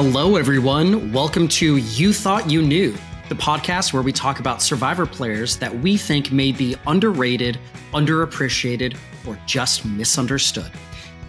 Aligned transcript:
Hello, 0.00 0.36
everyone. 0.36 1.12
Welcome 1.12 1.48
to 1.48 1.78
You 1.78 2.12
Thought 2.12 2.48
You 2.48 2.62
Knew, 2.62 2.96
the 3.28 3.34
podcast 3.34 3.92
where 3.92 4.00
we 4.00 4.12
talk 4.12 4.38
about 4.38 4.62
survivor 4.62 5.06
players 5.06 5.56
that 5.56 5.76
we 5.80 5.96
think 5.96 6.30
may 6.30 6.52
be 6.52 6.76
underrated, 6.86 7.58
underappreciated, 7.92 8.96
or 9.26 9.36
just 9.44 9.84
misunderstood. 9.84 10.70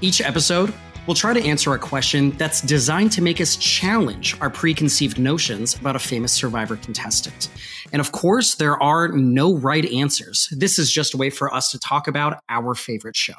Each 0.01 0.21
episode, 0.21 0.71
we'll 1.07 1.15
try 1.15 1.33
to 1.33 1.43
answer 1.43 1.73
a 1.73 1.79
question 1.79 2.29
that's 2.37 2.61
designed 2.61 3.11
to 3.13 3.23
make 3.23 3.41
us 3.41 3.55
challenge 3.55 4.39
our 4.39 4.51
preconceived 4.51 5.17
notions 5.17 5.73
about 5.73 5.95
a 5.95 5.99
famous 5.99 6.31
survivor 6.31 6.75
contestant. 6.75 7.49
And 7.91 7.99
of 7.99 8.11
course, 8.11 8.53
there 8.53 8.79
are 8.83 9.07
no 9.07 9.57
right 9.57 9.85
answers. 9.91 10.47
This 10.51 10.77
is 10.77 10.91
just 10.91 11.15
a 11.15 11.17
way 11.17 11.31
for 11.31 11.51
us 11.51 11.71
to 11.71 11.79
talk 11.79 12.07
about 12.07 12.39
our 12.49 12.75
favorite 12.75 13.15
show. 13.15 13.33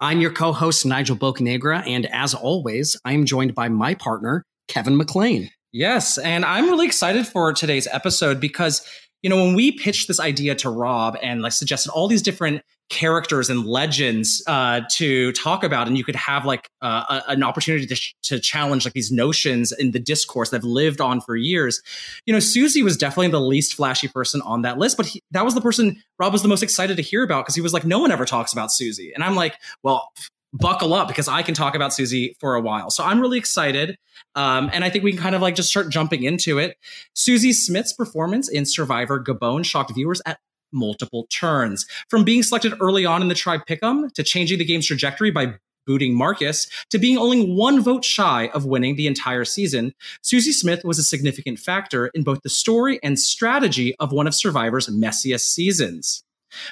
I'm 0.00 0.20
your 0.20 0.32
co 0.32 0.52
host, 0.52 0.84
Nigel 0.84 1.16
Bocanegra, 1.16 1.86
and 1.86 2.06
as 2.06 2.34
always, 2.34 3.00
I'm 3.04 3.26
joined 3.26 3.54
by 3.54 3.68
my 3.68 3.94
partner, 3.94 4.44
Kevin 4.68 4.96
McLean. 4.96 5.50
Yes, 5.72 6.18
and 6.18 6.44
I'm 6.44 6.66
really 6.66 6.86
excited 6.86 7.26
for 7.26 7.52
today's 7.52 7.86
episode 7.90 8.40
because 8.40 8.86
you 9.22 9.30
know 9.30 9.36
when 9.36 9.54
we 9.54 9.72
pitched 9.72 10.08
this 10.08 10.20
idea 10.20 10.54
to 10.56 10.70
Rob 10.70 11.16
and 11.22 11.42
like 11.42 11.52
suggested 11.52 11.90
all 11.90 12.08
these 12.08 12.22
different 12.22 12.62
characters 12.88 13.50
and 13.50 13.66
legends 13.66 14.42
uh, 14.46 14.80
to 14.90 15.32
talk 15.32 15.64
about, 15.64 15.88
and 15.88 15.98
you 15.98 16.04
could 16.04 16.16
have 16.16 16.44
like 16.44 16.68
uh, 16.82 17.20
a, 17.26 17.32
an 17.32 17.42
opportunity 17.42 17.86
to, 17.86 17.96
sh- 17.96 18.14
to 18.22 18.38
challenge 18.38 18.84
like 18.84 18.94
these 18.94 19.10
notions 19.10 19.72
in 19.72 19.90
the 19.90 19.98
discourse 19.98 20.50
that 20.50 20.58
have 20.58 20.64
lived 20.64 21.00
on 21.00 21.20
for 21.20 21.36
years. 21.36 21.82
You 22.26 22.32
know, 22.32 22.40
Susie 22.40 22.82
was 22.82 22.96
definitely 22.96 23.28
the 23.28 23.40
least 23.40 23.74
flashy 23.74 24.08
person 24.08 24.40
on 24.42 24.62
that 24.62 24.78
list, 24.78 24.96
but 24.96 25.06
he, 25.06 25.22
that 25.32 25.44
was 25.44 25.54
the 25.54 25.60
person 25.60 26.02
Rob 26.18 26.32
was 26.32 26.42
the 26.42 26.48
most 26.48 26.62
excited 26.62 26.96
to 26.96 27.02
hear 27.02 27.24
about 27.24 27.44
because 27.44 27.54
he 27.54 27.60
was 27.60 27.72
like, 27.72 27.84
no 27.84 27.98
one 27.98 28.12
ever 28.12 28.24
talks 28.24 28.52
about 28.52 28.72
Susie, 28.72 29.12
and 29.14 29.24
I'm 29.24 29.34
like, 29.34 29.56
well. 29.82 30.10
Buckle 30.58 30.94
up 30.94 31.08
because 31.08 31.28
I 31.28 31.42
can 31.42 31.54
talk 31.54 31.74
about 31.74 31.92
Susie 31.92 32.36
for 32.40 32.54
a 32.54 32.60
while. 32.60 32.90
So 32.90 33.04
I'm 33.04 33.20
really 33.20 33.38
excited. 33.38 33.96
Um, 34.34 34.70
and 34.72 34.84
I 34.84 34.90
think 34.90 35.04
we 35.04 35.12
can 35.12 35.20
kind 35.20 35.34
of 35.34 35.42
like 35.42 35.54
just 35.54 35.68
start 35.68 35.90
jumping 35.90 36.22
into 36.22 36.58
it. 36.58 36.76
Susie 37.14 37.52
Smith's 37.52 37.92
performance 37.92 38.48
in 38.48 38.64
Survivor 38.64 39.22
Gabon 39.22 39.64
shocked 39.64 39.92
viewers 39.94 40.22
at 40.26 40.38
multiple 40.72 41.26
turns. 41.30 41.86
From 42.08 42.24
being 42.24 42.42
selected 42.42 42.74
early 42.80 43.04
on 43.04 43.22
in 43.22 43.28
the 43.28 43.34
tribe 43.34 43.62
pick'em 43.68 44.12
to 44.12 44.22
changing 44.22 44.58
the 44.58 44.64
game's 44.64 44.86
trajectory 44.86 45.30
by 45.30 45.54
booting 45.86 46.14
Marcus 46.14 46.68
to 46.90 46.98
being 46.98 47.16
only 47.16 47.46
one 47.46 47.80
vote 47.80 48.04
shy 48.04 48.50
of 48.52 48.64
winning 48.64 48.96
the 48.96 49.06
entire 49.06 49.44
season, 49.44 49.94
Susie 50.22 50.52
Smith 50.52 50.84
was 50.84 50.98
a 50.98 51.04
significant 51.04 51.58
factor 51.58 52.08
in 52.08 52.24
both 52.24 52.42
the 52.42 52.50
story 52.50 52.98
and 53.02 53.18
strategy 53.18 53.94
of 54.00 54.12
one 54.12 54.26
of 54.26 54.34
Survivor's 54.34 54.88
messiest 54.88 55.52
seasons. 55.52 56.24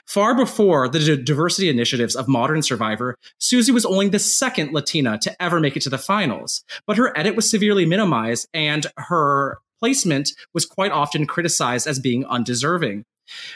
Far 0.06 0.34
before 0.34 0.88
the 0.88 1.16
diversity 1.16 1.68
initiatives 1.68 2.16
of 2.16 2.28
Modern 2.28 2.62
Survivor, 2.62 3.16
Susie 3.38 3.72
was 3.72 3.86
only 3.86 4.08
the 4.08 4.18
second 4.18 4.72
Latina 4.72 5.18
to 5.18 5.42
ever 5.42 5.60
make 5.60 5.76
it 5.76 5.82
to 5.82 5.90
the 5.90 5.98
finals, 5.98 6.64
but 6.86 6.96
her 6.96 7.16
edit 7.16 7.36
was 7.36 7.50
severely 7.50 7.86
minimized 7.86 8.48
and 8.54 8.86
her 8.96 9.58
placement 9.78 10.32
was 10.52 10.66
quite 10.66 10.92
often 10.92 11.26
criticized 11.26 11.86
as 11.86 11.98
being 11.98 12.24
undeserving. 12.26 13.04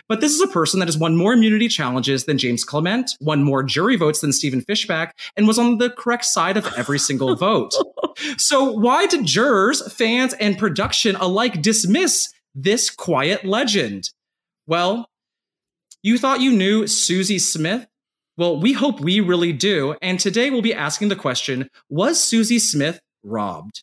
But 0.09 0.21
this 0.21 0.33
is 0.33 0.41
a 0.41 0.47
person 0.47 0.81
that 0.81 0.89
has 0.89 0.99
won 0.99 1.17
more 1.17 1.35
immunity 1.35 1.69
challenges 1.69 2.25
than 2.25 2.39
James 2.39 2.65
Clement, 2.65 3.11
won 3.21 3.45
more 3.45 3.63
jury 3.63 3.97
votes 3.97 4.21
than 4.21 4.33
Stephen 4.33 4.63
Fishback, 4.63 5.17
and 5.37 5.47
was 5.47 5.59
on 5.59 5.79
the 5.79 5.91
correct 5.91 6.25
side 6.25 6.57
of 6.57 6.67
every 6.77 6.99
single 6.99 7.35
vote. 7.35 7.75
So, 8.37 8.73
why 8.73 9.07
did 9.07 9.27
jurors, 9.27 9.93
fans, 9.93 10.35
and 10.35 10.59
production 10.59 11.15
alike 11.15 11.63
dismiss 11.63 12.33
this 12.53 12.91
quiet 12.91 13.45
legend? 13.45 14.11
Well, 14.67 15.08
you 16.03 16.19
thought 16.19 16.41
you 16.41 16.53
knew 16.53 16.87
Susie 16.87 17.39
Smith? 17.39 17.87
Well, 18.37 18.61
we 18.61 18.73
hope 18.73 19.01
we 19.01 19.21
really 19.21 19.53
do. 19.53 19.97
And 20.01 20.21
today 20.21 20.51
we'll 20.51 20.63
be 20.63 20.75
asking 20.75 21.09
the 21.09 21.17
question 21.17 21.69
Was 21.89 22.23
Susie 22.23 22.61
Smith 22.61 23.01
robbed? 23.25 23.83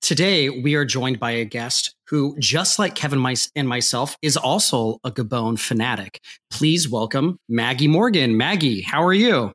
Today, 0.00 0.48
we 0.48 0.74
are 0.74 0.86
joined 0.86 1.20
by 1.20 1.32
a 1.32 1.44
guest 1.44 1.94
who, 2.06 2.34
just 2.38 2.78
like 2.78 2.94
Kevin 2.94 3.22
and 3.54 3.68
myself, 3.68 4.16
is 4.22 4.38
also 4.38 4.98
a 5.04 5.10
Gabon 5.10 5.58
fanatic. 5.58 6.22
Please 6.50 6.88
welcome 6.88 7.38
Maggie 7.48 7.88
Morgan. 7.88 8.38
Maggie, 8.38 8.80
how 8.80 9.02
are 9.02 9.12
you? 9.12 9.52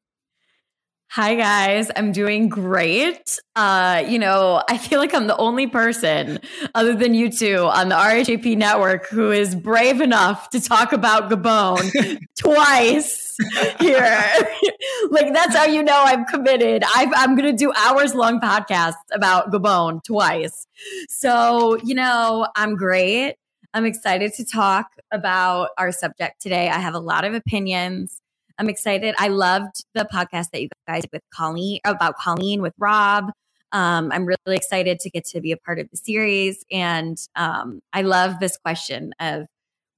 Hi 1.16 1.36
guys, 1.36 1.92
I'm 1.96 2.12
doing 2.12 2.50
great. 2.50 3.38
Uh, 3.56 4.04
you 4.08 4.18
know, 4.18 4.64
I 4.68 4.80
feel 4.80 4.98
like 4.98 5.14
I'm 5.14 5.28
the 5.28 5.38
only 5.38 5.68
person 5.68 6.40
other 6.74 6.96
than 6.96 7.14
you 7.14 7.32
two 7.32 7.70
on 7.72 7.90
the 7.90 7.96
RHAP 7.96 8.58
network 8.58 9.10
who 9.10 9.30
is 9.30 9.54
brave 9.54 10.02
enough 10.02 10.50
to 10.50 10.60
talk 10.60 10.92
about 10.92 11.30
Gabon 11.30 12.18
twice 12.40 13.38
here. 13.80 14.26
like 15.12 15.32
that's 15.36 15.56
how 15.56 15.66
you 15.66 15.84
know 15.84 16.02
I'm 16.04 16.26
committed. 16.26 16.82
i 16.84 17.04
am 17.18 17.36
going 17.36 17.56
to 17.56 17.56
do 17.56 17.72
hours 17.78 18.16
long 18.16 18.40
podcasts 18.40 18.96
about 19.12 19.52
Gabon 19.52 20.04
twice. 20.04 20.66
So, 21.10 21.78
you 21.84 21.94
know, 21.94 22.48
I'm 22.56 22.76
great. 22.76 23.36
I'm 23.76 23.86
excited 23.86 24.34
to 24.34 24.46
talk 24.46 24.88
about 25.12 25.70
our 25.78 25.92
subject 25.92 26.42
today. 26.42 26.70
I 26.70 26.80
have 26.80 26.96
a 26.96 27.00
lot 27.00 27.24
of 27.24 27.36
opinions. 27.36 28.20
I'm 28.58 28.70
excited. 28.70 29.16
I 29.18 29.30
loved 29.30 29.86
the 29.94 30.08
podcast 30.12 30.52
that 30.52 30.62
you 30.62 30.70
guys 30.88 31.02
did 31.02 31.12
with 31.12 31.24
Colleen 31.34 31.80
about 31.86 32.18
Colleen 32.18 32.62
with 32.62 32.74
Rob. 32.78 33.32
Um, 33.72 34.12
I'm 34.12 34.26
really 34.26 34.56
excited 34.56 35.00
to 35.00 35.10
get 35.10 35.26
to 35.26 35.42
be 35.42 35.52
a 35.52 35.58
part 35.58 35.80
of 35.80 35.90
the 35.90 35.98
series. 35.98 36.64
And 36.72 37.18
um, 37.36 37.82
I 37.92 38.04
love 38.04 38.40
this 38.40 38.58
question 38.58 39.14
of 39.20 39.48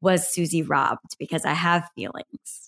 was 0.02 0.30
Susie 0.30 0.62
robbed? 0.62 1.18
Because 1.20 1.46
I 1.46 1.54
have 1.54 1.90
feelings. 1.96 2.65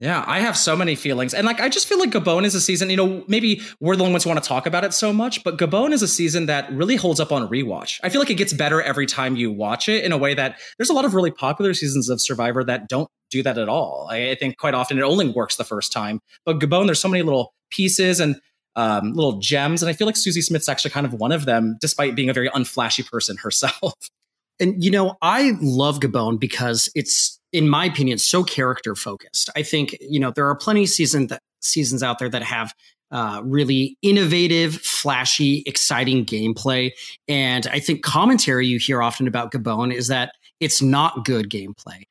Yeah, 0.00 0.22
I 0.28 0.38
have 0.40 0.56
so 0.56 0.76
many 0.76 0.94
feelings. 0.94 1.34
And 1.34 1.44
like 1.44 1.60
I 1.60 1.68
just 1.68 1.88
feel 1.88 1.98
like 1.98 2.10
Gabon 2.10 2.44
is 2.44 2.54
a 2.54 2.60
season, 2.60 2.88
you 2.88 2.96
know, 2.96 3.24
maybe 3.26 3.62
we're 3.80 3.96
the 3.96 4.04
only 4.04 4.12
ones 4.12 4.22
who 4.22 4.30
want 4.30 4.40
to 4.40 4.48
talk 4.48 4.64
about 4.64 4.84
it 4.84 4.94
so 4.94 5.12
much, 5.12 5.42
but 5.42 5.58
Gabon 5.58 5.92
is 5.92 6.02
a 6.02 6.08
season 6.08 6.46
that 6.46 6.70
really 6.72 6.94
holds 6.94 7.18
up 7.18 7.32
on 7.32 7.48
rewatch. 7.48 7.98
I 8.04 8.08
feel 8.08 8.20
like 8.20 8.30
it 8.30 8.36
gets 8.36 8.52
better 8.52 8.80
every 8.80 9.06
time 9.06 9.34
you 9.34 9.50
watch 9.50 9.88
it 9.88 10.04
in 10.04 10.12
a 10.12 10.18
way 10.18 10.34
that 10.34 10.60
there's 10.76 10.88
a 10.88 10.92
lot 10.92 11.04
of 11.04 11.14
really 11.14 11.32
popular 11.32 11.74
seasons 11.74 12.08
of 12.08 12.20
Survivor 12.20 12.62
that 12.62 12.88
don't 12.88 13.10
do 13.30 13.42
that 13.42 13.58
at 13.58 13.68
all. 13.68 14.06
I, 14.08 14.30
I 14.30 14.34
think 14.36 14.56
quite 14.56 14.74
often 14.74 14.98
it 14.98 15.02
only 15.02 15.28
works 15.28 15.56
the 15.56 15.64
first 15.64 15.92
time. 15.92 16.20
But 16.44 16.60
Gabon, 16.60 16.86
there's 16.86 17.00
so 17.00 17.08
many 17.08 17.24
little 17.24 17.52
pieces 17.70 18.20
and 18.20 18.36
um, 18.76 19.12
little 19.14 19.38
gems. 19.40 19.82
And 19.82 19.90
I 19.90 19.94
feel 19.94 20.06
like 20.06 20.16
Susie 20.16 20.42
Smith's 20.42 20.68
actually 20.68 20.92
kind 20.92 21.06
of 21.06 21.12
one 21.12 21.32
of 21.32 21.44
them, 21.44 21.76
despite 21.80 22.14
being 22.14 22.30
a 22.30 22.32
very 22.32 22.48
unflashy 22.50 23.04
person 23.04 23.36
herself. 23.42 23.94
And 24.60 24.82
you 24.82 24.92
know, 24.92 25.16
I 25.22 25.54
love 25.60 25.98
Gabon 25.98 26.38
because 26.38 26.88
it's, 26.94 27.37
in 27.52 27.68
my 27.68 27.86
opinion, 27.86 28.18
so 28.18 28.44
character 28.44 28.94
focused. 28.94 29.50
I 29.56 29.62
think 29.62 29.96
you 30.00 30.20
know 30.20 30.30
there 30.30 30.46
are 30.46 30.56
plenty 30.56 30.84
of 30.84 30.88
season 30.88 31.28
that, 31.28 31.40
seasons 31.60 32.02
out 32.02 32.18
there 32.18 32.28
that 32.28 32.42
have 32.42 32.72
uh, 33.10 33.40
really 33.44 33.96
innovative, 34.02 34.74
flashy, 34.74 35.62
exciting 35.66 36.24
gameplay. 36.24 36.92
And 37.26 37.66
I 37.66 37.80
think 37.80 38.02
commentary 38.02 38.66
you 38.66 38.78
hear 38.78 39.02
often 39.02 39.26
about 39.26 39.50
Gabon 39.50 39.92
is 39.92 40.08
that 40.08 40.32
it's 40.60 40.82
not 40.82 41.24
good 41.24 41.48
gameplay 41.48 42.04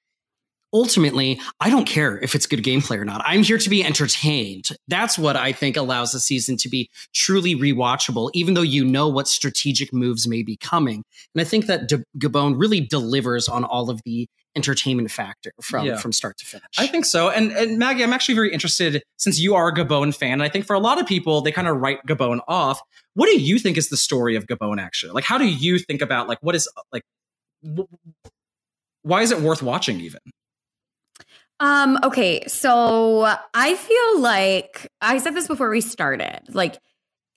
ultimately, 0.73 1.39
I 1.59 1.69
don't 1.69 1.87
care 1.87 2.19
if 2.19 2.35
it's 2.35 2.45
good 2.45 2.63
gameplay 2.63 2.97
or 2.97 3.05
not. 3.05 3.21
I'm 3.25 3.43
here 3.43 3.57
to 3.57 3.69
be 3.69 3.83
entertained. 3.83 4.67
That's 4.87 5.17
what 5.17 5.35
I 5.35 5.51
think 5.51 5.77
allows 5.77 6.11
the 6.11 6.19
season 6.19 6.57
to 6.57 6.69
be 6.69 6.89
truly 7.13 7.55
rewatchable, 7.55 8.29
even 8.33 8.53
though 8.53 8.61
you 8.61 8.85
know 8.85 9.07
what 9.07 9.27
strategic 9.27 9.93
moves 9.93 10.27
may 10.27 10.43
be 10.43 10.57
coming. 10.57 11.03
And 11.33 11.41
I 11.41 11.45
think 11.45 11.67
that 11.67 11.87
De- 11.87 12.03
Gabon 12.17 12.55
really 12.57 12.81
delivers 12.81 13.47
on 13.47 13.63
all 13.63 13.89
of 13.89 14.01
the 14.05 14.27
entertainment 14.57 15.09
factor 15.09 15.53
from 15.61 15.85
yeah. 15.85 15.95
from 15.95 16.11
start 16.11 16.37
to 16.39 16.45
finish. 16.45 16.65
I 16.77 16.87
think 16.87 17.05
so. 17.05 17.29
And, 17.29 17.53
and 17.53 17.77
Maggie, 17.77 18.03
I'm 18.03 18.11
actually 18.11 18.35
very 18.35 18.51
interested 18.51 19.01
since 19.15 19.39
you 19.39 19.55
are 19.55 19.69
a 19.69 19.73
Gabon 19.73 20.13
fan. 20.13 20.33
And 20.33 20.43
I 20.43 20.49
think 20.49 20.65
for 20.65 20.75
a 20.75 20.79
lot 20.79 20.99
of 20.99 21.07
people, 21.07 21.39
they 21.39 21.53
kind 21.53 21.67
of 21.67 21.77
write 21.77 22.05
Gabon 22.05 22.41
off. 22.47 22.81
What 23.13 23.27
do 23.27 23.39
you 23.39 23.59
think 23.59 23.77
is 23.77 23.87
the 23.87 23.97
story 23.97 24.35
of 24.35 24.47
Gabon 24.47 24.81
actually? 24.81 25.13
Like, 25.13 25.23
how 25.23 25.37
do 25.37 25.45
you 25.45 25.79
think 25.79 26.01
about 26.01 26.27
like 26.27 26.39
what 26.41 26.55
is 26.55 26.67
like? 26.91 27.03
why 29.03 29.21
is 29.21 29.31
it 29.31 29.39
worth 29.39 29.63
watching 29.63 30.01
even? 30.01 30.19
Um, 31.59 31.97
okay, 32.03 32.45
so 32.47 33.33
I 33.53 33.75
feel 33.75 34.21
like 34.21 34.91
I 35.01 35.17
said 35.17 35.33
this 35.33 35.47
before 35.47 35.69
we 35.69 35.81
started. 35.81 36.41
Like, 36.49 36.77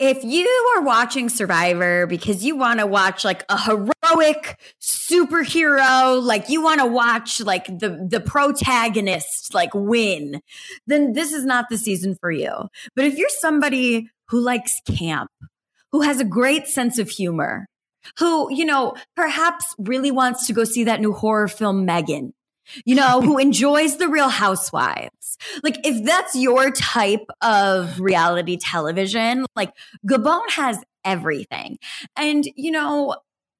if 0.00 0.24
you 0.24 0.74
are 0.76 0.82
watching 0.82 1.28
Survivor 1.28 2.06
because 2.06 2.42
you 2.42 2.56
want 2.56 2.80
to 2.80 2.86
watch 2.86 3.22
like 3.22 3.44
a 3.50 3.58
heroic 3.58 4.58
superhero, 4.80 6.22
like 6.22 6.48
you 6.48 6.62
want 6.62 6.80
to 6.80 6.86
watch 6.86 7.40
like 7.40 7.66
the 7.66 8.06
the 8.10 8.20
protagonist 8.20 9.52
like 9.52 9.70
win, 9.74 10.40
then 10.86 11.12
this 11.12 11.32
is 11.32 11.44
not 11.44 11.66
the 11.68 11.76
season 11.76 12.16
for 12.18 12.30
you. 12.30 12.50
But 12.96 13.04
if 13.04 13.18
you're 13.18 13.28
somebody 13.28 14.08
who 14.28 14.40
likes 14.40 14.80
camp, 14.86 15.30
who 15.92 16.00
has 16.00 16.18
a 16.18 16.24
great 16.24 16.66
sense 16.66 16.98
of 16.98 17.10
humor, 17.10 17.66
who, 18.18 18.52
you 18.52 18.64
know, 18.64 18.94
perhaps 19.16 19.74
really 19.78 20.10
wants 20.10 20.46
to 20.46 20.54
go 20.54 20.64
see 20.64 20.84
that 20.84 21.02
new 21.02 21.12
horror 21.12 21.46
film 21.48 21.86
M3GAN, 21.86 22.32
you 22.84 22.94
know, 22.94 23.20
who 23.20 23.38
enjoys 23.38 23.96
the 23.96 24.08
real 24.08 24.28
housewives. 24.28 25.38
Like, 25.62 25.78
if 25.84 26.04
that's 26.04 26.34
your 26.34 26.70
type 26.70 27.26
of 27.40 28.00
reality 28.00 28.56
television, 28.56 29.46
like 29.56 29.72
Gabon 30.06 30.48
has 30.50 30.82
everything. 31.04 31.78
And, 32.16 32.44
you 32.56 32.70
know, 32.70 33.16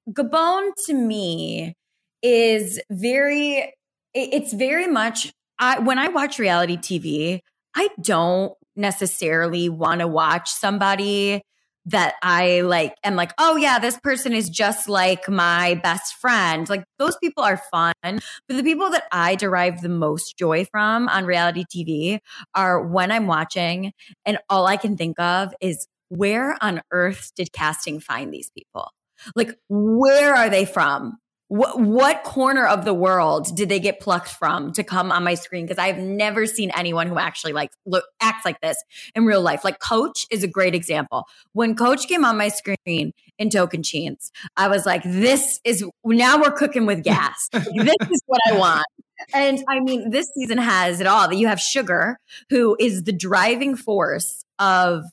Gabon 0.09 0.71
to 0.87 0.93
me 0.93 1.75
is 2.21 2.79
very, 2.89 3.73
it's 4.13 4.53
very 4.53 4.87
much, 4.87 5.31
I, 5.59 5.79
when 5.79 5.97
I 5.97 6.09
watch 6.09 6.39
reality 6.39 6.77
TV, 6.77 7.39
I 7.75 7.89
don't 7.99 8.53
necessarily 8.75 9.69
want 9.69 9.99
to 10.01 10.07
watch 10.07 10.49
somebody 10.49 11.41
that 11.85 12.15
I 12.21 12.61
like 12.61 12.95
am 13.03 13.15
like, 13.15 13.33
oh 13.37 13.55
yeah, 13.55 13.79
this 13.79 13.99
person 13.99 14.33
is 14.33 14.49
just 14.49 14.87
like 14.87 15.27
my 15.27 15.75
best 15.75 16.15
friend. 16.15 16.69
Like 16.69 16.83
those 16.99 17.17
people 17.17 17.43
are 17.43 17.61
fun. 17.71 17.93
But 18.03 18.57
the 18.57 18.63
people 18.63 18.89
that 18.91 19.05
I 19.11 19.35
derive 19.35 19.81
the 19.81 19.89
most 19.89 20.37
joy 20.37 20.65
from 20.65 21.09
on 21.09 21.25
reality 21.25 21.65
TV 21.65 22.19
are 22.53 22.81
when 22.85 23.11
I'm 23.11 23.27
watching 23.27 23.93
and 24.25 24.37
all 24.49 24.67
I 24.67 24.77
can 24.77 24.97
think 24.97 25.19
of 25.19 25.53
is 25.61 25.87
where 26.09 26.57
on 26.61 26.81
earth 26.91 27.31
did 27.35 27.51
casting 27.53 27.99
find 27.99 28.33
these 28.33 28.51
people? 28.55 28.91
Like, 29.35 29.57
where 29.69 30.35
are 30.35 30.49
they 30.49 30.65
from? 30.65 31.17
What 31.51 31.81
what 31.81 32.23
corner 32.23 32.65
of 32.65 32.85
the 32.85 32.93
world 32.93 33.53
did 33.57 33.67
they 33.67 33.81
get 33.81 33.99
plucked 33.99 34.29
from 34.29 34.71
to 34.71 34.85
come 34.85 35.11
on 35.11 35.25
my 35.25 35.33
screen? 35.33 35.65
Because 35.65 35.77
i've 35.77 35.97
never 35.97 36.45
seen 36.45 36.71
anyone 36.77 37.07
who 37.07 37.19
actually 37.19 37.51
like 37.51 37.71
look 37.85 38.05
acts 38.21 38.45
like 38.45 38.61
this 38.61 38.81
in 39.15 39.25
real 39.25 39.41
life. 39.41 39.65
Like 39.65 39.79
coach 39.79 40.25
is 40.31 40.43
a 40.43 40.47
great 40.47 40.73
example. 40.73 41.25
When 41.51 41.75
coach 41.75 42.07
came 42.07 42.23
on 42.23 42.37
my 42.37 42.47
screen 42.47 43.11
in 43.37 43.49
Tocantins 43.49 44.31
i 44.55 44.69
was 44.69 44.85
like 44.85 45.03
this 45.03 45.59
is 45.65 45.83
now 46.05 46.39
we're 46.39 46.53
cooking 46.53 46.85
with 46.85 47.03
gas. 47.03 47.49
This 47.53 48.09
is 48.09 48.21
what 48.27 48.39
i 48.47 48.57
want. 48.57 48.87
And 49.33 49.61
i 49.67 49.81
mean 49.81 50.09
this 50.09 50.29
season 50.33 50.57
has 50.57 51.01
it 51.01 51.07
all. 51.07 51.27
That 51.27 51.35
you 51.35 51.47
have 51.47 51.59
sugar 51.59 52.17
who 52.49 52.77
is 52.79 53.03
the 53.03 53.11
driving 53.11 53.75
force 53.75 54.45
of 54.57 55.03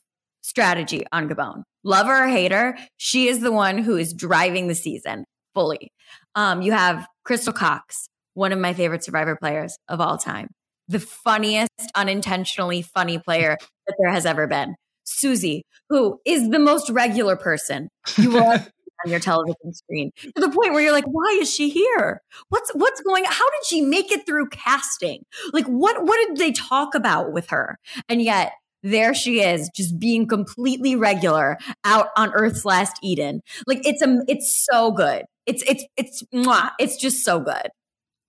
strategy 0.42 1.04
on 1.10 1.28
gabon. 1.28 1.64
Love 1.82 2.06
her 2.06 2.26
or 2.26 2.28
hate 2.28 2.52
her 2.52 2.78
she 2.96 3.26
is 3.26 3.40
the 3.40 3.50
one 3.50 3.78
who 3.78 3.96
is 3.96 4.12
driving 4.12 4.68
the 4.68 4.76
season 4.76 5.24
fully 5.52 5.90
um, 6.34 6.62
you 6.62 6.72
have 6.72 7.06
Crystal 7.24 7.52
Cox, 7.52 8.08
one 8.34 8.52
of 8.52 8.58
my 8.58 8.72
favorite 8.72 9.04
Survivor 9.04 9.36
players 9.36 9.76
of 9.88 10.00
all 10.00 10.18
time, 10.18 10.48
the 10.88 11.00
funniest, 11.00 11.70
unintentionally 11.94 12.82
funny 12.82 13.18
player 13.18 13.56
that 13.86 13.96
there 13.98 14.10
has 14.10 14.26
ever 14.26 14.46
been. 14.46 14.74
Susie, 15.04 15.64
who 15.88 16.20
is 16.24 16.50
the 16.50 16.58
most 16.58 16.90
regular 16.90 17.36
person 17.36 17.88
you 18.16 18.30
will 18.30 18.42
on 19.04 19.10
your 19.10 19.20
television 19.20 19.72
screen 19.72 20.10
to 20.20 20.32
the 20.36 20.50
point 20.50 20.72
where 20.72 20.80
you're 20.80 20.92
like, 20.92 21.06
why 21.06 21.38
is 21.40 21.52
she 21.52 21.70
here? 21.70 22.20
What's 22.48 22.70
what's 22.74 23.00
going 23.00 23.24
on? 23.24 23.32
How 23.32 23.48
did 23.50 23.66
she 23.66 23.80
make 23.80 24.12
it 24.12 24.26
through 24.26 24.48
casting? 24.48 25.24
Like 25.52 25.66
what 25.66 26.04
what 26.04 26.26
did 26.26 26.36
they 26.36 26.52
talk 26.52 26.94
about 26.94 27.32
with 27.32 27.50
her? 27.50 27.78
And 28.08 28.20
yet 28.20 28.52
there 28.82 29.14
she 29.14 29.40
is 29.40 29.70
just 29.74 29.98
being 29.98 30.26
completely 30.26 30.94
regular 30.94 31.58
out 31.84 32.08
on 32.16 32.32
earth's 32.34 32.64
last 32.64 32.96
eden 33.02 33.40
like 33.66 33.84
it's 33.86 34.02
a 34.02 34.22
it's 34.28 34.66
so 34.70 34.90
good 34.92 35.24
it's 35.48 35.62
it's 35.66 35.84
it's 35.96 36.22
mwah, 36.32 36.70
it's 36.78 36.96
just 36.96 37.24
so 37.24 37.40
good. 37.40 37.68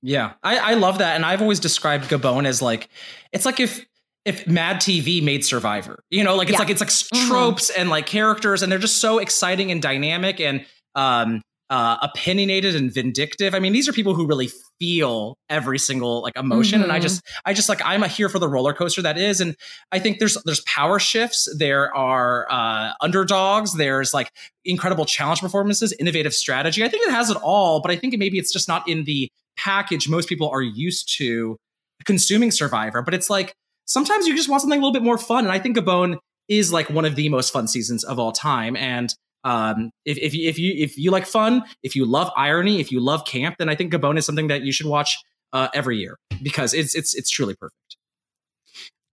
Yeah, 0.01 0.33
I, 0.41 0.57
I 0.57 0.74
love 0.75 1.00
that, 1.00 1.15
and 1.15 1.25
I've 1.25 1.41
always 1.41 1.59
described 1.59 2.09
Gabon 2.09 2.47
as 2.47 2.62
like 2.62 2.88
it's 3.33 3.45
like 3.45 3.59
if 3.59 3.85
if 4.25 4.47
Mad 4.47 4.77
TV 4.77 5.21
made 5.21 5.43
Survivor. 5.43 6.03
You 6.09 6.24
know, 6.24 6.35
like 6.35 6.47
it's 6.47 6.53
yeah. 6.53 6.59
like 6.59 6.69
it's 6.69 6.79
like 6.79 6.89
mm-hmm. 6.89 7.27
tropes 7.27 7.69
mm-hmm. 7.69 7.81
and 7.81 7.89
like 7.89 8.05
characters, 8.05 8.63
and 8.63 8.71
they're 8.71 8.79
just 8.79 9.01
so 9.01 9.19
exciting 9.19 9.71
and 9.71 9.81
dynamic 9.81 10.39
and 10.39 10.65
um 10.95 11.41
uh 11.69 11.97
opinionated 12.01 12.75
and 12.75 12.91
vindictive. 12.91 13.53
I 13.53 13.59
mean, 13.59 13.74
these 13.74 13.89
are 13.89 13.93
people 13.93 14.15
who 14.15 14.25
really 14.25 14.50
feel 14.79 15.38
every 15.50 15.77
single 15.77 16.21
like 16.21 16.36
emotion. 16.38 16.79
Mm-hmm. 16.79 16.83
and 16.83 16.91
i 16.91 16.95
mm-hmm. 16.95 17.03
just 17.03 17.21
i 17.45 17.53
just 17.53 17.69
like 17.69 17.81
i'm 17.83 18.03
a 18.03 18.07
here 18.07 18.29
for 18.29 18.39
the 18.39 18.48
roller 18.48 18.74
coaster 18.74 19.01
that 19.01 19.17
is. 19.17 19.41
And 19.41 19.55
i 19.91 20.00
think 20.00 20.19
there's 20.19 20.38
there's 20.45 20.62
power 20.62 21.00
shifts. 21.00 21.53
There 21.57 21.95
are 21.95 22.48
uh 22.50 22.93
underdogs. 23.01 23.74
There's 23.74 24.13
like 24.13 24.31
incredible 24.65 25.05
challenge 25.05 25.41
performances 25.41 25.93
innovative 26.00 26.33
strategy. 26.33 26.83
I 26.83 26.89
think 26.89 27.07
it 27.07 27.12
has 27.12 27.29
it 27.29 27.38
all 27.38 27.81
but 27.81 27.91
i 27.91 27.95
think 27.95 28.17
maybe 28.17 28.38
it's 28.38 28.53
just 28.53 28.67
not 28.67 28.88
in 28.88 29.03
the 29.03 29.29
package 29.57 30.07
most 30.07 30.29
people 30.29 30.50
are 30.50 30.62
used 30.62 31.17
to 31.17 31.57
consuming 32.05 32.51
survivor. 32.51 33.01
But 33.01 33.13
it's 33.13 33.29
like 33.29 33.53
sometimes 33.86 34.27
you 34.27 34.36
just 34.36 34.50
want 34.50 34.62
something 34.62 34.79
a 34.79 34.81
little 34.81 34.93
bit 34.93 35.03
more 35.03 35.17
fun. 35.17 35.43
And 35.45 35.51
i 35.51 35.59
think 35.59 35.77
gabon 35.77 36.17
is 36.48 36.74
like 36.74 36.89
one 36.89 37.05
of 37.05 37.15
the 37.15 37.29
most 37.29 37.53
fun 37.53 37.67
seasons 37.67 38.03
of 38.03 38.19
all 38.19 38.31
time. 38.31 38.75
And 38.75 39.13
um, 39.43 39.91
if, 40.05 40.17
if, 40.17 40.34
you, 40.34 40.50
if 40.50 40.60
you 40.60 40.74
if 40.75 40.98
you 40.98 41.12
like 41.12 41.25
fun, 41.25 41.63
if 41.84 41.96
you 41.96 42.05
love 42.05 42.31
irony, 42.36 42.79
if 42.79 42.91
you 42.91 43.00
love 43.00 43.25
camp, 43.25 43.55
then 43.60 43.69
I 43.69 43.75
think 43.75 43.93
Gabon 43.93 44.17
is 44.17 44.25
something 44.25 44.48
that 44.48 44.63
you 44.63 44.72
should 44.72 44.88
watch 44.88 45.17
uh, 45.53 45.69
every 45.74 45.98
year 45.98 46.17
because 46.41 46.74
it's 46.74 46.96
it's 46.96 47.15
it's 47.15 47.29
truly 47.29 47.55
perfect. 47.55 47.98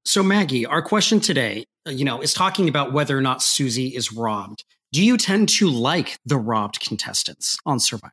So 0.05 0.23
Maggie, 0.23 0.67
our 0.67 0.83
question 0.83 1.21
today, 1.21 1.67
uh, 1.87 1.91
you 1.91 2.05
know, 2.05 2.21
is 2.21 2.33
talking 2.33 2.69
about 2.69 2.93
whether 2.93 3.17
or 3.17 3.21
not 3.21 3.43
Susie 3.43 3.89
is 3.89 4.13
robbed. 4.13 4.65
Do 4.93 5.05
you 5.05 5.17
tend 5.17 5.49
to 5.51 5.69
like 5.69 6.19
the 6.25 6.39
robbed 6.39 6.81
contestants 6.81 7.59
on 7.67 7.81
Survivor? 7.81 8.13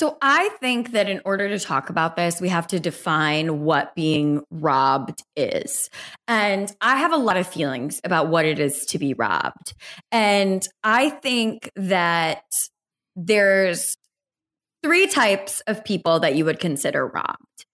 So 0.00 0.16
I 0.22 0.48
think 0.60 0.92
that 0.92 1.10
in 1.10 1.20
order 1.26 1.50
to 1.50 1.58
talk 1.58 1.90
about 1.90 2.16
this, 2.16 2.40
we 2.40 2.48
have 2.48 2.66
to 2.68 2.80
define 2.80 3.60
what 3.60 3.94
being 3.94 4.42
robbed 4.50 5.22
is. 5.36 5.90
And 6.26 6.74
I 6.80 6.96
have 6.96 7.12
a 7.12 7.18
lot 7.18 7.36
of 7.36 7.46
feelings 7.46 8.00
about 8.02 8.28
what 8.28 8.46
it 8.46 8.58
is 8.58 8.86
to 8.86 8.98
be 8.98 9.12
robbed. 9.12 9.74
And 10.10 10.66
I 10.82 11.10
think 11.10 11.70
that 11.76 12.44
there's 13.14 13.98
three 14.82 15.06
types 15.06 15.60
of 15.66 15.84
people 15.84 16.20
that 16.20 16.34
you 16.34 16.46
would 16.46 16.60
consider 16.60 17.06
robbed. 17.06 17.66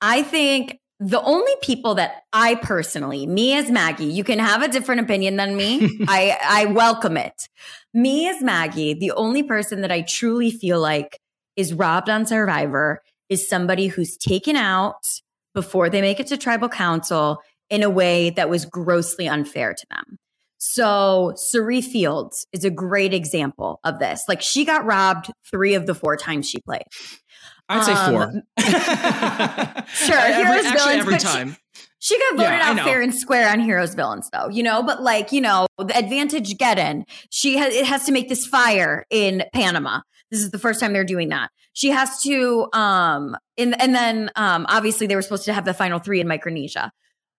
I 0.00 0.22
think 0.22 0.78
the 1.00 1.20
only 1.20 1.52
people 1.60 1.96
that 1.96 2.22
I 2.32 2.54
personally, 2.54 3.26
me 3.26 3.58
as 3.58 3.70
Maggie, 3.70 4.06
you 4.06 4.24
can 4.24 4.38
have 4.38 4.62
a 4.62 4.68
different 4.68 5.02
opinion 5.02 5.36
than 5.36 5.54
me. 5.54 5.98
I 6.08 6.38
I 6.42 6.64
welcome 6.64 7.18
it. 7.18 7.46
Me 7.92 8.26
as 8.26 8.42
Maggie, 8.42 8.94
the 8.94 9.12
only 9.12 9.42
person 9.42 9.82
that 9.82 9.92
I 9.92 10.00
truly 10.00 10.50
feel 10.50 10.80
like 10.80 11.20
is 11.56 11.72
robbed 11.74 12.08
on 12.08 12.26
Survivor 12.26 13.00
is 13.28 13.48
somebody 13.48 13.86
who's 13.86 14.16
taken 14.16 14.56
out 14.56 15.04
before 15.54 15.88
they 15.88 16.00
make 16.00 16.20
it 16.20 16.26
to 16.28 16.36
tribal 16.36 16.68
council 16.68 17.38
in 17.70 17.82
a 17.82 17.90
way 17.90 18.30
that 18.30 18.50
was 18.50 18.66
grossly 18.66 19.28
unfair 19.28 19.74
to 19.74 19.86
them. 19.90 20.18
So 20.58 21.32
Cirie 21.36 21.82
Fields 21.82 22.46
is 22.52 22.64
a 22.64 22.70
great 22.70 23.12
example 23.12 23.80
of 23.84 23.98
this. 23.98 24.24
Like 24.28 24.40
she 24.42 24.64
got 24.64 24.84
robbed 24.84 25.30
three 25.50 25.74
of 25.74 25.86
the 25.86 25.94
four 25.94 26.16
times 26.16 26.48
she 26.48 26.60
played. 26.60 26.84
I'd 27.68 27.84
say 27.84 27.94
four. 27.94 28.22
Um, 28.24 28.42
sure, 29.86 30.16
every, 30.18 30.44
heroes 30.44 30.64
actually 30.66 30.78
villains, 30.78 31.00
every 31.00 31.14
but 31.14 31.20
she- 31.20 31.26
time. 31.26 31.56
She, 31.98 32.18
got 32.18 32.36
voted 32.36 32.50
Yeah, 32.52 32.70
out 32.70 32.80
fair 32.80 33.00
and 33.00 33.14
square 33.14 33.50
on 33.50 33.60
heroes 33.60 33.94
villains, 33.94 34.28
though. 34.30 34.50
You 34.50 34.62
know, 34.62 34.82
but 34.82 35.02
like 35.02 35.32
you 35.32 35.40
know, 35.40 35.66
the 35.78 35.96
advantage 35.96 36.58
get 36.58 36.78
in. 36.78 37.06
She 37.30 37.56
has 37.56 37.74
it 37.74 37.86
has 37.86 38.04
to 38.04 38.12
make 38.12 38.28
this 38.28 38.46
fire 38.46 39.06
in 39.08 39.44
Panama. 39.54 40.00
This 40.34 40.42
is 40.42 40.50
the 40.50 40.58
first 40.58 40.80
time 40.80 40.92
they're 40.92 41.04
doing 41.04 41.28
that. 41.28 41.52
She 41.74 41.90
has 41.90 42.20
to, 42.22 42.66
um, 42.72 43.36
in, 43.56 43.72
and 43.74 43.94
then 43.94 44.32
um, 44.34 44.66
obviously 44.68 45.06
they 45.06 45.14
were 45.14 45.22
supposed 45.22 45.44
to 45.44 45.52
have 45.52 45.64
the 45.64 45.72
final 45.72 46.00
three 46.00 46.20
in 46.20 46.26
Micronesia. 46.26 46.90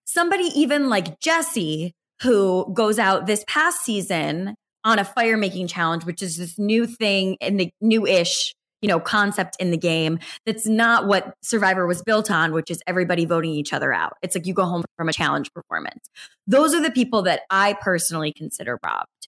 Somebody 0.06 0.46
even 0.56 0.88
like 0.88 1.20
Jesse, 1.20 1.94
who 2.22 2.72
goes 2.74 2.98
out 2.98 3.26
this 3.26 3.44
past 3.50 3.84
season 3.84 4.56
on 4.86 4.98
a 4.98 5.04
fire 5.04 5.36
making 5.36 5.68
challenge, 5.68 6.06
which 6.06 6.22
is 6.22 6.38
this 6.38 6.58
new 6.58 6.88
thing 6.88 7.36
in 7.42 7.58
the 7.58 7.70
new 7.82 8.08
ish, 8.08 8.56
you 8.82 8.88
know, 8.88 9.02
concept 9.02 9.58
in 9.60 9.72
the 9.72 9.78
game 9.78 10.18
that's 10.46 10.66
not 10.66 11.06
what 11.06 11.34
Survivor 11.42 11.86
was 11.86 12.02
built 12.02 12.32
on, 12.32 12.54
which 12.54 12.72
is 12.72 12.82
everybody 12.88 13.26
voting 13.26 13.52
each 13.52 13.74
other 13.74 13.92
out. 13.92 14.14
It's 14.22 14.36
like 14.36 14.46
you 14.46 14.54
go 14.54 14.64
home 14.64 14.86
from 14.96 15.10
a 15.10 15.14
challenge 15.14 15.52
performance. 15.52 16.10
Those 16.48 16.74
are 16.74 16.82
the 16.82 16.92
people 16.92 17.24
that 17.24 17.42
I 17.50 17.74
personally 17.74 18.32
consider 18.32 18.80
robbed. 18.82 19.28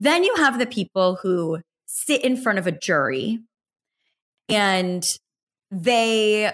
Then 0.00 0.24
you 0.24 0.34
have 0.36 0.58
the 0.58 0.66
people 0.66 1.18
who 1.22 1.60
sit 1.94 2.24
in 2.24 2.38
front 2.38 2.58
of 2.58 2.66
a 2.66 2.72
jury 2.72 3.38
and 4.48 5.18
they 5.70 6.50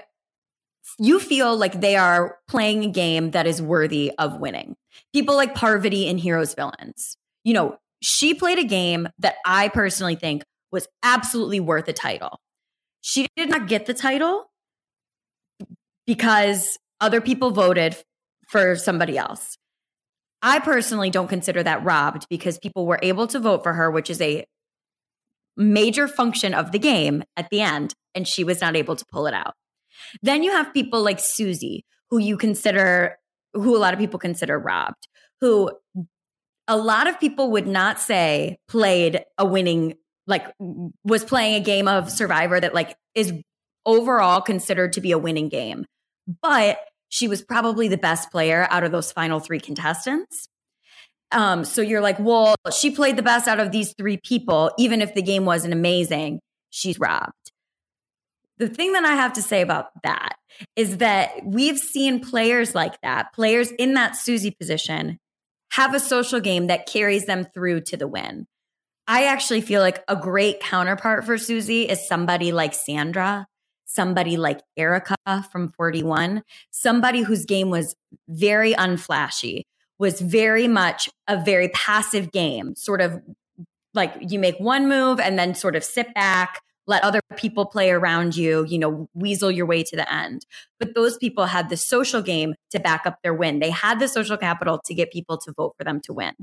you 0.99 1.21
feel 1.21 1.57
like 1.57 1.81
they 1.81 1.95
are 1.95 2.39
playing 2.49 2.85
a 2.85 2.91
game 2.91 3.31
that 3.31 3.47
is 3.47 3.63
worthy 3.63 4.11
of 4.19 4.41
winning. 4.41 4.75
People 5.15 5.37
like 5.37 5.55
Parvati 5.55 6.09
in 6.09 6.19
Heroes 6.19 6.55
Villains. 6.55 7.17
You 7.45 7.55
know, 7.55 7.79
she 8.03 8.35
played 8.35 8.59
a 8.59 8.65
game 8.65 9.09
that 9.21 9.37
I 9.47 9.69
personally 9.69 10.17
think 10.17 10.43
was 10.73 10.89
absolutely 11.05 11.61
worth 11.61 11.87
a 11.87 11.93
title. 11.93 12.41
She 13.01 13.29
did 13.37 13.49
not 13.49 13.69
get 13.69 13.87
the 13.87 13.95
title 13.95 14.51
because 16.05 16.79
other 17.01 17.21
people 17.21 17.53
voted 17.53 17.97
for 18.49 18.75
somebody 18.75 19.17
else. 19.17 19.57
I 20.43 20.59
personally 20.59 21.11
don't 21.11 21.29
consider 21.29 21.63
that 21.63 21.85
robbed 21.85 22.27
because 22.29 22.59
people 22.59 22.87
were 22.87 22.99
able 23.03 23.29
to 23.29 23.39
vote 23.39 23.63
for 23.63 23.75
her, 23.75 23.89
which 23.91 24.11
is 24.11 24.21
a 24.21 24.45
major 25.59 26.09
function 26.09 26.55
of 26.55 26.73
the 26.73 26.79
game 26.79 27.23
at 27.37 27.51
the 27.51 27.61
end, 27.61 27.95
and 28.15 28.27
she 28.27 28.45
was 28.45 28.61
not 28.61 28.77
able 28.77 28.97
to 28.97 29.05
pull 29.13 29.27
it 29.27 29.35
out. 29.35 29.55
Then 30.23 30.43
you 30.43 30.53
have 30.53 30.73
people 30.73 31.03
like 31.03 31.19
Susie, 31.21 31.85
who 32.11 32.19
you 32.19 32.37
consider, 32.39 33.19
who 33.53 33.77
a 33.77 33.79
lot 33.79 33.93
of 33.93 34.01
people 34.01 34.19
consider 34.19 34.59
robbed, 34.59 35.09
who 35.41 35.71
a 36.67 36.77
lot 36.77 37.09
of 37.09 37.19
people 37.19 37.51
would 37.51 37.67
not 37.67 37.99
say 37.99 38.59
played 38.69 39.25
a 39.37 39.45
winning, 39.45 39.95
like 40.27 40.47
was 41.05 41.25
playing 41.25 41.55
a 41.55 41.61
game 41.61 41.89
of 41.89 42.11
Survivor 42.11 42.61
that 42.61 42.75
like 42.75 42.97
is 43.15 43.33
overall 43.85 44.41
considered 44.41 44.93
to 44.93 45.01
be 45.01 45.13
a 45.13 45.19
winning 45.19 45.49
game. 45.49 45.87
But 46.43 46.79
she 47.09 47.27
was 47.27 47.43
probably 47.43 47.89
the 47.89 47.99
best 47.99 48.31
player 48.31 48.69
out 48.71 48.85
of 48.85 48.93
those 48.93 49.11
final 49.11 49.41
three 49.41 49.61
contestants. 49.61 50.49
Um, 51.31 51.65
so 51.65 51.83
you're 51.83 52.01
like, 52.01 52.19
well, 52.19 52.55
she 52.75 52.91
played 52.91 53.17
the 53.17 53.23
best 53.23 53.49
out 53.49 53.61
of 53.61 53.71
these 53.71 53.95
three 53.99 54.17
people, 54.17 54.73
even 54.79 55.03
if 55.03 55.15
the 55.15 55.23
game 55.23 55.45
wasn't 55.45 55.75
amazing, 55.75 56.41
she's 56.71 56.99
robbed. 56.99 57.53
The 58.57 58.69
thing 58.69 58.93
that 58.93 59.05
I 59.05 59.15
have 59.15 59.35
to 59.35 59.43
say 59.43 59.61
about 59.61 59.91
that 60.03 60.37
is 60.75 60.97
that 60.97 61.31
we've 61.45 61.79
seen 61.79 62.21
players 62.21 62.75
like 62.75 63.01
that, 63.03 63.33
players 63.33 63.71
in 63.73 63.95
that 63.95 64.17
Susie 64.17 64.51
position, 64.51 65.19
have 65.73 65.95
a 65.95 66.01
social 66.01 66.41
game 66.41 66.67
that 66.67 66.87
carries 66.87 67.27
them 67.27 67.45
through 67.55 67.83
to 67.83 67.97
the 67.97 68.09
win. 68.09 68.47
I 69.07 69.25
actually 69.25 69.61
feel 69.61 69.81
like 69.81 70.03
a 70.09 70.17
great 70.17 70.61
counterpart 70.61 71.25
for 71.25 71.39
Susie 71.39 71.89
is 71.89 72.07
somebody 72.07 72.53
like 72.53 72.75
Sandra, 72.75 73.47
somebody 73.85 74.37
like 74.37 74.61
Erica 74.77 75.17
from 75.51 75.69
41, 75.69 76.43
somebody 76.71 77.23
whose 77.23 77.45
game 77.45 77.71
was 77.71 77.95
very 78.29 78.75
unflashy, 78.75 79.63
was 79.99 80.21
very 80.21 80.69
much 80.69 81.09
a 81.27 81.43
very 81.43 81.69
passive 81.71 82.33
game, 82.33 82.75
sort 82.77 83.01
of 83.01 83.21
like 83.95 84.15
you 84.21 84.39
make 84.39 84.59
one 84.59 84.89
move 84.89 85.19
and 85.19 85.39
then 85.39 85.55
sort 85.55 85.75
of 85.75 85.83
sit 85.83 86.15
back, 86.15 86.61
let 86.87 87.03
other 87.03 87.21
people 87.37 87.67
play 87.67 87.91
around 87.91 88.37
you, 88.37 88.65
you 88.67 88.79
know, 88.79 89.09
weasel 89.15 89.51
your 89.51 89.67
way 89.67 89.83
to 89.83 89.97
the 89.97 90.13
end. 90.13 90.47
But 90.79 90.95
those 90.95 91.17
people 91.17 91.47
had 91.47 91.69
the 91.69 91.77
social 91.77 92.23
game 92.23 92.55
to 92.71 92.81
back 92.81 93.07
up 93.07 93.19
their 93.23 93.35
win. 93.35 93.59
They 93.59 93.71
had 93.71 93.99
the 93.99 94.09
social 94.09 94.37
capital 94.37 94.81
to 94.85 94.95
get 94.95 95.13
people 95.13 95.37
to 95.39 95.53
vote 95.53 95.75
for 95.77 95.85
them 95.85 96.01
to 96.05 96.13
win. 96.13 96.35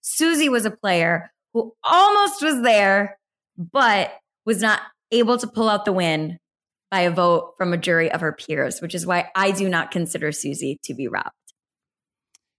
Susie 0.00 0.48
was 0.48 0.64
a 0.64 0.70
player 0.70 1.30
who 1.52 1.74
almost 1.84 2.42
was 2.42 2.62
there, 2.62 3.18
but 3.56 4.12
was 4.44 4.60
not 4.60 4.80
able 5.10 5.38
to 5.38 5.46
pull 5.46 5.68
out 5.68 5.84
the 5.84 5.92
win 5.92 6.38
by 6.90 7.00
a 7.00 7.10
vote 7.10 7.54
from 7.58 7.72
a 7.72 7.76
jury 7.76 8.10
of 8.10 8.20
her 8.20 8.32
peers, 8.32 8.80
which 8.80 8.94
is 8.94 9.06
why 9.06 9.30
I 9.34 9.50
do 9.50 9.68
not 9.68 9.90
consider 9.90 10.32
Susie 10.32 10.78
to 10.84 10.94
be 10.94 11.08
robbed. 11.08 11.45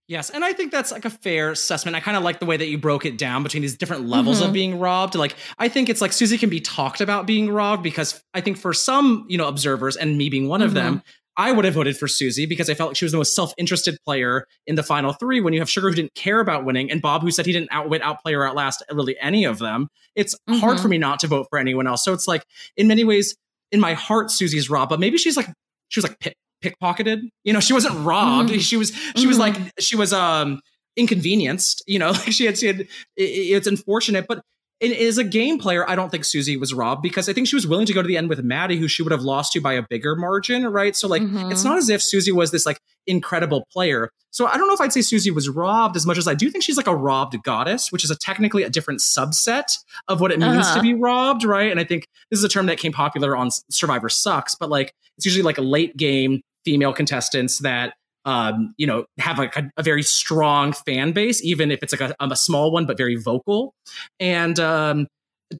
Yes, 0.08 0.30
and 0.30 0.42
I 0.42 0.54
think 0.54 0.72
that's 0.72 0.90
like 0.90 1.04
a 1.04 1.10
fair 1.10 1.50
assessment. 1.50 1.94
I 1.94 2.00
kind 2.00 2.16
of 2.16 2.22
like 2.22 2.40
the 2.40 2.46
way 2.46 2.56
that 2.56 2.66
you 2.68 2.78
broke 2.78 3.04
it 3.04 3.18
down 3.18 3.42
between 3.42 3.60
these 3.60 3.76
different 3.76 4.08
levels 4.08 4.40
Mhm. 4.40 4.46
of 4.46 4.52
being 4.54 4.78
robbed. 4.78 5.14
Like, 5.14 5.36
I 5.58 5.68
think 5.68 5.90
it's 5.90 6.00
like 6.00 6.14
Susie 6.14 6.38
can 6.38 6.48
be 6.48 6.60
talked 6.60 7.02
about 7.02 7.26
being 7.26 7.50
robbed 7.50 7.82
because 7.82 8.22
I 8.32 8.40
think 8.40 8.56
for 8.56 8.72
some, 8.72 9.26
you 9.28 9.36
know, 9.36 9.46
observers 9.46 9.96
and 9.96 10.16
me 10.16 10.30
being 10.30 10.48
one 10.48 10.62
of 10.62 10.72
them, 10.72 11.02
I 11.36 11.52
would 11.52 11.66
have 11.66 11.74
voted 11.74 11.96
for 11.96 12.08
Susie 12.08 12.46
because 12.46 12.70
I 12.70 12.74
felt 12.74 12.88
like 12.90 12.96
she 12.96 13.04
was 13.04 13.12
the 13.12 13.18
most 13.18 13.34
self-interested 13.34 13.98
player 14.06 14.46
in 14.66 14.76
the 14.76 14.82
final 14.82 15.12
three. 15.12 15.40
When 15.40 15.52
you 15.52 15.60
have 15.60 15.68
Sugar 15.70 15.90
who 15.90 15.94
didn't 15.94 16.14
care 16.14 16.40
about 16.40 16.64
winning, 16.64 16.90
and 16.90 17.02
Bob 17.02 17.20
who 17.22 17.30
said 17.30 17.44
he 17.44 17.52
didn't 17.52 17.68
outwit, 17.70 18.00
outplay, 18.02 18.32
or 18.32 18.44
outlast 18.44 18.82
really 18.90 19.16
any 19.20 19.44
of 19.44 19.58
them, 19.58 19.88
it's 20.16 20.34
hard 20.48 20.78
Mhm. 20.78 20.82
for 20.82 20.88
me 20.88 20.96
not 20.98 21.20
to 21.20 21.26
vote 21.26 21.46
for 21.50 21.58
anyone 21.58 21.86
else. 21.86 22.02
So 22.02 22.14
it's 22.14 22.26
like, 22.26 22.44
in 22.78 22.88
many 22.88 23.04
ways, 23.04 23.36
in 23.70 23.78
my 23.78 23.92
heart, 23.92 24.30
Susie's 24.30 24.70
robbed, 24.70 24.88
but 24.88 24.98
maybe 25.00 25.18
she's 25.18 25.36
like 25.36 25.48
she 25.90 26.00
was 26.00 26.08
like 26.10 26.34
pickpocketed. 26.62 27.20
You 27.44 27.52
know, 27.52 27.60
she 27.60 27.72
wasn't 27.72 27.96
robbed. 28.04 28.50
Mhm. 28.50 28.60
She 28.60 28.76
was 28.76 28.92
she 29.16 29.26
was 29.26 29.36
Mhm. 29.36 29.40
like 29.40 29.56
she 29.78 29.96
was 29.96 30.12
um 30.12 30.60
inconvenienced. 30.96 31.82
You 31.86 31.98
know, 31.98 32.10
like 32.12 32.32
she 32.32 32.44
had 32.46 32.58
she 32.58 32.66
had. 32.66 32.80
It, 32.80 32.88
it's 33.16 33.66
unfortunate, 33.66 34.26
but. 34.28 34.38
it- 34.80 34.96
As 35.08 35.18
a 35.18 35.24
game 35.24 35.58
player, 35.58 35.84
I 35.90 35.96
don't 35.96 36.08
think 36.08 36.24
Susie 36.24 36.56
was 36.56 36.72
robbed 36.72 37.02
because 37.02 37.28
I 37.28 37.32
think 37.32 37.48
she 37.48 37.56
was 37.56 37.66
willing 37.66 37.86
to 37.86 37.92
go 37.92 38.00
to 38.00 38.06
the 38.06 38.16
end 38.16 38.28
with 38.28 38.40
Matty, 38.44 38.76
who 38.76 38.86
she 38.86 39.02
would 39.02 39.10
have 39.10 39.22
lost 39.22 39.52
to 39.54 39.60
by 39.60 39.72
a 39.72 39.82
bigger 39.82 40.14
margin, 40.14 40.64
right? 40.68 40.94
So, 40.94 41.08
like, 41.08 41.20
Mhm. 41.22 41.50
it's 41.50 41.64
not 41.64 41.78
as 41.78 41.88
if 41.88 42.00
Susie 42.00 42.30
was 42.30 42.52
this 42.52 42.64
like 42.64 42.78
incredible 43.04 43.66
player. 43.72 44.10
So, 44.30 44.46
I 44.46 44.56
don't 44.56 44.68
know 44.68 44.74
if 44.74 44.80
I'd 44.80 44.92
say 44.92 45.02
Susie 45.02 45.32
was 45.32 45.48
robbed 45.48 45.96
as 45.96 46.06
much 46.06 46.16
as 46.16 46.28
I 46.28 46.34
do 46.34 46.48
think 46.48 46.62
she's 46.62 46.76
like 46.76 46.86
a 46.86 46.94
robbed 46.94 47.42
goddess, 47.42 47.90
which 47.90 48.04
is 48.04 48.10
a 48.12 48.16
technically 48.16 48.62
a 48.62 48.70
different 48.70 49.00
subset 49.00 49.64
of 50.06 50.20
what 50.20 50.30
it 50.30 50.38
means 50.38 50.58
Uh-huh. 50.66 50.76
to 50.76 50.80
be 50.82 50.94
robbed, 50.94 51.42
right? 51.42 51.72
And 51.72 51.80
I 51.80 51.84
think 51.84 52.06
this 52.30 52.38
is 52.38 52.44
a 52.44 52.48
term 52.48 52.66
that 52.66 52.78
came 52.78 52.92
popular 52.92 53.36
on 53.36 53.50
Survivor 53.72 54.08
Sucks, 54.08 54.54
but 54.54 54.68
like 54.70 54.92
it's 55.16 55.26
usually 55.26 55.42
like 55.42 55.58
a 55.58 55.62
late 55.62 55.96
game 55.96 56.40
female 56.64 56.92
contestants 56.92 57.58
that 57.60 57.94
um, 58.24 58.74
you 58.76 58.86
know, 58.86 59.06
have 59.18 59.38
like 59.38 59.56
a, 59.56 59.70
a 59.78 59.82
very 59.82 60.02
strong 60.02 60.74
fan 60.74 61.12
base, 61.12 61.42
even 61.42 61.70
if 61.70 61.82
it's 61.82 61.98
like 61.98 62.10
a, 62.10 62.14
a 62.20 62.36
small 62.36 62.70
one, 62.70 62.84
but 62.84 62.98
very 62.98 63.16
vocal. 63.16 63.72
And 64.20 64.60
um, 64.60 65.06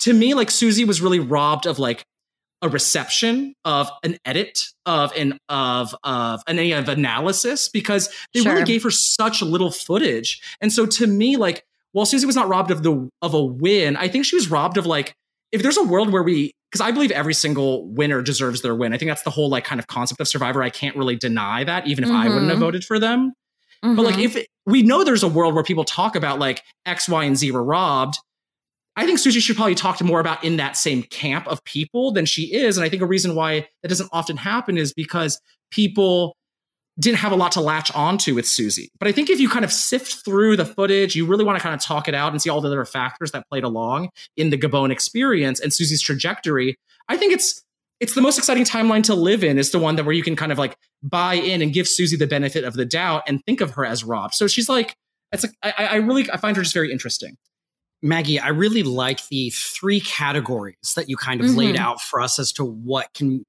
to 0.01 0.13
me, 0.13 0.35
like 0.35 0.51
Susie 0.51 0.85
was 0.85 1.01
really 1.01 1.19
robbed 1.21 1.65
of 1.67 1.79
like 1.79 2.05
a 2.61 2.69
reception 2.69 3.55
of 3.65 3.89
an 4.03 4.19
edit 4.25 4.59
of 4.85 5.13
an 5.17 5.39
of 5.49 5.95
of 6.03 6.43
an 6.47 6.59
of 6.73 6.89
analysis 6.89 7.69
because 7.69 8.13
they 8.35 8.41
Sure. 8.41 8.53
really 8.53 8.65
gave 8.65 8.83
her 8.83 8.91
such 8.91 9.43
little 9.43 9.71
footage. 9.71 10.43
And 10.61 10.73
so 10.73 10.85
to 10.85 11.07
me, 11.07 11.37
like 11.37 11.65
while 11.93 12.05
Susie 12.05 12.27
was 12.27 12.37
not 12.37 12.49
robbed 12.49 12.71
of 12.71 12.83
the 12.83 13.09
of 13.23 13.33
a 13.33 13.43
win, 13.43 13.97
I 13.97 14.09
think 14.09 14.25
she 14.25 14.37
was 14.37 14.51
robbed 14.51 14.77
of 14.77 14.87
like 14.87 15.15
if 15.53 15.63
there's 15.63 15.77
a 15.77 15.83
world 15.85 16.11
where 16.11 16.23
we 16.23 16.53
because 16.71 16.87
I 16.87 16.91
believe 16.91 17.11
every 17.13 17.33
single 17.33 17.89
winner 17.89 18.21
deserves 18.21 18.61
their 18.61 18.75
win. 18.75 18.93
I 18.93 18.99
think 18.99 19.09
that's 19.09 19.23
the 19.23 19.31
whole 19.31 19.49
like 19.49 19.65
kind 19.65 19.79
of 19.79 19.87
concept 19.87 20.21
of 20.21 20.29
Survivor. 20.29 20.63
I 20.63 20.69
can't 20.69 20.95
really 20.97 21.17
deny 21.17 21.65
that, 21.65 21.87
even 21.87 22.05
if 22.05 22.11
I 22.11 22.29
wouldn't 22.29 22.49
have 22.51 22.59
Mhm. 22.59 22.61
voted 22.61 22.85
for 22.85 22.99
them. 22.99 23.33
But 23.81 24.03
like 24.03 24.17
Mhm. 24.17 24.25
if 24.25 24.37
it, 24.37 24.49
we 24.67 24.83
know 24.83 25.03
there's 25.03 25.23
a 25.23 25.29
world 25.29 25.55
where 25.55 25.65
people 25.65 25.85
talk 25.85 26.15
about 26.15 26.39
like 26.39 26.63
X, 26.85 27.09
Y, 27.09 27.25
and 27.25 27.39
Z 27.39 27.51
were 27.53 27.65
robbed, 27.65 28.17
I 28.97 29.07
think 29.07 29.19
Susie 29.19 29.41
should 29.41 29.57
probably 29.57 29.77
talk 29.77 29.97
to 29.99 30.05
more 30.05 30.21
about 30.21 30.43
in 30.45 30.57
that 30.57 30.77
same 30.77 31.05
camp 31.05 31.47
of 31.47 31.63
people 31.65 32.11
than 32.13 32.27
she 32.27 32.53
is. 32.53 32.77
And 32.77 32.85
I 32.85 32.89
think 32.91 33.01
a 33.01 33.07
reason 33.07 33.35
why 33.35 33.67
that 33.83 33.89
doesn't 33.89 34.11
often 34.13 34.37
happen 34.37 34.77
is 34.77 34.93
because 34.93 35.41
people 35.71 36.37
didn't 36.99 37.19
have 37.19 37.33
a 37.33 37.37
lot 37.37 37.53
to 37.53 37.61
latch 37.61 37.95
onto 37.95 38.35
with 38.35 38.47
Susie. 38.47 38.91
But 38.99 39.09
I 39.09 39.13
think 39.13 39.31
if 39.31 39.39
you 39.39 39.49
kind 39.49 39.65
of 39.65 39.73
sift 39.73 40.25
through 40.25 40.57
the 40.57 40.65
footage, 40.65 41.15
you 41.15 41.27
really 41.27 41.45
want 41.45 41.57
to 41.57 41.63
kind 41.63 41.75
of 41.75 41.81
talk 41.81 42.09
it 42.09 42.15
out 42.15 42.33
and 42.33 42.43
see 42.43 42.51
all 42.51 42.61
the 42.61 42.69
other 42.69 42.85
factors 42.85 43.31
that 43.33 43.49
played 43.49 43.65
along 43.65 44.11
in 44.37 44.51
the 44.51 44.59
Gabon 44.59 44.91
experience 44.91 45.61
and 45.61 45.73
Susie's 45.73 46.03
trajectory. 46.03 46.77
I 47.09 47.17
think 47.17 47.33
it's 47.33 47.63
it's 48.01 48.15
the 48.15 48.21
most 48.21 48.39
exciting 48.39 48.65
timeline 48.65 49.03
to 49.05 49.15
live 49.15 49.43
in 49.43 49.59
is 49.59 49.73
the 49.73 49.79
one 49.79 49.97
that 49.97 50.05
where 50.05 50.15
you 50.15 50.23
can 50.23 50.37
kind 50.37 50.53
of 50.53 50.59
like 50.59 50.77
buy 51.03 51.35
in 51.35 51.63
and 51.63 51.73
give 51.73 51.89
Susie 51.89 52.17
the 52.17 52.29
benefit 52.29 52.65
of 52.65 52.75
the 52.75 52.85
doubt 52.85 53.25
and 53.27 53.45
think 53.45 53.61
of 53.61 53.73
her 53.73 53.85
as 53.85 54.05
Rob. 54.05 54.33
So 54.35 54.47
she's 54.47 54.69
like, 54.69 54.95
it's 55.33 55.45
like 55.45 55.55
I, 55.63 55.87
I 55.87 55.97
really 55.97 56.31
I 56.31 56.37
find 56.37 56.57
her 56.57 56.63
just 56.63 56.75
very 56.75 56.93
interesting. 56.93 57.37
Maggie, 58.01 58.39
I 58.39 58.49
really 58.49 58.85
like 58.85 59.27
the 59.29 59.51
three 59.51 60.01
categories 60.01 60.93
that 60.95 61.09
you 61.09 61.17
kind 61.17 61.41
of 61.41 61.49
mm-hmm. 61.49 61.59
laid 61.59 61.77
out 61.77 62.01
for 62.01 62.21
us 62.21 62.39
as 62.39 62.53
to 62.53 62.65
what 62.65 63.13
can 63.13 63.45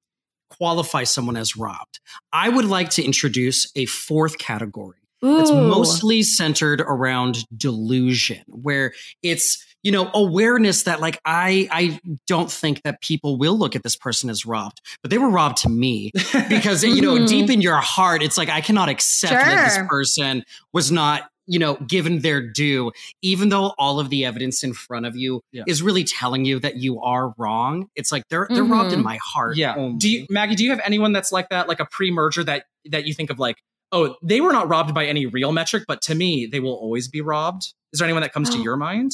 qualify 0.50 1.04
someone 1.04 1.36
as 1.36 1.56
robbed. 1.56 2.00
I 2.32 2.48
would 2.48 2.64
like 2.64 2.90
to 2.90 3.02
introduce 3.02 3.70
a 3.76 3.86
fourth 3.86 4.38
category 4.38 4.98
Ooh. 5.24 5.36
that's 5.36 5.50
mostly 5.50 6.22
centered 6.22 6.80
around 6.80 7.38
delusion, 7.56 8.42
where 8.48 8.92
it's 9.22 9.64
you 9.82 9.92
know 9.92 10.10
awareness 10.12 10.82
that 10.82 11.00
like 11.00 11.18
i 11.24 11.66
i 11.70 11.98
don't 12.26 12.50
think 12.50 12.82
that 12.82 13.00
people 13.00 13.38
will 13.38 13.56
look 13.56 13.74
at 13.74 13.82
this 13.82 13.96
person 13.96 14.28
as 14.28 14.44
robbed 14.44 14.80
but 15.00 15.10
they 15.10 15.16
were 15.16 15.30
robbed 15.30 15.56
to 15.56 15.70
me 15.70 16.10
because 16.50 16.84
you 16.84 17.00
know 17.00 17.26
deep 17.26 17.44
mm-hmm. 17.44 17.52
in 17.52 17.60
your 17.62 17.76
heart 17.76 18.22
it's 18.22 18.36
like 18.36 18.50
i 18.50 18.60
cannot 18.60 18.90
accept 18.90 19.32
sure. 19.32 19.42
that 19.42 19.64
this 19.64 19.78
person 19.88 20.44
was 20.74 20.92
not 20.92 21.30
you 21.50 21.58
know, 21.58 21.74
given 21.88 22.20
their 22.20 22.40
due, 22.40 22.92
even 23.22 23.48
though 23.48 23.74
all 23.76 23.98
of 23.98 24.08
the 24.08 24.24
evidence 24.24 24.62
in 24.62 24.72
front 24.72 25.04
of 25.04 25.16
you 25.16 25.40
yeah. 25.50 25.64
is 25.66 25.82
really 25.82 26.04
telling 26.04 26.44
you 26.44 26.60
that 26.60 26.76
you 26.76 27.00
are 27.00 27.34
wrong. 27.38 27.88
It's 27.96 28.12
like 28.12 28.22
they're 28.30 28.46
they're 28.48 28.62
mm-hmm. 28.62 28.72
robbed 28.72 28.92
in 28.92 29.00
mm-hmm. 29.00 29.08
my 29.08 29.18
heart. 29.20 29.56
Yeah. 29.56 29.74
Only. 29.74 29.98
Do 29.98 30.08
you, 30.08 30.26
Maggie? 30.30 30.54
Do 30.54 30.62
you 30.62 30.70
have 30.70 30.80
anyone 30.84 31.12
that's 31.12 31.32
like 31.32 31.48
that, 31.48 31.68
like 31.68 31.80
a 31.80 31.86
pre-merger 31.86 32.44
that 32.44 32.66
that 32.90 33.04
you 33.04 33.14
think 33.14 33.30
of, 33.30 33.40
like, 33.40 33.56
oh, 33.90 34.14
they 34.22 34.40
were 34.40 34.52
not 34.52 34.68
robbed 34.68 34.94
by 34.94 35.06
any 35.06 35.26
real 35.26 35.50
metric, 35.50 35.86
but 35.88 36.00
to 36.02 36.14
me, 36.14 36.46
they 36.46 36.60
will 36.60 36.74
always 36.74 37.08
be 37.08 37.20
robbed. 37.20 37.64
Is 37.92 37.98
there 37.98 38.06
anyone 38.06 38.22
that 38.22 38.32
comes 38.32 38.48
oh. 38.50 38.52
to 38.54 38.62
your 38.62 38.76
mind? 38.76 39.10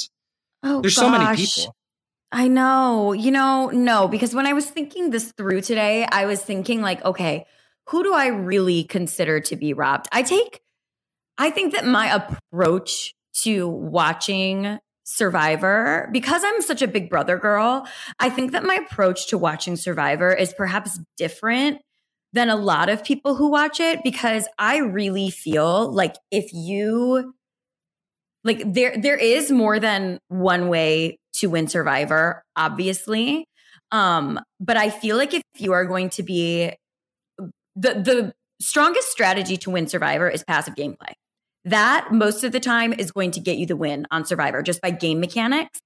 Oh, 0.62 0.82
there's 0.82 0.94
gosh. 0.94 1.04
so 1.04 1.10
many 1.10 1.36
people. 1.36 1.74
I 2.32 2.48
know. 2.48 3.14
You 3.14 3.30
know, 3.30 3.70
no, 3.70 4.08
because 4.08 4.34
when 4.34 4.46
I 4.46 4.52
was 4.52 4.66
thinking 4.66 5.08
this 5.08 5.32
through 5.38 5.62
today, 5.62 6.06
I 6.12 6.26
was 6.26 6.42
thinking 6.42 6.82
like, 6.82 7.02
okay, 7.02 7.46
who 7.88 8.02
do 8.02 8.12
I 8.12 8.26
really 8.26 8.84
consider 8.84 9.40
to 9.40 9.56
be 9.56 9.72
robbed? 9.72 10.08
I 10.12 10.22
take 10.22 10.60
I 11.38 11.50
think 11.50 11.72
that 11.74 11.84
my 11.84 12.12
approach 12.12 13.14
to 13.42 13.68
watching 13.68 14.78
Survivor, 15.04 16.08
because 16.12 16.42
I'm 16.44 16.62
such 16.62 16.82
a 16.82 16.88
big 16.88 17.08
brother 17.08 17.38
girl, 17.38 17.86
I 18.18 18.28
think 18.28 18.52
that 18.52 18.64
my 18.64 18.74
approach 18.74 19.28
to 19.28 19.38
watching 19.38 19.76
Survivor 19.76 20.34
is 20.34 20.52
perhaps 20.52 20.98
different 21.16 21.80
than 22.32 22.48
a 22.50 22.56
lot 22.56 22.88
of 22.88 23.04
people 23.04 23.36
who 23.36 23.50
watch 23.50 23.78
it 23.78 24.00
because 24.02 24.48
I 24.58 24.78
really 24.78 25.30
feel 25.30 25.92
like 25.92 26.16
if 26.30 26.52
you 26.52 27.34
like 28.44 28.62
there 28.72 28.96
there 28.96 29.16
is 29.16 29.50
more 29.50 29.78
than 29.78 30.18
one 30.28 30.68
way 30.68 31.18
to 31.34 31.48
win 31.48 31.68
Survivor, 31.68 32.42
obviously. 32.56 33.46
Um, 33.92 34.40
but 34.60 34.76
I 34.76 34.90
feel 34.90 35.16
like 35.16 35.34
if 35.34 35.42
you 35.56 35.72
are 35.72 35.84
going 35.84 36.10
to 36.10 36.22
be 36.22 36.72
the 37.76 37.94
the 37.94 38.34
strongest 38.60 39.10
strategy 39.10 39.56
to 39.58 39.70
win 39.70 39.86
Survivor 39.86 40.28
is 40.28 40.42
passive 40.44 40.74
gameplay. 40.74 41.12
That 41.66 42.08
most 42.12 42.44
of 42.44 42.52
the 42.52 42.60
time 42.60 42.94
is 42.94 43.12
going 43.12 43.32
to 43.32 43.40
get 43.40 43.58
you 43.58 43.66
the 43.66 43.76
win 43.76 44.06
on 44.10 44.24
Survivor 44.24 44.62
just 44.62 44.80
by 44.80 44.90
game 44.90 45.20
mechanics. 45.20 45.80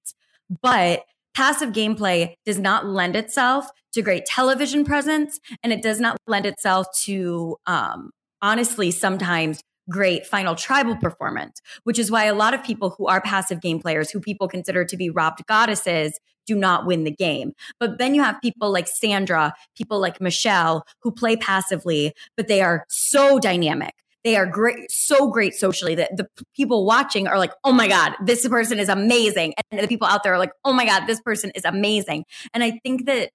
But 0.62 1.04
passive 1.34 1.70
gameplay 1.70 2.34
does 2.44 2.58
not 2.58 2.86
lend 2.86 3.16
itself 3.16 3.66
to 3.92 4.02
great 4.02 4.26
television 4.26 4.84
presence 4.84 5.40
and 5.62 5.72
it 5.72 5.82
does 5.82 6.00
not 6.00 6.16
lend 6.26 6.46
itself 6.46 6.86
to 7.02 7.56
um, 7.66 8.10
honestly 8.42 8.90
sometimes 8.90 9.62
great 9.88 10.26
final 10.26 10.54
tribal 10.54 10.96
performance 10.96 11.60
which 11.84 11.98
is 11.98 12.10
why 12.10 12.24
a 12.24 12.34
lot 12.34 12.54
of 12.54 12.62
people 12.62 12.90
who 12.90 13.06
are 13.06 13.20
passive 13.20 13.60
game 13.60 13.80
players 13.80 14.10
who 14.10 14.20
people 14.20 14.46
consider 14.46 14.84
to 14.84 14.96
be 14.96 15.10
robbed 15.10 15.44
goddesses 15.46 16.18
do 16.46 16.54
not 16.54 16.86
win 16.86 17.04
the 17.04 17.10
game 17.10 17.52
but 17.80 17.98
then 17.98 18.14
you 18.14 18.22
have 18.22 18.40
people 18.40 18.70
like 18.70 18.86
sandra 18.86 19.52
people 19.76 19.98
like 19.98 20.20
michelle 20.20 20.84
who 21.02 21.10
play 21.10 21.34
passively 21.36 22.12
but 22.36 22.46
they 22.46 22.60
are 22.60 22.84
so 22.88 23.40
dynamic 23.40 23.94
they 24.24 24.36
are 24.36 24.46
great, 24.46 24.90
so 24.90 25.30
great 25.30 25.54
socially 25.54 25.94
that 25.94 26.16
the 26.16 26.26
people 26.54 26.84
watching 26.84 27.26
are 27.26 27.38
like, 27.38 27.52
oh 27.64 27.72
my 27.72 27.88
God, 27.88 28.14
this 28.24 28.46
person 28.46 28.78
is 28.78 28.88
amazing. 28.88 29.54
And 29.70 29.80
the 29.80 29.88
people 29.88 30.06
out 30.06 30.22
there 30.22 30.34
are 30.34 30.38
like, 30.38 30.52
oh 30.64 30.72
my 30.72 30.84
God, 30.84 31.06
this 31.06 31.20
person 31.20 31.50
is 31.54 31.64
amazing. 31.64 32.24
And 32.52 32.62
I 32.62 32.78
think 32.82 33.06
that 33.06 33.30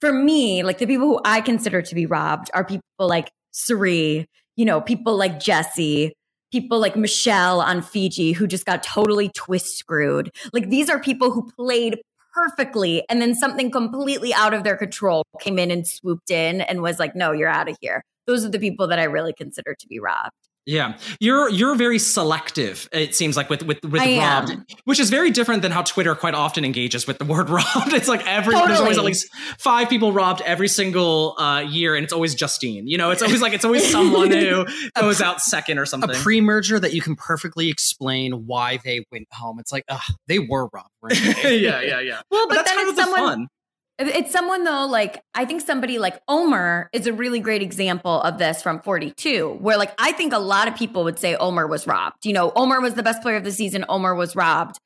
for 0.00 0.12
me, 0.12 0.64
like 0.64 0.78
the 0.78 0.86
people 0.86 1.06
who 1.06 1.20
I 1.24 1.40
consider 1.40 1.80
to 1.80 1.94
be 1.94 2.06
robbed 2.06 2.50
are 2.54 2.64
people 2.64 2.82
like 2.98 3.30
Cirie, 3.52 4.26
you 4.56 4.64
know, 4.64 4.80
people 4.80 5.16
like 5.16 5.38
Jesse, 5.38 6.12
people 6.50 6.80
like 6.80 6.96
Michelle 6.96 7.60
on 7.60 7.82
Fiji 7.82 8.32
who 8.32 8.46
just 8.46 8.66
got 8.66 8.82
totally 8.82 9.30
twist 9.34 9.78
screwed. 9.78 10.30
Like 10.52 10.70
these 10.70 10.90
are 10.90 10.98
people 10.98 11.30
who 11.30 11.48
played 11.56 12.00
perfectly 12.34 13.04
and 13.08 13.20
then 13.20 13.34
something 13.34 13.70
completely 13.70 14.34
out 14.34 14.54
of 14.54 14.64
their 14.64 14.76
control 14.76 15.22
came 15.40 15.58
in 15.58 15.70
and 15.70 15.86
swooped 15.86 16.30
in 16.30 16.62
and 16.62 16.82
was 16.82 16.98
like, 16.98 17.14
no, 17.14 17.30
you're 17.30 17.48
out 17.48 17.68
of 17.68 17.76
here 17.80 18.02
those 18.26 18.44
are 18.44 18.48
the 18.48 18.58
people 18.58 18.88
that 18.88 18.98
I 18.98 19.04
really 19.04 19.32
consider 19.32 19.74
to 19.78 19.86
be 19.86 19.98
robbed. 19.98 20.32
Yeah, 20.64 20.96
you're 21.18 21.50
you're 21.50 21.74
very 21.74 21.98
selective. 21.98 22.88
It 22.92 23.16
seems 23.16 23.36
like 23.36 23.50
with 23.50 23.64
with 23.64 23.82
with 23.82 24.00
I 24.00 24.18
robbed, 24.18 24.50
am. 24.52 24.64
which 24.84 25.00
is 25.00 25.10
very 25.10 25.32
different 25.32 25.62
than 25.62 25.72
how 25.72 25.82
Twitter 25.82 26.14
quite 26.14 26.34
often 26.34 26.64
engages 26.64 27.04
with 27.04 27.18
the 27.18 27.24
word 27.24 27.50
robbed. 27.50 27.92
It's 27.92 28.06
like 28.06 28.24
every 28.28 28.54
totally. 28.54 28.68
there's 28.68 28.80
always 28.80 28.98
at 28.98 29.02
least 29.02 29.28
five 29.58 29.88
people 29.88 30.12
robbed 30.12 30.40
every 30.42 30.68
single 30.68 31.34
uh, 31.36 31.60
year, 31.60 31.96
and 31.96 32.04
it's 32.04 32.12
always 32.12 32.36
Justine. 32.36 32.86
You 32.86 32.96
know, 32.96 33.10
it's 33.10 33.22
always 33.22 33.42
like 33.42 33.54
it's 33.54 33.64
always 33.64 33.90
someone 33.90 34.30
who 34.30 34.64
goes 34.94 35.20
out 35.20 35.40
second 35.40 35.78
or 35.78 35.86
something. 35.86 36.10
A 36.10 36.14
pre-merger 36.14 36.78
that 36.78 36.92
you 36.92 37.02
can 37.02 37.16
perfectly 37.16 37.68
explain 37.68 38.46
why 38.46 38.78
they 38.84 39.04
went 39.10 39.26
home. 39.32 39.58
It's 39.58 39.72
like, 39.72 39.84
ugh, 39.88 40.00
they 40.28 40.38
were 40.38 40.68
robbed. 40.72 40.90
Right? 41.02 41.20
yeah, 41.44 41.80
yeah, 41.80 41.98
yeah. 41.98 42.20
Well, 42.30 42.46
but, 42.48 42.58
but 42.58 42.66
then 42.66 42.88
it's 42.88 42.96
someone. 42.96 43.20
Fun 43.20 43.48
it's 43.98 44.32
someone 44.32 44.64
though, 44.64 44.86
like 44.86 45.22
I 45.34 45.44
think 45.44 45.60
somebody 45.60 45.98
like 45.98 46.20
Omer 46.28 46.88
is 46.92 47.06
a 47.06 47.12
really 47.12 47.40
great 47.40 47.62
example 47.62 48.20
of 48.22 48.38
this 48.38 48.62
from 48.62 48.80
42, 48.80 49.58
where 49.60 49.76
like 49.76 49.92
I 49.98 50.12
think 50.12 50.32
a 50.32 50.38
lot 50.38 50.68
of 50.68 50.76
people 50.76 51.04
would 51.04 51.18
say 51.18 51.36
Omer 51.36 51.66
was 51.66 51.86
robbed. 51.86 52.24
You 52.24 52.32
know, 52.32 52.52
Omer 52.56 52.80
was 52.80 52.94
the 52.94 53.02
best 53.02 53.22
player 53.22 53.36
of 53.36 53.44
the 53.44 53.52
season, 53.52 53.84
Omer 53.88 54.14
was 54.14 54.34
robbed. 54.34 54.78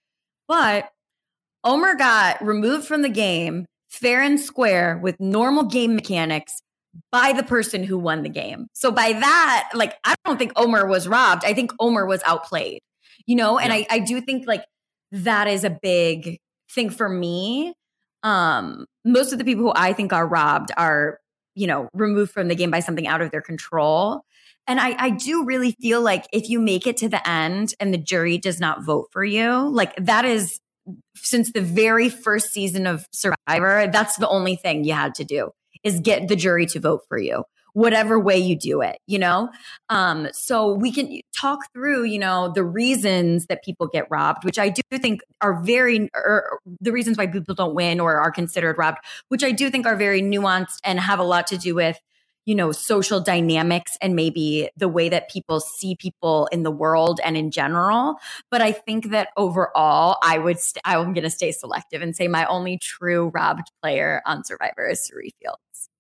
But 0.49 0.91
Omer 1.65 1.95
got 1.95 2.45
removed 2.45 2.87
from 2.87 3.03
the 3.03 3.09
game 3.09 3.67
fair 3.89 4.21
and 4.23 4.39
square 4.39 4.99
with 5.03 5.19
normal 5.21 5.65
game 5.65 5.95
mechanics 5.95 6.61
by 7.13 7.33
the 7.33 7.43
person 7.43 7.85
who 7.85 7.99
won 7.99 8.23
the 8.23 8.29
game. 8.29 8.69
So 8.73 8.91
by 8.91 9.13
that, 9.13 9.71
like 9.75 9.95
I 10.05 10.15
don't 10.25 10.39
think 10.39 10.53
Omer 10.57 10.87
was 10.87 11.09
robbed. 11.09 11.45
I 11.45 11.55
think 11.55 11.73
Omer 11.79 12.07
was 12.07 12.23
outplayed. 12.25 12.81
You 13.27 13.37
know, 13.37 13.59
and 13.59 13.73
yeah. 13.73 13.87
I, 13.91 13.97
I 13.97 13.99
do 14.01 14.21
think 14.21 14.47
like 14.47 14.65
that 15.13 15.49
is 15.49 15.65
a 15.65 15.71
big 15.71 16.39
thing 16.71 16.91
for 16.91 17.09
me 17.09 17.75
um, 18.27 18.87
most 19.05 19.33
of 19.33 19.39
the 19.39 19.45
people 19.45 19.63
who 19.63 19.73
I 19.75 19.93
think 19.93 20.13
are 20.13 20.27
robbed 20.27 20.73
are, 20.77 21.21
you 21.55 21.69
know, 21.69 21.89
removed 21.95 22.33
from 22.33 22.49
the 22.49 22.57
game 22.57 22.73
by 22.73 22.81
something 22.81 23.07
out 23.07 23.23
of 23.23 23.31
their 23.31 23.41
control. 23.41 24.23
And 24.67 24.81
I, 24.81 24.97
I 24.99 25.11
do 25.11 25.45
really 25.45 25.77
feel 25.81 26.01
like 26.01 26.27
if 26.33 26.51
you 26.51 26.59
make 26.59 26.89
it 26.89 26.97
to 26.99 27.09
the 27.09 27.27
end 27.27 27.75
and 27.79 27.95
the 27.95 27.99
jury 27.99 28.37
does 28.37 28.59
not 28.59 28.83
vote 28.83 29.11
for 29.13 29.25
you, 29.25 29.69
like 29.69 29.95
that 29.95 30.25
is 30.25 30.59
since 31.15 31.53
the 31.53 31.61
very 31.61 32.09
first 32.09 32.53
season 32.53 32.85
of 32.85 33.07
Survivor, 33.13 33.89
that's 33.93 34.17
the 34.17 34.29
only 34.29 34.57
thing 34.57 34.83
you 34.83 34.93
had 34.93 35.15
to 35.15 35.25
do 35.25 35.53
is 35.85 36.01
get 36.01 36.27
the 36.27 36.35
jury 36.35 36.67
to 36.67 36.81
vote 36.81 37.03
for 37.09 37.19
you 37.19 37.45
whatever 37.77 38.19
way 38.19 38.39
you 38.39 38.57
do 38.57 38.81
it, 38.81 38.99
you 39.07 39.19
know? 39.19 39.51
Um, 39.91 40.29
so 40.33 40.73
we 40.73 40.91
can 40.91 41.21
talk 41.37 41.59
through, 41.75 42.05
you 42.05 42.19
know, 42.19 42.51
the 42.55 42.65
reasons 42.65 43.45
that 43.51 43.63
people 43.63 43.87
get 43.87 44.11
robbed, 44.11 44.45
which 44.45 44.59
I 44.59 44.71
do 44.71 44.81
think 44.97 45.21
are 45.43 45.63
very, 45.63 46.09
or 46.15 46.59
the 46.81 46.91
reasons 46.91 47.19
why 47.19 47.27
people 47.27 47.55
don't 47.55 47.75
win 47.75 48.01
or 48.01 48.17
are 48.17 48.31
considered 48.31 48.79
robbed, 48.79 49.01
which 49.29 49.45
I 49.45 49.53
do 49.53 49.69
think 49.69 49.85
are 49.85 49.95
very 49.95 50.23
nuanced 50.23 50.79
and 50.85 50.99
have 50.99 51.19
a 51.19 51.23
lot 51.23 51.47
to 51.49 51.59
do 51.59 51.75
with 51.75 52.01
you 52.47 52.55
know 52.55 52.73
social 52.73 53.21
dynamics 53.21 53.99
and 54.01 54.17
maybe 54.17 54.71
the 54.79 54.89
way 54.89 55.11
that 55.11 55.29
people 55.29 55.61
see 55.61 55.97
people 55.97 56.47
in 56.53 56.63
the 56.63 56.71
world 56.71 57.19
and 57.25 57.37
in 57.37 57.51
general 57.51 58.21
but 58.53 58.63
i 58.63 58.71
think 58.71 59.11
that 59.11 59.31
overall 59.37 60.17
i 60.23 60.39
would 60.39 60.61
st- 60.61 60.81
i'm 60.85 61.13
going 61.13 61.25
to 61.25 61.31
stay 61.31 61.51
selective 61.51 62.03
and 62.03 62.15
say 62.15 62.29
my 62.29 62.47
only 62.47 62.79
true 62.79 63.33
robbed 63.35 63.73
player 63.83 64.23
on 64.27 64.45
survivor 64.45 64.87
is 64.87 65.05
Cirie 65.05 65.35
Fields 65.43 65.91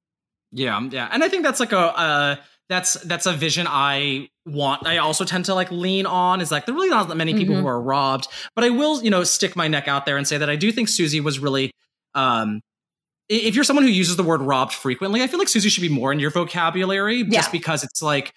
yeah, 0.52 0.80
yeah, 0.90 1.08
and 1.10 1.22
I 1.22 1.28
think 1.28 1.42
that's 1.42 1.60
like 1.60 1.72
a 1.72 1.78
uh, 1.78 2.36
that's 2.68 2.94
that's 2.94 3.26
a 3.26 3.32
vision 3.32 3.66
I 3.68 4.28
want. 4.44 4.86
I 4.86 4.98
also 4.98 5.24
tend 5.24 5.44
to 5.46 5.54
like 5.54 5.70
lean 5.70 6.06
on 6.06 6.40
is 6.40 6.50
like 6.50 6.66
there 6.66 6.74
really 6.74 6.88
not 6.88 7.08
that 7.08 7.14
many 7.16 7.34
people 7.34 7.54
mm-hmm. 7.54 7.62
who 7.62 7.68
are 7.68 7.80
robbed, 7.80 8.28
but 8.54 8.64
I 8.64 8.70
will 8.70 9.02
you 9.02 9.10
know 9.10 9.24
stick 9.24 9.56
my 9.56 9.68
neck 9.68 9.88
out 9.88 10.06
there 10.06 10.16
and 10.16 10.26
say 10.26 10.38
that 10.38 10.50
I 10.50 10.56
do 10.56 10.72
think 10.72 10.88
Susie 10.88 11.20
was 11.20 11.38
really. 11.38 11.70
Um, 12.14 12.60
if 13.28 13.56
you're 13.56 13.64
someone 13.64 13.84
who 13.84 13.90
uses 13.90 14.16
the 14.16 14.22
word 14.22 14.40
robbed 14.40 14.72
frequently, 14.72 15.20
I 15.20 15.26
feel 15.26 15.40
like 15.40 15.48
Susie 15.48 15.68
should 15.68 15.80
be 15.80 15.88
more 15.88 16.12
in 16.12 16.20
your 16.20 16.30
vocabulary 16.30 17.24
just 17.24 17.48
yeah. 17.48 17.52
because 17.52 17.82
it's 17.82 18.00
like 18.00 18.32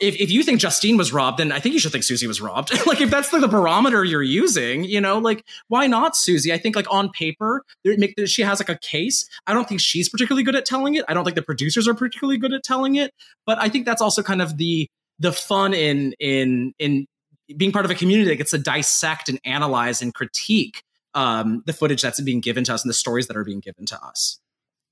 if, 0.00 0.16
if 0.16 0.30
you 0.30 0.42
think 0.42 0.60
Justine 0.60 0.96
was 0.96 1.12
robbed, 1.12 1.38
then 1.38 1.52
I 1.52 1.60
think 1.60 1.74
you 1.74 1.78
should 1.78 1.92
think 1.92 2.04
Susie 2.04 2.26
was 2.26 2.40
robbed. 2.40 2.72
like 2.86 3.00
if 3.00 3.10
that's 3.10 3.28
the, 3.30 3.46
barometer 3.46 4.04
you're 4.04 4.22
using, 4.22 4.84
you 4.84 5.00
know, 5.00 5.18
like 5.18 5.44
why 5.68 5.86
not 5.86 6.16
Susie? 6.16 6.52
I 6.52 6.58
think 6.58 6.74
like 6.74 6.86
on 6.90 7.10
paper, 7.10 7.62
she 8.26 8.42
has 8.42 8.58
like 8.58 8.68
a 8.68 8.78
case. 8.78 9.28
I 9.46 9.52
don't 9.52 9.68
think 9.68 9.80
she's 9.80 10.08
particularly 10.08 10.42
good 10.42 10.56
at 10.56 10.64
telling 10.64 10.94
it. 10.94 11.04
I 11.08 11.14
don't 11.14 11.24
think 11.24 11.36
the 11.36 11.42
producers 11.42 11.86
are 11.86 11.94
particularly 11.94 12.38
good 12.38 12.52
at 12.52 12.64
telling 12.64 12.96
it. 12.96 13.12
But 13.44 13.58
I 13.60 13.68
think 13.68 13.86
that's 13.86 14.02
also 14.02 14.22
kind 14.22 14.42
of 14.42 14.56
the 14.56 14.88
the 15.18 15.32
fun 15.32 15.74
in 15.74 16.14
in 16.18 16.74
in 16.78 17.06
being 17.56 17.72
part 17.72 17.84
of 17.84 17.90
a 17.90 17.94
community 17.94 18.28
that 18.30 18.36
gets 18.36 18.50
to 18.50 18.58
dissect 18.58 19.28
and 19.28 19.38
analyze 19.44 20.02
and 20.02 20.12
critique 20.12 20.82
um, 21.14 21.62
the 21.66 21.72
footage 21.72 22.02
that's 22.02 22.20
being 22.20 22.40
given 22.40 22.64
to 22.64 22.74
us 22.74 22.82
and 22.82 22.90
the 22.90 22.94
stories 22.94 23.28
that 23.28 23.36
are 23.36 23.44
being 23.44 23.60
given 23.60 23.86
to 23.86 24.02
us. 24.02 24.38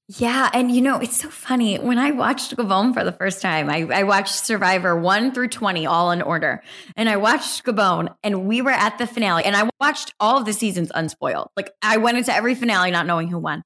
Yeah, 0.07 0.51
and 0.53 0.71
you 0.71 0.83
know, 0.83 0.99
it's 0.99 1.17
so 1.17 1.31
funny. 1.31 1.79
When 1.79 1.99
I 1.99 2.11
watched 2.11 2.55
Gabon 2.55 2.93
for 2.93 3.05
the 3.05 3.12
first 3.12 3.40
time, 3.40 3.71
I, 3.71 3.88
I 3.90 4.03
watched 4.03 4.35
Survivor 4.35 4.95
1 4.95 5.33
through 5.33 5.49
20 5.49 5.87
all 5.87 6.11
in 6.11 6.21
order. 6.21 6.62
And 6.95 7.09
I 7.09 7.17
watched 7.17 7.64
Gabon 7.64 8.14
and 8.23 8.47
we 8.47 8.61
were 8.61 8.71
at 8.71 8.99
the 8.99 9.07
finale 9.07 9.45
and 9.45 9.57
I 9.57 9.71
watched 9.81 10.12
all 10.21 10.37
of 10.37 10.45
the 10.45 10.53
seasons 10.53 10.93
unspoiled. 10.95 11.49
Like 11.57 11.71
I 11.81 11.97
went 11.97 12.19
into 12.19 12.35
every 12.35 12.55
finale 12.55 12.90
not 12.90 13.07
knowing 13.07 13.29
who 13.29 13.38
won. 13.38 13.62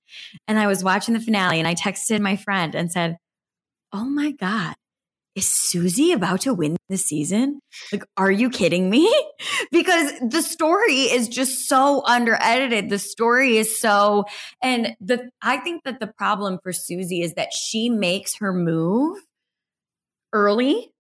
And 0.47 0.61
I 0.61 0.69
was 0.69 0.85
watching 0.85 1.15
the 1.15 1.21
finale 1.21 1.59
and 1.59 1.67
I 1.67 1.75
texted 1.75 2.21
my 2.21 2.37
friend 2.37 2.77
and 2.77 2.93
said, 2.93 3.17
"Oh 3.93 4.05
my 4.05 4.31
god, 4.31 4.77
is 5.39 5.49
Susie 5.49 6.13
about 6.13 6.43
to 6.43 6.53
win 6.53 6.77
the 6.89 6.97
season? 6.97 7.61
Like, 7.93 8.05
are 8.17 8.31
you 8.31 8.51
kidding 8.51 8.91
me? 8.91 9.13
because 9.73 10.13
the 10.21 10.43
story 10.43 11.03
is 11.03 11.29
just 11.29 11.69
so 11.69 12.03
under 12.05 12.37
edited. 12.41 12.91
The 12.91 12.99
story 12.99 13.57
is 13.57 13.79
so, 13.79 14.25
and 14.63 14.97
the, 15.01 15.31
I 15.41 15.59
think 15.59 15.85
that 15.85 16.01
the 16.01 16.09
problem 16.09 16.59
for 16.63 16.73
Susie 16.73 17.23
is 17.23 17.35
that 17.35 17.53
she 17.53 17.89
makes 17.89 18.37
her 18.39 18.53
move 18.53 19.19
early, 20.33 20.93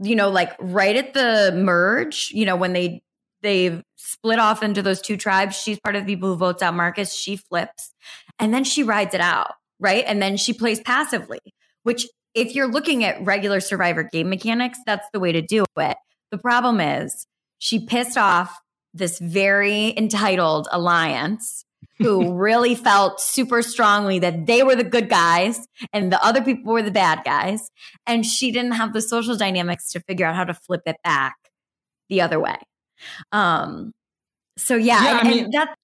you 0.00 0.16
know, 0.16 0.28
like 0.28 0.54
right 0.58 0.96
at 0.96 1.14
the 1.14 1.52
merge, 1.54 2.30
you 2.32 2.44
know, 2.44 2.56
when 2.56 2.72
they, 2.72 3.02
they 3.42 3.82
split 3.96 4.40
off 4.40 4.62
into 4.64 4.82
those 4.82 5.00
two 5.00 5.16
tribes. 5.16 5.56
She's 5.56 5.78
part 5.78 5.94
of 5.94 6.04
the 6.04 6.12
people 6.14 6.30
who 6.30 6.36
votes 6.36 6.62
out 6.62 6.74
Marcus. 6.74 7.14
She 7.14 7.36
flips 7.36 7.94
and 8.38 8.52
then 8.52 8.64
she 8.64 8.82
rides 8.82 9.14
it 9.14 9.20
out. 9.20 9.52
Right. 9.80 10.02
And 10.08 10.20
then 10.20 10.36
she 10.36 10.52
plays 10.52 10.80
passively, 10.80 11.38
which 11.84 12.04
if 12.40 12.54
you're 12.54 12.68
looking 12.70 13.04
at 13.04 13.24
regular 13.24 13.60
survivor 13.60 14.02
game 14.02 14.28
mechanics, 14.30 14.78
that's 14.86 15.06
the 15.12 15.20
way 15.20 15.32
to 15.32 15.42
do 15.42 15.64
it. 15.76 15.96
The 16.30 16.38
problem 16.38 16.80
is 16.80 17.26
she 17.58 17.84
pissed 17.84 18.16
off 18.18 18.58
this 18.94 19.18
very 19.18 19.96
entitled 19.96 20.68
alliance 20.72 21.64
who 21.98 22.32
really 22.38 22.74
felt 22.74 23.20
super 23.20 23.62
strongly 23.62 24.18
that 24.20 24.46
they 24.46 24.62
were 24.62 24.76
the 24.76 24.84
good 24.84 25.08
guys 25.08 25.66
and 25.92 26.12
the 26.12 26.24
other 26.24 26.42
people 26.42 26.72
were 26.72 26.82
the 26.82 26.90
bad 26.90 27.22
guys. 27.24 27.70
And 28.06 28.24
she 28.24 28.50
didn't 28.52 28.72
have 28.72 28.92
the 28.92 29.02
social 29.02 29.36
dynamics 29.36 29.90
to 29.92 30.00
figure 30.00 30.26
out 30.26 30.36
how 30.36 30.44
to 30.44 30.54
flip 30.54 30.82
it 30.86 30.96
back 31.04 31.36
the 32.08 32.20
other 32.20 32.40
way. 32.40 32.56
Um, 33.32 33.92
so 34.56 34.76
yeah, 34.76 35.02
Yeah, 35.04 35.18
I 35.22 35.28
mean- 35.28 35.44
and 35.44 35.52
that 35.52 35.74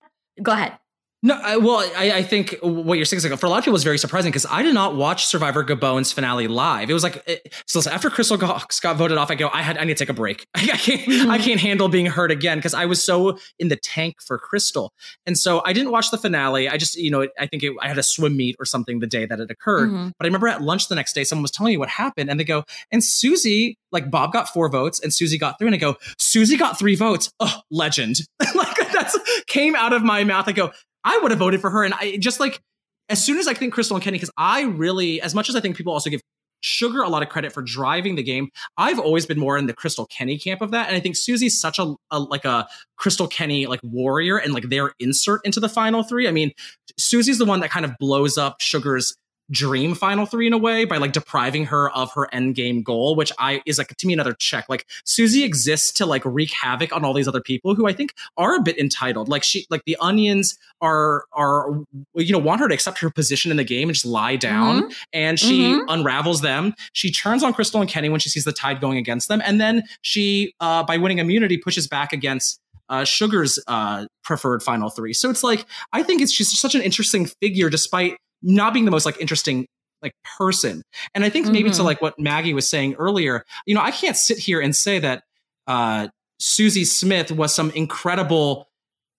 go 0.43 0.53
ahead. 0.53 0.79
No, 1.27 1.41
I, 1.43 1.57
well, 1.57 1.79
I, 1.97 2.13
I 2.17 2.23
think 2.23 2.55
what 2.61 2.99
you're 2.99 3.07
saying 3.07 3.17
is 3.17 3.25
like, 3.31 3.41
for 3.41 3.47
a 3.47 3.49
lot 3.49 3.57
of 3.57 3.65
people, 3.65 3.77
it's 3.77 3.83
very 3.83 3.97
surprising 3.97 4.31
because 4.31 4.45
I 4.45 4.63
did 4.63 4.75
not 4.75 4.95
watch 4.95 5.25
Survivor 5.25 5.63
Gabon's 5.63 6.13
finale 6.13 6.49
live. 6.49 6.91
It 6.91 6.93
was 6.93 7.03
like, 7.03 7.23
it, 7.27 7.51
so 7.67 7.79
listen, 7.79 7.95
after 7.95 8.11
Crystal 8.11 8.37
got 8.37 8.97
voted 8.97 9.17
off, 9.17 9.31
I 9.31 9.35
go, 9.35 9.49
I 9.51 9.63
had, 9.63 9.79
I 9.79 9.85
need 9.85 9.97
to 9.97 10.05
take 10.05 10.11
a 10.11 10.13
break. 10.13 10.47
I 10.55 10.67
can't, 10.67 11.31
I 11.31 11.39
can't 11.39 11.59
handle 11.59 11.89
being 11.89 12.05
hurt 12.05 12.31
again 12.31 12.59
because 12.59 12.75
I 12.75 12.85
was 12.85 13.03
so 13.03 13.39
in 13.59 13.69
the 13.69 13.77
tank 13.77 14.17
for 14.21 14.37
Crystal, 14.39 14.93
and 15.25 15.39
so 15.39 15.63
I 15.65 15.73
didn't 15.73 15.93
watch 15.93 16.11
the 16.11 16.19
finale. 16.19 16.69
I 16.69 16.77
just, 16.77 16.95
you 16.95 17.11
know, 17.11 17.27
I 17.39 17.47
think 17.47 17.63
it, 17.63 17.73
I 17.81 17.89
had 17.89 17.97
a 17.97 18.03
swim 18.03 18.37
meet 18.37 18.57
or 18.59 18.67
something 18.67 18.99
the 18.99 19.07
day 19.07 19.25
that 19.25 19.41
it 19.41 19.51
occurred. 19.51 19.89
Mhm. 19.89 20.13
But 20.19 20.27
I 20.27 20.29
remember 20.29 20.49
at 20.49 20.61
lunch 20.61 20.89
the 20.89 20.95
next 20.95 21.15
day, 21.15 21.25
someone 21.25 21.43
was 21.43 21.53
telling 21.53 21.73
me 21.73 21.79
what 21.79 21.89
happened, 21.89 22.29
and 22.29 22.39
they 22.39 22.45
go, 22.45 22.65
and 22.93 23.03
Susie, 23.03 23.79
like 23.91 24.11
Bob 24.11 24.35
got 24.35 24.51
four 24.51 24.69
votes, 24.69 25.01
and 25.01 25.11
Susie 25.11 25.39
got 25.39 25.59
three, 25.59 25.69
and 25.69 25.75
I 25.75 25.79
go, 25.79 25.97
Susie 26.19 26.59
got 26.59 26.79
three 26.79 26.97
votes. 26.97 27.31
Oh, 27.41 27.63
legend! 27.71 28.17
like 28.55 28.77
that's 28.93 29.19
came 29.47 29.75
out 29.75 29.95
of 29.95 30.03
my 30.03 30.23
mouth. 30.23 30.49
I 30.49 30.53
go, 30.53 30.71
I 31.05 31.19
would 31.19 31.31
have 31.31 31.39
voted 31.39 31.61
for 31.61 31.71
her. 31.71 31.85
And 31.85 31.95
I 31.95 32.17
just 32.17 32.41
like, 32.41 32.61
as 33.09 33.25
soon 33.25 33.39
as 33.39 33.47
I 33.47 33.55
think 33.55 33.75
Crystal 33.75 33.97
and 33.97 34.03
Kenny, 34.03 34.17
because 34.17 34.31
I 34.37 34.63
really, 34.63 35.21
as 35.21 35.35
much 35.35 35.49
as 35.49 35.57
I 35.57 35.61
think 35.61 35.77
people 35.77 35.93
also 35.93 36.11
give 36.11 36.21
Sugar 36.63 37.03
a 37.03 37.11
lot 37.11 37.23
of 37.23 37.29
credit 37.29 37.53
for 37.53 37.61
driving 37.61 38.15
the 38.15 38.23
game, 38.23 38.49
I've 38.79 38.99
always 38.99 39.27
been 39.27 39.39
more 39.39 39.59
in 39.59 39.67
the 39.67 39.75
Crystal 39.75 40.07
Kenny 40.07 40.39
camp 40.39 40.63
of 40.63 40.71
that. 40.71 40.89
And 40.89 40.97
I 40.97 41.01
think 41.01 41.15
Susie's 41.15 41.61
such 41.61 41.79
a, 41.79 41.95
a 42.11 42.19
like 42.19 42.47
a 42.47 42.67
Crystal 42.97 43.29
Kenny 43.29 43.67
like 43.67 43.81
warrior 43.83 44.39
and 44.39 44.55
like 44.55 44.71
their 44.71 44.93
insert 44.99 45.43
into 45.45 45.61
the 45.61 45.69
final 45.69 46.03
three. 46.03 46.27
I 46.27 46.31
mean, 46.31 46.53
Susie's 46.99 47.37
the 47.37 47.45
one 47.45 47.61
that 47.61 47.71
kind 47.71 47.85
of 47.85 47.93
blows 47.99 48.39
up 48.39 48.63
Sugar's 48.63 49.15
dream 49.51 49.95
final 49.95 50.25
three 50.27 50.47
in 50.47 50.53
a 50.53 50.59
way 50.59 50.85
by 50.85 50.97
like 50.97 51.13
depriving 51.13 51.67
her 51.67 51.91
of 51.91 52.11
her 52.15 52.33
end 52.35 52.55
game 52.55 52.83
goal 52.83 53.15
which 53.15 53.31
i 53.39 53.61
is 53.67 53.77
like 53.79 53.89
to 53.89 54.07
me 54.07 54.13
another 54.13 54.33
check. 54.33 54.65
Like 54.69 54.87
susie 55.05 55.45
exists 55.45 55.93
to 55.93 56.07
like 56.07 56.23
wreak 56.25 56.51
havoc 56.53 56.95
on 56.95 57.05
all 57.05 57.13
these 57.13 57.29
other 57.29 57.41
people 57.43 57.75
who 57.75 57.87
i 57.87 57.93
think 57.93 58.15
are 58.37 58.57
a 58.57 58.61
bit 58.63 58.79
entitled. 58.79 59.29
Like 59.29 59.43
she 59.45 59.67
like 59.71 59.83
the 59.85 59.97
onions 60.01 60.59
are 60.81 61.25
are 61.33 61.83
you 62.15 62.33
know 62.33 62.39
want 62.39 62.61
her 62.61 62.69
to 62.69 62.75
accept 62.75 62.99
her 63.01 63.11
position 63.11 63.51
in 63.51 63.57
the 63.57 63.65
game 63.65 63.89
and 63.89 63.95
just 63.95 64.07
lie 64.07 64.37
down. 64.37 64.91
And 65.13 65.39
she 65.39 65.63
Mhm. 65.73 65.85
unravels 65.89 66.41
them. 66.41 66.75
She 66.93 67.11
turns 67.13 67.43
on 67.43 67.53
crystal 67.53 67.81
and 67.81 67.89
kenny 67.91 68.09
when 68.09 68.21
she 68.21 68.29
sees 68.29 68.45
the 68.45 68.53
tide 68.53 68.81
going 68.81 68.99
against 68.99 69.29
them. 69.29 69.43
And 69.45 69.61
then 69.61 69.83
she 70.03 70.55
uh 70.61 70.83
by 70.85 70.97
winning 70.97 71.19
immunity 71.19 71.59
pushes 71.59 71.87
back 71.87 72.13
against 72.13 72.61
uh, 72.89 73.05
Sugar's 73.05 73.59
uh, 73.67 74.07
preferred 74.23 74.63
final 74.63 74.91
three. 74.91 75.13
So 75.13 75.31
it's 75.31 75.43
like 75.43 75.67
I 75.93 76.03
think 76.03 76.21
it's 76.23 76.37
just 76.37 76.57
such 76.57 76.75
an 76.75 76.83
interesting 76.83 77.27
figure, 77.41 77.71
despite 77.71 78.17
not 78.43 78.73
being 78.73 78.85
the 78.85 78.91
most 78.91 79.07
like 79.07 79.21
interesting 79.21 79.67
like 80.03 80.13
person. 80.39 80.83
And 81.15 81.25
I 81.25 81.31
think 81.31 81.47
maybe 81.47 81.71
to 81.71 81.81
Mhm. 81.81 81.85
like 81.85 82.03
what 82.03 82.19
Maggie 82.19 82.53
was 82.53 82.69
saying 82.69 82.95
earlier, 82.97 83.43
you 83.67 83.75
know, 83.75 83.81
I 83.81 83.91
can't 83.91 84.17
sit 84.17 84.39
here 84.39 84.61
and 84.61 84.77
say 84.77 84.99
that 84.99 85.23
uh, 85.67 86.09
Susie 86.39 86.85
Smith 86.85 87.33
was 87.33 87.55
some 87.55 87.71
incredible, 87.71 88.69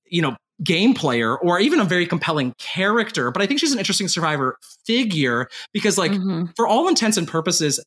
you 0.06 0.22
know, 0.22 0.36
game 0.64 0.94
player 0.94 1.36
or 1.36 1.60
even 1.60 1.80
a 1.80 1.84
very 1.86 2.06
compelling 2.06 2.54
character. 2.60 3.32
But 3.32 3.42
I 3.42 3.48
think 3.48 3.60
she's 3.60 3.74
an 3.74 3.80
interesting 3.80 4.08
survivor 4.08 4.58
figure 4.86 5.50
because 5.74 5.98
like 5.98 6.12
Mhm. 6.12 6.56
for 6.56 6.68
all 6.68 6.88
intents 6.88 7.18
and 7.18 7.28
purposes, 7.28 7.84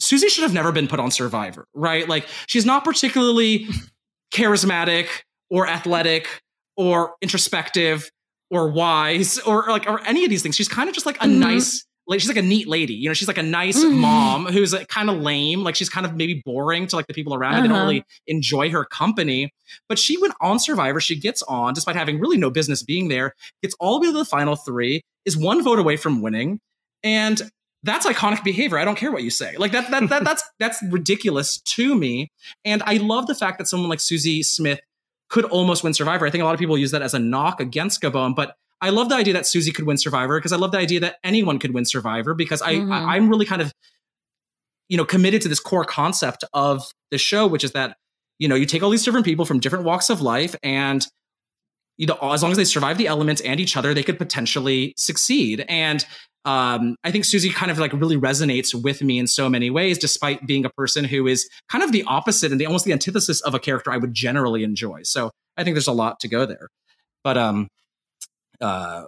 Susie 0.00 0.28
should 0.28 0.42
have 0.42 0.52
never 0.52 0.70
been 0.70 0.86
put 0.86 1.00
on 1.00 1.10
Survivor, 1.10 1.66
right? 1.72 2.06
Like 2.08 2.26
she's 2.46 2.66
not 2.66 2.84
particularly 2.84 3.66
charismatic 4.34 5.06
or 5.50 5.66
athletic 5.68 6.42
or 6.76 7.14
introspective 7.22 8.10
or 8.50 8.70
wise 8.70 9.38
or 9.40 9.64
like 9.68 9.86
or 9.88 10.00
any 10.06 10.24
of 10.24 10.30
these 10.30 10.42
things. 10.42 10.56
She's 10.56 10.68
kind 10.68 10.88
of 10.88 10.94
just 10.94 11.06
like 11.06 11.16
a 11.16 11.26
Mhm. 11.26 11.38
nice 11.38 11.84
like 12.06 12.20
she's 12.20 12.28
like 12.28 12.36
a 12.36 12.42
neat 12.42 12.68
lady. 12.68 12.92
You 12.92 13.08
know, 13.08 13.14
she's 13.14 13.28
like 13.28 13.38
a 13.38 13.42
nice 13.42 13.82
Mhm. 13.82 13.94
mom 13.94 14.44
who's 14.46 14.74
like 14.74 14.88
kind 14.88 15.08
of 15.08 15.16
lame. 15.22 15.64
Like 15.64 15.74
she's 15.74 15.88
kind 15.88 16.04
of 16.04 16.14
maybe 16.14 16.42
boring 16.44 16.86
to 16.88 16.96
like 16.96 17.06
the 17.06 17.14
people 17.14 17.32
around 17.34 17.54
her. 17.54 17.62
They 17.62 17.68
don't 17.68 17.78
Uh-huh. 17.78 17.86
really 17.86 18.04
enjoy 18.26 18.68
her 18.70 18.84
company. 18.84 19.50
But 19.88 19.98
she 19.98 20.18
went 20.18 20.34
on 20.42 20.58
Survivor. 20.58 21.00
She 21.00 21.16
gets 21.18 21.42
on 21.44 21.72
despite 21.72 21.96
having 21.96 22.20
really 22.20 22.36
no 22.36 22.50
business 22.50 22.82
being 22.82 23.08
there. 23.08 23.32
Gets 23.62 23.74
all 23.80 23.98
the 23.98 24.06
way 24.08 24.12
to 24.12 24.18
the 24.18 24.26
final 24.26 24.54
three. 24.54 25.00
Is 25.24 25.34
one 25.38 25.62
vote 25.62 25.78
away 25.78 25.96
from 25.96 26.20
winning. 26.20 26.60
And 27.02 27.50
that's 27.84 28.06
iconic 28.06 28.42
behavior. 28.42 28.78
I 28.78 28.84
don't 28.84 28.96
care 28.96 29.12
what 29.12 29.22
you 29.22 29.30
say. 29.30 29.56
Like 29.56 29.72
that, 29.72 29.90
that, 29.90 30.08
that 30.08 30.24
that's 30.24 30.42
that's 30.58 30.82
ridiculous 30.90 31.58
to 31.58 31.94
me. 31.94 32.32
And 32.64 32.82
I 32.86 32.96
love 32.96 33.26
the 33.26 33.34
fact 33.34 33.58
that 33.58 33.68
someone 33.68 33.88
like 33.90 34.00
Susie 34.00 34.42
Smith 34.42 34.80
could 35.28 35.44
almost 35.44 35.84
win 35.84 35.94
Survivor. 35.94 36.26
I 36.26 36.30
think 36.30 36.42
a 36.42 36.44
lot 36.44 36.54
of 36.54 36.60
people 36.60 36.76
use 36.78 36.90
that 36.90 37.02
as 37.02 37.14
a 37.14 37.18
knock 37.18 37.60
against 37.60 38.00
Gabon, 38.02 38.34
but 38.34 38.56
I 38.80 38.90
love 38.90 39.08
the 39.08 39.14
idea 39.14 39.34
that 39.34 39.46
Susie 39.46 39.70
could 39.70 39.84
win 39.86 39.96
Survivor 39.98 40.38
because 40.38 40.52
I 40.52 40.56
love 40.56 40.72
the 40.72 40.78
idea 40.78 41.00
that 41.00 41.16
anyone 41.22 41.58
could 41.58 41.72
win 41.74 41.84
Survivor 41.84 42.34
because 42.34 42.60
I, 42.62 42.74
Mhm. 42.74 42.90
I 42.92 43.16
I'm 43.16 43.28
really 43.28 43.46
kind 43.46 43.62
of 43.62 43.72
you 44.88 44.96
know 44.96 45.04
committed 45.04 45.42
to 45.42 45.48
this 45.48 45.60
core 45.60 45.84
concept 45.84 46.42
of 46.52 46.90
the 47.10 47.18
show, 47.18 47.46
which 47.46 47.64
is 47.64 47.72
that 47.72 47.96
you 48.38 48.48
know 48.48 48.54
you 48.54 48.66
take 48.66 48.82
all 48.82 48.90
these 48.90 49.04
different 49.04 49.26
people 49.26 49.44
from 49.44 49.60
different 49.60 49.84
walks 49.84 50.08
of 50.10 50.20
life 50.22 50.56
and 50.62 51.06
you 51.98 52.06
know 52.06 52.16
as 52.22 52.42
long 52.42 52.50
as 52.50 52.56
they 52.56 52.64
survive 52.64 52.96
the 52.98 53.06
elements 53.06 53.42
and 53.42 53.60
each 53.60 53.76
other, 53.76 53.92
they 53.92 54.02
could 54.02 54.18
potentially 54.18 54.94
succeed. 54.96 55.64
And 55.68 56.04
um, 56.44 56.96
I 57.04 57.10
think 57.10 57.24
Susie 57.24 57.50
kind 57.50 57.70
of 57.70 57.78
like 57.78 57.92
really 57.92 58.16
resonates 58.16 58.74
with 58.74 59.02
me 59.02 59.18
in 59.18 59.26
so 59.26 59.48
many 59.48 59.70
ways, 59.70 59.98
despite 59.98 60.46
being 60.46 60.64
a 60.64 60.70
person 60.70 61.04
who 61.04 61.26
is 61.26 61.48
kind 61.70 61.82
of 61.82 61.92
the 61.92 62.04
opposite 62.04 62.52
and 62.52 62.60
the 62.60 62.66
almost 62.66 62.84
the 62.84 62.92
antithesis 62.92 63.40
of 63.42 63.54
a 63.54 63.58
character 63.58 63.90
I 63.90 63.96
would 63.96 64.12
generally 64.12 64.62
enjoy. 64.62 65.02
So 65.04 65.30
I 65.56 65.64
think 65.64 65.74
there's 65.74 65.86
a 65.86 65.92
lot 65.92 66.20
to 66.20 66.28
go 66.28 66.44
there. 66.44 66.68
But 67.22 67.38
um, 67.38 67.68
uh, 68.60 69.04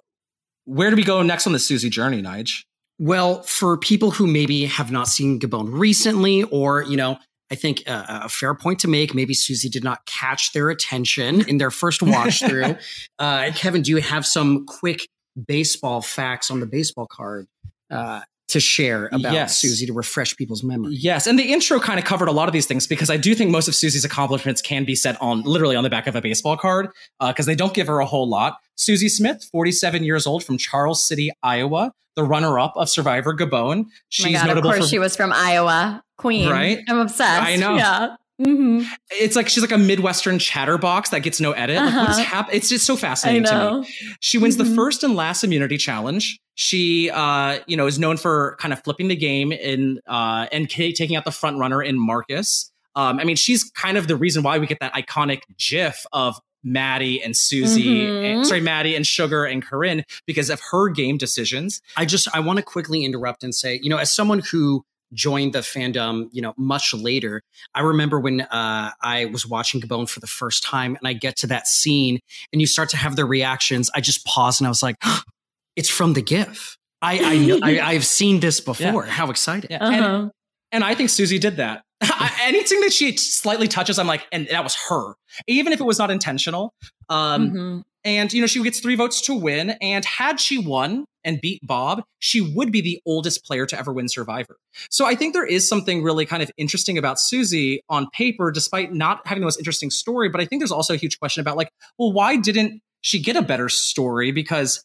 where 0.65 0.91
do 0.91 0.97
we 0.97 1.05
go 1.05 1.23
next 1.23 1.47
on 1.47 1.53
the 1.53 1.59
Susie 1.59 1.91
journey, 1.91 2.23
Nige? 2.23 2.65
Well, 2.99 3.43
for 3.43 3.77
people 3.77 4.11
who 4.13 4.27
maybe 4.27 4.65
have 4.65 4.91
not 4.91 5.07
seen 5.09 5.39
Gabon 5.39 5.79
recently, 5.79 6.45
or, 6.45 6.83
you 6.85 6.97
know, 6.97 7.19
I 7.51 7.55
think 7.55 7.83
uh, 7.87 8.05
a 8.09 8.29
fair 8.29 8.55
point 8.55 8.81
to 8.81 8.89
make, 8.89 9.15
maybe 9.15 9.35
Susie 9.35 9.69
did 9.69 9.85
not 9.85 10.05
catch 10.07 10.53
their 10.53 10.71
attention 10.71 11.47
in 11.49 11.59
their 11.59 11.71
first 11.71 12.03
watch 12.03 12.41
through. 12.47 12.77
uh, 13.19 13.51
Kevin, 13.55 13.83
do 13.83 13.91
you 13.91 13.99
have 13.99 14.27
some 14.27 14.65
quick 14.67 15.07
baseball 15.47 16.01
facts 16.03 16.51
on 16.51 16.61
the 16.61 16.67
baseball 16.67 17.07
card 17.07 17.47
uh, 17.91 18.21
to 18.49 18.61
share 18.61 19.07
about 19.07 19.33
Yes. 19.33 19.61
Susie 19.61 19.87
to 19.87 19.93
refresh 19.93 20.37
people's 20.37 20.63
memory? 20.63 20.95
Yes, 20.95 21.27
and 21.27 21.39
the 21.39 21.53
intro 21.53 21.79
kind 21.81 21.99
of 21.99 22.05
covered 22.05 22.29
a 22.29 22.33
lot 22.33 22.49
of 22.49 22.53
these 22.53 22.67
things 22.67 22.87
because 22.87 23.11
I 23.11 23.17
do 23.17 23.35
think 23.35 23.51
most 23.51 23.69
of 23.69 23.75
Susie's 23.75 24.05
accomplishments 24.05 24.63
can 24.63 24.85
be 24.85 24.95
set 24.95 25.21
on 25.21 25.43
literally 25.43 25.77
on 25.77 25.85
the 25.85 25.91
back 25.91 26.07
of 26.07 26.15
a 26.17 26.21
baseball 26.21 26.57
card 26.57 26.89
because 27.21 27.47
they 27.47 27.55
don't 27.57 27.75
give 27.75 27.87
her 27.89 28.01
a 28.01 28.07
whole 28.07 28.29
lot. 28.29 28.59
Susie 28.77 29.09
Smith, 29.09 29.47
47 29.53 30.05
years 30.05 30.27
old 30.27 30.45
from 30.45 30.59
Charles 30.59 31.07
City, 31.07 31.33
Iowa, 31.43 31.93
the 32.15 32.25
runner-up 32.25 32.75
of 32.77 32.89
Survivor 32.89 33.35
Gabon. 33.35 33.85
Oh 33.87 33.91
She's 34.09 34.33
my 34.35 34.47
God, 34.47 34.57
of 34.57 34.63
course 34.63 34.79
for 34.79 34.87
she 34.87 34.99
was 34.99 35.17
from 35.17 35.33
Iowa. 35.33 36.03
Queen. 36.17 36.49
Right? 36.49 36.81
I'm 36.89 36.99
obsessed. 36.99 37.43
I 37.47 37.57
know. 37.57 37.77
Yeah. 37.77 38.17
Hmm 38.45 38.83
it's 39.19 39.35
like 39.35 39.49
she's 39.49 39.63
like 39.63 39.73
a 39.73 39.79
midwestern 39.79 40.39
chatterbox 40.39 41.09
that 41.11 41.21
gets 41.21 41.41
no 41.41 41.53
edit. 41.53 41.77
Like 41.77 41.95
what's 41.95 42.19
Uh-huh. 42.19 42.23
hap- 42.25 42.53
It's 42.53 42.69
just 42.69 42.85
so 42.85 42.95
fascinating 42.97 43.45
to 43.45 43.81
me. 43.81 43.89
She 44.21 44.37
wins 44.37 44.57
the 44.59 44.65
Mhm. 44.65 44.75
first 44.75 45.03
and 45.05 45.15
last 45.17 45.43
immunity 45.43 45.79
challenge. 45.79 46.39
She, 46.55 47.09
uh, 47.11 47.61
you 47.67 47.77
know, 47.77 47.87
is 47.87 47.99
known 47.99 48.17
for 48.19 48.57
kind 48.61 48.73
of 48.75 48.83
flipping 48.85 49.09
the 49.09 49.17
game 49.17 49.53
in 49.53 50.01
uh, 50.07 50.47
and 50.53 50.71
ca- 50.71 50.93
taking 50.93 51.17
out 51.17 51.25
the 51.25 51.31
front 51.33 51.59
runner 51.59 51.83
in 51.83 51.99
Marcus. 51.99 52.71
Um, 52.95 53.19
I 53.19 53.25
mean, 53.25 53.37
she's 53.37 53.65
kind 53.71 53.97
of 53.97 54.07
the 54.09 54.17
reason 54.17 54.43
why 54.43 54.59
we 54.59 54.67
get 54.67 54.81
that 54.81 54.93
iconic 54.93 55.41
GIF 55.59 56.05
of 56.13 56.39
Matty 56.63 57.23
and 57.23 57.35
Susie, 57.37 58.03
Mhm. 58.07 58.25
and, 58.39 58.47
sorry, 58.47 58.61
Matty 58.61 58.95
and 58.97 59.07
Sugar 59.07 59.45
and 59.45 59.65
Corinne 59.65 60.05
because 60.27 60.51
of 60.51 60.61
her 60.73 60.89
game 60.89 61.17
decisions. 61.17 61.81
I 61.97 62.05
just 62.05 62.29
I 62.35 62.41
want 62.41 62.59
to 62.59 62.63
quickly 62.63 63.05
interrupt 63.05 63.45
and 63.45 63.55
say, 63.55 63.79
you 63.83 63.89
know, 63.89 63.99
as 63.99 64.15
someone 64.15 64.41
who 64.41 64.85
joined 65.13 65.53
the 65.53 65.61
fandom, 65.61 66.29
you 66.33 66.43
know, 66.43 66.55
much 66.57 66.93
later, 66.95 67.43
I 67.75 67.81
remember 67.81 68.21
when 68.21 68.41
uh, 68.43 68.91
I 69.03 69.27
was 69.27 69.47
watching 69.47 69.81
Gabon 69.81 70.09
for 70.09 70.21
the 70.21 70.27
first 70.27 70.63
time, 70.63 70.97
and 70.97 71.07
I 71.09 71.13
get 71.13 71.37
to 71.39 71.47
that 71.49 71.67
scene, 71.67 72.19
and 72.53 72.61
you 72.61 72.67
start 72.67 72.89
to 72.91 72.97
have 72.97 73.17
their 73.17 73.27
reactions. 73.27 73.91
I 73.95 74.01
just 74.01 74.25
paused 74.27 74.61
and 74.61 74.67
I 74.67 74.71
was 74.71 74.83
like, 74.83 74.97
"It's 75.77 75.89
from 75.89 76.13
the 76.15 76.23
GIF." 76.23 76.77
I 77.03 77.19
I 77.35 77.37
know 77.39 77.61
I, 77.63 77.81
I've 77.93 78.07
seen 78.07 78.41
this 78.41 78.61
before. 78.61 79.05
How 79.05 79.31
exciting! 79.31 79.71
Yeah. 79.71 79.85
Uh-huh. 79.85 79.95
And, 79.95 80.31
and 80.73 80.85
I 80.85 80.95
think 80.95 81.11
Susie 81.11 81.39
did 81.39 81.57
that. 81.57 81.83
Anything 82.43 82.81
that 82.81 82.93
she 82.93 83.17
slightly 83.17 83.69
touches, 83.69 83.99
I'm 83.99 84.07
like, 84.07 84.27
and 84.33 84.47
that 84.49 84.63
was 84.65 84.77
her, 84.89 85.15
even 85.47 85.73
if 85.73 85.81
it 85.81 85.85
was 85.85 85.99
not 85.99 86.11
intentional. 86.11 86.75
Um, 87.09 87.51
Mhm. 87.51 87.83
And, 88.07 88.33
you 88.33 88.41
know, 88.41 88.47
she 88.47 88.63
gets 88.63 88.81
three 88.81 88.95
votes 88.95 89.21
to 89.23 89.35
win. 89.35 89.71
And 89.83 90.05
had 90.05 90.41
she 90.41 90.57
won 90.57 91.05
and 91.25 91.41
beat 91.41 91.61
Bob, 91.63 92.05
she 92.21 92.41
would 92.41 92.71
be 92.71 92.81
the 92.81 93.01
oldest 93.05 93.45
player 93.45 93.67
to 93.67 93.77
ever 93.77 93.93
win 93.93 94.09
Survivor. 94.09 94.57
So 94.91 95.05
I 95.05 95.17
think 95.17 95.35
there 95.35 95.45
is 95.45 95.69
something 95.69 96.05
really 96.05 96.25
kind 96.25 96.43
of 96.43 96.51
interesting 96.57 96.97
about 96.97 97.19
Susie 97.19 97.83
on 97.89 98.09
paper, 98.11 98.53
despite 98.53 98.95
not 98.95 99.27
having 99.27 99.41
the 99.41 99.47
most 99.47 99.59
interesting 99.59 99.91
story. 99.91 100.29
But 100.29 100.41
I 100.41 100.45
think 100.45 100.61
there's 100.61 100.71
also 100.71 100.95
a 100.95 100.97
huge 100.97 101.19
question 101.19 101.41
about, 101.41 101.57
like, 101.57 101.69
well, 101.99 102.13
why 102.13 102.37
didn't 102.37 102.81
she 103.01 103.21
get 103.21 103.35
a 103.35 103.43
better 103.43 103.69
story? 103.69 104.31
Because 104.31 104.85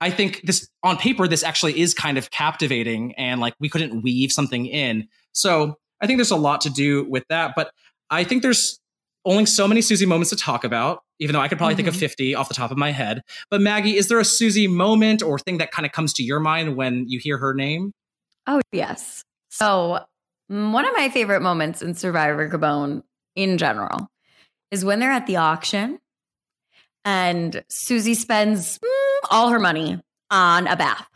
I 0.00 0.10
think 0.10 0.40
this 0.42 0.68
on 0.82 0.96
paper, 0.96 1.28
this 1.28 1.42
actually 1.42 1.78
is 1.78 1.92
kind 1.92 2.18
of 2.18 2.30
captivating 2.30 3.14
and 3.14 3.40
like 3.40 3.54
we 3.60 3.68
couldn't 3.68 4.02
weave 4.02 4.32
something 4.32 4.66
in. 4.66 5.06
So 5.32 5.76
I 6.00 6.06
think 6.06 6.16
there's 6.16 6.30
a 6.30 6.36
lot 6.36 6.62
to 6.62 6.70
do 6.70 7.04
with 7.08 7.24
that. 7.28 7.52
But 7.54 7.70
I 8.10 8.24
think 8.24 8.42
there's 8.42 8.78
only 9.24 9.46
so 9.46 9.66
many 9.66 9.80
Susie 9.80 10.06
moments 10.06 10.30
to 10.30 10.36
talk 10.36 10.64
about, 10.64 11.02
even 11.18 11.32
though 11.34 11.40
I 11.40 11.48
could 11.48 11.58
probably 11.58 11.74
think 11.74 11.88
of 11.88 11.94
Mhm. 11.94 11.98
50 12.00 12.34
off 12.34 12.48
the 12.48 12.54
top 12.54 12.70
of 12.70 12.76
my 12.76 12.90
head. 12.92 13.22
But 13.50 13.60
Maggie, 13.60 13.96
is 13.96 14.08
there 14.08 14.18
a 14.20 14.24
Susie 14.24 14.66
moment 14.66 15.22
or 15.22 15.38
thing 15.38 15.58
that 15.58 15.70
kind 15.70 15.86
of 15.86 15.92
comes 15.92 16.12
to 16.14 16.22
your 16.22 16.40
mind 16.40 16.76
when 16.76 17.08
you 17.08 17.18
hear 17.18 17.38
her 17.38 17.54
name? 17.54 17.92
Oh, 18.46 18.60
yes. 18.72 19.24
So, 19.50 20.04
mm, 20.52 20.72
one 20.72 20.84
of 20.86 20.92
my 20.94 21.08
favorite 21.08 21.40
moments 21.40 21.80
in 21.80 21.94
Survivor 21.94 22.48
Gabon 22.48 23.02
in 23.34 23.56
general 23.58 24.08
is 24.70 24.84
when 24.84 24.98
they're 25.00 25.10
at 25.10 25.26
the 25.26 25.36
auction 25.36 25.98
and 27.04 27.64
Susie 27.68 28.14
spends 28.14 28.78
mm, 28.78 29.28
all 29.30 29.48
her 29.50 29.58
money 29.58 30.00
on 30.30 30.66
a 30.66 30.76
bath. 30.76 31.08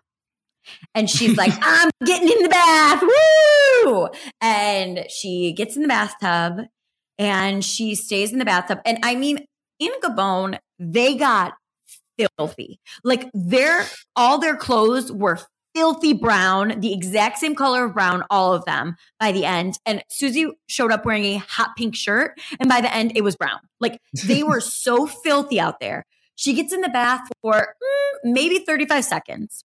And 0.95 1.09
she's 1.09 1.37
like, 1.37 1.53
I'm 1.63 1.91
getting 2.05 2.29
in 2.29 2.43
the 2.43 2.49
bath. 2.49 3.03
Woo! 3.03 4.09
And 4.41 5.05
she 5.11 5.53
gets 5.53 5.77
in 5.77 5.83
the 5.83 5.89
bathtub 5.89 6.67
and 7.19 7.65
she 7.65 7.95
stays 7.95 8.33
in 8.33 8.39
the 8.39 8.45
bathtub. 8.45 8.81
And 8.85 8.99
I 9.03 9.17
mean, 9.17 9.47
in 9.79 9.93
Gabon, 10.03 10.59
they 10.79 11.17
got 11.17 11.55
filthy. 12.37 12.81
Like 13.05 13.31
their 13.35 13.85
all 14.17 14.39
their 14.39 14.57
clothes 14.57 15.13
were 15.13 15.39
filthy 15.75 16.13
brown, 16.13 16.81
the 16.81 16.93
exact 16.93 17.39
same 17.39 17.55
color 17.55 17.85
of 17.85 17.95
brown, 17.95 18.25
all 18.31 18.53
of 18.53 18.65
them 18.65 18.97
by 19.21 19.33
the 19.33 19.45
end. 19.45 19.79
And 19.87 20.03
Susie 20.09 20.51
showed 20.67 20.93
up 20.93 21.05
wearing 21.05 21.25
a 21.25 21.37
hot 21.37 21.77
pink 21.77 21.95
shirt, 21.95 22.39
and 22.59 22.69
by 22.69 22.81
the 22.81 22.93
end, 22.93 23.13
it 23.15 23.23
was 23.23 23.37
brown. 23.37 23.61
Like 23.81 24.01
they 24.27 24.43
were 24.43 24.61
so 24.61 25.07
filthy 25.07 25.61
out 25.61 25.81
there. 25.81 26.05
She 26.35 26.53
gets 26.55 26.73
in 26.73 26.83
the 26.83 26.89
bath 26.89 27.29
for 27.43 27.55
mm, 27.55 28.19
maybe 28.25 28.61
35 28.61 29.05
seconds. 29.05 29.65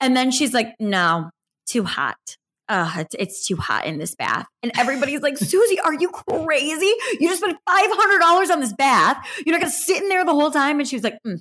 And 0.00 0.16
then 0.16 0.30
she's 0.30 0.54
like, 0.54 0.74
no, 0.80 1.30
too 1.66 1.84
hot. 1.84 2.36
Uh, 2.68 2.92
it's, 2.98 3.14
it's 3.18 3.46
too 3.46 3.56
hot 3.56 3.86
in 3.86 3.98
this 3.98 4.14
bath. 4.14 4.46
And 4.62 4.72
everybody's 4.76 5.20
like, 5.20 5.38
Susie, 5.38 5.78
are 5.80 5.94
you 5.94 6.08
crazy? 6.08 6.92
You 7.20 7.28
just 7.28 7.40
spent 7.42 7.56
$500 7.68 8.50
on 8.50 8.60
this 8.60 8.72
bath. 8.72 9.24
You're 9.44 9.52
not 9.54 9.60
going 9.60 9.70
to 9.72 9.76
sit 9.78 10.02
in 10.02 10.08
there 10.08 10.24
the 10.24 10.32
whole 10.32 10.50
time. 10.50 10.78
And 10.80 10.88
she 10.88 10.96
was 10.96 11.04
like, 11.04 11.18
mm, 11.26 11.38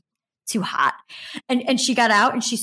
too 0.47 0.61
hot. 0.61 0.93
And, 1.49 1.67
and 1.67 1.81
she 1.81 1.95
got 1.95 2.11
out 2.11 2.33
and 2.33 2.43
she 2.43 2.57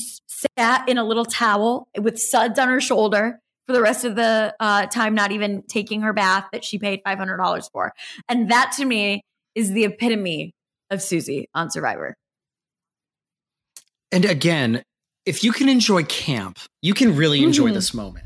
sat 0.57 0.87
in 0.87 0.97
a 0.97 1.03
little 1.03 1.25
towel 1.25 1.87
with 1.99 2.17
suds 2.19 2.57
on 2.57 2.69
her 2.69 2.79
shoulder 2.79 3.39
for 3.67 3.73
the 3.73 3.81
rest 3.81 4.05
of 4.05 4.15
the 4.15 4.53
uh, 4.59 4.85
time, 4.87 5.13
not 5.15 5.31
even 5.31 5.63
taking 5.63 6.01
her 6.01 6.13
bath 6.13 6.45
that 6.53 6.63
she 6.63 6.77
paid 6.79 7.01
$500 7.05 7.69
for. 7.71 7.93
And 8.29 8.51
that 8.51 8.73
to 8.77 8.85
me 8.85 9.23
is 9.55 9.71
the 9.71 9.85
epitome 9.85 10.53
of 10.89 11.01
Susie 11.01 11.49
on 11.53 11.69
Survivor. 11.69 12.15
And 14.11 14.25
again, 14.25 14.83
if 15.25 15.43
you 15.43 15.51
can 15.51 15.69
enjoy 15.69 16.03
camp, 16.03 16.59
you 16.81 16.93
can 16.93 17.15
really 17.15 17.43
enjoy 17.43 17.71
Mhm. 17.71 17.73
this 17.73 17.93
moment. 17.93 18.25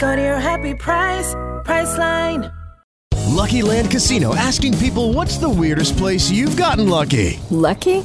Go 0.00 0.16
to 0.16 0.22
your 0.22 0.40
happy 0.40 0.74
price, 0.74 1.34
Priceline. 1.64 2.54
Lucky 3.28 3.62
Land 3.62 3.90
Casino 3.90 4.34
asking 4.34 4.76
people 4.78 5.12
what's 5.12 5.36
the 5.38 5.48
weirdest 5.48 5.96
place 5.96 6.30
you've 6.30 6.56
gotten 6.56 6.88
lucky? 6.88 7.38
Lucky? 7.50 8.04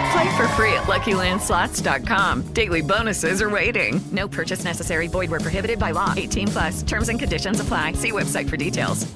Play 0.11 0.35
for 0.35 0.47
free 0.49 0.73
at 0.73 0.83
LuckyLandSlots.com. 0.83 2.53
Daily 2.53 2.81
bonuses 2.81 3.41
are 3.41 3.49
waiting. 3.49 4.01
No 4.11 4.27
purchase 4.27 4.65
necessary. 4.65 5.07
Void 5.07 5.29
were 5.29 5.39
prohibited 5.39 5.79
by 5.79 5.91
law. 5.91 6.13
18 6.17 6.47
plus. 6.49 6.83
Terms 6.83 7.07
and 7.07 7.17
conditions 7.17 7.59
apply. 7.61 7.93
See 7.93 8.11
website 8.11 8.49
for 8.49 8.57
details. 8.57 9.07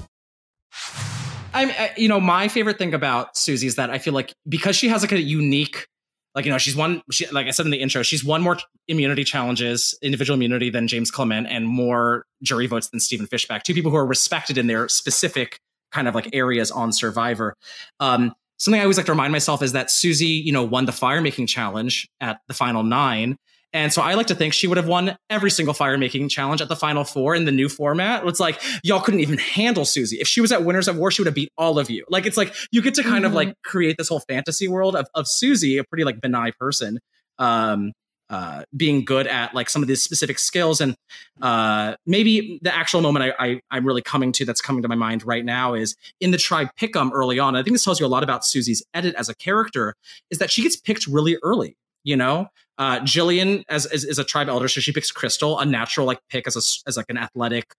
I'm, 1.52 1.70
I, 1.70 1.92
you 1.96 2.08
know, 2.08 2.20
my 2.20 2.48
favorite 2.48 2.78
thing 2.78 2.94
about 2.94 3.36
Susie 3.36 3.66
is 3.66 3.76
that 3.76 3.90
I 3.90 3.98
feel 3.98 4.12
like 4.14 4.32
because 4.48 4.76
she 4.76 4.88
has 4.88 5.02
like 5.02 5.12
a 5.12 5.20
unique, 5.20 5.86
like 6.34 6.44
you 6.44 6.50
know, 6.50 6.58
she's 6.58 6.76
won, 6.76 7.02
she, 7.10 7.26
like 7.28 7.46
I 7.46 7.50
said 7.50 7.66
in 7.66 7.72
the 7.72 7.80
intro, 7.80 8.02
she's 8.02 8.24
won 8.24 8.42
more 8.42 8.58
immunity 8.88 9.24
challenges, 9.24 9.98
individual 10.02 10.34
immunity 10.36 10.70
than 10.70 10.86
James 10.86 11.10
Clement, 11.10 11.46
and 11.50 11.66
more 11.66 12.24
jury 12.42 12.66
votes 12.66 12.90
than 12.90 13.00
Stephen 13.00 13.26
Fishback. 13.26 13.64
Two 13.64 13.74
people 13.74 13.90
who 13.90 13.96
are 13.96 14.06
respected 14.06 14.58
in 14.58 14.66
their 14.66 14.88
specific 14.88 15.58
kind 15.92 16.08
of 16.08 16.14
like 16.14 16.28
areas 16.34 16.70
on 16.70 16.92
Survivor. 16.92 17.54
Um, 18.00 18.34
something 18.58 18.80
I 18.80 18.84
always 18.84 18.96
like 18.96 19.06
to 19.06 19.12
remind 19.12 19.32
myself 19.32 19.62
is 19.62 19.72
that 19.72 19.90
Susie, 19.90 20.26
you 20.26 20.52
know, 20.52 20.64
won 20.64 20.86
the 20.86 20.92
fire 20.92 21.20
making 21.20 21.46
challenge 21.46 22.08
at 22.20 22.38
the 22.48 22.54
final 22.54 22.82
nine. 22.82 23.36
And 23.72 23.92
so 23.92 24.00
I 24.00 24.14
like 24.14 24.28
to 24.28 24.34
think 24.34 24.54
she 24.54 24.66
would 24.66 24.78
have 24.78 24.86
won 24.88 25.18
every 25.28 25.50
single 25.50 25.74
fire 25.74 25.98
making 25.98 26.30
challenge 26.30 26.62
at 26.62 26.68
the 26.68 26.76
final 26.76 27.04
four 27.04 27.34
in 27.34 27.44
the 27.44 27.52
new 27.52 27.68
format. 27.68 28.26
It's 28.26 28.40
like 28.40 28.62
y'all 28.82 29.00
couldn't 29.00 29.20
even 29.20 29.36
handle 29.38 29.84
Susie. 29.84 30.16
If 30.18 30.28
she 30.28 30.40
was 30.40 30.50
at 30.52 30.64
Winners 30.64 30.88
at 30.88 30.94
War, 30.94 31.10
she 31.10 31.20
would 31.20 31.26
have 31.26 31.34
beat 31.34 31.50
all 31.58 31.78
of 31.78 31.90
you. 31.90 32.04
Like 32.08 32.24
it's 32.24 32.38
like 32.38 32.54
you 32.70 32.80
get 32.80 32.94
to 32.94 33.02
kind 33.02 33.26
of 33.26 33.32
Mhm. 33.32 33.34
like 33.34 33.54
create 33.64 33.96
this 33.98 34.08
whole 34.08 34.20
fantasy 34.20 34.66
world 34.68 34.96
of, 34.96 35.06
of 35.14 35.26
Susie, 35.28 35.76
a 35.76 35.84
pretty 35.84 36.04
like 36.04 36.20
benign 36.22 36.52
person, 36.58 37.00
um, 37.38 37.92
uh, 38.28 38.64
being 38.76 39.04
good 39.04 39.26
at 39.26 39.54
like 39.54 39.70
some 39.70 39.82
of 39.82 39.88
these 39.88 40.02
specific 40.02 40.38
skills. 40.38 40.80
And 40.80 40.96
uh, 41.40 41.94
maybe 42.06 42.58
the 42.62 42.74
actual 42.74 43.00
moment 43.00 43.34
I, 43.38 43.46
I 43.46 43.60
I'm 43.70 43.86
really 43.86 44.02
coming 44.02 44.32
to 44.32 44.44
that's 44.44 44.60
coming 44.60 44.82
to 44.82 44.88
my 44.88 44.94
mind 44.96 45.24
right 45.24 45.44
now 45.44 45.74
is 45.74 45.94
in 46.20 46.32
the 46.32 46.38
tribe 46.38 46.68
pick'em 46.78 47.10
early 47.12 47.38
on. 47.38 47.54
I 47.54 47.62
think 47.62 47.74
this 47.74 47.84
tells 47.84 48.00
you 48.00 48.06
a 48.06 48.08
lot 48.08 48.22
about 48.22 48.44
Susie's 48.44 48.82
edit 48.94 49.14
as 49.16 49.28
a 49.28 49.34
character 49.34 49.94
is 50.30 50.38
that 50.38 50.50
she 50.50 50.62
gets 50.62 50.76
picked 50.76 51.06
really 51.06 51.38
early. 51.42 51.76
You 52.02 52.16
know, 52.16 52.48
uh, 52.78 53.00
Gillian 53.04 53.64
as, 53.68 53.86
is 53.86 54.18
a 54.18 54.24
tribe 54.24 54.48
elder, 54.48 54.68
so 54.68 54.80
she 54.80 54.92
picks 54.92 55.10
Crystal, 55.10 55.58
a 55.58 55.64
natural 55.64 56.06
like 56.06 56.20
pick 56.28 56.46
as 56.46 56.54
a 56.54 56.88
as 56.88 56.96
like 56.96 57.06
an 57.08 57.18
athletic, 57.18 57.74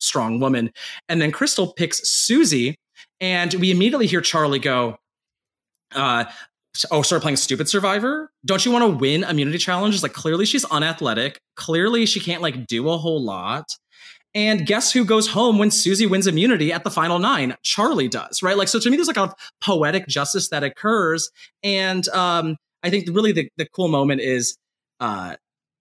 strong 0.00 0.40
woman, 0.40 0.72
and 1.08 1.22
then 1.22 1.30
Crystal 1.30 1.72
picks 1.72 2.08
Susie, 2.08 2.76
and 3.20 3.54
we 3.54 3.70
immediately 3.70 4.08
hear 4.08 4.20
Charlie 4.20 4.58
go, 4.58 4.98
Uh, 5.94 6.24
oh, 6.90 7.02
started 7.02 7.22
playing 7.22 7.36
Stupid 7.36 7.68
Survivor. 7.68 8.30
Don't 8.44 8.64
you 8.64 8.72
want 8.72 8.84
to 8.84 8.98
win 8.98 9.24
immunity 9.24 9.58
challenges? 9.58 10.02
Like 10.02 10.12
clearly 10.12 10.44
she's 10.44 10.64
unathletic. 10.66 11.40
Clearly 11.56 12.06
she 12.06 12.20
can't 12.20 12.42
like 12.42 12.66
do 12.66 12.88
a 12.88 12.98
whole 12.98 13.22
lot. 13.22 13.64
And 14.34 14.66
guess 14.66 14.92
who 14.92 15.04
goes 15.04 15.26
home 15.26 15.58
when 15.58 15.70
Susie 15.70 16.06
wins 16.06 16.26
immunity 16.26 16.72
at 16.72 16.84
the 16.84 16.90
final 16.90 17.18
nine? 17.18 17.56
Charlie 17.62 18.08
does, 18.08 18.42
right? 18.42 18.56
Like, 18.56 18.68
so 18.68 18.78
to 18.78 18.90
me, 18.90 18.96
there's 18.96 19.08
like 19.08 19.16
a 19.16 19.34
poetic 19.60 20.06
justice 20.06 20.50
that 20.50 20.62
occurs. 20.62 21.30
And 21.62 22.06
um, 22.10 22.56
I 22.82 22.90
think 22.90 23.08
really 23.08 23.32
the, 23.32 23.50
the 23.56 23.66
cool 23.74 23.88
moment 23.88 24.20
is, 24.20 24.56
uh, 25.00 25.36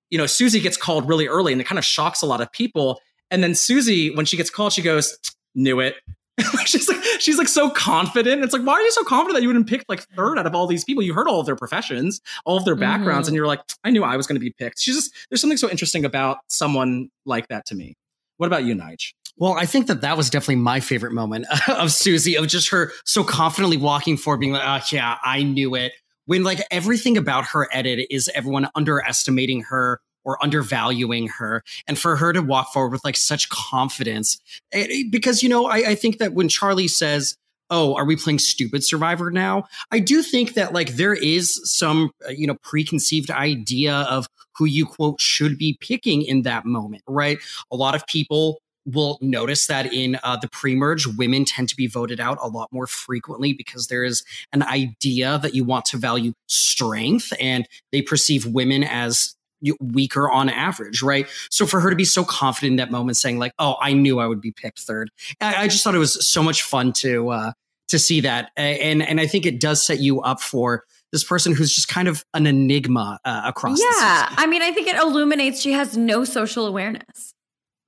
you 0.09 0.17
know, 0.17 0.25
Susie 0.25 0.61
gets 0.61 0.77
called 0.77 1.07
really 1.07 1.27
early 1.27 1.51
and 1.51 1.61
it 1.61 1.67
kind 1.67 1.77
of 1.77 1.85
shocks 1.85 2.21
a 2.21 2.25
lot 2.25 2.41
of 2.41 2.51
people. 2.51 3.01
And 3.29 3.43
then 3.43 3.53
Susie, 3.53 4.15
when 4.15 4.25
she 4.25 4.37
gets 4.37 4.49
called, 4.49 4.71
she 4.71 4.81
goes, 4.81 5.17
knew 5.53 5.79
it. 5.81 5.95
she's 6.65 6.87
like, 6.87 7.03
she's 7.19 7.37
like 7.37 7.47
so 7.47 7.69
confident. 7.69 8.43
It's 8.43 8.53
like, 8.53 8.61
why 8.63 8.73
are 8.73 8.81
you 8.81 8.91
so 8.91 9.03
confident 9.03 9.35
that 9.37 9.41
you 9.41 9.47
wouldn't 9.49 9.67
pick 9.67 9.83
like 9.89 10.01
third 10.15 10.37
out 10.37 10.45
of 10.45 10.53
all 10.53 10.67
these 10.67 10.83
people? 10.83 11.01
You 11.03 11.13
heard 11.13 11.27
all 11.27 11.39
of 11.39 11.45
their 11.45 11.55
professions, 11.55 12.21
all 12.45 12.57
of 12.57 12.65
their 12.65 12.75
backgrounds, 12.75 13.25
Mhm. 13.25 13.29
and 13.29 13.35
you're 13.35 13.47
like, 13.47 13.61
I 13.83 13.89
knew 13.91 14.03
I 14.03 14.17
was 14.17 14.27
going 14.27 14.35
to 14.35 14.39
be 14.39 14.51
picked. 14.51 14.79
She's 14.79 14.95
just, 14.95 15.13
there's 15.29 15.41
something 15.41 15.57
so 15.57 15.69
interesting 15.69 16.05
about 16.05 16.37
someone 16.47 17.09
like 17.25 17.47
that 17.47 17.65
to 17.67 17.75
me. 17.75 17.95
What 18.37 18.47
about 18.47 18.65
you, 18.65 18.75
Nige? 18.75 19.13
Well, 19.35 19.53
I 19.53 19.65
think 19.65 19.87
that 19.87 20.01
that 20.01 20.15
was 20.17 20.29
definitely 20.29 20.57
my 20.57 20.79
favorite 20.79 21.13
moment 21.13 21.45
of 21.67 21.91
Susie, 21.91 22.35
of 22.35 22.47
just 22.47 22.69
her 22.69 22.91
so 23.05 23.23
confidently 23.23 23.77
walking 23.77 24.17
forward, 24.17 24.39
being 24.39 24.53
like, 24.53 24.63
oh, 24.63 24.85
yeah, 24.91 25.17
I 25.23 25.43
knew 25.43 25.73
it. 25.75 25.93
When 26.25 26.43
like 26.43 26.59
everything 26.71 27.17
about 27.17 27.45
her 27.47 27.67
edit 27.71 28.07
is 28.11 28.29
everyone 28.35 28.67
underestimating 28.75 29.61
her 29.69 30.01
or 30.27 30.37
undervaluing 30.43 31.29
her. 31.29 31.63
And 31.87 31.97
for 31.97 32.17
her 32.17 32.33
to 32.33 32.41
walk 32.41 32.73
forward 32.73 32.91
with 32.91 33.03
like 33.05 33.15
such 33.15 33.47
confidence, 33.49 34.39
it- 34.71 34.91
it- 34.91 35.11
because, 35.11 35.41
you 35.41 35.49
know, 35.49 35.65
I, 35.67 35.77
I 35.77 35.95
think 35.95 36.19
that 36.19 36.33
when 36.33 36.49
Charlie 36.49 36.89
says, 36.89 37.37
oh, 37.69 37.95
are 37.95 38.05
we 38.05 38.15
playing 38.15 38.39
stupid 38.39 38.83
survivor 38.83 39.31
now? 39.31 39.63
I 39.91 39.99
do 39.99 40.21
think 40.21 40.53
that 40.53 40.73
like 40.73 40.95
there 40.95 41.13
is 41.13 41.59
some, 41.63 42.11
uh, 42.27 42.31
you 42.31 42.45
know, 42.45 42.55
preconceived 42.61 43.31
idea 43.31 43.95
of 44.09 44.27
who 44.57 44.65
you 44.65 44.85
quote 44.85 45.19
should 45.21 45.57
be 45.57 45.77
picking 45.79 46.21
in 46.21 46.41
that 46.43 46.65
moment, 46.65 47.03
right? 47.07 47.39
A 47.71 47.75
lot 47.75 47.95
of 47.95 48.05
people 48.07 48.59
will 48.85 49.17
notice 49.21 49.67
that 49.67 49.91
in 49.93 50.17
uh, 50.23 50.37
the 50.37 50.47
pre-merge, 50.47 51.05
women 51.17 51.43
tend 51.43 51.67
to 51.69 51.75
be 51.75 51.87
voted 51.87 52.19
out 52.21 52.37
a 52.41 52.47
lot 52.47 52.69
more 52.71 52.87
frequently 52.87 53.51
because 53.51 53.87
there 53.87 54.03
is 54.05 54.23
an 54.53 54.63
idea 54.63 55.37
that 55.41 55.53
you 55.53 55.63
want 55.65 55.83
to 55.83 55.97
value 55.97 56.31
strength 56.47 57.33
and 57.39 57.67
they 57.91 58.01
perceive 58.01 58.45
women 58.45 58.83
as 58.83 59.35
weaker 59.79 60.29
on 60.29 60.49
average, 60.49 61.01
right? 61.01 61.27
So 61.49 61.65
for 61.65 61.79
her 61.79 61.89
to 61.89 61.95
be 61.95 62.05
so 62.05 62.23
confident 62.23 62.71
in 62.73 62.75
that 62.77 62.91
moment, 62.91 63.17
saying 63.17 63.39
like, 63.39 63.53
"Oh, 63.59 63.75
I 63.81 63.93
knew 63.93 64.19
I 64.19 64.27
would 64.27 64.41
be 64.41 64.51
picked 64.51 64.79
third. 64.79 65.09
I, 65.41 65.63
I 65.63 65.67
just 65.67 65.83
thought 65.83 65.95
it 65.95 65.99
was 65.99 66.27
so 66.29 66.43
much 66.43 66.63
fun 66.63 66.93
to 66.93 67.29
uh, 67.29 67.51
to 67.89 67.99
see 67.99 68.21
that, 68.21 68.51
and 68.55 69.01
and 69.01 69.19
I 69.19 69.27
think 69.27 69.45
it 69.45 69.59
does 69.59 69.85
set 69.85 69.99
you 69.99 70.21
up 70.21 70.41
for 70.41 70.83
this 71.11 71.23
person 71.23 71.53
who's 71.55 71.73
just 71.73 71.87
kind 71.87 72.07
of 72.09 72.25
an 72.33 72.45
enigma 72.45 73.17
uh, 73.23 73.41
across. 73.45 73.79
the 73.79 73.85
Yeah, 73.99 74.27
I 74.37 74.45
mean, 74.45 74.61
I 74.61 74.71
think 74.71 74.87
it 74.87 74.95
illuminates 74.97 75.61
she 75.61 75.71
has 75.71 75.95
no 75.95 76.25
social 76.25 76.65
awareness. 76.67 77.33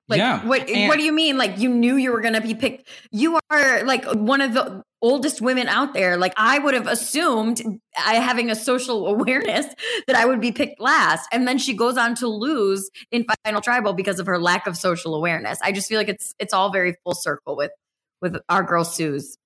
Like, 0.07 0.19
Yeah, 0.19 0.45
what 0.47 0.69
and- 0.69 0.87
what 0.87 0.97
do 0.97 1.03
you 1.03 1.11
mean? 1.11 1.37
Like, 1.37 1.59
you 1.59 1.69
knew 1.69 1.95
you 1.97 2.11
were 2.11 2.21
going 2.21 2.33
to 2.33 2.41
be 2.41 2.55
picked. 2.55 2.87
You 3.11 3.37
are 3.51 3.83
like 3.83 4.05
one 4.05 4.41
of 4.41 4.53
the 4.53 4.83
oldest 5.01 5.41
women 5.41 5.67
out 5.67 5.93
there. 5.93 6.17
Like, 6.17 6.33
I 6.37 6.59
would 6.59 6.73
have 6.73 6.87
assumed, 6.87 7.61
I 7.97 8.15
having 8.15 8.49
a 8.49 8.55
social 8.55 9.07
awareness, 9.13 9.65
that 10.07 10.15
I 10.15 10.25
would 10.25 10.41
be 10.41 10.51
picked 10.51 10.79
last. 10.79 11.27
And 11.31 11.47
then 11.47 11.57
she 11.57 11.73
goes 11.73 11.97
on 11.97 12.15
to 12.15 12.27
lose 12.27 12.89
in 13.11 13.25
final 13.43 13.61
tribal 13.61 13.93
because 13.93 14.19
of 14.19 14.27
her 14.27 14.39
lack 14.39 14.67
of 14.67 14.77
social 14.77 15.15
awareness. 15.15 15.59
I 15.63 15.71
just 15.71 15.87
feel 15.87 15.97
like 15.97 16.09
it's 16.09 16.35
it's 16.39 16.53
all 16.53 16.71
very 16.71 16.95
full 17.03 17.15
circle 17.15 17.55
with 17.55 17.71
with 18.21 18.37
our 18.49 18.63
girl 18.63 18.83
Suze. 18.83 19.38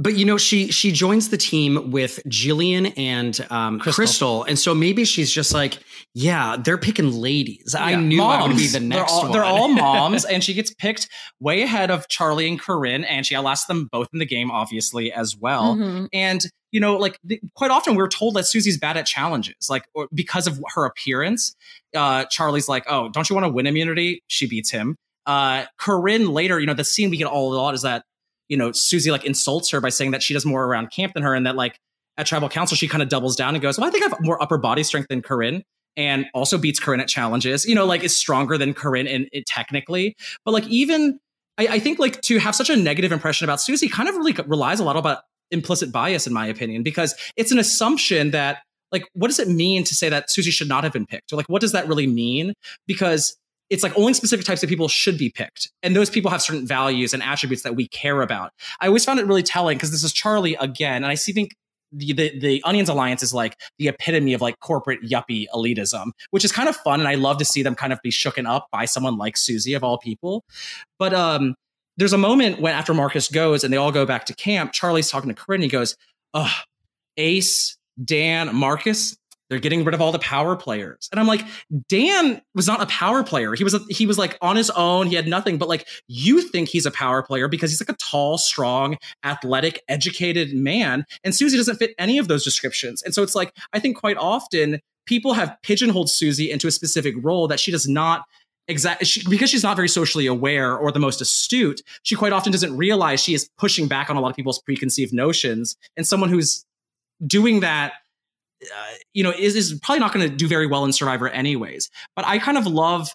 But 0.00 0.14
you 0.16 0.24
know, 0.24 0.38
she 0.38 0.70
she 0.70 0.92
joins 0.92 1.30
the 1.30 1.36
team 1.36 1.90
with 1.90 2.20
Gillian 2.28 2.86
and 2.86 3.44
um, 3.50 3.80
Crystal. 3.80 4.44
and 4.44 4.56
so 4.56 4.72
maybe 4.72 5.04
she's 5.04 5.28
just 5.28 5.52
like, 5.52 5.78
yeah, 6.14 6.56
they're 6.56 6.78
picking 6.78 7.10
ladies. 7.12 7.74
I 7.74 7.90
Yeah, 7.90 7.96
knew 8.00 8.22
I 8.22 8.46
would 8.46 8.56
be 8.56 8.68
the 8.68 8.78
next 8.78 9.10
they're 9.10 9.10
all, 9.10 9.22
one. 9.24 9.32
They're 9.32 9.44
all 9.44 9.66
moms, 9.68 10.24
and 10.24 10.42
she 10.44 10.54
gets 10.54 10.72
picked 10.72 11.08
way 11.40 11.62
ahead 11.62 11.90
of 11.90 12.06
Charlie 12.06 12.46
and 12.48 12.60
Corinne, 12.60 13.02
and 13.02 13.26
she 13.26 13.34
outlasts 13.34 13.66
them 13.66 13.88
both 13.90 14.06
in 14.12 14.20
the 14.20 14.26
game, 14.26 14.52
obviously 14.52 15.12
as 15.12 15.36
well. 15.36 15.74
Mhm. 15.74 16.08
And 16.12 16.42
you 16.70 16.78
know, 16.78 16.96
like 16.96 17.18
the, 17.24 17.40
quite 17.56 17.72
often 17.72 17.96
we're 17.96 18.06
told 18.08 18.34
that 18.34 18.44
Susie's 18.46 18.78
bad 18.78 18.96
at 18.96 19.04
challenges, 19.04 19.68
like 19.68 19.84
or 19.94 20.06
because 20.14 20.46
of 20.46 20.62
her 20.74 20.84
appearance. 20.84 21.56
Uh, 21.92 22.24
Charlie's 22.30 22.68
like, 22.68 22.84
"Oh, 22.88 23.08
don't 23.08 23.28
you 23.28 23.34
want 23.34 23.46
to 23.46 23.52
win 23.52 23.66
immunity?" 23.66 24.22
She 24.28 24.46
beats 24.46 24.70
him. 24.70 24.94
Uh, 25.26 25.64
Corinne 25.78 26.28
later, 26.30 26.58
you 26.60 26.66
know, 26.66 26.72
the 26.74 26.84
scene 26.84 27.10
we 27.10 27.16
get 27.16 27.26
all 27.26 27.52
a 27.52 27.56
lot 27.56 27.74
is 27.74 27.82
that 27.82 28.04
you 28.48 28.56
know 28.56 28.72
Susie 28.72 29.10
like 29.10 29.24
insults 29.24 29.70
her 29.70 29.80
by 29.80 29.88
saying 29.88 30.12
that 30.12 30.22
she 30.22 30.34
does 30.34 30.46
more 30.46 30.64
around 30.64 30.90
camp 30.90 31.14
than 31.14 31.22
her, 31.22 31.34
and 31.34 31.46
that 31.46 31.56
like 31.56 31.78
at 32.16 32.26
tribal 32.26 32.48
council 32.48 32.76
she 32.76 32.88
kind 32.88 33.02
of 33.02 33.08
doubles 33.08 33.36
down 33.36 33.54
and 33.54 33.62
goes, 33.62 33.78
"Well, 33.78 33.86
I 33.86 33.90
think 33.90 34.04
I 34.04 34.08
have 34.08 34.18
more 34.20 34.42
upper 34.42 34.58
body 34.58 34.82
strength 34.82 35.08
than 35.08 35.22
Corinne." 35.22 35.62
And 35.96 36.26
also 36.32 36.58
beats 36.58 36.78
Corinne 36.78 37.00
at 37.00 37.08
challenges, 37.08 37.64
you 37.64 37.74
know, 37.74 37.84
like 37.84 38.04
is 38.04 38.16
stronger 38.16 38.56
than 38.56 38.72
Corinne 38.72 39.08
in, 39.08 39.28
technically. 39.48 40.14
But 40.44 40.52
like 40.52 40.64
even 40.68 41.18
I, 41.58 41.66
I 41.66 41.78
think 41.80 41.98
like 41.98 42.20
to 42.22 42.38
have 42.38 42.54
such 42.54 42.70
a 42.70 42.76
negative 42.76 43.12
impression 43.12 43.44
about 43.44 43.60
Susie 43.60 43.88
kind 43.88 44.08
of 44.08 44.16
really 44.16 44.34
relies 44.46 44.80
a 44.80 44.84
lot 44.84 44.96
about 44.96 45.18
implicit 45.50 45.92
bias, 45.92 46.26
in 46.26 46.32
my 46.32 46.46
opinion, 46.46 46.82
because 46.82 47.14
it's 47.36 47.50
an 47.50 47.58
assumption 47.58 48.30
that 48.30 48.62
like 48.92 49.04
what 49.12 49.28
does 49.28 49.38
it 49.38 49.48
mean 49.48 49.84
to 49.84 49.94
say 49.94 50.08
that 50.08 50.30
Susie 50.30 50.50
should 50.50 50.68
not 50.68 50.84
have 50.84 50.92
been 50.92 51.06
picked? 51.06 51.32
Or 51.32 51.36
like 51.36 51.48
what 51.48 51.60
does 51.60 51.72
that 51.72 51.88
really 51.88 52.06
mean? 52.06 52.54
Because 52.86 53.36
it's 53.70 53.82
like 53.82 53.96
only 53.96 54.14
specific 54.14 54.46
types 54.46 54.62
of 54.62 54.68
people 54.68 54.88
should 54.88 55.18
be 55.18 55.30
picked. 55.30 55.70
And 55.82 55.94
those 55.94 56.10
people 56.10 56.30
have 56.30 56.42
certain 56.42 56.66
values 56.66 57.12
and 57.12 57.22
attributes 57.22 57.62
that 57.62 57.76
we 57.76 57.88
care 57.88 58.22
about. 58.22 58.52
I 58.80 58.86
always 58.86 59.04
found 59.04 59.20
it 59.20 59.26
really 59.26 59.42
telling 59.42 59.76
because 59.76 59.90
this 59.90 60.02
is 60.02 60.12
Charlie 60.12 60.56
again. 60.56 60.96
And 60.96 61.06
I 61.06 61.14
see 61.14 61.32
think 61.32 61.54
the, 61.92 62.12
the 62.12 62.38
the 62.38 62.62
Onions 62.64 62.88
Alliance 62.88 63.22
is 63.22 63.32
like 63.32 63.56
the 63.78 63.88
epitome 63.88 64.34
of 64.34 64.40
like 64.40 64.58
corporate 64.60 65.02
yuppie 65.02 65.46
elitism, 65.54 66.10
which 66.30 66.44
is 66.44 66.52
kind 66.52 66.68
of 66.68 66.76
fun. 66.76 67.00
And 67.00 67.08
I 67.08 67.14
love 67.14 67.38
to 67.38 67.44
see 67.44 67.62
them 67.62 67.74
kind 67.74 67.92
of 67.92 68.00
be 68.02 68.10
shooken 68.10 68.48
up 68.48 68.68
by 68.70 68.84
someone 68.84 69.16
like 69.16 69.36
Susie 69.36 69.74
of 69.74 69.82
all 69.82 69.98
people. 69.98 70.44
But 70.98 71.14
um 71.14 71.54
there's 71.96 72.12
a 72.12 72.18
moment 72.18 72.60
when 72.60 72.74
after 72.74 72.94
Marcus 72.94 73.28
goes 73.28 73.64
and 73.64 73.72
they 73.72 73.76
all 73.76 73.90
go 73.90 74.06
back 74.06 74.24
to 74.26 74.34
camp, 74.34 74.72
Charlie's 74.72 75.10
talking 75.10 75.28
to 75.28 75.34
Corinne. 75.34 75.62
He 75.62 75.68
goes, 75.68 75.96
Ugh, 76.32 76.50
Ace, 77.16 77.76
Dan, 78.02 78.54
Marcus, 78.54 79.16
they're 79.48 79.58
getting 79.58 79.84
rid 79.84 79.94
of 79.94 80.00
all 80.00 80.12
the 80.12 80.18
power 80.18 80.56
players. 80.56 81.08
And 81.10 81.18
I'm 81.18 81.26
like, 81.26 81.44
Dan 81.88 82.40
was 82.54 82.66
not 82.66 82.82
a 82.82 82.86
power 82.86 83.22
player. 83.22 83.54
He 83.54 83.64
was 83.64 83.74
a, 83.74 83.80
he 83.88 84.06
was 84.06 84.18
like 84.18 84.36
on 84.40 84.56
his 84.56 84.70
own. 84.70 85.06
He 85.06 85.14
had 85.14 85.26
nothing. 85.26 85.58
But 85.58 85.68
like 85.68 85.86
you 86.06 86.42
think 86.42 86.68
he's 86.68 86.86
a 86.86 86.90
power 86.90 87.22
player 87.22 87.48
because 87.48 87.70
he's 87.70 87.80
like 87.80 87.88
a 87.88 87.96
tall, 87.98 88.38
strong, 88.38 88.98
athletic, 89.24 89.82
educated 89.88 90.54
man. 90.54 91.04
And 91.24 91.34
Susie 91.34 91.56
doesn't 91.56 91.76
fit 91.76 91.94
any 91.98 92.18
of 92.18 92.28
those 92.28 92.44
descriptions. 92.44 93.02
And 93.02 93.14
so 93.14 93.22
it's 93.22 93.34
like 93.34 93.54
I 93.72 93.80
think 93.80 93.98
quite 93.98 94.16
often 94.16 94.80
people 95.06 95.32
have 95.32 95.56
pigeonholed 95.62 96.10
Susie 96.10 96.50
into 96.50 96.68
a 96.68 96.70
specific 96.70 97.14
role 97.22 97.48
that 97.48 97.58
she 97.58 97.70
does 97.70 97.88
not 97.88 98.24
exactly 98.68 99.06
she, 99.06 99.26
because 99.28 99.48
she's 99.48 99.62
not 99.62 99.76
very 99.76 99.88
socially 99.88 100.26
aware 100.26 100.76
or 100.76 100.92
the 100.92 100.98
most 100.98 101.22
astute 101.22 101.80
she 102.02 102.14
quite 102.14 102.34
often 102.34 102.52
doesn't 102.52 102.76
realize 102.76 103.22
she 103.22 103.32
is 103.32 103.48
pushing 103.56 103.88
back 103.88 104.10
on 104.10 104.16
a 104.16 104.20
lot 104.20 104.28
of 104.28 104.36
people's 104.36 104.60
preconceived 104.60 105.12
notions 105.12 105.74
and 105.96 106.06
someone 106.06 106.28
who's 106.28 106.66
doing 107.26 107.60
that 107.60 107.94
uh, 108.62 108.94
you 109.14 109.22
know 109.22 109.32
is, 109.36 109.54
is 109.56 109.78
probably 109.82 110.00
not 110.00 110.12
going 110.12 110.28
to 110.28 110.34
do 110.34 110.48
very 110.48 110.66
well 110.66 110.84
in 110.84 110.92
survivor 110.92 111.28
anyways 111.28 111.90
but 112.16 112.24
i 112.26 112.38
kind 112.38 112.58
of 112.58 112.66
love 112.66 113.08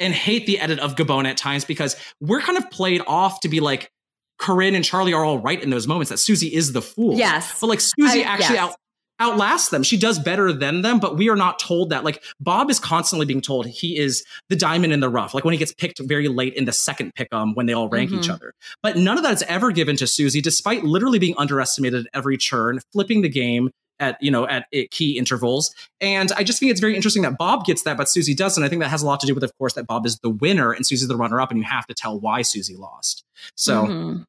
and 0.00 0.14
hate 0.14 0.46
the 0.46 0.58
edit 0.60 0.78
of 0.78 0.94
gabon 0.94 1.26
at 1.26 1.36
times 1.36 1.64
because 1.64 1.96
we're 2.20 2.40
kind 2.40 2.56
of 2.58 2.70
played 2.70 3.02
off 3.06 3.40
to 3.40 3.48
be 3.48 3.60
like 3.60 3.90
corinne 4.38 4.74
and 4.74 4.84
charlie 4.84 5.12
are 5.12 5.24
all 5.24 5.38
right 5.38 5.62
in 5.62 5.70
those 5.70 5.86
moments 5.88 6.10
that 6.10 6.18
susie 6.18 6.54
is 6.54 6.72
the 6.72 6.82
fool 6.82 7.16
Yes. 7.16 7.60
but 7.60 7.66
like 7.66 7.80
susie 7.80 8.22
I- 8.24 8.28
actually 8.34 8.54
yes. 8.56 8.70
out 8.70 8.76
outlasts 9.20 9.70
them. 9.70 9.82
She 9.82 9.96
does 9.96 10.16
better 10.20 10.52
than 10.52 10.82
them, 10.82 11.00
but 11.00 11.16
we 11.16 11.28
are 11.28 11.34
not 11.34 11.58
told 11.58 11.90
that. 11.90 12.04
Like 12.04 12.22
Bob 12.38 12.70
is 12.70 12.78
constantly 12.78 13.26
being 13.26 13.40
told 13.40 13.66
he 13.66 13.98
is 13.98 14.24
the 14.48 14.54
diamond 14.54 14.92
in 14.92 15.00
the 15.00 15.08
rough. 15.08 15.34
Like 15.34 15.42
when 15.44 15.50
he 15.50 15.58
gets 15.58 15.74
picked 15.74 15.98
very 15.98 16.28
late 16.28 16.54
in 16.54 16.66
the 16.66 16.72
second 16.72 17.12
pick 17.16 17.26
'em 17.32 17.52
when 17.54 17.66
they 17.66 17.72
all 17.72 17.88
rank 17.88 18.12
each 18.12 18.28
Mhm. 18.28 18.34
other. 18.34 18.54
But 18.80 18.96
none 18.96 19.16
of 19.16 19.24
that 19.24 19.32
is 19.32 19.42
ever 19.48 19.72
given 19.72 19.96
to 19.96 20.06
Susie, 20.06 20.40
despite 20.40 20.84
literally 20.84 21.18
being 21.18 21.34
underestimated 21.36 22.06
at 22.06 22.10
every 22.16 22.36
churn, 22.36 22.78
flipping 22.92 23.22
the 23.22 23.28
game 23.28 23.70
at 24.00 24.16
you 24.20 24.30
know 24.30 24.46
at 24.46 24.66
at 24.74 24.90
key 24.90 25.18
intervals. 25.18 25.74
And 26.00 26.30
I 26.32 26.44
just 26.44 26.60
think 26.60 26.70
it's 26.70 26.80
very 26.80 26.94
interesting 26.96 27.22
that 27.22 27.38
Bob 27.38 27.64
gets 27.64 27.82
that, 27.82 27.96
but 27.96 28.08
Susie 28.08 28.34
doesn't. 28.34 28.62
I 28.62 28.68
think 28.68 28.82
that 28.82 28.88
has 28.88 29.02
a 29.02 29.06
lot 29.06 29.20
to 29.20 29.26
do 29.26 29.34
with, 29.34 29.44
of 29.44 29.56
course, 29.58 29.74
that 29.74 29.86
Bob 29.86 30.06
is 30.06 30.18
the 30.18 30.30
winner 30.30 30.72
and 30.72 30.86
Susie's 30.86 31.08
the 31.08 31.16
runner 31.16 31.40
up, 31.40 31.50
and 31.50 31.58
you 31.58 31.64
have 31.64 31.86
to 31.86 31.94
tell 31.94 32.18
why 32.18 32.42
Susie 32.42 32.76
lost. 32.76 33.24
So 33.56 33.86
Mhm. 33.86 34.24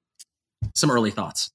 some 0.76 0.92
early 0.92 1.12
thoughts. 1.12 1.52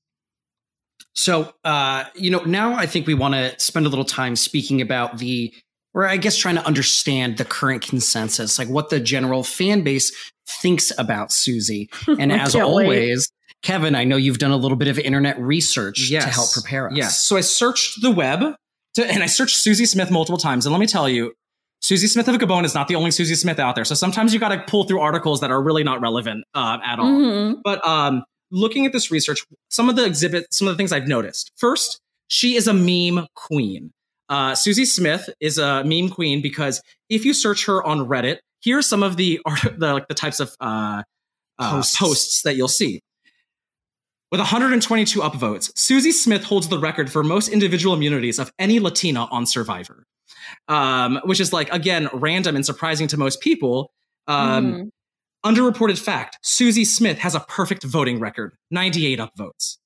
So, 1.15 1.55
uh, 1.65 2.05
you 2.15 2.31
know, 2.31 2.41
now 2.45 2.75
I 2.75 2.87
think 2.87 3.07
we 3.07 3.15
want 3.15 3.35
to 3.35 3.55
spend 3.59 3.87
a 3.87 3.89
little 3.89 4.05
time 4.05 4.35
speaking 4.35 4.81
about 4.81 5.19
the, 5.19 5.53
or 5.93 6.07
I 6.09 6.17
guess 6.17 6.37
trying 6.37 6.57
to 6.57 6.67
understand 6.67 7.37
the 7.37 7.45
current 7.45 7.83
consensus, 7.83 8.59
like 8.59 8.69
what 8.69 8.91
the 8.91 8.99
general 8.99 9.45
fan 9.45 9.83
base 9.83 10.13
thinks 10.61 10.93
about 10.99 11.31
Susie. 11.31 11.89
And 12.19 12.33
as 12.33 12.57
always, 12.57 13.31
Kevin, 13.65 13.95
I 13.95 14.05
know 14.05 14.17
you've 14.17 14.39
done 14.39 14.51
a 14.51 14.57
little 14.57 14.77
bit 14.77 14.89
of 14.89 14.99
internet 14.99 15.39
research 15.41 16.11
to 16.11 16.31
help 16.31 16.53
prepare 16.53 16.89
us. 16.91 16.97
Yes. 16.97 17.23
So 17.27 17.37
I 17.37 17.41
searched 17.41 18.03
the 18.03 18.11
web 18.11 18.55
to, 18.95 19.07
and 19.07 19.23
I 19.23 19.27
searched 19.27 19.57
Susie 19.57 19.87
Smith 19.87 20.11
multiple 20.11 20.39
times. 20.39 20.67
And 20.67 20.73
let 20.73 20.79
me 20.81 20.87
tell 20.87 21.09
you, 21.09 21.33
Susie 21.81 22.07
Smith 22.07 22.29
of 22.29 22.37
Gabon 22.37 22.65
is 22.65 22.75
not 22.75 22.89
the 22.89 22.95
only 22.95 23.11
Susie 23.11 23.35
Smith 23.35 23.59
out 23.59 23.75
there. 23.75 23.85
So 23.85 23.95
sometimes 23.95 24.33
you 24.35 24.39
got 24.39 24.51
to 24.51 24.63
pull 24.69 24.85
through 24.85 25.01
articles 25.01 25.41
that 25.41 25.51
are 25.51 25.63
really 25.63 25.83
not 25.83 26.01
relevant 26.03 26.45
uh, 26.55 26.79
at 26.85 26.99
all. 26.99 27.07
Mhm. 27.11 27.57
But 27.65 27.85
um, 27.87 28.23
looking 28.51 28.85
at 28.87 28.93
this 28.93 29.11
research, 29.11 29.45
some 29.71 29.89
of 29.89 29.97
the 29.97 30.05
exhibits, 30.05 30.57
some 30.59 30.69
of 30.69 30.75
the 30.75 30.77
things 30.77 30.93
I've 30.93 31.09
noticed. 31.09 31.51
First, 31.57 32.01
she 32.29 32.57
is 32.57 32.69
a 32.69 32.75
meme 32.75 33.27
queen. 33.35 33.93
Uh, 34.29 34.55
Susie 34.55 34.85
Smith 34.87 35.29
is 35.41 35.59
a 35.59 35.85
meme 35.85 36.11
queen 36.11 36.43
because 36.43 36.83
if 37.09 37.25
you 37.25 37.33
search 37.35 37.67
her 37.67 37.83
on 37.83 38.01
Reddit, 38.01 38.39
here 38.61 38.79
are 38.79 38.83
some 38.83 39.03
of 39.03 39.17
the 39.17 39.41
art, 39.47 39.61
the, 39.79 39.95
like 39.95 40.09
the 40.09 40.15
types 40.15 40.41
of 40.41 40.55
uh, 40.61 41.03
uh, 41.59 41.71
Posts. 41.71 41.99
posts 41.99 42.43
that 42.43 42.57
you'll 42.57 42.69
see. 42.69 43.01
With 44.35 44.41
122 44.41 45.21
upvotes, 45.21 45.71
Susie 45.79 46.11
Smith 46.11 46.43
holds 46.43 46.67
the 46.67 46.77
record 46.77 47.09
for 47.09 47.23
most 47.23 47.49
individual 47.49 47.95
immunities 47.95 48.41
of 48.41 48.53
any 48.59 48.81
Latina 48.81 49.29
on 49.31 49.47
Survivor, 49.47 50.09
um, 50.67 51.21
which 51.23 51.39
is 51.39 51.53
like 51.53 51.73
again 51.73 52.09
random 52.13 52.57
and 52.57 52.67
surprising 52.67 53.07
to 53.07 53.17
most 53.17 53.41
people. 53.41 53.93
Um, 54.27 54.73
Mhm. 54.75 54.91
Underreported 55.47 56.01
fact: 56.01 56.41
Susie 56.43 56.85
Smith 56.85 57.19
has 57.19 57.37
a 57.37 57.41
perfect 57.47 57.85
voting 57.85 58.19
record, 58.19 58.57
98 58.73 59.21
upvotes. 59.21 59.77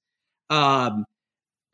Um, 0.49 1.05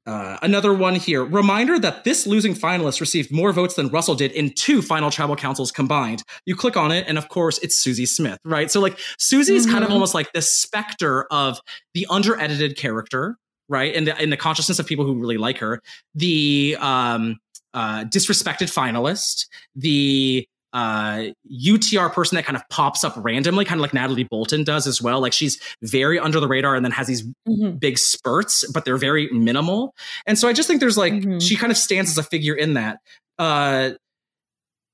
uh, 0.06 0.36
another 0.42 0.72
one 0.74 0.94
here. 0.94 1.24
Reminder 1.24 1.78
that 1.78 2.04
this 2.04 2.26
losing 2.26 2.54
finalist 2.54 3.00
received 3.00 3.32
more 3.32 3.52
votes 3.52 3.74
than 3.74 3.88
Russell 3.88 4.14
did 4.14 4.32
in 4.32 4.50
two 4.50 4.82
final 4.82 5.10
tribal 5.10 5.36
councils 5.36 5.72
combined. 5.72 6.22
You 6.44 6.54
click 6.54 6.76
on 6.76 6.92
it, 6.92 7.06
and 7.08 7.16
of 7.16 7.28
course, 7.28 7.58
it's 7.62 7.76
Susie 7.76 8.06
Smith, 8.06 8.38
right? 8.44 8.70
So, 8.70 8.80
like, 8.80 8.98
Susie's 9.18 9.64
kind 9.66 9.82
of 9.82 9.90
Mhm. 9.90 9.94
almost 9.94 10.14
like 10.14 10.32
the 10.32 10.42
specter 10.42 11.24
of 11.30 11.58
the 11.94 12.06
under 12.10 12.38
edited 12.38 12.76
character, 12.76 13.38
right? 13.68 13.94
In 13.94 14.04
the, 14.04 14.22
in 14.22 14.30
the 14.30 14.36
consciousness 14.36 14.78
of 14.78 14.86
people 14.86 15.04
who 15.06 15.14
really 15.14 15.38
like 15.38 15.58
her, 15.58 15.80
the 16.14 16.76
um, 16.80 17.38
uh, 17.72 18.04
disrespected 18.04 18.70
finalist, 18.72 19.46
the 19.74 20.46
uh, 20.74 21.28
UTR 21.50 22.12
person 22.12 22.36
that 22.36 22.44
kind 22.44 22.56
of 22.56 22.68
pops 22.68 23.04
up 23.04 23.14
randomly, 23.16 23.64
kind 23.64 23.78
of 23.78 23.82
like 23.82 23.94
Natalie 23.94 24.24
Bolton 24.24 24.64
does 24.64 24.86
as 24.86 25.00
well. 25.00 25.20
Like 25.20 25.32
she's 25.32 25.58
very 25.82 26.18
under 26.18 26.40
the 26.40 26.48
radar 26.48 26.74
and 26.74 26.84
then 26.84 26.92
has 26.92 27.06
these 27.06 27.24
Mm-hmm. 27.48 27.76
big 27.76 27.96
spurts, 27.98 28.66
but 28.72 28.84
they're 28.84 28.96
very 28.96 29.28
minimal. 29.30 29.94
And 30.26 30.38
so 30.38 30.48
I 30.48 30.52
just 30.52 30.66
think 30.66 30.80
there's 30.80 30.98
like 30.98 31.12
Mm-hmm. 31.12 31.38
she 31.38 31.56
kind 31.56 31.70
of 31.70 31.76
stands 31.78 32.10
as 32.10 32.18
a 32.18 32.22
figure 32.22 32.54
in 32.54 32.74
that. 32.74 32.98
Uh, 33.38 33.90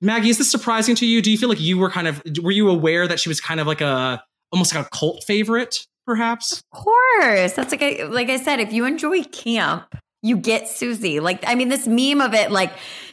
Maggie, 0.03 0.31
is 0.31 0.39
this 0.39 0.51
surprising 0.51 0.95
to 0.97 1.07
you? 1.07 1.21
Do 1.23 1.31
you 1.31 1.39
feel 1.39 1.49
like 1.49 1.61
you 1.61 1.79
were 1.79 1.91
kind 1.91 2.09
of 2.09 2.23
were 2.43 2.51
you 2.51 2.69
aware 2.71 3.07
that 3.09 3.21
she 3.21 3.29
was 3.29 3.41
kind 3.41 3.61
of 3.61 3.67
like 3.67 3.81
a 3.81 4.23
almost 4.53 4.75
like 4.75 4.87
a 4.87 4.89
cult 4.91 5.25
favorite, 5.25 5.87
perhaps? 6.07 6.63
Of 6.73 6.81
course. 6.85 7.53
That's 7.55 7.71
like 7.73 7.83
I 7.83 8.05
like 8.05 8.29
I 8.31 8.37
said, 8.39 8.61
if 8.61 8.73
you 8.73 8.85
enjoy 8.87 9.23
camp, 9.25 9.95
you 10.23 10.37
get 10.37 10.69
Susie. 10.69 11.21
Like, 11.21 11.45
I 11.47 11.55
mean, 11.55 11.69
this 11.69 11.87
meme 11.87 12.21
of 12.21 12.35
it, 12.35 12.51
like 12.51 12.73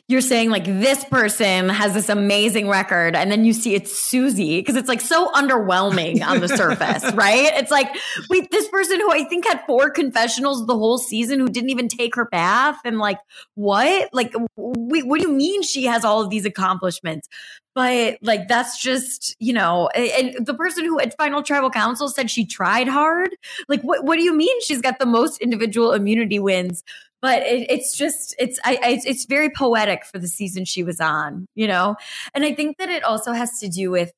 you're 0.10 0.22
saying, 0.22 0.50
like 0.52 0.64
this 0.64 1.04
person 1.04 1.68
has 1.68 1.94
this 1.94 2.08
amazing 2.08 2.70
record, 2.70 3.14
and 3.14 3.30
then 3.30 3.44
you 3.44 3.52
see 3.52 3.76
it's 3.76 3.94
Susie 3.94 4.60
because 4.60 4.78
it's 4.78 4.88
like 4.88 5.02
so 5.02 5.28
underwhelming 5.32 6.26
on 6.26 6.40
the 6.40 6.48
surface, 6.58 7.04
right? 7.14 7.52
It's 7.56 7.72
like, 7.72 7.94
wait, 8.30 8.50
this 8.50 8.70
person 8.70 9.02
who 9.02 9.12
I 9.12 9.26
think 9.26 9.46
had 9.46 9.62
four 9.68 9.90
confessionals 9.90 10.66
the 10.66 10.76
whole 10.78 10.98
season 10.98 11.42
who 11.42 11.50
didn't 11.50 11.72
even 11.72 11.90
take 11.90 12.16
her 12.16 12.26
bath, 12.26 12.78
and 12.86 13.00
like, 13.00 13.20
what? 13.56 14.10
Like, 14.14 14.34
wait, 14.56 15.06
what 15.06 15.20
do 15.20 15.28
you 15.28 15.34
mean 15.34 15.62
she 15.62 15.84
has 15.86 16.06
all 16.06 16.22
of 16.22 16.30
these 16.30 16.46
accomplishments? 16.46 17.28
But 17.76 18.18
like 18.24 18.48
that's 18.48 18.82
just 18.82 19.36
you 19.40 19.54
know, 19.54 19.90
and 19.90 20.44
the 20.44 20.54
person 20.54 20.86
who 20.86 21.00
at 21.00 21.18
Final 21.18 21.44
Tribal 21.44 21.70
Council 21.70 22.08
said 22.08 22.32
she 22.32 22.46
tried 22.46 22.88
hard. 22.88 23.36
Like, 23.68 23.82
what 23.82 24.06
what 24.06 24.16
do 24.16 24.24
you 24.24 24.34
mean 24.34 24.62
she's 24.62 24.82
got 24.82 25.00
the 25.00 25.06
most 25.06 25.40
individual 25.42 25.92
immunity 25.92 26.40
wins? 26.40 26.84
But 27.22 27.44
it, 27.44 27.70
it's 27.70 27.98
just 27.98 28.36
it's 28.38 28.60
I, 28.64 28.80
I 28.84 29.02
it's 29.06 29.26
very 29.26 29.50
poetic 29.50 30.06
for 30.06 30.20
the 30.20 30.28
season 30.28 30.66
she 30.66 30.84
was 30.84 31.00
on, 31.00 31.48
you 31.56 31.68
know. 31.68 31.96
And 32.34 32.46
I 32.46 32.54
think 32.54 32.78
that 32.78 32.90
it 32.90 33.04
also 33.04 33.34
has 33.34 33.60
to 33.60 33.70
do 33.70 33.90
with 33.90 34.12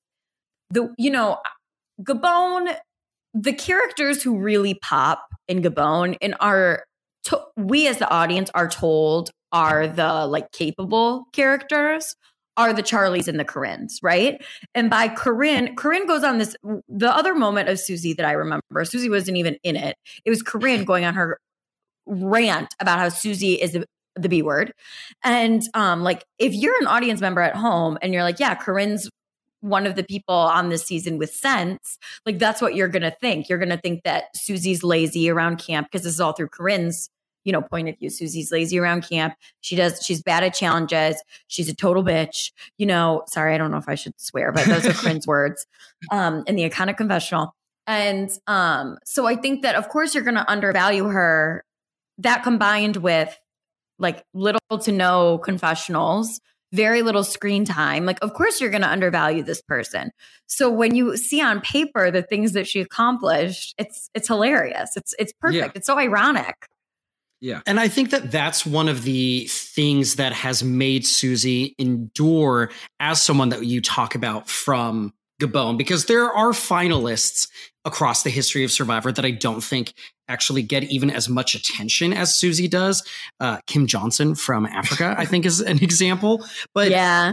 the 0.70 0.94
you 0.98 1.12
know 1.12 1.38
Gabon, 2.02 2.76
the 3.34 3.54
characters 3.54 4.24
who 4.24 4.38
really 4.38 4.74
pop 4.76 5.26
in 5.48 5.62
Gabon 5.62 6.18
and 6.22 6.36
are 6.40 6.84
to, 7.26 7.42
we 7.58 7.88
as 7.88 7.98
the 7.98 8.10
audience 8.10 8.50
are 8.54 8.70
told 8.70 9.32
are 9.52 9.88
the 9.88 10.26
like 10.28 10.52
capable 10.52 11.26
characters 11.34 12.16
are 12.58 12.74
the 12.74 12.84
Charlies 12.84 13.30
and 13.30 13.40
the 13.40 13.46
Corinnes, 13.46 14.00
right? 14.04 14.44
And 14.76 14.90
by 14.90 15.08
Corinne, 15.08 15.76
Corinne 15.76 16.06
goes 16.06 16.26
on 16.26 16.40
this 16.40 16.58
the 16.90 17.16
other 17.16 17.34
moment 17.34 17.70
of 17.70 17.80
Susie 17.80 18.14
that 18.14 18.26
I 18.26 18.34
remember. 18.34 18.84
Susie 18.84 19.10
wasn't 19.10 19.38
even 19.38 19.58
in 19.64 19.78
it. 19.78 19.96
It 20.26 20.30
was 20.30 20.44
Corinne 20.44 20.84
going 20.84 21.06
on 21.06 21.14
her 21.14 21.40
rant 22.10 22.74
about 22.80 23.00
how 23.00 23.10
Susie 23.10 23.54
is 23.54 23.74
the, 23.74 23.86
the 24.16 24.30
B 24.30 24.42
word. 24.42 24.74
And 25.24 25.62
um 25.74 26.04
like 26.04 26.26
if 26.38 26.54
you're 26.54 26.80
an 26.82 26.88
audience 26.88 27.22
member 27.22 27.42
at 27.42 27.56
home 27.56 27.98
and 28.02 28.14
you're 28.14 28.24
like, 28.24 28.40
yeah, 28.40 28.56
Corinne's 28.56 29.10
one 29.62 29.86
of 29.86 29.96
the 29.96 30.04
people 30.04 30.36
on 30.36 30.70
this 30.70 30.84
season 30.84 31.18
with 31.18 31.34
sense, 31.34 31.98
like 32.26 32.40
that's 32.40 32.62
what 32.62 32.76
you're 32.76 32.88
gonna 32.88 33.14
think. 33.22 33.50
You're 33.50 33.60
gonna 33.60 33.78
think 33.78 34.04
that 34.04 34.26
Susie's 34.36 34.84
lazy 34.84 35.30
around 35.30 35.58
camp 35.58 35.88
because 35.92 36.04
this 36.04 36.14
is 36.14 36.20
all 36.20 36.34
through 36.34 36.50
Corinne's, 36.50 37.10
you 37.44 37.52
know, 37.52 37.62
point 37.62 37.90
of 37.90 37.98
view. 37.98 38.10
Susie's 38.10 38.52
lazy 38.52 38.80
around 38.80 39.08
camp. 39.08 39.34
She 39.62 39.76
does. 39.76 40.04
She's 40.04 40.22
bad 40.22 40.44
at 40.44 40.54
challenges. 40.54 41.22
She's 41.48 41.70
a 41.70 41.76
total 41.76 42.04
bitch. 42.04 42.52
You 42.78 42.86
know. 42.86 43.24
Sorry, 43.28 43.54
I 43.54 43.58
don't 43.58 43.72
know 43.72 43.78
if 43.78 43.90
I 43.90 43.96
should 43.96 44.14
swear, 44.18 44.52
but 44.52 44.66
those 44.66 44.86
are 44.86 44.94
Corinne's 44.94 45.28
words. 45.28 45.66
Um, 46.12 46.44
in 46.48 46.56
the 46.56 46.70
iconic 46.70 46.98
confessional. 46.98 47.54
And 47.88 48.30
um, 48.46 48.98
so 49.04 49.26
I 49.26 49.36
think 49.36 49.64
that 49.64 49.76
of 49.76 49.90
course 49.90 50.14
you're 50.14 50.24
gonna 50.24 50.46
undervalue 50.48 51.06
her. 51.06 51.64
That 52.20 52.44
combined 52.44 52.98
with 52.98 53.36
like 53.98 54.24
little 54.34 54.60
to 54.84 54.92
no 54.92 55.40
confessionals, 55.40 56.40
very 56.72 57.02
little 57.02 57.24
screen 57.24 57.66
time. 57.66 58.06
Like, 58.06 58.20
of 58.22 58.34
course, 58.34 58.62
you're 58.62 58.70
going 58.70 58.84
to 58.84 58.90
undervalue 58.90 59.44
this 59.44 59.62
person. 59.62 60.12
So 60.48 60.70
when 60.70 60.96
you 60.96 61.18
see 61.18 61.42
on 61.42 61.62
paper 61.62 62.12
the 62.12 62.22
things 62.22 62.54
that 62.54 62.68
she 62.68 62.80
accomplished, 62.82 63.76
it's 63.78 64.10
it's 64.14 64.28
hilarious. 64.28 64.96
It's 64.96 65.14
it's 65.20 65.34
perfect. 65.34 65.64
Yeah. 65.64 65.72
It's 65.76 65.88
so 65.88 65.98
ironic. 65.98 66.56
Yeah. 67.42 67.62
And 67.66 67.80
I 67.80 67.88
think 67.88 68.10
that 68.12 68.32
that's 68.32 68.66
one 68.66 68.90
of 68.90 69.04
the 69.04 69.48
things 69.50 70.16
that 70.16 70.34
has 70.34 70.62
made 70.62 71.06
Susie 71.06 71.74
endure 71.80 72.70
as 73.00 73.22
someone 73.22 73.50
that 73.50 73.66
you 73.66 73.80
talk 73.82 74.14
about 74.14 74.50
from 74.50 75.14
Gabon, 75.40 75.78
because 75.78 76.06
there 76.06 76.32
are 76.32 76.52
finalists 76.52 77.48
across 77.86 78.24
the 78.24 78.30
history 78.30 78.64
of 78.64 78.72
Survivor 78.72 79.12
that 79.12 79.26
I 79.26 79.32
don't 79.32 79.62
think 79.62 79.94
actually 80.28 80.62
get 80.62 80.84
even 80.84 81.10
as 81.10 81.28
much 81.30 81.56
attention 81.56 82.14
as 82.14 82.38
Susie 82.38 82.68
does. 82.68 83.04
Uh, 83.40 83.60
Kim 83.66 83.88
Johnson 83.88 84.36
from 84.36 84.66
Africa, 84.66 85.16
I 85.18 85.26
think, 85.26 85.46
is 85.46 85.62
an 85.62 85.78
example. 85.84 86.46
But 86.74 86.92
yeah, 86.92 87.32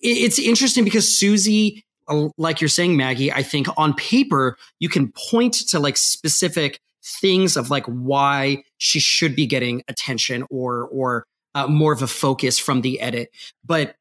it's 0.00 0.38
interesting 0.38 0.84
because 0.84 1.18
Susie, 1.18 1.84
uh, 2.06 2.28
like 2.38 2.60
you're 2.60 2.68
saying, 2.68 2.96
Maggie, 2.96 3.32
I 3.32 3.42
think 3.42 3.66
on 3.76 3.92
paper 3.94 4.56
you 4.78 4.88
can 4.88 5.12
point 5.30 5.54
to 5.68 5.78
like 5.78 5.96
specific 5.96 6.80
things 7.02 7.56
of 7.56 7.70
like 7.70 7.86
why 7.86 8.62
she 8.78 9.00
should 9.00 9.34
be 9.34 9.46
getting 9.46 9.82
attention 9.88 10.44
or 10.50 10.88
or 10.88 11.26
uh, 11.54 11.66
more 11.66 11.92
of 11.92 12.02
a 12.02 12.06
focus 12.06 12.58
from 12.58 12.82
the 12.82 13.00
edit, 13.00 13.30
but 13.64 13.96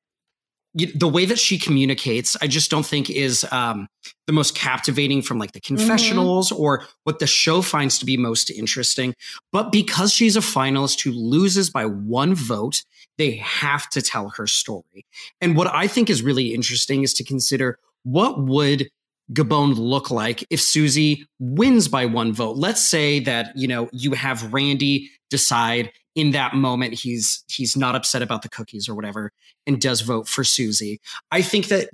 the 0.77 1.07
way 1.07 1.25
that 1.25 1.39
she 1.39 1.57
communicates, 1.57 2.37
I 2.41 2.47
just 2.47 2.69
don't 2.69 2.85
think 2.85 3.09
is 3.09 3.45
um, 3.51 3.87
the 4.27 4.33
most 4.33 4.55
captivating 4.55 5.21
from 5.21 5.39
like 5.39 5.53
the 5.53 5.59
confessionals 5.59 6.51
or 6.51 6.85
what 7.03 7.19
the 7.19 7.27
show 7.27 7.61
finds 7.61 7.97
to 7.99 8.05
be 8.05 8.15
most 8.15 8.49
interesting. 8.49 9.15
But 9.51 9.71
because 9.71 10.13
she's 10.13 10.35
a 10.35 10.41
finalist 10.41 11.01
who 11.01 11.11
loses 11.11 11.69
by 11.69 11.85
one 11.85 12.35
vote, 12.35 12.83
they 13.17 13.37
have 13.37 13.89
to 13.89 14.01
tell 14.01 14.29
her 14.29 14.45
story. 14.45 15.05
And 15.41 15.55
what 15.57 15.73
I 15.73 15.87
think 15.87 16.09
is 16.09 16.21
really 16.21 16.53
interesting 16.53 17.03
is 17.03 17.13
to 17.15 17.23
consider 17.23 17.79
what 18.03 18.39
would 18.39 18.89
Gabon 19.33 19.75
look 19.77 20.11
like 20.11 20.45
if 20.49 20.61
Susie 20.61 21.25
wins 21.39 21.87
by 21.87 22.05
one 22.05 22.33
vote? 22.33 22.55
Let's 22.55 22.87
say 22.87 23.19
that, 23.21 23.51
you 23.57 23.67
know, 23.67 23.89
you 23.91 24.11
have 24.13 24.53
Randy 24.53 25.09
decide 25.29 25.91
in 26.17 26.31
that 26.31 26.55
moment 26.55 26.95
he's 26.95 27.43
he's 27.47 27.77
not 27.77 27.95
upset 27.95 28.23
about 28.23 28.41
the 28.41 28.49
cookies 28.49 28.89
or 28.89 28.95
whatever 28.95 29.31
and 29.67 29.79
does 29.79 30.01
vote 30.01 30.27
for 30.27 30.43
Susie. 30.43 30.99
I 31.31 31.43
think 31.43 31.67
that 31.67 31.89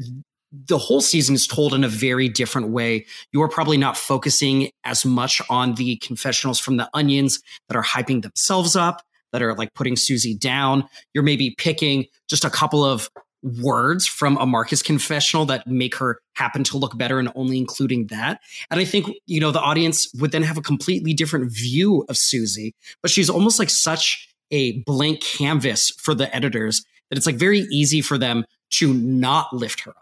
the 0.67 0.78
whole 0.78 1.01
season 1.01 1.36
is 1.36 1.45
told 1.45 1.74
in 1.74 1.84
a 1.84 1.89
very 1.89 2.30
different 2.30 2.69
way. 2.69 3.05
You 3.34 3.41
are 3.41 3.49
probably 3.49 3.76
not 3.76 3.97
focusing 3.97 4.69
as 4.86 5.03
much 5.03 5.41
on 5.49 5.76
the 5.76 5.97
confessionals 5.97 6.57
from 6.57 6.78
the 6.78 6.89
onions 6.93 7.41
that 7.67 7.76
are 7.76 7.84
hyping 7.84 8.21
themselves 8.21 8.76
up, 8.76 9.01
that 9.34 9.41
are 9.41 9.55
like 9.55 9.74
putting 9.74 9.97
Susie 9.97 10.36
down. 10.36 10.88
You're 11.13 11.24
maybe 11.24 11.53
picking 11.57 12.05
just 12.30 12.45
a 12.45 12.49
couple 12.49 12.86
of 12.86 13.09
words 13.44 14.08
from 14.08 14.38
a 14.38 14.46
Marcus 14.46 14.82
confessional 14.82 15.46
that 15.46 15.68
make 15.68 15.96
her 15.96 16.20
happen 16.34 16.64
to 16.64 16.78
look 16.78 16.98
better 16.98 17.20
and 17.20 17.30
only 17.36 17.58
including 17.58 18.08
that. 18.08 18.39
And 18.72 18.80
I 18.80 18.86
think, 18.86 19.10
you 19.26 19.39
know, 19.39 19.52
the 19.52 19.62
audience 19.62 20.12
would 20.16 20.32
then 20.32 20.44
have 20.44 20.58
a 20.58 20.62
completely 20.62 21.14
different 21.14 21.52
view 21.52 22.06
of 22.10 22.18
Susie, 22.18 22.74
but 23.02 23.12
she's 23.12 23.30
almost 23.30 23.60
like 23.60 23.70
such 23.70 24.30
a 24.52 24.80
blank 24.84 25.22
canvas 25.22 25.89
for 25.91 26.14
the 26.14 26.34
editors 26.36 26.84
that 27.10 27.18
it's 27.18 27.26
like 27.26 27.36
very 27.36 27.60
easy 27.72 28.02
for 28.02 28.18
them 28.18 28.46
to 28.72 28.94
not 28.94 29.54
lift 29.54 29.82
her 29.82 29.91
up. 29.91 29.98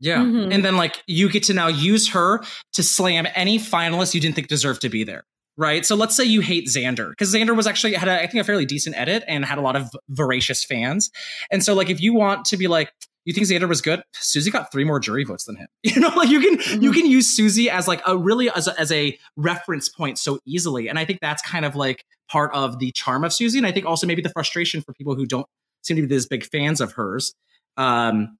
Yeah. 0.00 0.18
Mm-hmm. 0.18 0.52
And 0.52 0.64
then 0.64 0.76
like 0.76 1.02
you 1.06 1.30
get 1.30 1.44
to 1.44 1.54
now 1.54 1.68
use 1.68 2.10
her 2.10 2.42
to 2.74 2.82
slam 2.82 3.26
any 3.34 3.58
finalist 3.58 4.14
you 4.14 4.20
didn't 4.20 4.34
think 4.34 4.48
deserved 4.48 4.82
to 4.82 4.88
be 4.88 5.04
there. 5.04 5.24
Right. 5.56 5.86
So 5.86 5.94
let's 5.94 6.16
say 6.16 6.24
you 6.24 6.40
hate 6.40 6.66
Xander 6.66 7.10
because 7.10 7.32
Xander 7.32 7.56
was 7.56 7.66
actually 7.66 7.94
had 7.94 8.08
a, 8.08 8.20
I 8.20 8.26
think 8.26 8.42
a 8.42 8.44
fairly 8.44 8.66
decent 8.66 8.96
edit 8.96 9.22
and 9.28 9.44
had 9.44 9.56
a 9.56 9.60
lot 9.60 9.76
of 9.76 9.88
voracious 10.08 10.64
fans. 10.64 11.10
And 11.50 11.62
so 11.62 11.74
like 11.74 11.90
if 11.90 12.00
you 12.00 12.12
want 12.12 12.46
to 12.46 12.56
be 12.56 12.66
like, 12.66 12.92
you 13.24 13.32
think 13.32 13.46
Xander 13.46 13.68
was 13.68 13.80
good? 13.80 14.02
Susie 14.14 14.50
got 14.50 14.70
three 14.70 14.84
more 14.84 15.00
jury 15.00 15.24
votes 15.24 15.44
than 15.44 15.56
him. 15.56 15.68
You 15.82 16.00
know, 16.00 16.08
like 16.08 16.28
you 16.28 16.40
can 16.40 16.58
mm-hmm. 16.58 16.82
you 16.82 16.92
can 16.92 17.06
use 17.06 17.26
Susie 17.28 17.70
as 17.70 17.88
like 17.88 18.02
a 18.06 18.16
really 18.16 18.50
as 18.50 18.68
a, 18.68 18.78
as 18.78 18.90
a 18.92 19.18
reference 19.36 19.88
point 19.88 20.18
so 20.18 20.38
easily, 20.44 20.88
and 20.88 20.98
I 20.98 21.04
think 21.04 21.20
that's 21.20 21.40
kind 21.42 21.64
of 21.64 21.76
like 21.76 22.04
part 22.28 22.50
of 22.54 22.78
the 22.78 22.90
charm 22.92 23.24
of 23.24 23.32
Susie, 23.32 23.58
and 23.58 23.66
I 23.66 23.72
think 23.72 23.86
also 23.86 24.06
maybe 24.06 24.22
the 24.22 24.30
frustration 24.30 24.82
for 24.82 24.92
people 24.92 25.14
who 25.14 25.24
don't 25.24 25.46
seem 25.82 25.96
to 25.96 26.02
be 26.02 26.08
these 26.08 26.26
big 26.26 26.44
fans 26.44 26.80
of 26.80 26.92
hers. 26.92 27.34
Um, 27.76 28.38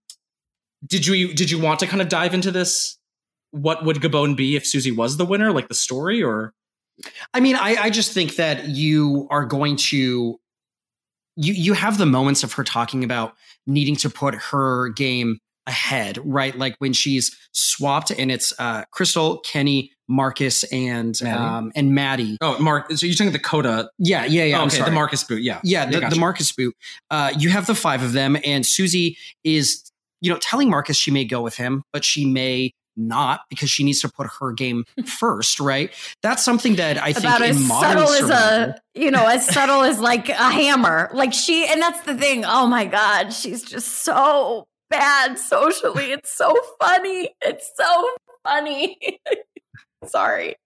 did 0.87 1.07
you 1.07 1.33
did 1.33 1.51
you 1.51 1.59
want 1.59 1.81
to 1.81 1.87
kind 1.87 2.03
of 2.03 2.09
dive 2.09 2.35
into 2.35 2.51
this? 2.51 2.99
What 3.53 3.85
would 3.85 3.97
Gabon 3.99 4.37
be 4.37 4.57
if 4.57 4.67
Susie 4.67 4.91
was 4.91 5.17
the 5.17 5.25
winner, 5.25 5.53
like 5.53 5.69
the 5.69 5.75
story, 5.75 6.23
or? 6.23 6.53
I 7.33 7.41
mean, 7.41 7.57
I, 7.57 7.77
I 7.77 7.91
just 7.91 8.13
think 8.13 8.37
that 8.37 8.69
you 8.69 9.27
are 9.31 9.45
going 9.45 9.77
to 9.77 10.39
you 11.37 11.53
you 11.53 11.73
have 11.73 11.99
the 11.99 12.07
moments 12.07 12.45
of 12.45 12.53
her 12.55 12.65
talking 12.65 13.05
about 13.05 13.35
needing 13.67 13.97
to 13.97 14.11
put 14.11 14.35
her 14.35 14.91
game 14.91 15.39
ahead, 15.67 16.19
right? 16.25 16.57
Like 16.57 16.77
when 16.79 16.93
she's 16.93 17.37
swapped 17.53 18.11
and 18.11 18.31
it's 18.31 18.53
uh, 18.59 18.85
Crystal, 18.91 19.39
Kenny, 19.41 19.91
Marcus, 20.09 20.65
and 20.65 21.19
Matty? 21.23 21.43
um 21.43 21.73
and 21.75 21.95
Matty. 21.95 22.37
Oh, 22.41 22.59
Mark. 22.59 22.93
So 22.93 23.07
you're 23.07 23.15
talking 23.15 23.33
the 23.33 23.39
Kota? 23.39 23.91
Yeah, 23.99 24.25
yeah, 24.25 24.45
yeah. 24.45 24.61
Oh, 24.61 24.67
okay, 24.67 24.83
the 24.83 24.91
Marcus 24.91 25.25
boot. 25.25 25.43
Yeah, 25.43 25.61
yeah. 25.65 25.87
The, 25.87 26.01
the 26.01 26.17
Marcus 26.17 26.53
boot. 26.53 26.75
Uh, 27.11 27.33
you 27.39 27.49
have 27.51 27.67
the 27.67 27.75
five 27.75 28.03
of 28.03 28.13
them, 28.13 28.37
and 28.45 28.67
Susie 28.67 29.17
is 29.43 29.91
you 30.21 30.31
know 30.31 30.39
telling 30.39 30.71
Marcus 30.71 30.97
she 30.97 31.11
may 31.11 31.25
go 31.25 31.41
with 31.41 31.57
him, 31.57 31.83
but 31.93 32.05
she 32.05 32.27
may 32.27 32.73
not 32.97 33.41
because 33.51 33.71
she 33.71 33.85
needs 33.85 34.01
to 34.01 34.09
put 34.09 34.29
her 34.41 34.53
game 34.53 34.85
first, 35.07 35.61
right? 35.61 35.91
That's 36.23 36.45
something 36.45 36.77
that 36.77 36.97
I 37.03 37.13
think 37.13 37.25
About 37.25 37.43
in 37.43 37.51
as 37.51 37.69
modern 37.69 38.07
subtle 38.07 38.13
as 38.15 38.31
a 38.31 38.81
you 38.95 39.11
know 39.11 39.27
as 39.27 39.47
subtle 39.47 39.83
as 39.83 39.99
like 40.01 40.29
a 40.29 40.35
hammer. 40.35 41.11
Like 41.13 41.33
she, 41.33 41.67
and 41.67 41.81
that's 41.81 42.01
the 42.03 42.15
thing. 42.17 42.45
Oh 42.45 42.67
my 42.67 42.85
god, 42.85 43.33
she's 43.33 43.63
just 43.63 43.89
so 44.05 44.67
bad 44.91 45.39
socially. 45.39 46.13
It's 46.13 46.33
so 46.35 46.57
funny. 46.81 47.31
It's 47.43 47.71
so 47.77 48.09
funny. 48.45 48.99
Sorry. 50.07 50.57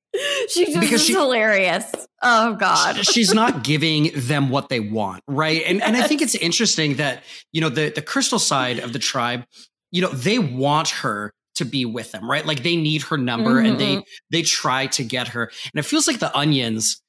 She 0.48 0.64
just 0.66 0.80
Because 0.80 1.00
is 1.02 1.06
she- 1.06 1.12
hilarious. 1.12 1.84
Oh 2.22 2.54
God. 2.54 3.06
she's 3.06 3.32
not 3.34 3.62
giving 3.62 4.10
them 4.14 4.48
what 4.48 4.68
they 4.68 4.80
want, 4.80 5.22
right? 5.28 5.62
And 5.66 5.82
and 5.82 5.96
I 5.96 6.02
think 6.02 6.22
it's 6.22 6.34
interesting 6.34 6.96
that 6.96 7.22
you 7.52 7.60
know 7.60 7.68
the 7.68 7.90
the 7.90 8.02
crystal 8.02 8.38
side 8.38 8.78
of 8.78 8.92
the 8.92 8.98
tribe, 8.98 9.44
you 9.92 10.00
know, 10.02 10.08
they 10.08 10.38
want 10.38 10.88
her 10.88 11.32
to 11.58 11.64
be 11.64 11.84
with 11.84 12.12
them, 12.12 12.28
right? 12.28 12.44
Like 12.44 12.62
they 12.62 12.76
need 12.76 13.02
her 13.02 13.16
number 13.18 13.58
and 13.60 13.78
they 13.78 13.96
Mhm. 13.96 14.02
they 14.30 14.42
try 14.42 14.86
to 14.88 15.04
get 15.04 15.28
her. 15.28 15.44
And 15.72 15.78
it 15.78 15.84
feels 15.84 16.06
like 16.08 16.18
the 16.18 16.36
onions 16.36 17.00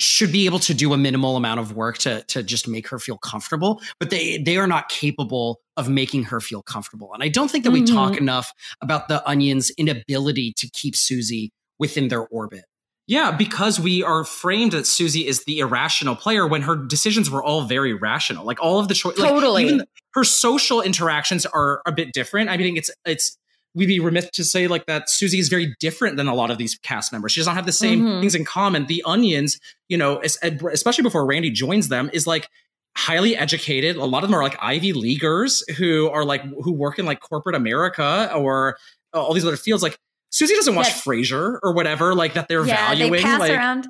should 0.00 0.30
be 0.30 0.46
able 0.46 0.60
to 0.60 0.72
do 0.74 0.92
a 0.92 0.96
minimal 0.96 1.36
amount 1.36 1.58
of 1.58 1.72
work 1.72 1.98
to 1.98 2.22
to 2.28 2.42
just 2.42 2.68
make 2.68 2.86
her 2.88 2.98
feel 3.00 3.18
comfortable, 3.18 3.82
but 3.98 4.10
they 4.10 4.38
they 4.38 4.56
are 4.56 4.66
not 4.68 4.88
capable 4.88 5.60
of 5.76 5.88
making 5.88 6.22
her 6.24 6.40
feel 6.40 6.62
comfortable. 6.62 7.12
And 7.12 7.22
I 7.22 7.28
don't 7.28 7.50
think 7.50 7.64
that 7.64 7.72
we 7.72 7.82
talk 7.82 8.12
Mhm. 8.12 8.18
enough 8.20 8.52
about 8.80 9.08
the 9.08 9.26
onions' 9.28 9.70
inability 9.76 10.52
to 10.56 10.70
keep 10.70 10.94
Susie 10.94 11.50
within 11.78 12.08
their 12.08 12.26
orbit. 12.28 12.64
Yeah, 13.08 13.30
because 13.30 13.80
we 13.80 14.02
are 14.02 14.22
framed 14.22 14.72
that 14.72 14.86
Susie 14.86 15.26
is 15.26 15.44
the 15.44 15.60
irrational 15.60 16.14
player 16.14 16.46
when 16.46 16.60
her 16.62 16.76
decisions 16.76 17.30
were 17.30 17.42
all 17.42 17.62
very 17.62 17.94
rational. 17.94 18.44
Like 18.44 18.60
all 18.62 18.78
of 18.78 18.88
the 18.88 18.94
choices, 18.94 19.24
Totally. 19.24 19.64
even 19.64 19.84
her 20.12 20.24
social 20.24 20.82
interactions 20.82 21.46
are 21.46 21.80
a 21.86 21.92
bit 21.92 22.12
different. 22.12 22.50
I 22.50 22.56
mean, 22.58 22.76
it's 22.76 22.90
it's 23.06 23.36
we'd 23.74 23.86
be 23.86 24.00
remiss 24.00 24.28
to 24.30 24.44
say 24.44 24.66
like 24.66 24.86
that 24.86 25.08
Susie 25.10 25.38
is 25.38 25.48
very 25.48 25.74
different 25.80 26.16
than 26.16 26.26
a 26.26 26.34
lot 26.34 26.50
of 26.50 26.58
these 26.58 26.76
cast 26.82 27.12
members. 27.12 27.32
She 27.32 27.40
does 27.40 27.46
not 27.46 27.54
have 27.56 27.66
the 27.66 27.72
same 27.72 28.02
Mhm. 28.02 28.20
things 28.20 28.34
in 28.34 28.44
common. 28.44 28.86
The 28.86 29.02
Onions, 29.06 29.58
you 29.88 29.96
know, 29.98 30.20
especially 30.22 31.02
before 31.02 31.24
Randy 31.26 31.50
joins 31.50 31.88
them, 31.88 32.10
is 32.12 32.26
like 32.26 32.48
highly 32.96 33.36
educated. 33.36 33.96
A 33.96 34.04
lot 34.04 34.24
of 34.24 34.30
them 34.30 34.38
are 34.38 34.42
like 34.42 34.56
Ivy 34.60 34.92
Leaguers 34.92 35.62
who 35.76 36.08
are 36.08 36.24
like 36.24 36.42
who 36.42 36.72
work 36.72 36.98
in 36.98 37.06
like 37.06 37.20
corporate 37.20 37.54
America 37.54 38.32
or 38.34 38.76
all 39.12 39.32
these 39.34 39.44
other 39.44 39.56
fields. 39.56 39.82
Like 39.82 39.96
Susie 40.30 40.54
doesn't 40.54 40.74
watch 40.74 40.88
Yeah. 40.88 40.94
Frasier 40.94 41.58
or 41.62 41.72
whatever, 41.74 42.14
like 42.14 42.34
that 42.34 42.48
they're 42.48 42.66
yeah, 42.66 42.88
valuing. 42.88 43.12
they 43.12 43.22
pass 43.22 43.38
like, 43.40 43.52
around. 43.52 43.86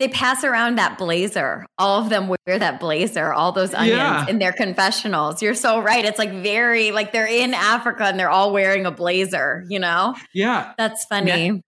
They 0.00 0.08
pass 0.08 0.42
around 0.44 0.76
that 0.78 0.96
blazer. 0.98 1.66
All 1.78 2.00
of 2.02 2.08
them 2.08 2.26
wear 2.26 2.58
that 2.58 2.80
blazer. 2.80 3.32
All 3.34 3.52
those 3.52 3.74
onions 3.74 3.98
Yeah. 3.98 4.26
in 4.28 4.38
their 4.38 4.52
confessionals. 4.52 5.42
You're 5.42 5.54
so 5.54 5.80
right. 5.80 6.04
It's 6.04 6.18
like 6.18 6.32
very 6.32 6.90
like 6.90 7.12
they're 7.12 7.26
in 7.28 7.52
Africa 7.54 8.04
and 8.04 8.18
they're 8.18 8.30
all 8.30 8.50
wearing 8.52 8.86
a 8.86 8.90
blazer. 8.90 9.64
You 9.68 9.78
know, 9.78 10.14
yeah, 10.34 10.72
that's 10.78 11.04
funny. 11.04 11.60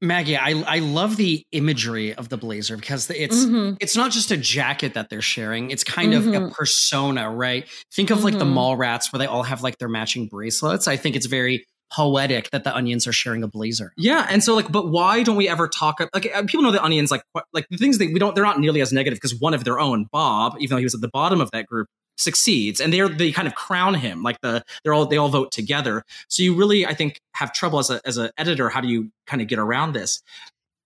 Maggie, 0.00 0.36
I 0.36 0.50
I 0.66 0.78
love 0.78 1.16
the 1.16 1.42
imagery 1.50 2.14
of 2.14 2.28
the 2.28 2.36
blazer 2.36 2.76
because 2.76 3.10
it's 3.10 3.44
Mhm. 3.46 3.78
it's 3.80 3.96
not 3.96 4.12
just 4.12 4.30
a 4.30 4.36
jacket 4.36 4.94
that 4.94 5.08
they're 5.10 5.20
sharing. 5.22 5.70
It's 5.72 5.82
kind 5.82 6.14
of 6.14 6.26
a 6.26 6.30
Mhm. 6.30 6.52
persona, 6.52 7.28
right? 7.30 7.66
Think 7.96 8.10
of 8.10 8.22
like 8.22 8.38
the 8.38 8.44
Mhm. 8.44 8.52
mall 8.52 8.76
rats 8.76 9.12
where 9.12 9.18
they 9.18 9.26
all 9.26 9.42
have 9.42 9.62
like 9.62 9.78
their 9.78 9.88
matching 9.88 10.28
bracelets. 10.28 10.86
I 10.86 10.96
think 10.96 11.16
it's 11.16 11.26
very 11.26 11.64
poetic 11.92 12.50
that 12.50 12.64
the 12.64 12.74
onions 12.74 13.06
are 13.06 13.12
sharing 13.12 13.42
a 13.42 13.48
blazer. 13.48 13.92
Yeah, 13.96 14.26
and 14.28 14.42
so 14.42 14.54
like, 14.54 14.70
but 14.70 14.88
why 14.88 15.22
don't 15.22 15.36
we 15.36 15.48
ever 15.48 15.68
talk? 15.68 16.00
Like, 16.12 16.30
uh, 16.34 16.42
people 16.46 16.62
know 16.62 16.70
the 16.70 16.82
onions, 16.82 17.10
like, 17.10 17.22
like 17.52 17.66
the 17.70 17.76
things 17.76 17.98
that 17.98 18.12
we 18.12 18.18
don't. 18.18 18.34
They're 18.34 18.44
not 18.44 18.60
nearly 18.60 18.80
as 18.80 18.92
negative 18.92 19.16
because 19.16 19.38
one 19.38 19.54
of 19.54 19.64
their 19.64 19.78
own, 19.78 20.06
Bob, 20.12 20.56
even 20.60 20.74
though 20.74 20.78
he 20.78 20.84
was 20.84 20.94
at 20.94 21.00
the 21.00 21.10
bottom 21.12 21.40
of 21.40 21.50
that 21.52 21.66
group, 21.66 21.88
succeeds, 22.16 22.80
and 22.80 22.92
they're 22.92 23.08
they 23.08 23.32
kind 23.32 23.48
of 23.48 23.54
crown 23.54 23.94
him. 23.94 24.22
Like 24.22 24.40
the 24.42 24.62
they're 24.84 24.94
all 24.94 25.06
they 25.06 25.16
all 25.16 25.28
vote 25.28 25.52
together. 25.52 26.02
So 26.28 26.42
you 26.42 26.54
really, 26.54 26.86
I 26.86 26.94
think, 26.94 27.20
have 27.34 27.52
trouble 27.52 27.78
as 27.78 27.90
a 27.90 28.00
as 28.04 28.16
an 28.16 28.30
editor. 28.36 28.68
How 28.68 28.80
do 28.80 28.88
you 28.88 29.10
kind 29.26 29.40
of 29.42 29.48
get 29.48 29.58
around 29.58 29.92
this? 29.92 30.22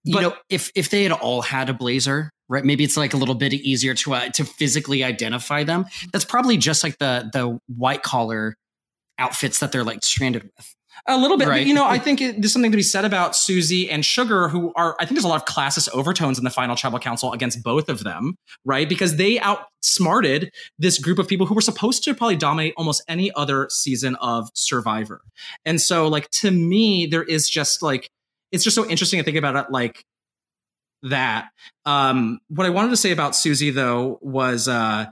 you 0.04 0.20
know, 0.20 0.34
if 0.48 0.70
if 0.74 0.90
they 0.90 1.04
had 1.04 1.12
all 1.12 1.42
had 1.42 1.68
a 1.68 1.74
blazer, 1.74 2.30
right? 2.48 2.64
Maybe 2.64 2.84
it's 2.84 2.96
like 2.96 3.14
a 3.14 3.16
little 3.16 3.34
bit 3.34 3.52
easier 3.52 3.94
to 3.94 4.14
uh, 4.14 4.28
to 4.30 4.44
physically 4.44 5.04
identify 5.04 5.64
them. 5.64 5.86
That's 6.12 6.24
probably 6.24 6.56
just 6.56 6.82
like 6.82 6.98
the 6.98 7.30
the 7.32 7.58
white 7.74 8.02
collar 8.02 8.56
outfits 9.18 9.60
that 9.60 9.72
they're 9.72 9.84
like 9.84 10.02
stranded 10.02 10.44
with. 10.44 10.74
A 11.08 11.18
little 11.18 11.36
bit, 11.36 11.48
Right. 11.48 11.60
but 11.62 11.66
you 11.66 11.74
know, 11.74 11.84
I 11.86 11.98
think 11.98 12.20
it, 12.20 12.40
there's 12.40 12.52
something 12.52 12.70
to 12.70 12.76
be 12.76 12.82
said 12.82 13.04
about 13.04 13.34
Susie 13.34 13.90
and 13.90 14.04
Sugar, 14.04 14.48
who 14.48 14.72
are, 14.76 14.94
I 15.00 15.04
think 15.04 15.16
there's 15.16 15.24
a 15.24 15.28
lot 15.28 15.42
of 15.42 15.52
classist 15.52 15.88
overtones 15.92 16.38
in 16.38 16.44
the 16.44 16.50
final 16.50 16.76
tribal 16.76 16.98
council 17.00 17.32
against 17.32 17.62
both 17.62 17.88
of 17.88 18.04
them, 18.04 18.36
right? 18.64 18.88
Because 18.88 19.16
they 19.16 19.40
outsmarted 19.40 20.50
this 20.78 20.98
group 20.98 21.18
of 21.18 21.26
people 21.26 21.46
who 21.46 21.54
were 21.54 21.60
supposed 21.60 22.04
to 22.04 22.14
probably 22.14 22.36
dominate 22.36 22.74
almost 22.76 23.02
any 23.08 23.32
other 23.34 23.68
season 23.70 24.14
of 24.16 24.48
Survivor. 24.54 25.22
And 25.64 25.80
so, 25.80 26.06
like, 26.06 26.30
to 26.30 26.50
me, 26.50 27.06
there 27.06 27.24
is 27.24 27.48
just 27.48 27.82
like, 27.82 28.08
it's 28.52 28.62
just 28.62 28.76
so 28.76 28.88
interesting 28.88 29.18
to 29.18 29.24
think 29.24 29.36
about 29.38 29.56
it 29.56 29.72
like 29.72 30.04
that. 31.02 31.48
Um, 31.84 32.38
what 32.48 32.66
I 32.66 32.70
wanted 32.70 32.90
to 32.90 32.96
say 32.96 33.10
about 33.10 33.34
Susie, 33.34 33.70
though, 33.70 34.18
was, 34.20 34.68
uh, 34.68 35.06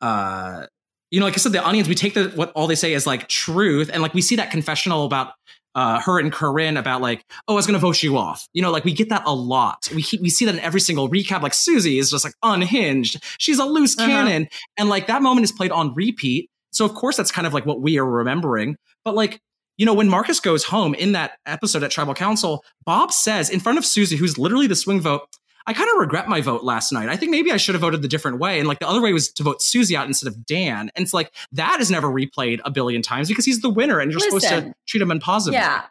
uh, 0.00 0.66
you 1.10 1.20
know, 1.20 1.26
like 1.26 1.34
I 1.34 1.38
said, 1.38 1.52
the 1.52 1.66
onions, 1.66 1.88
we 1.88 1.94
take 1.94 2.14
the 2.14 2.28
what 2.34 2.50
all 2.52 2.66
they 2.66 2.74
say 2.74 2.92
is 2.92 3.06
like 3.06 3.28
truth, 3.28 3.90
and 3.92 4.02
like 4.02 4.14
we 4.14 4.22
see 4.22 4.36
that 4.36 4.50
confessional 4.50 5.04
about 5.04 5.32
uh, 5.74 6.00
her 6.00 6.18
and 6.18 6.32
Corinne 6.32 6.76
about 6.78 7.02
like, 7.02 7.22
oh, 7.48 7.52
I 7.52 7.56
was 7.56 7.66
going 7.66 7.74
to 7.74 7.78
vote 7.80 8.02
you 8.02 8.16
off. 8.16 8.48
You 8.54 8.62
know, 8.62 8.70
like 8.70 8.84
we 8.84 8.92
get 8.94 9.10
that 9.10 9.22
a 9.26 9.34
lot. 9.34 9.88
We 9.94 10.04
we 10.20 10.30
see 10.30 10.44
that 10.46 10.54
in 10.54 10.60
every 10.60 10.80
single 10.80 11.08
recap. 11.10 11.42
Like 11.42 11.54
Susie 11.54 11.98
is 11.98 12.10
just 12.10 12.24
like 12.24 12.34
unhinged. 12.42 13.22
She's 13.38 13.58
a 13.58 13.64
loose 13.64 13.96
Uh-huh. 13.98 14.06
cannon, 14.08 14.48
and 14.78 14.88
like 14.88 15.06
that 15.08 15.22
moment 15.22 15.44
is 15.44 15.52
played 15.52 15.70
on 15.70 15.94
repeat. 15.94 16.50
So 16.72 16.84
of 16.84 16.94
course 16.94 17.16
that's 17.16 17.30
kind 17.32 17.46
of 17.46 17.54
like 17.54 17.66
what 17.66 17.80
we 17.80 17.98
are 17.98 18.04
remembering. 18.06 18.76
But 19.04 19.14
like 19.14 19.40
you 19.78 19.84
know, 19.84 19.92
when 19.92 20.08
Marcus 20.08 20.40
goes 20.40 20.64
home 20.64 20.94
in 20.94 21.12
that 21.12 21.32
episode 21.44 21.82
at 21.82 21.90
Tribal 21.90 22.14
Council, 22.14 22.64
Bob 22.86 23.12
says 23.12 23.50
in 23.50 23.60
front 23.60 23.76
of 23.76 23.84
Susie, 23.84 24.16
who's 24.16 24.38
literally 24.38 24.66
the 24.66 24.74
swing 24.74 25.02
vote, 25.02 25.28
I 25.66 25.72
kind 25.72 25.88
of 25.90 25.98
regret 25.98 26.28
my 26.28 26.40
vote 26.40 26.62
last 26.62 26.92
night. 26.92 27.08
I 27.08 27.16
think 27.16 27.30
maybe 27.30 27.50
I 27.50 27.56
should 27.56 27.74
have 27.74 27.82
voted 27.82 28.00
the 28.00 28.08
different 28.08 28.38
way. 28.38 28.58
And 28.58 28.68
like 28.68 28.78
the 28.78 28.88
other 28.88 29.02
way 29.02 29.12
was 29.12 29.28
to 29.32 29.42
vote 29.42 29.60
Susie 29.60 29.96
out 29.96 30.06
instead 30.06 30.28
of 30.28 30.46
Dan. 30.46 30.90
And 30.94 31.02
it's 31.02 31.12
like 31.12 31.32
that 31.52 31.80
is 31.80 31.90
never 31.90 32.08
replayed 32.08 32.60
a 32.64 32.70
billion 32.70 33.02
times 33.02 33.28
because 33.28 33.44
he's 33.44 33.60
the 33.60 33.70
winner 33.70 33.98
and 33.98 34.12
you're 34.12 34.20
supposed 34.20 34.48
to 34.48 34.72
treat 34.86 35.02
him 35.02 35.10
in 35.10 35.18
positive. 35.18 35.54
Yeah. 35.54 35.82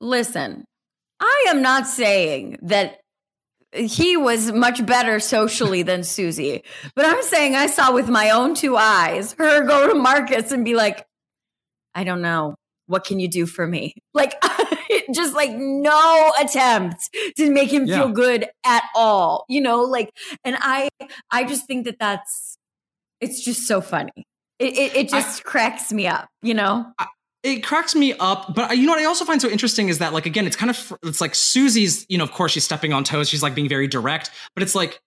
Listen, 0.00 0.64
I 1.20 1.46
am 1.48 1.62
not 1.62 1.86
saying 1.86 2.58
that 2.62 3.00
he 3.72 4.16
was 4.16 4.52
much 4.52 4.84
better 4.84 5.18
socially 5.18 5.82
than 5.82 6.04
Susie, 6.04 6.62
but 6.94 7.06
I'm 7.06 7.22
saying 7.22 7.56
I 7.56 7.66
saw 7.66 7.92
with 7.92 8.08
my 8.08 8.30
own 8.30 8.54
two 8.54 8.76
eyes 8.76 9.32
her 9.38 9.64
go 9.64 9.88
to 9.88 9.94
Marcus 9.94 10.52
and 10.52 10.64
be 10.64 10.74
like, 10.74 11.06
I 11.94 12.04
don't 12.04 12.22
know. 12.22 12.56
What 12.86 13.04
can 13.04 13.18
you 13.18 13.28
do 13.28 13.46
for 13.46 13.66
me? 13.66 13.94
Like, 14.12 14.34
just 15.12 15.34
like 15.34 15.50
no 15.52 16.32
attempt 16.40 17.10
to 17.36 17.50
make 17.50 17.72
him 17.72 17.86
Yeah. 17.86 18.00
feel 18.02 18.08
good 18.10 18.46
at 18.64 18.82
all, 18.94 19.44
you 19.48 19.60
know? 19.60 19.82
Like, 19.82 20.10
and 20.44 20.56
I, 20.60 20.88
I 21.30 21.44
just 21.44 21.66
think 21.66 21.84
that 21.86 21.98
that's, 21.98 22.56
it's 23.20 23.44
just 23.44 23.66
so 23.66 23.80
funny. 23.80 24.26
It, 24.58 24.76
it, 24.78 24.96
it 24.96 25.08
just 25.08 25.44
cracks 25.44 25.92
me 25.92 26.06
up, 26.06 26.28
you 26.42 26.54
know? 26.54 26.86
it 27.42 27.62
cracks 27.62 27.94
me 27.94 28.14
up 28.20 28.54
but 28.54 28.74
you 28.78 28.86
know 28.86 28.92
what 28.92 28.98
i 29.00 29.04
also 29.04 29.22
find 29.26 29.42
so 29.42 29.50
interesting 29.50 29.90
is 29.90 29.98
that 29.98 30.14
like 30.14 30.24
again 30.24 30.46
it's 30.46 30.56
kind 30.56 30.70
of 30.70 30.94
it's 31.02 31.20
like 31.20 31.34
susie's 31.34 32.06
you 32.08 32.16
know 32.16 32.24
of 32.24 32.32
course 32.32 32.52
she's 32.52 32.64
stepping 32.64 32.94
on 32.94 33.04
toes 33.04 33.28
she's 33.28 33.42
like 33.42 33.54
being 33.54 33.68
very 33.68 33.86
direct 33.86 34.30
but 34.54 34.62
it's 34.62 34.74
like 34.74 34.98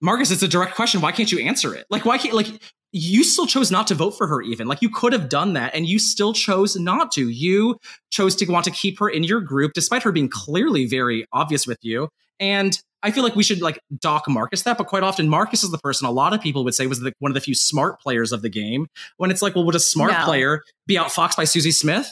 marcus 0.00 0.30
it's 0.30 0.42
a 0.42 0.48
direct 0.48 0.74
question 0.74 1.00
why 1.00 1.12
can't 1.12 1.30
you 1.32 1.38
answer 1.40 1.74
it 1.74 1.86
like 1.90 2.04
why 2.04 2.18
can't 2.18 2.34
like 2.34 2.46
you 2.92 3.24
still 3.24 3.46
chose 3.46 3.70
not 3.70 3.86
to 3.88 3.94
vote 3.94 4.12
for 4.12 4.26
her 4.26 4.40
even 4.42 4.66
like 4.68 4.80
you 4.82 4.88
could 4.90 5.12
have 5.12 5.28
done 5.28 5.52
that 5.54 5.74
and 5.74 5.86
you 5.86 5.98
still 5.98 6.32
chose 6.32 6.76
not 6.76 7.10
to 7.10 7.28
you 7.28 7.76
chose 8.10 8.36
to 8.36 8.46
want 8.50 8.64
to 8.64 8.70
keep 8.70 8.98
her 8.98 9.08
in 9.08 9.24
your 9.24 9.40
group 9.40 9.72
despite 9.74 10.02
her 10.02 10.12
being 10.12 10.28
clearly 10.28 10.86
very 10.86 11.26
obvious 11.32 11.66
with 11.66 11.78
you 11.82 12.08
and 12.40 12.78
I 13.02 13.10
feel 13.10 13.22
like 13.22 13.36
we 13.36 13.42
should 13.42 13.60
like 13.60 13.78
dock 14.00 14.26
Marcus 14.30 14.62
that, 14.62 14.78
but 14.78 14.86
quite 14.86 15.02
often 15.02 15.28
Marcus 15.28 15.62
is 15.62 15.70
the 15.70 15.76
person 15.76 16.06
a 16.06 16.10
lot 16.10 16.32
of 16.32 16.40
people 16.40 16.64
would 16.64 16.74
say 16.74 16.86
was 16.86 17.00
the, 17.00 17.12
one 17.18 17.30
of 17.30 17.34
the 17.34 17.40
few 17.42 17.54
smart 17.54 18.00
players 18.00 18.32
of 18.32 18.40
the 18.40 18.48
game. 18.48 18.86
When 19.18 19.30
it's 19.30 19.42
like, 19.42 19.54
well, 19.54 19.66
would 19.66 19.74
a 19.74 19.78
smart 19.80 20.12
No. 20.12 20.24
player 20.24 20.62
be 20.86 20.94
outfoxed 20.96 21.36
by 21.36 21.44
Susie 21.44 21.70
Smith? 21.70 22.08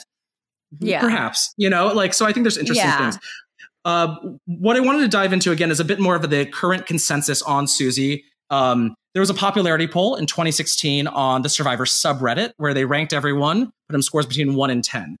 Yeah. 0.79 1.01
Perhaps, 1.01 1.51
you 1.57 1.67
know, 1.67 1.87
like, 1.87 2.13
so 2.13 2.27
I 2.27 2.31
think 2.31 2.43
there's 2.43 2.59
interesting 2.59 2.85
Yeah. 2.85 3.09
things. 3.09 3.17
Uh, 3.85 4.15
what 4.45 4.77
I 4.77 4.79
wanted 4.79 5.01
to 5.01 5.07
dive 5.07 5.33
into 5.33 5.51
again 5.51 5.71
is 5.71 5.79
a 5.79 5.85
bit 5.85 5.99
more 5.99 6.15
of 6.15 6.29
the 6.29 6.45
current 6.45 6.85
consensus 6.85 7.41
on 7.41 7.67
Susie. 7.67 8.23
Um, 8.49 8.95
there 9.13 9.21
was 9.21 9.29
a 9.29 9.33
popularity 9.33 9.87
poll 9.87 10.15
in 10.15 10.25
2016 10.25 11.07
on 11.07 11.41
the 11.41 11.49
Survivor 11.49 11.85
subreddit 11.85 12.51
where 12.57 12.73
they 12.73 12.85
ranked 12.85 13.13
everyone, 13.13 13.65
put 13.65 13.91
them 13.91 14.01
scores 14.01 14.25
between 14.25 14.55
one 14.55 14.69
and 14.69 14.83
10. 14.83 15.17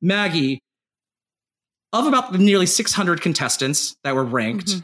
Maggie, 0.00 0.60
of 1.92 2.06
about 2.06 2.32
the 2.32 2.38
nearly 2.38 2.66
600 2.66 3.20
contestants 3.20 3.94
that 4.04 4.14
were 4.14 4.24
ranked, 4.24 4.66
Mm-hmm. 4.68 4.80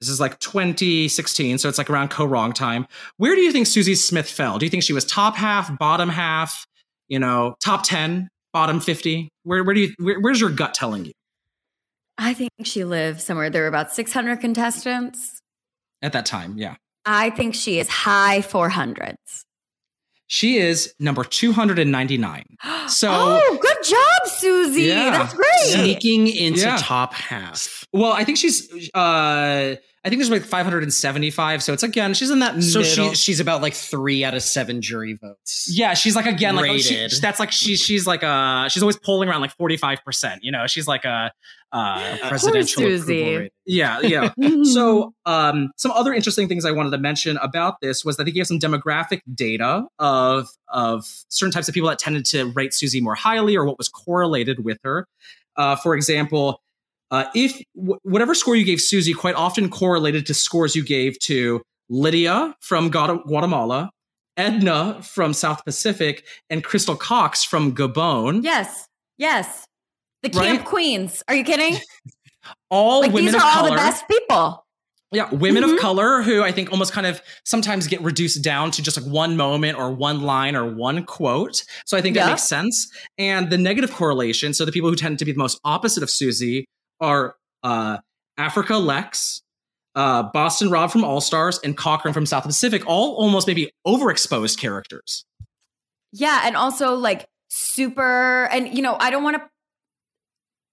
this 0.00 0.08
is 0.08 0.20
like 0.20 0.38
2016, 0.40 1.58
so 1.58 1.68
it's 1.68 1.78
like 1.78 1.90
around 1.90 2.08
co 2.08 2.24
wrong 2.24 2.52
time. 2.52 2.86
Where 3.16 3.34
do 3.34 3.40
you 3.40 3.52
think 3.52 3.66
Susie 3.66 3.94
Smith 3.94 4.28
fell? 4.28 4.58
Do 4.58 4.66
you 4.66 4.70
think 4.70 4.82
she 4.82 4.92
was 4.92 5.04
top 5.04 5.36
half, 5.36 5.76
bottom 5.78 6.08
half, 6.08 6.64
you 7.08 7.18
know, 7.18 7.54
top 7.60 7.84
10, 7.84 8.28
bottom 8.52 8.80
50? 8.80 9.28
Where, 9.42 9.62
where 9.64 9.74
do 9.74 9.80
you, 9.82 9.94
where, 9.98 10.20
where's 10.20 10.40
your 10.40 10.50
gut 10.50 10.74
telling 10.74 11.04
you? 11.04 11.12
I 12.18 12.34
think 12.34 12.50
she 12.64 12.84
lives 12.84 13.24
somewhere. 13.24 13.50
There 13.50 13.62
were 13.62 13.68
about 13.68 13.92
600 13.92 14.40
contestants. 14.40 15.40
At 16.02 16.12
that 16.12 16.26
time, 16.26 16.56
yeah. 16.56 16.76
I 17.04 17.30
think 17.30 17.54
she 17.54 17.78
is 17.78 17.88
high 17.88 18.40
400s. 18.40 19.16
She 20.26 20.56
is 20.58 20.94
number 20.98 21.24
299. 21.24 22.44
So, 22.88 23.08
oh, 23.10 23.58
good 23.62 23.76
job, 23.82 24.38
Susie. 24.38 24.82
Yeah. 24.82 25.10
That's 25.10 25.32
great. 25.32 25.48
Sneaking 25.62 26.28
into 26.28 26.60
Yeah. 26.60 26.76
top 26.78 27.14
half. 27.14 27.84
well, 27.94 28.12
I 28.12 28.24
think 28.24 28.36
she's, 28.36 28.68
uh, 28.92 29.76
I 30.04 30.10
think 30.10 30.20
there's 30.20 30.30
like 30.30 30.42
575. 30.44 31.62
So 31.62 31.72
it's 31.72 31.82
again, 31.82 32.12
she's 32.12 32.30
in 32.30 32.40
that 32.40 32.62
So 32.62 32.80
middle. 32.80 33.10
she, 33.10 33.14
she's 33.14 33.40
about 33.40 33.62
like 33.62 33.72
three 33.74 34.22
out 34.22 34.34
of 34.34 34.42
seven 34.42 34.82
jury 34.82 35.14
votes. 35.14 35.68
yeah, 35.72 35.94
she's 35.94 36.14
like 36.14 36.26
again, 36.26 36.56
like 36.56 36.70
oh, 36.70 36.76
she, 36.78 37.08
that's 37.22 37.40
like 37.40 37.50
she's 37.50 37.80
she's 37.80 38.06
like 38.06 38.22
uh 38.22 38.68
she's 38.68 38.82
always 38.82 38.98
polling 38.98 39.28
around 39.30 39.40
like 39.40 39.56
45%. 39.56 40.38
You 40.42 40.52
know, 40.52 40.66
she's 40.66 40.86
like 40.86 41.04
a 41.06 41.32
uh 41.72 42.18
Presidential 42.28 42.82
approval 42.84 43.36
rate. 43.38 43.52
Yeah, 43.66 44.00
yeah. 44.00 44.30
so, 44.64 45.12
um, 45.26 45.70
some 45.76 45.90
other 45.90 46.12
interesting 46.12 46.46
things 46.48 46.64
I 46.64 46.70
wanted 46.70 46.90
to 46.90 46.98
mention 46.98 47.36
about 47.38 47.80
this 47.80 48.04
was 48.04 48.16
that 48.18 48.24
they 48.24 48.30
gave 48.30 48.46
some 48.46 48.58
demographic 48.60 49.22
data 49.34 49.86
of 49.98 50.48
of 50.68 51.04
certain 51.30 51.50
types 51.52 51.66
of 51.66 51.74
people 51.74 51.88
that 51.88 51.98
tended 51.98 52.26
to 52.26 52.44
rate 52.52 52.74
Susie 52.74 53.00
more 53.00 53.14
highly 53.16 53.56
or 53.56 53.64
what 53.64 53.78
was 53.78 53.88
correlated 53.88 54.64
with 54.64 54.78
her. 54.84 55.08
Uh, 55.56 55.76
for 55.76 55.94
example, 55.96 56.60
uh, 57.10 57.24
if 57.34 57.60
w- 57.76 57.98
whatever 58.02 58.34
score 58.34 58.56
you 58.56 58.64
gave 58.64 58.80
Susie 58.80 59.12
quite 59.14 59.34
often 59.34 59.68
correlated 59.68 60.26
to 60.26 60.34
scores 60.34 60.74
you 60.76 60.84
gave 60.84 61.18
to 61.20 61.62
Lydia 61.88 62.54
from 62.60 62.90
Guatemala, 62.90 63.90
Edna 64.36 65.00
from 65.02 65.32
South 65.34 65.64
Pacific, 65.64 66.26
and 66.50 66.64
Crystal 66.64 66.96
Cox 66.96 67.44
from 67.44 67.74
Gabon. 67.74 68.42
Yes. 68.42 68.86
Yes. 69.18 69.64
The 70.22 70.30
Right? 70.30 70.56
Camp 70.56 70.64
Queens. 70.64 71.22
Are 71.28 71.34
you 71.34 71.44
kidding? 71.44 71.76
All 72.70 73.00
like 73.00 73.12
women 73.12 73.26
these 73.32 73.34
are 73.34 73.38
of 73.38 73.42
all 73.44 73.52
color. 73.52 73.70
the 73.70 73.76
best 73.76 74.04
people. 74.08 74.64
Yeah, 75.12 75.32
women 75.32 75.62
Mhm. 75.62 75.74
of 75.74 75.80
color 75.80 76.22
who 76.22 76.42
I 76.42 76.50
think 76.50 76.72
almost 76.72 76.92
kind 76.92 77.06
of 77.06 77.22
sometimes 77.44 77.86
get 77.86 78.00
reduced 78.02 78.42
down 78.42 78.70
to 78.72 78.82
just 78.82 79.00
like 79.00 79.06
one 79.10 79.36
moment 79.36 79.78
or 79.78 79.92
one 79.92 80.22
line 80.22 80.56
or 80.56 80.74
one 80.74 81.04
quote. 81.04 81.62
So 81.86 81.96
I 81.96 82.00
think 82.00 82.16
that 82.16 82.26
makes 82.28 82.42
sense. 82.42 82.90
And 83.16 83.48
the 83.50 83.56
negative 83.58 83.92
correlation, 83.92 84.52
so 84.54 84.64
the 84.64 84.72
people 84.72 84.90
who 84.90 84.96
tend 84.96 85.20
to 85.20 85.24
be 85.24 85.30
the 85.32 85.38
most 85.38 85.60
opposite 85.64 86.02
of 86.02 86.10
Susie 86.10 86.66
are 87.04 87.36
uh, 87.62 87.98
Africa 88.36 88.76
Lex, 88.76 89.42
uh, 89.94 90.24
Boston 90.24 90.70
Rob 90.70 90.90
from 90.90 91.04
All 91.04 91.20
Stars, 91.20 91.60
and 91.62 91.76
Cochran 91.76 92.14
from 92.14 92.26
South 92.26 92.44
Pacific, 92.44 92.82
all 92.86 93.14
almost 93.16 93.46
maybe 93.46 93.70
overexposed 93.86 94.58
characters. 94.58 95.24
Yeah, 96.12 96.42
and 96.44 96.56
also 96.56 96.94
like 96.94 97.26
super 97.48 98.44
and 98.46 98.74
you 98.74 98.82
know, 98.82 98.96
I 98.98 99.10
don't 99.10 99.22
want 99.22 99.36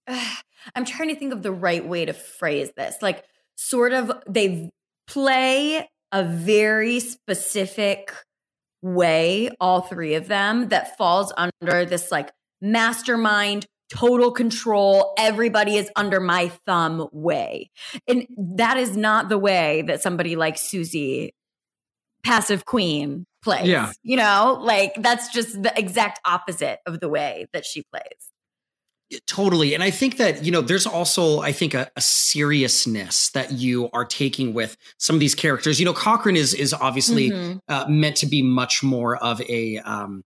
to 0.06 0.20
I'm 0.74 0.84
trying 0.84 1.08
to 1.08 1.16
think 1.16 1.32
of 1.32 1.42
the 1.42 1.52
right 1.52 1.86
way 1.86 2.04
to 2.04 2.12
phrase 2.12 2.70
this. 2.76 2.96
Like 3.02 3.24
sort 3.56 3.92
of 3.92 4.12
they 4.28 4.70
play 5.06 5.88
a 6.12 6.24
very 6.24 7.00
specific 7.00 8.12
way 8.82 9.50
all 9.60 9.80
three 9.80 10.14
of 10.14 10.28
them 10.28 10.68
that 10.68 10.96
falls 10.96 11.32
under 11.36 11.84
this 11.84 12.10
like 12.10 12.30
mastermind 12.60 13.66
total 13.92 14.30
control 14.32 15.12
everybody 15.18 15.76
is 15.76 15.90
under 15.96 16.18
my 16.18 16.48
thumb 16.64 17.06
way 17.12 17.70
and 18.08 18.26
that 18.38 18.76
is 18.78 18.96
not 18.96 19.28
the 19.28 19.38
way 19.38 19.82
that 19.82 20.00
somebody 20.00 20.34
like 20.34 20.56
susie 20.56 21.34
passive 22.24 22.64
queen 22.64 23.26
plays 23.42 23.66
Yeah. 23.68 23.92
you 24.02 24.16
know 24.16 24.58
like 24.62 24.94
that's 24.98 25.28
just 25.32 25.62
the 25.62 25.78
exact 25.78 26.20
opposite 26.24 26.78
of 26.86 27.00
the 27.00 27.08
way 27.08 27.46
that 27.52 27.66
she 27.66 27.82
plays 27.92 28.30
Totally. 29.26 29.74
And 29.74 29.82
I 29.82 29.90
think 29.90 30.16
that, 30.16 30.42
you 30.42 30.50
know, 30.50 30.62
there's 30.62 30.86
also, 30.86 31.40
I 31.40 31.52
think, 31.52 31.74
a, 31.74 31.90
a 31.96 32.00
seriousness 32.00 33.28
that 33.32 33.52
you 33.52 33.90
are 33.92 34.06
taking 34.06 34.54
with 34.54 34.74
some 34.98 35.14
of 35.16 35.20
these 35.20 35.34
characters. 35.34 35.78
You 35.78 35.84
know, 35.84 35.92
Cochran 35.92 36.34
is 36.34 36.54
is 36.54 36.72
obviously 36.72 37.30
Mhm. 37.30 37.60
uh, 37.68 37.84
meant 37.88 38.16
to 38.16 38.26
be 38.26 38.40
much 38.42 38.82
more 38.82 39.16
of 39.16 39.42
a 39.42 39.76
um, 39.84 40.22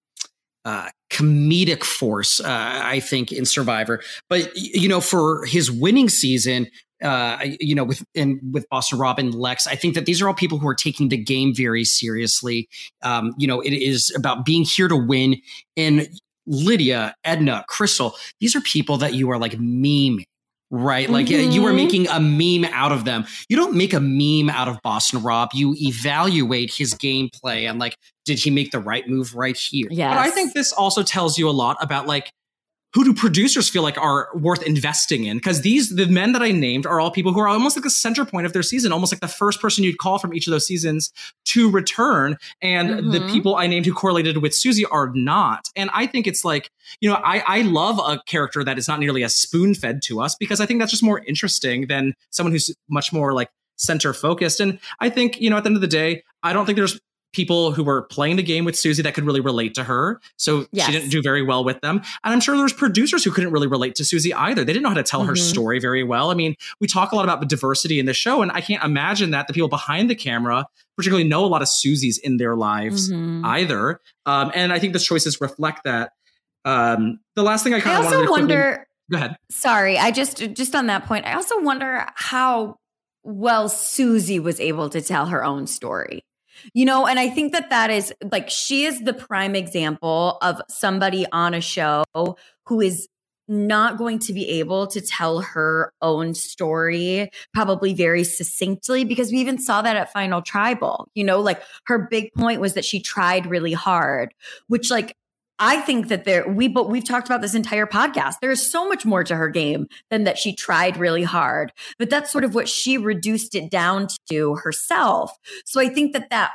uh, 0.67 0.91
comedic 1.11 1.85
force, 1.85 2.41
uh, 2.41 2.81
I 2.83 2.99
think, 2.99 3.31
in 3.31 3.47
Survivor. 3.47 4.03
But, 4.29 4.51
you 4.57 4.89
know, 4.89 5.01
for 5.01 5.47
his 5.47 5.71
winning 5.71 6.09
season, 6.09 6.67
uh, 7.03 7.39
you 7.61 7.75
know, 7.75 7.85
with 7.85 8.03
and 8.15 8.41
with 8.53 8.69
Boston 8.69 8.99
Robin, 8.99 9.31
Lex, 9.31 9.67
I 9.67 9.77
think 9.77 9.95
that 9.95 10.07
these 10.07 10.21
are 10.21 10.27
all 10.29 10.35
people 10.35 10.59
who 10.59 10.67
are 10.67 10.75
taking 10.75 11.09
the 11.09 11.17
game 11.17 11.55
very 11.55 11.85
seriously. 11.85 12.69
Um, 13.03 13.33
you 13.39 13.47
know, 13.47 13.61
it 13.61 13.75
is 13.75 14.13
about 14.17 14.45
being 14.45 14.65
here 14.65 14.89
to 14.89 14.97
win. 14.97 15.37
And 15.77 16.09
Lydia, 16.47 17.15
Edna, 17.23 17.65
Crystal, 17.69 18.17
these 18.41 18.57
are 18.57 18.61
people 18.61 18.97
that 18.99 19.15
you 19.15 19.31
are 19.31 19.39
like 19.39 19.53
memeing. 19.53 20.25
Right. 20.71 21.09
Like 21.09 21.31
uh, 21.31 21.37
you 21.37 21.65
are 21.67 21.73
Mhm. 21.73 21.77
making 21.77 22.09
a 22.09 22.19
meme 22.21 22.71
out 22.75 22.91
of 22.91 23.05
them. 23.05 23.25
You 23.49 23.57
don't 23.57 23.75
make 23.75 23.93
a 23.93 24.01
meme 24.01 24.51
out 24.51 24.67
of 24.69 24.81
Boston 24.83 25.23
Rob. 25.23 25.51
You 25.55 25.75
evaluate 25.79 26.75
his 26.75 26.93
gameplay 26.95 27.69
and 27.71 27.79
like, 27.79 27.97
did 28.25 28.41
he 28.41 28.51
make 28.51 28.73
the 28.73 28.81
right 28.81 29.09
move 29.09 29.35
right 29.37 29.57
here? 29.57 29.87
yeah 29.91 30.11
But 30.11 30.19
I 30.19 30.31
think 30.31 30.55
this 30.55 30.73
also 30.73 31.03
tells 31.05 31.39
you 31.39 31.49
a 31.49 31.53
lot 31.53 31.77
about 31.81 32.07
like 32.09 32.33
who 32.97 33.05
do 33.05 33.13
producers 33.13 33.69
feel 33.69 33.83
like 33.83 33.99
are 33.99 34.31
worth 34.35 34.63
investing 34.63 35.25
in? 35.27 35.37
Because 35.37 35.61
these 35.61 35.95
the 35.95 36.07
men 36.07 36.33
that 36.33 36.41
I 36.41 36.51
named 36.51 36.87
are 36.87 36.99
all 36.99 37.11
people 37.11 37.35
who 37.35 37.41
are 37.41 37.47
almost 37.47 37.77
like 37.77 37.85
the 37.85 37.91
center 37.91 38.25
point 38.25 38.47
of 38.47 38.55
their 38.55 38.63
season, 38.63 38.91
almost 38.91 39.13
like 39.13 39.21
the 39.21 39.29
first 39.29 39.61
person 39.61 39.85
you'd 39.85 39.99
call 39.99 40.19
from 40.19 40.33
each 40.33 40.47
of 40.47 40.51
those 40.51 40.67
seasons 40.67 41.13
to 41.45 41.71
return. 41.71 42.39
And 42.63 43.13
the 43.13 43.21
Mhm. 43.21 43.29
people 43.31 43.55
I 43.57 43.67
named 43.67 43.85
who 43.85 43.93
correlated 43.93 44.39
with 44.39 44.55
Susie 44.55 44.87
are 44.87 45.13
not. 45.15 45.69
And 45.77 45.91
I 45.93 46.07
think 46.07 46.27
it's 46.27 46.43
like, 46.43 46.71
you 47.03 47.11
know, 47.11 47.17
I, 47.17 47.43
I 47.47 47.61
love 47.61 47.99
a 47.99 48.19
character 48.27 48.65
that 48.65 48.79
is 48.79 48.89
not 48.89 48.99
nearly 48.99 49.23
as 49.23 49.37
spoon 49.37 49.75
fed 49.75 50.01
to 50.05 50.23
us 50.23 50.35
because 50.35 50.63
I 50.63 50.65
think 50.65 50.81
that's 50.81 50.91
just 50.91 51.03
more 51.03 51.23
interesting 51.27 51.89
than 51.89 52.15
someone 52.31 52.53
who's 52.53 52.75
much 52.89 53.13
more 53.13 53.35
like 53.35 53.51
center 53.77 54.15
focused. 54.15 54.59
And 54.59 54.79
I 55.01 55.11
think, 55.11 55.39
you 55.39 55.51
know, 55.51 55.59
at 55.59 55.65
the 55.65 55.69
end 55.69 55.77
of 55.77 55.83
the 55.83 55.87
day, 55.87 56.23
I 56.43 56.55
don't 56.55 56.65
think 56.65 56.77
there's 56.77 56.99
people 57.37 57.71
who 57.73 57.85
were 57.85 58.03
playing 58.03 58.37
the 58.37 58.43
game 58.43 58.65
with 58.65 58.75
Susie 58.77 59.03
that 59.03 59.13
could 59.15 59.25
really 59.25 59.41
relate 59.41 59.75
to 59.75 59.85
her. 59.85 60.21
So 60.39 60.67
Yes. 60.73 60.87
she 60.87 60.93
didn't 60.93 61.11
do 61.11 61.21
very 61.21 61.43
well 61.43 61.63
with 61.63 61.79
them. 61.83 61.99
And 62.25 62.33
I'm 62.33 62.41
sure 62.41 62.57
there's 62.57 62.73
producers 62.73 63.23
who 63.23 63.31
couldn't 63.31 63.53
really 63.53 63.67
relate 63.67 63.95
to 63.97 64.05
Susie 64.05 64.33
either. 64.33 64.65
They 64.65 64.73
didn't 64.73 64.83
know 64.85 64.89
how 64.89 64.95
to 64.95 65.03
tell 65.03 65.25
her 65.25 65.35
Mhm. 65.35 65.51
story 65.51 65.79
very 65.79 66.03
well. 66.03 66.31
I 66.31 66.35
mean, 66.35 66.57
we 66.81 66.87
talk 66.87 67.13
a 67.13 67.17
lot 67.17 67.25
about 67.25 67.41
the 67.41 67.47
diversity 67.47 68.01
in 68.01 68.07
the 68.07 68.15
show, 68.15 68.41
and 68.41 68.51
I 68.53 68.63
can't 68.63 68.83
imagine 68.83 69.31
that 69.33 69.47
the 69.47 69.53
people 69.53 69.69
behind 69.69 70.09
the 70.09 70.15
camera 70.15 70.67
particularly 70.97 71.29
know 71.29 71.45
a 71.45 71.47
lot 71.47 71.61
of 71.61 71.69
Susies 71.69 72.19
in 72.19 72.39
their 72.39 72.57
lives 72.57 73.13
Mhm. 73.13 73.45
either. 73.45 74.01
Um, 74.25 74.51
and 74.55 74.73
I 74.73 74.79
think 74.79 74.95
the 74.95 74.99
choices 74.99 75.39
reflect 75.41 75.85
that. 75.85 76.13
Um, 76.65 77.21
the 77.37 77.43
last 77.43 77.63
thing 77.63 77.75
I 77.75 77.81
kind 77.81 77.99
of 77.99 78.05
wanted 78.07 78.17
also 78.17 78.23
to 78.23 78.29
quickly- 78.29 78.41
wonder 78.57 78.87
Go 79.11 79.17
ahead. 79.19 79.37
sorry 79.53 79.99
i 79.99 80.11
just 80.11 80.39
just 80.55 80.75
on 80.75 80.89
that 80.89 81.07
point 81.07 81.25
i 81.27 81.35
also 81.35 81.61
wonder 81.61 82.05
how 82.17 82.75
well 83.23 83.69
susie 83.69 84.41
was 84.41 84.59
able 84.59 84.91
to 84.91 85.01
tell 85.01 85.27
her 85.27 85.45
own 85.45 85.69
story 85.69 86.25
you 86.75 86.85
know 86.85 87.07
and 87.07 87.19
i 87.19 87.29
think 87.29 87.53
that 87.53 87.71
that 87.71 87.91
is 87.91 88.13
like 88.31 88.51
she 88.51 88.85
is 88.85 89.03
the 89.03 89.15
prime 89.15 89.55
example 89.55 90.39
of 90.43 90.61
somebody 90.69 91.27
on 91.33 91.55
a 91.55 91.61
show 91.61 92.05
who 92.67 92.81
is 92.81 93.09
not 93.49 93.97
going 93.97 94.19
to 94.19 94.33
be 94.33 94.49
able 94.49 94.89
to 94.89 95.01
tell 95.01 95.41
her 95.41 95.93
own 96.03 96.35
story 96.35 97.31
probably 97.55 97.95
very 97.95 98.25
succinctly 98.25 99.05
because 99.05 99.31
we 99.31 99.39
even 99.39 99.57
saw 99.57 99.83
that 99.83 99.97
at 99.97 100.13
final 100.13 100.43
tribal. 100.43 101.09
You 101.15 101.25
know 101.25 101.41
like 101.41 101.63
her 101.87 102.09
big 102.11 102.33
point 102.35 102.61
was 102.61 102.75
that 102.75 102.85
she 102.85 103.01
tried 103.01 103.47
really 103.47 103.73
hard 103.73 104.35
which 104.67 104.91
like 104.91 105.15
I 105.59 105.81
think 105.81 106.09
that 106.09 106.25
there 106.25 106.47
we 106.49 106.69
but 106.69 106.91
we've 106.91 107.05
talked 107.05 107.27
about 107.27 107.41
this 107.41 107.55
entire 107.55 107.87
podcast. 107.87 108.35
There 108.41 108.51
is 108.51 108.71
so 108.71 108.89
much 108.89 109.05
more 109.05 109.25
to 109.25 109.37
her 109.37 109.49
game 109.49 109.87
than 110.11 110.25
that 110.25 110.39
she 110.39 110.55
tried 110.55 110.97
really 110.97 111.23
hard. 111.23 111.73
But 111.99 112.11
that's 112.11 112.31
sort 112.31 112.45
of 112.45 112.55
what 112.55 112.69
she 112.69 112.99
reduced 112.99 113.55
it 113.55 113.71
down 113.71 114.09
to 114.31 114.57
herself. 114.57 115.33
So 115.65 115.81
I 115.81 115.89
think 115.89 116.13
that 116.13 116.31
that 116.31 116.51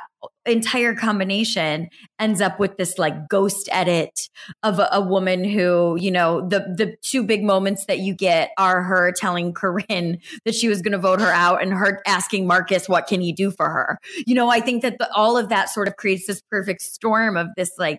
entire 0.46 0.94
combination 0.94 1.88
ends 2.18 2.40
up 2.40 2.58
with 2.58 2.76
this 2.76 2.98
like 2.98 3.28
ghost 3.28 3.68
edit 3.72 4.28
of 4.62 4.78
a, 4.78 4.88
a, 4.92 5.00
woman 5.00 5.44
who, 5.44 5.96
you 5.98 6.10
know, 6.10 6.46
the 6.48 6.60
the 6.60 6.96
two 7.02 7.22
big 7.22 7.42
moments 7.42 7.86
that 7.86 7.98
you 8.00 8.14
get 8.14 8.50
are 8.58 8.82
her 8.82 9.12
telling 9.12 9.52
Corinne 9.52 10.18
that 10.44 10.54
she 10.54 10.68
was 10.68 10.80
going 10.82 10.92
to 10.92 10.98
vote 10.98 11.20
her 11.20 11.32
out 11.32 11.62
and 11.62 11.72
her 11.72 12.00
asking 12.06 12.46
Marcus 12.46 12.88
what 12.88 13.06
can 13.06 13.20
he 13.20 13.32
do 13.32 13.50
for 13.50 13.68
her. 13.68 13.98
You 14.26 14.34
know, 14.34 14.48
I 14.48 14.60
think 14.60 14.82
that 14.82 14.98
the, 14.98 15.12
all 15.12 15.36
of 15.36 15.48
that 15.48 15.70
sort 15.70 15.88
of 15.88 15.96
creates 15.96 16.26
this 16.26 16.42
perfect 16.50 16.82
storm 16.82 17.36
of 17.36 17.48
this 17.56 17.72
like 17.78 17.98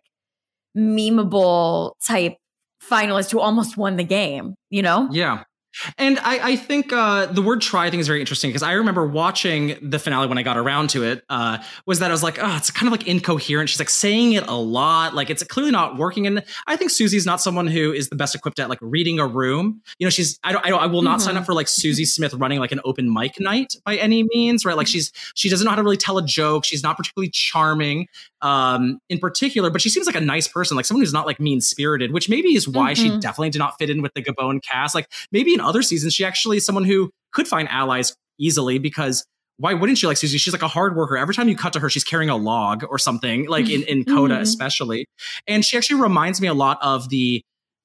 memeable 0.77 1.93
type 2.05 2.37
finalist 2.81 3.31
who 3.31 3.39
almost 3.39 3.77
won 3.77 3.95
the 3.95 4.03
game, 4.03 4.55
you 4.69 4.81
know? 4.81 5.07
Yeah. 5.11 5.43
And 5.97 6.19
I, 6.19 6.51
I 6.51 6.55
think 6.55 6.93
uh, 6.93 7.25
the 7.25 7.41
word 7.41 7.61
try 7.61 7.87
I 7.87 7.89
think 7.89 8.01
is 8.01 8.07
very 8.07 8.19
interesting 8.19 8.49
because 8.49 8.61
I 8.61 8.73
remember 8.73 9.07
watching 9.07 9.77
the 9.81 9.97
finale 9.97 10.27
when 10.27 10.37
I 10.37 10.43
got 10.43 10.57
around 10.57 10.91
to 10.91 11.03
it. 11.03 11.23
Uh, 11.29 11.57
was 11.85 11.99
that 11.99 12.11
I 12.11 12.13
was 12.13 12.21
like, 12.21 12.37
oh, 12.39 12.55
it's 12.57 12.69
kind 12.69 12.87
of 12.87 12.91
like 12.91 13.07
incoherent. 13.07 13.69
She's 13.69 13.79
like 13.79 13.89
saying 13.89 14.33
it 14.33 14.45
a 14.47 14.55
lot, 14.55 15.15
like 15.15 15.29
it's 15.29 15.43
clearly 15.43 15.71
not 15.71 15.97
working. 15.97 16.27
And 16.27 16.43
I 16.67 16.75
think 16.75 16.91
Susie's 16.91 17.25
not 17.25 17.41
someone 17.41 17.67
who 17.67 17.91
is 17.91 18.09
the 18.09 18.15
best 18.15 18.35
equipped 18.35 18.59
at 18.59 18.69
like 18.69 18.77
reading 18.81 19.19
a 19.19 19.25
room. 19.25 19.81
You 19.97 20.05
know, 20.05 20.11
she's 20.11 20.39
I 20.43 20.51
don't 20.51 20.65
I, 20.65 20.69
don't, 20.69 20.81
I 20.81 20.85
will 20.85 21.01
not 21.01 21.19
mm-hmm. 21.19 21.27
sign 21.27 21.37
up 21.37 21.45
for 21.45 21.53
like 21.53 21.67
Susie 21.67 22.05
Smith 22.05 22.33
running 22.35 22.59
like 22.59 22.71
an 22.71 22.81
open 22.85 23.11
mic 23.11 23.39
night 23.39 23.75
by 23.83 23.95
any 23.95 24.23
means, 24.31 24.65
right? 24.65 24.77
Like 24.77 24.87
she's 24.87 25.11
she 25.33 25.49
doesn't 25.49 25.65
know 25.65 25.71
how 25.71 25.77
to 25.77 25.83
really 25.83 25.97
tell 25.97 26.19
a 26.19 26.25
joke. 26.25 26.65
She's 26.65 26.83
not 26.83 26.97
particularly 26.97 27.31
charming 27.31 28.07
um, 28.43 28.99
in 29.09 29.19
particular, 29.19 29.69
but 29.69 29.81
she 29.81 29.89
seems 29.89 30.05
like 30.05 30.17
a 30.17 30.21
nice 30.21 30.49
person, 30.49 30.75
like 30.75 30.85
someone 30.85 31.01
who's 31.01 31.13
not 31.13 31.25
like 31.25 31.39
mean 31.39 31.61
spirited, 31.61 32.11
which 32.11 32.27
maybe 32.27 32.55
is 32.55 32.67
why 32.67 32.93
mm-hmm. 32.93 33.15
she 33.15 33.19
definitely 33.19 33.49
did 33.49 33.59
not 33.59 33.77
fit 33.79 33.89
in 33.89 34.01
with 34.01 34.13
the 34.13 34.21
Gabon 34.21 34.61
cast. 34.61 34.93
Like 34.93 35.09
maybe 35.31 35.53
in 35.53 35.61
other 35.61 35.81
seasons, 35.81 36.13
she 36.13 36.25
actually 36.25 36.57
is 36.57 36.65
someone 36.65 36.83
who 36.83 37.09
could 37.31 37.47
find 37.47 37.69
allies 37.69 38.13
easily 38.37 38.79
because 38.79 39.25
why 39.57 39.73
wouldn't 39.73 39.97
she 39.97 40.07
like 40.07 40.17
Susie? 40.17 40.37
She's 40.37 40.51
like 40.51 40.61
a 40.61 40.67
hard 40.67 40.95
worker. 40.97 41.15
Every 41.15 41.33
time 41.33 41.47
you 41.47 41.55
cut 41.55 41.71
to 41.73 41.79
her, 41.79 41.89
she's 41.89 42.03
carrying 42.03 42.29
a 42.29 42.35
log 42.35 42.83
or 42.89 42.99
something, 42.99 43.47
like 43.47 43.69
in, 43.69 43.83
in 43.83 44.03
Kota, 44.03 44.33
mm-hmm. 44.33 44.43
especially. 44.43 45.05
And 45.47 45.63
she 45.63 45.77
actually 45.77 46.01
reminds 46.01 46.41
me 46.41 46.49
a 46.49 46.53
lot 46.53 46.79
of 46.81 47.07
the, 47.09 47.41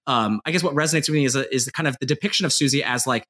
um, 0.09 0.40
I 0.44 0.50
guess 0.50 0.64
what 0.64 0.74
resonates 0.74 1.09
with 1.09 1.16
me 1.16 1.24
is, 1.24 1.36
a, 1.36 1.54
is 1.54 1.66
the 1.66 1.72
kind 1.72 1.86
of 1.86 1.96
the 2.00 2.06
depiction 2.06 2.46
of 2.46 2.52
Susie 2.52 2.82
as 2.82 3.06
like 3.06 3.24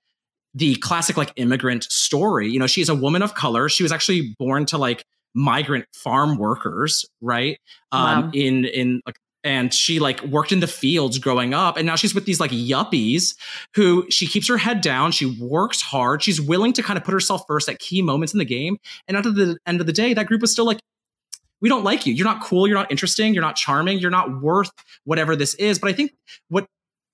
the 0.54 0.76
classic 0.76 1.18
like 1.18 1.32
immigrant 1.36 1.84
story. 1.84 2.48
You 2.48 2.58
know, 2.58 2.66
she's 2.66 2.88
a 2.88 2.94
woman 2.94 3.20
of 3.20 3.34
color. 3.34 3.68
She 3.68 3.82
was 3.82 3.92
actually 3.92 4.34
born 4.38 4.64
to 4.66 4.78
like 4.78 5.04
migrant 5.34 5.86
farm 5.94 6.38
workers, 6.38 7.06
right? 7.20 7.58
Um, 7.92 8.24
wow. 8.24 8.30
in 8.32 8.64
in 8.64 9.02
like 9.06 9.16
and 9.44 9.72
she 9.72 10.00
like 10.00 10.20
worked 10.24 10.52
in 10.52 10.60
the 10.60 10.66
fields 10.66 11.18
growing 11.18 11.54
up 11.54 11.76
and 11.76 11.86
now 11.86 11.96
she's 11.96 12.14
with 12.14 12.24
these 12.24 12.40
like 12.40 12.50
yuppies 12.50 13.34
who 13.74 14.04
she 14.10 14.26
keeps 14.26 14.48
her 14.48 14.58
head 14.58 14.80
down 14.80 15.12
she 15.12 15.26
works 15.40 15.80
hard 15.80 16.22
she's 16.22 16.40
willing 16.40 16.72
to 16.72 16.82
kind 16.82 16.98
of 16.98 17.04
put 17.04 17.12
herself 17.12 17.44
first 17.46 17.68
at 17.68 17.78
key 17.78 18.02
moments 18.02 18.32
in 18.32 18.38
the 18.38 18.44
game 18.44 18.76
and 19.06 19.16
at 19.16 19.22
the 19.22 19.56
end 19.66 19.80
of 19.80 19.86
the 19.86 19.92
day 19.92 20.12
that 20.12 20.26
group 20.26 20.40
was 20.40 20.50
still 20.50 20.66
like 20.66 20.80
we 21.60 21.68
don't 21.68 21.84
like 21.84 22.04
you 22.04 22.12
you're 22.12 22.26
not 22.26 22.42
cool 22.42 22.66
you're 22.66 22.76
not 22.76 22.90
interesting 22.90 23.32
you're 23.32 23.42
not 23.42 23.56
charming 23.56 23.98
you're 23.98 24.10
not 24.10 24.40
worth 24.42 24.70
whatever 25.04 25.36
this 25.36 25.54
is 25.54 25.78
but 25.78 25.88
i 25.88 25.92
think 25.92 26.12
what 26.48 26.66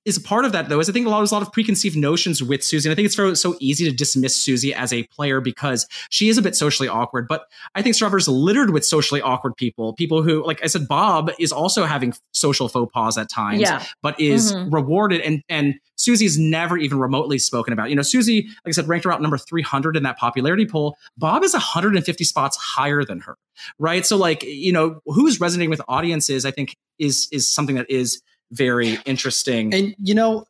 is 0.04 0.16
a 0.16 0.20
part 0.20 0.44
of 0.44 0.52
that 0.52 0.68
though 0.68 0.80
is 0.80 0.88
I 0.88 0.92
think 0.92 1.06
a 1.06 1.10
lot, 1.10 1.18
there's 1.18 1.32
a 1.32 1.34
lot 1.34 1.42
of 1.42 1.52
preconceived 1.52 1.96
notions 1.96 2.42
with 2.42 2.62
Susie. 2.62 2.88
And 2.88 2.92
I 2.92 2.94
think 2.94 3.06
it's 3.06 3.16
so, 3.16 3.34
so 3.34 3.56
easy 3.60 3.88
to 3.88 3.94
dismiss 3.94 4.36
Susie 4.36 4.74
as 4.74 4.92
a 4.92 5.04
player 5.04 5.40
because 5.40 5.86
she 6.10 6.28
is 6.28 6.38
a 6.38 6.42
bit 6.42 6.54
socially 6.54 6.88
awkward. 6.88 7.26
But 7.28 7.46
I 7.74 7.82
think 7.82 7.94
Survivor's 7.94 8.28
littered 8.28 8.70
with 8.70 8.84
socially 8.84 9.20
awkward 9.20 9.56
people, 9.56 9.94
people 9.94 10.22
who, 10.22 10.44
like 10.44 10.62
I 10.62 10.66
said, 10.66 10.86
Bob 10.88 11.30
is 11.38 11.52
also 11.52 11.84
having 11.84 12.14
social 12.32 12.68
faux 12.68 12.92
pas 12.92 13.16
at 13.16 13.30
times, 13.30 13.60
yeah. 13.60 13.84
but 14.02 14.18
is 14.20 14.52
mm-hmm. 14.52 14.74
rewarded. 14.74 15.20
And 15.22 15.42
and 15.48 15.74
Susie's 15.96 16.38
never 16.38 16.76
even 16.76 16.98
remotely 16.98 17.38
spoken 17.38 17.72
about. 17.72 17.88
You 17.90 17.96
know, 17.96 18.02
Susie, 18.02 18.42
like 18.64 18.68
I 18.68 18.70
said, 18.72 18.88
ranked 18.88 19.06
around 19.06 19.22
number 19.22 19.38
300 19.38 19.96
in 19.96 20.02
that 20.02 20.18
popularity 20.18 20.66
poll. 20.66 20.96
Bob 21.16 21.44
is 21.44 21.52
150 21.52 22.24
spots 22.24 22.56
higher 22.56 23.04
than 23.04 23.20
her, 23.20 23.36
right? 23.78 24.04
So 24.04 24.16
like, 24.16 24.42
you 24.42 24.72
know, 24.72 25.00
who's 25.06 25.40
resonating 25.40 25.70
with 25.70 25.80
audiences, 25.88 26.44
I 26.44 26.50
think 26.50 26.76
is 26.98 27.28
is 27.32 27.48
something 27.48 27.76
that 27.76 27.88
is 27.88 28.22
very 28.54 28.98
interesting. 29.04 29.74
And 29.74 29.94
you 29.98 30.14
know, 30.14 30.46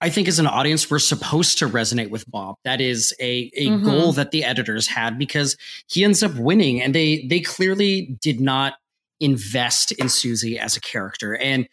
I 0.00 0.10
think 0.10 0.28
as 0.28 0.38
an 0.38 0.46
audience, 0.46 0.90
we're 0.90 0.98
supposed 0.98 1.58
to 1.58 1.68
resonate 1.68 2.10
with 2.10 2.30
Bob. 2.30 2.56
That 2.64 2.80
is 2.80 3.14
a, 3.20 3.50
a 3.54 3.66
mm-hmm. 3.68 3.84
goal 3.84 4.12
that 4.12 4.30
the 4.30 4.44
editors 4.44 4.86
had 4.86 5.18
because 5.18 5.56
he 5.88 6.04
ends 6.04 6.22
up 6.22 6.34
winning, 6.34 6.80
and 6.80 6.94
they 6.94 7.26
they 7.26 7.40
clearly 7.40 8.16
did 8.20 8.40
not 8.40 8.74
invest 9.20 9.92
in 9.92 10.08
Susie 10.08 10.58
as 10.58 10.76
a 10.76 10.80
character. 10.80 11.36
And 11.36 11.68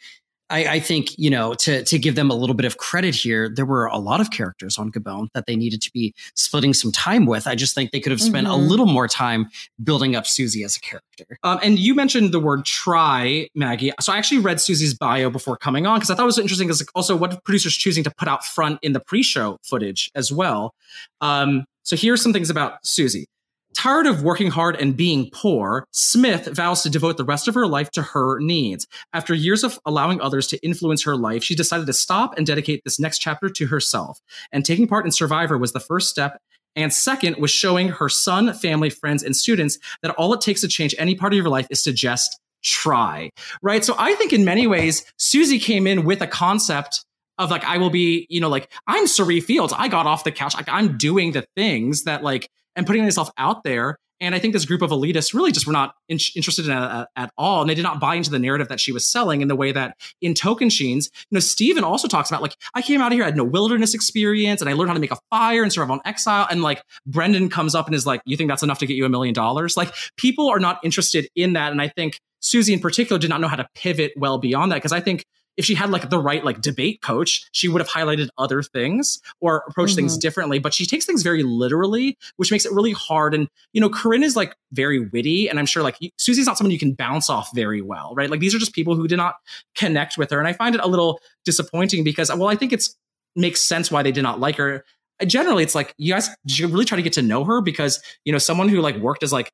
I, 0.49 0.65
I, 0.65 0.79
think 0.79 1.17
you 1.17 1.29
know 1.29 1.53
to 1.55 1.83
to 1.83 1.97
give 1.97 2.15
them 2.15 2.29
a 2.29 2.35
little 2.35 2.55
bit 2.55 2.65
of 2.65 2.77
credit 2.77 3.15
here, 3.15 3.49
there 3.49 3.65
were 3.65 3.87
a 3.87 3.97
lot 3.97 4.21
of 4.21 4.31
characters 4.31 4.77
on 4.77 4.91
Gabon 4.91 5.27
that 5.33 5.45
they 5.47 5.55
needed 5.55 5.81
to 5.81 5.91
be 5.91 6.13
splitting 6.35 6.73
some 6.73 6.91
time 6.91 7.25
with. 7.25 7.47
I 7.47 7.55
just 7.55 7.73
think 7.73 7.91
they 7.91 7.99
could 7.99 8.11
have 8.11 8.21
spent 8.21 8.47
mm-hmm. 8.47 8.61
a 8.61 8.67
little 8.67 8.85
more 8.85 9.07
time 9.07 9.49
building 9.83 10.15
up 10.15 10.27
Susie 10.27 10.63
as 10.63 10.77
a 10.77 10.79
character. 10.79 11.39
Um, 11.43 11.59
and 11.63 11.79
you 11.79 11.95
mentioned 11.95 12.31
the 12.31 12.39
word 12.39 12.65
"try," 12.65 13.49
Maggie. 13.55 13.91
So 13.99 14.13
I 14.13 14.17
actually 14.17 14.39
read 14.39 14.61
Susie's 14.61 14.93
bio 14.93 15.29
before 15.29 15.57
coming 15.57 15.87
on 15.87 15.97
because 15.97 16.11
I 16.11 16.15
thought 16.15 16.23
it 16.23 16.27
was 16.27 16.39
interesting. 16.39 16.67
Because 16.67 16.85
also 16.93 17.15
what 17.15 17.43
producers 17.43 17.75
choosing 17.75 18.03
to 18.03 18.11
put 18.11 18.27
out 18.27 18.45
front 18.45 18.79
in 18.81 18.93
the 18.93 18.99
pre-show 18.99 19.57
footage 19.63 20.11
as 20.15 20.31
well. 20.31 20.75
Um, 21.21 21.65
so 21.83 21.95
here's 21.95 22.21
some 22.21 22.33
things 22.33 22.49
about 22.49 22.85
Susie. 22.85 23.27
Tired 23.75 24.07
of 24.07 24.23
working 24.23 24.49
hard 24.49 24.79
and 24.79 24.95
being 24.95 25.29
poor, 25.31 25.85
Smith 25.91 26.47
vows 26.47 26.81
to 26.83 26.89
devote 26.89 27.17
the 27.17 27.25
rest 27.25 27.49
of 27.49 27.55
her 27.55 27.67
life 27.67 27.91
to 27.91 28.01
her 28.01 28.39
needs. 28.39 28.87
After 29.11 29.33
years 29.33 29.65
of 29.65 29.77
allowing 29.85 30.21
others 30.21 30.47
to 30.47 30.65
influence 30.65 31.03
her 31.03 31.17
life, 31.17 31.43
she 31.43 31.55
decided 31.55 31.85
to 31.87 31.93
stop 31.93 32.37
and 32.37 32.47
dedicate 32.47 32.83
this 32.85 32.99
next 32.99 33.19
chapter 33.19 33.49
to 33.49 33.67
herself. 33.67 34.21
And 34.53 34.65
taking 34.65 34.87
part 34.87 35.05
in 35.05 35.11
Survivor 35.11 35.57
was 35.57 35.73
the 35.73 35.81
first 35.81 36.09
step. 36.09 36.39
And 36.77 36.93
second 36.93 37.35
was 37.37 37.51
showing 37.51 37.89
her 37.89 38.07
son, 38.07 38.53
family, 38.53 38.89
friends, 38.89 39.23
and 39.23 39.35
students 39.35 39.77
that 40.01 40.15
all 40.15 40.33
it 40.33 40.41
takes 40.41 40.61
to 40.61 40.67
change 40.69 40.95
any 40.97 41.15
part 41.15 41.33
of 41.33 41.37
your 41.37 41.49
life 41.49 41.67
is 41.69 41.83
to 41.83 41.91
just 41.91 42.39
try. 42.63 43.29
Right. 43.61 43.83
So 43.83 43.93
I 43.97 44.15
think 44.15 44.31
in 44.31 44.45
many 44.45 44.67
ways, 44.67 45.05
Susie 45.17 45.59
came 45.59 45.85
in 45.85 46.05
with 46.05 46.21
a 46.21 46.27
concept 46.27 47.03
of 47.37 47.51
like, 47.51 47.65
I 47.65 47.77
will 47.77 47.89
be, 47.89 48.25
you 48.29 48.39
know, 48.39 48.49
like, 48.49 48.71
I'm 48.87 49.07
Cirie 49.07 49.41
Fields. 49.41 49.73
I 49.77 49.89
got 49.89 50.05
off 50.05 50.23
the 50.23 50.31
couch. 50.31 50.55
Like, 50.55 50.69
I'm 50.69 50.97
doing 50.97 51.33
the 51.33 51.45
things 51.55 52.03
that 52.05 52.23
like 52.23 52.49
and 52.75 52.85
putting 52.85 53.03
myself 53.03 53.29
out 53.37 53.63
there. 53.63 53.97
And 54.21 54.33
I 54.33 54.39
think 54.39 54.53
this 54.53 54.65
group 54.65 54.81
of 54.81 54.91
elitists 54.91 55.33
really 55.33 55.51
just 55.51 55.67
were 55.67 55.73
not 55.73 55.93
in- 56.07 56.19
interested 56.35 56.65
in 56.65 56.71
it 56.71 56.77
uh, 56.77 57.05
at, 57.17 57.31
all. 57.37 57.61
And 57.61 57.69
they 57.69 57.75
did 57.75 57.83
not 57.83 57.99
buy 57.99 58.15
into 58.15 58.31
the 58.31 58.39
narrative 58.39 58.69
that 58.69 58.79
she 58.79 58.93
was 58.93 59.05
selling 59.05 59.41
in 59.41 59.49
the 59.49 59.57
way 59.57 59.73
that 59.73 59.97
in 60.21 60.33
Tocantins, 60.33 61.09
you 61.29 61.35
know, 61.35 61.39
Steven 61.41 61.83
also 61.83 62.07
talks 62.07 62.29
about 62.29 62.41
like, 62.41 62.55
I 62.73 62.81
came 62.81 63.01
out 63.01 63.07
of 63.07 63.13
here, 63.13 63.23
I 63.23 63.27
had 63.27 63.35
no 63.35 63.43
wilderness 63.43 63.93
experience 63.93 64.61
and 64.61 64.69
I 64.69 64.73
learned 64.73 64.89
how 64.89 64.93
to 64.93 65.01
make 65.01 65.11
a 65.11 65.17
fire 65.29 65.63
and 65.63 65.71
survive 65.71 65.91
on 65.91 65.99
exile. 66.05 66.47
And 66.49 66.61
like 66.61 66.81
Brendan 67.05 67.49
comes 67.49 67.75
up 67.75 67.87
and 67.87 67.95
is 67.95 68.05
like, 68.05 68.21
you 68.25 68.37
think 68.37 68.49
that's 68.49 68.63
enough 68.63 68.79
to 68.79 68.85
get 68.85 68.95
you 68.95 69.05
a 69.05 69.09
million 69.09 69.33
dollars? 69.33 69.75
Like 69.75 69.93
people 70.15 70.47
are 70.49 70.59
not 70.59 70.79
interested 70.83 71.27
in 71.35 71.53
that. 71.53 71.73
And 71.73 71.81
I 71.81 71.89
think 71.89 72.19
Susie 72.39 72.73
in 72.73 72.79
particular 72.79 73.19
did 73.19 73.29
not 73.29 73.41
know 73.41 73.49
how 73.49 73.57
to 73.57 73.67
pivot 73.75 74.13
well 74.15 74.37
beyond 74.37 74.71
that. 74.71 74.81
Cause 74.81 74.93
I 74.93 75.01
think 75.01 75.25
if 75.57 75.65
she 75.65 75.75
had 75.75 75.89
like 75.89 76.09
the 76.09 76.19
right 76.19 76.43
like 76.43 76.61
debate 76.61 77.01
coach, 77.01 77.47
she 77.51 77.67
would 77.67 77.81
have 77.81 77.89
highlighted 77.89 78.29
other 78.37 78.61
things 78.61 79.21
or 79.39 79.63
approached 79.67 79.91
mm-hmm. 79.91 80.01
things 80.01 80.17
differently. 80.17 80.59
But 80.59 80.73
she 80.73 80.85
takes 80.85 81.05
things 81.05 81.23
very 81.23 81.43
literally, 81.43 82.17
which 82.37 82.51
makes 82.51 82.65
it 82.65 82.71
really 82.71 82.91
hard. 82.91 83.33
And 83.33 83.47
you 83.73 83.81
know, 83.81 83.89
Corinne 83.89 84.23
is 84.23 84.35
like 84.35 84.55
very 84.71 84.99
witty, 84.99 85.49
and 85.49 85.59
I'm 85.59 85.65
sure 85.65 85.83
like 85.83 85.97
Susie's 86.17 86.45
not 86.45 86.57
someone 86.57 86.71
you 86.71 86.79
can 86.79 86.93
bounce 86.93 87.29
off 87.29 87.49
very 87.55 87.81
well, 87.81 88.13
right? 88.15 88.29
Like 88.29 88.39
these 88.39 88.53
are 88.53 88.59
just 88.59 88.73
people 88.73 88.95
who 88.95 89.07
did 89.07 89.17
not 89.17 89.35
connect 89.75 90.17
with 90.17 90.31
her, 90.31 90.39
and 90.39 90.47
I 90.47 90.53
find 90.53 90.75
it 90.75 90.81
a 90.81 90.87
little 90.87 91.19
disappointing 91.45 92.03
because 92.03 92.29
well, 92.29 92.47
I 92.47 92.55
think 92.55 92.73
it's 92.73 92.95
makes 93.35 93.61
sense 93.61 93.91
why 93.91 94.03
they 94.03 94.11
did 94.11 94.23
not 94.23 94.39
like 94.39 94.57
her. 94.57 94.83
Generally, 95.25 95.63
it's 95.63 95.75
like 95.75 95.93
you 95.97 96.13
guys 96.13 96.29
should 96.47 96.71
really 96.71 96.85
try 96.85 96.97
to 96.97 97.01
get 97.01 97.13
to 97.13 97.21
know 97.21 97.43
her 97.45 97.61
because 97.61 98.01
you 98.25 98.31
know 98.31 98.37
someone 98.37 98.69
who 98.69 98.81
like 98.81 98.97
worked 98.97 99.23
as 99.23 99.31
like 99.31 99.51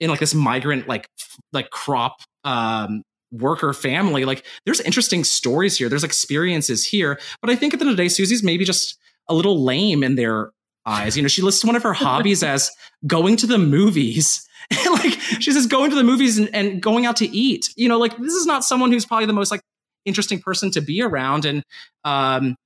in 0.00 0.10
like 0.10 0.20
this 0.20 0.34
migrant 0.34 0.88
like 0.88 1.08
like 1.52 1.70
crop 1.70 2.20
um 2.44 3.02
worker 3.40 3.72
family. 3.72 4.24
Like 4.24 4.44
there's 4.64 4.80
interesting 4.80 5.24
stories 5.24 5.76
here. 5.76 5.88
There's 5.88 6.04
experiences 6.04 6.84
here. 6.84 7.18
But 7.40 7.50
I 7.50 7.56
think 7.56 7.74
at 7.74 7.80
the 7.80 7.84
end 7.84 7.90
of 7.90 7.96
the 7.96 8.02
day, 8.02 8.08
Susie's 8.08 8.42
maybe 8.42 8.64
just 8.64 8.98
a 9.28 9.34
little 9.34 9.62
lame 9.62 10.02
in 10.02 10.16
their 10.16 10.50
eyes. 10.84 11.16
You 11.16 11.22
know, 11.22 11.28
she 11.28 11.42
lists 11.42 11.64
one 11.64 11.76
of 11.76 11.82
her 11.82 11.92
hobbies 11.94 12.42
as 12.42 12.70
going 13.06 13.36
to 13.36 13.46
the 13.46 13.58
movies. 13.58 14.42
like 14.90 15.12
she 15.40 15.52
says 15.52 15.66
going 15.66 15.90
to 15.90 15.96
the 15.96 16.02
movies 16.02 16.38
and, 16.38 16.52
and 16.54 16.82
going 16.82 17.06
out 17.06 17.16
to 17.16 17.26
eat. 17.26 17.72
You 17.76 17.88
know, 17.88 17.98
like 17.98 18.16
this 18.16 18.34
is 18.34 18.46
not 18.46 18.64
someone 18.64 18.90
who's 18.90 19.06
probably 19.06 19.26
the 19.26 19.32
most 19.32 19.50
like 19.50 19.60
interesting 20.04 20.40
person 20.40 20.70
to 20.72 20.80
be 20.80 21.02
around. 21.02 21.44
And 21.44 21.62
um 22.04 22.56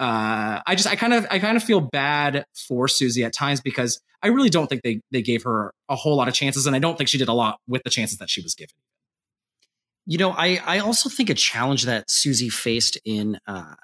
uh, 0.00 0.62
I 0.66 0.76
just 0.76 0.88
I 0.88 0.96
kind 0.96 1.12
of 1.12 1.26
I 1.30 1.38
kind 1.38 1.58
of 1.58 1.62
feel 1.62 1.82
bad 1.82 2.46
for 2.54 2.88
Susie 2.88 3.22
at 3.22 3.34
times 3.34 3.60
because 3.60 4.00
I 4.22 4.28
really 4.28 4.48
don't 4.48 4.66
think 4.66 4.80
they 4.82 5.02
they 5.10 5.20
gave 5.20 5.42
her 5.42 5.74
a 5.90 5.94
whole 5.94 6.16
lot 6.16 6.26
of 6.26 6.32
chances, 6.32 6.66
and 6.66 6.74
I 6.74 6.78
don't 6.78 6.96
think 6.96 7.10
she 7.10 7.18
did 7.18 7.28
a 7.28 7.34
lot 7.34 7.58
with 7.68 7.82
the 7.82 7.90
chances 7.90 8.16
that 8.16 8.30
she 8.30 8.40
was 8.40 8.54
given. 8.54 8.74
You 10.06 10.18
know, 10.18 10.30
I 10.32 10.60
I 10.64 10.78
also 10.78 11.08
think 11.08 11.30
a 11.30 11.34
challenge 11.34 11.84
that 11.84 12.10
Susie 12.10 12.48
faced 12.48 12.98
in 13.04 13.38
uh, 13.46 13.74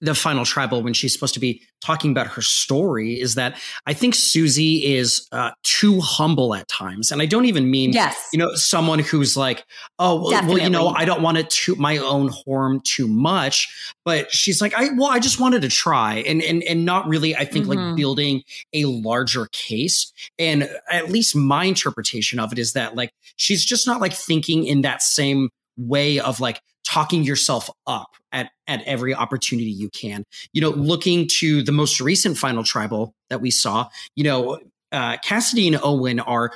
the 0.00 0.14
final 0.14 0.44
tribal 0.44 0.82
when 0.82 0.92
she's 0.92 1.12
supposed 1.12 1.34
to 1.34 1.40
be 1.40 1.60
talking 1.80 2.12
about 2.12 2.28
her 2.28 2.42
story 2.42 3.20
is 3.20 3.34
that 3.34 3.56
I 3.86 3.94
think 3.94 4.14
Susie 4.14 4.84
is 4.94 5.26
uh, 5.32 5.50
too 5.64 6.00
humble 6.00 6.54
at 6.54 6.68
times, 6.68 7.10
and 7.10 7.20
I 7.20 7.26
don't 7.26 7.46
even 7.46 7.70
mean 7.70 7.92
yes. 7.92 8.28
you 8.32 8.38
know 8.38 8.54
someone 8.54 9.00
who's 9.00 9.36
like, 9.36 9.64
oh 9.98 10.22
well, 10.22 10.46
well, 10.46 10.58
you 10.58 10.70
know, 10.70 10.88
I 10.88 11.04
don't 11.04 11.22
want 11.22 11.36
to 11.38 11.44
toot 11.44 11.78
my 11.78 11.98
own 11.98 12.28
horn 12.28 12.80
too 12.84 13.08
much, 13.08 13.68
but 14.04 14.32
she's 14.32 14.60
like, 14.60 14.72
I 14.74 14.90
well, 14.96 15.10
I 15.10 15.18
just 15.18 15.40
wanted 15.40 15.62
to 15.62 15.68
try, 15.68 16.16
and 16.26 16.42
and 16.42 16.62
and 16.62 16.84
not 16.84 17.06
really, 17.08 17.34
I 17.36 17.44
think, 17.44 17.66
Mm-hmm. 17.66 17.88
like 17.88 17.96
building 17.96 18.42
a 18.72 18.84
larger 18.84 19.46
case, 19.50 20.12
and 20.38 20.68
at 20.90 21.10
least 21.10 21.34
my 21.34 21.64
interpretation 21.64 22.38
of 22.38 22.52
it 22.52 22.58
is 22.58 22.72
that 22.74 22.94
like 22.94 23.10
she's 23.36 23.64
just 23.64 23.84
not 23.86 24.00
like 24.00 24.12
thinking 24.12 24.64
in 24.64 24.82
that 24.82 25.02
same 25.02 25.50
way 25.78 26.20
of 26.20 26.40
like 26.40 26.60
talking 26.84 27.22
yourself 27.22 27.70
up 27.86 28.08
at, 28.32 28.50
at 28.66 28.82
every 28.84 29.14
opportunity 29.14 29.70
you 29.70 29.90
can. 29.90 30.24
You 30.52 30.60
know, 30.60 30.70
looking 30.70 31.28
to 31.38 31.62
the 31.62 31.72
most 31.72 32.00
recent 32.00 32.38
final 32.38 32.64
tribal 32.64 33.14
that 33.30 33.40
we 33.40 33.50
saw, 33.50 33.88
you 34.16 34.24
know, 34.24 34.60
uh, 34.90 35.18
Cassidy 35.22 35.68
and 35.68 35.78
Owen 35.82 36.20
are 36.20 36.52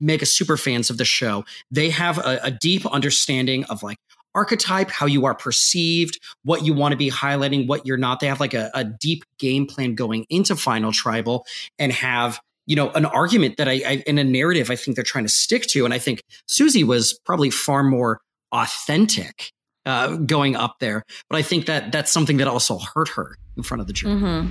mega 0.00 0.26
super 0.26 0.56
fans 0.56 0.90
of 0.90 0.98
the 0.98 1.04
show. 1.04 1.44
They 1.70 1.90
have 1.90 2.18
a, 2.18 2.40
a 2.44 2.50
deep 2.50 2.86
understanding 2.86 3.64
of 3.64 3.82
like 3.82 3.98
archetype, 4.34 4.90
how 4.90 5.06
you 5.06 5.26
are 5.26 5.34
perceived, 5.34 6.20
what 6.44 6.64
you 6.64 6.72
want 6.72 6.92
to 6.92 6.96
be 6.96 7.10
highlighting, 7.10 7.66
what 7.66 7.86
you're 7.86 7.96
not. 7.96 8.20
They 8.20 8.28
have 8.28 8.40
like 8.40 8.54
a, 8.54 8.70
a 8.74 8.84
deep 8.84 9.24
game 9.38 9.66
plan 9.66 9.94
going 9.94 10.26
into 10.30 10.54
final 10.56 10.92
tribal 10.92 11.44
and 11.78 11.92
have 11.92 12.40
you 12.66 12.76
know 12.76 12.90
an 12.90 13.04
argument 13.04 13.56
that 13.56 13.68
I, 13.68 13.82
I 13.84 14.02
in 14.06 14.18
a 14.18 14.24
narrative 14.24 14.70
I 14.70 14.76
think 14.76 14.94
they're 14.94 15.02
trying 15.02 15.24
to 15.24 15.30
stick 15.30 15.62
to. 15.68 15.84
And 15.84 15.92
I 15.92 15.98
think 15.98 16.22
Susie 16.46 16.84
was 16.84 17.18
probably 17.24 17.50
far 17.50 17.82
more 17.82 18.20
authentic 18.52 19.52
uh, 19.86 20.16
going 20.16 20.56
up 20.56 20.76
there. 20.80 21.04
But 21.28 21.36
I 21.36 21.42
think 21.42 21.66
that 21.66 21.92
that's 21.92 22.10
something 22.10 22.38
that 22.38 22.48
also 22.48 22.78
hurt 22.78 23.08
her 23.10 23.36
in 23.56 23.62
front 23.62 23.80
of 23.80 23.86
the 23.86 23.92
jury. 23.92 24.14
Mm-hmm. 24.14 24.50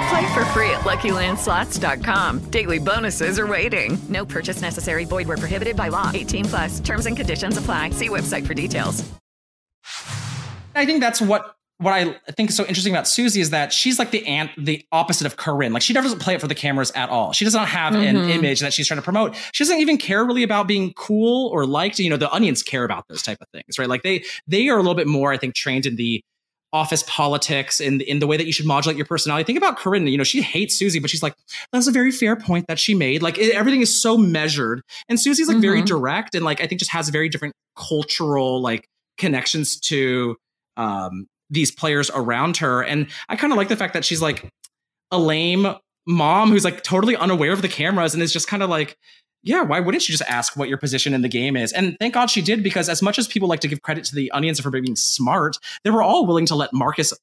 Play 0.11 0.33
for 0.33 0.43
free 0.45 0.69
at 0.71 0.81
LuckyLandSlots.com. 0.81 2.39
Daily 2.51 2.79
bonuses 2.79 3.39
are 3.39 3.47
waiting. 3.47 3.97
No 4.09 4.25
purchase 4.25 4.61
necessary. 4.61 5.05
Void 5.05 5.27
where 5.27 5.37
prohibited 5.37 5.75
by 5.77 5.87
law. 5.87 6.11
18 6.13 6.45
plus. 6.45 6.79
Terms 6.81 7.05
and 7.05 7.15
conditions 7.15 7.57
apply. 7.57 7.91
See 7.91 8.09
website 8.09 8.45
for 8.45 8.53
details. 8.53 9.09
I 10.75 10.85
think 10.85 10.99
that's 11.01 11.21
what 11.21 11.55
what 11.77 11.93
I 11.93 12.15
think 12.37 12.51
is 12.51 12.55
so 12.55 12.63
interesting 12.65 12.93
about 12.93 13.07
Susie 13.07 13.41
is 13.41 13.49
that 13.49 13.73
she's 13.73 13.97
like 13.97 14.11
the 14.11 14.27
ant, 14.27 14.51
the 14.57 14.85
opposite 14.91 15.25
of 15.25 15.35
Corinne. 15.37 15.73
Like 15.73 15.81
she 15.81 15.93
doesn't 15.93 16.19
play 16.19 16.35
it 16.35 16.41
for 16.41 16.47
the 16.47 16.53
cameras 16.55 16.91
at 16.91 17.09
all. 17.09 17.33
She 17.33 17.43
does 17.43 17.55
not 17.55 17.67
have 17.69 17.95
an 17.95 18.15
Mhm. 18.17 18.29
image 18.35 18.59
that 18.59 18.71
she's 18.71 18.87
trying 18.87 18.99
to 18.99 19.03
promote. 19.03 19.35
She 19.53 19.63
doesn't 19.63 19.79
even 19.79 19.97
care 19.97 20.23
really 20.23 20.43
about 20.43 20.67
being 20.67 20.93
cool 20.93 21.47
or 21.49 21.65
liked. 21.65 21.97
You 21.97 22.09
know, 22.11 22.17
the 22.17 22.31
onions 22.31 22.61
care 22.61 22.83
about 22.83 23.05
those 23.09 23.23
type 23.23 23.39
of 23.41 23.47
things, 23.51 23.79
right? 23.79 23.89
Like 23.89 24.03
they 24.03 24.23
they 24.45 24.67
are 24.69 24.75
a 24.77 24.81
little 24.81 24.93
bit 24.93 25.07
more, 25.07 25.31
I 25.33 25.37
think, 25.37 25.55
trained 25.55 25.85
in 25.87 25.95
the 25.95 26.21
office 26.73 27.03
politics 27.07 27.81
and 27.81 28.01
in 28.01 28.19
the 28.19 28.27
way 28.27 28.37
that 28.37 28.45
you 28.45 28.53
should 28.53 28.65
modulate 28.65 28.95
your 28.97 29.05
personality. 29.05 29.43
Think 29.43 29.57
about 29.57 29.77
Corinne. 29.77 30.07
You 30.07 30.17
know, 30.17 30.23
she 30.23 30.41
hates 30.41 30.77
Susie, 30.77 30.99
but 30.99 31.09
she's 31.09 31.21
like, 31.21 31.35
that's 31.71 31.87
a 31.87 31.91
very 31.91 32.11
fair 32.11 32.35
point 32.35 32.67
that 32.67 32.79
she 32.79 32.93
made. 32.95 33.21
Like 33.21 33.37
it, 33.37 33.53
everything 33.53 33.81
is 33.81 34.01
so 34.01 34.17
measured, 34.17 34.81
and 35.09 35.19
Susie's 35.19 35.47
like 35.47 35.57
very 35.57 35.81
Mhm. 35.81 35.85
direct 35.87 36.35
and 36.35 36.45
like 36.45 36.61
I 36.61 36.67
think 36.67 36.79
just 36.79 36.91
has 36.91 37.09
very 37.09 37.27
different 37.29 37.53
cultural 37.75 38.61
like 38.61 38.87
connections 39.17 39.79
to 39.81 40.37
um 40.77 41.27
these 41.49 41.71
players 41.71 42.09
around 42.15 42.57
her. 42.57 42.81
And 42.81 43.07
I 43.27 43.35
kind 43.35 43.51
of 43.51 43.57
like 43.57 43.67
the 43.67 43.75
fact 43.75 43.93
that 43.93 44.05
she's 44.05 44.21
like 44.21 44.47
a 45.11 45.19
lame 45.19 45.75
mom 46.07 46.49
who's 46.49 46.63
like 46.63 46.81
totally 46.83 47.15
unaware 47.17 47.51
of 47.51 47.61
the 47.61 47.67
cameras 47.67 48.13
and 48.13 48.23
is 48.23 48.31
just 48.31 48.47
kind 48.47 48.63
of 48.63 48.69
like, 48.69 48.95
yeah, 49.43 49.61
why 49.63 49.79
wouldn't 49.79 50.07
you 50.07 50.13
just 50.13 50.29
ask 50.29 50.55
what 50.55 50.69
your 50.69 50.77
position 50.77 51.13
in 51.13 51.21
the 51.21 51.29
game 51.29 51.55
is? 51.57 51.73
And 51.73 51.97
thank 51.99 52.13
God 52.13 52.29
she 52.29 52.41
did, 52.41 52.63
because 52.63 52.89
as 52.89 53.01
much 53.01 53.17
as 53.17 53.27
people 53.27 53.49
like 53.49 53.61
to 53.61 53.67
give 53.67 53.81
credit 53.81 54.03
to 54.05 54.15
the 54.15 54.31
onions 54.31 54.59
for 54.59 54.69
being 54.69 54.95
smart, 54.95 55.57
they 55.83 55.89
were 55.89 56.03
all 56.03 56.25
willing 56.27 56.45
to 56.47 56.55
let 56.55 56.73
Marcus 56.73 57.13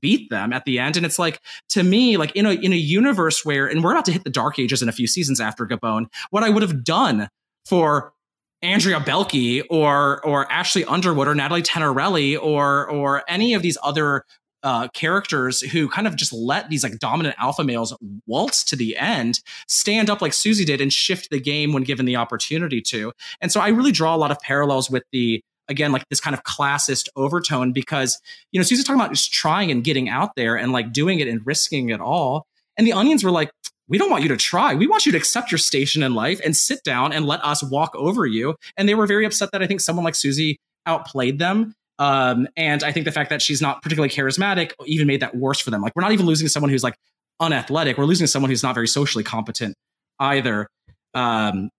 beat 0.00 0.28
them 0.28 0.52
at 0.52 0.64
the 0.64 0.78
end. 0.78 0.96
And 0.96 1.06
it's 1.06 1.18
like, 1.18 1.40
to 1.70 1.82
me, 1.82 2.16
like 2.16 2.32
in 2.32 2.46
a 2.46 2.52
in 2.52 2.72
a 2.72 2.76
universe 2.76 3.44
where, 3.44 3.66
and 3.66 3.82
we're 3.82 3.92
about 3.92 4.04
to 4.06 4.12
hit 4.12 4.24
the 4.24 4.30
dark 4.30 4.58
ages 4.58 4.82
in 4.82 4.88
a 4.88 4.92
few 4.92 5.06
seasons 5.06 5.40
after 5.40 5.66
Gabon, 5.66 6.06
what 6.30 6.42
I 6.42 6.50
would 6.50 6.62
have 6.62 6.84
done 6.84 7.28
for 7.64 8.12
Andrea 8.60 8.98
Boehlke 8.98 9.62
or 9.70 10.24
or 10.26 10.50
Ashley 10.50 10.84
Underwood 10.84 11.28
or 11.28 11.34
Natalie 11.34 11.62
Tenerelli 11.62 12.36
or 12.40 12.90
or 12.90 13.22
any 13.28 13.54
of 13.54 13.62
these 13.62 13.78
other 13.82 14.24
uh, 14.68 14.86
characters 14.88 15.62
who 15.62 15.88
kind 15.88 16.06
of 16.06 16.14
just 16.14 16.30
let 16.30 16.68
these 16.68 16.82
like 16.82 16.98
dominant 16.98 17.34
alpha 17.38 17.64
males 17.64 17.96
waltz 18.26 18.62
to 18.62 18.76
the 18.76 18.98
end, 18.98 19.40
stand 19.66 20.10
up 20.10 20.20
like 20.20 20.34
Susie 20.34 20.66
did, 20.66 20.82
and 20.82 20.92
shift 20.92 21.30
the 21.30 21.40
game 21.40 21.72
when 21.72 21.84
given 21.84 22.04
the 22.04 22.16
opportunity 22.16 22.82
to. 22.82 23.10
And 23.40 23.50
so 23.50 23.62
I 23.62 23.68
really 23.68 23.92
draw 23.92 24.14
a 24.14 24.18
lot 24.18 24.30
of 24.30 24.38
parallels 24.40 24.90
with 24.90 25.04
the 25.10 25.40
again 25.68 25.90
like 25.90 26.06
this 26.10 26.20
kind 26.20 26.34
of 26.34 26.42
classist 26.42 27.08
overtone 27.16 27.72
because 27.72 28.20
you 28.52 28.60
know 28.60 28.62
Susie's 28.62 28.84
talking 28.84 29.00
about 29.00 29.10
just 29.10 29.32
trying 29.32 29.70
and 29.70 29.82
getting 29.82 30.10
out 30.10 30.32
there 30.36 30.54
and 30.54 30.70
like 30.70 30.92
doing 30.92 31.20
it 31.20 31.28
and 31.28 31.40
risking 31.46 31.88
it 31.88 32.02
all. 32.02 32.46
And 32.76 32.86
the 32.86 32.92
onions 32.92 33.24
were 33.24 33.30
like, 33.30 33.50
we 33.88 33.96
don't 33.96 34.10
want 34.10 34.22
you 34.22 34.28
to 34.28 34.36
try. 34.36 34.74
We 34.74 34.86
want 34.86 35.06
you 35.06 35.12
to 35.12 35.18
accept 35.18 35.50
your 35.50 35.58
station 35.58 36.02
in 36.02 36.14
life 36.14 36.42
and 36.44 36.54
sit 36.54 36.84
down 36.84 37.14
and 37.14 37.24
let 37.24 37.42
us 37.42 37.62
walk 37.62 37.94
over 37.94 38.26
you. 38.26 38.54
And 38.76 38.86
they 38.86 38.94
were 38.94 39.06
very 39.06 39.24
upset 39.24 39.48
that 39.52 39.62
I 39.62 39.66
think 39.66 39.80
someone 39.80 40.04
like 40.04 40.14
Susie 40.14 40.58
outplayed 40.84 41.38
them. 41.38 41.74
Um, 41.98 42.48
and 42.56 42.84
I 42.84 42.92
think 42.92 43.04
the 43.04 43.12
fact 43.12 43.30
that 43.30 43.42
she's 43.42 43.60
not 43.60 43.82
particularly 43.82 44.10
charismatic 44.10 44.72
even 44.86 45.06
made 45.06 45.20
that 45.20 45.36
worse 45.36 45.60
for 45.60 45.70
them. 45.70 45.82
Like 45.82 45.94
we're 45.96 46.02
not 46.02 46.12
even 46.12 46.26
losing 46.26 46.48
someone 46.48 46.70
who's 46.70 46.84
like 46.84 46.96
unathletic. 47.40 47.98
We're 47.98 48.04
losing 48.04 48.26
someone 48.26 48.50
who's 48.50 48.62
not 48.62 48.74
very 48.74 48.88
socially 48.88 49.24
competent 49.24 49.74
either. 50.18 50.68
Um, 51.14 51.70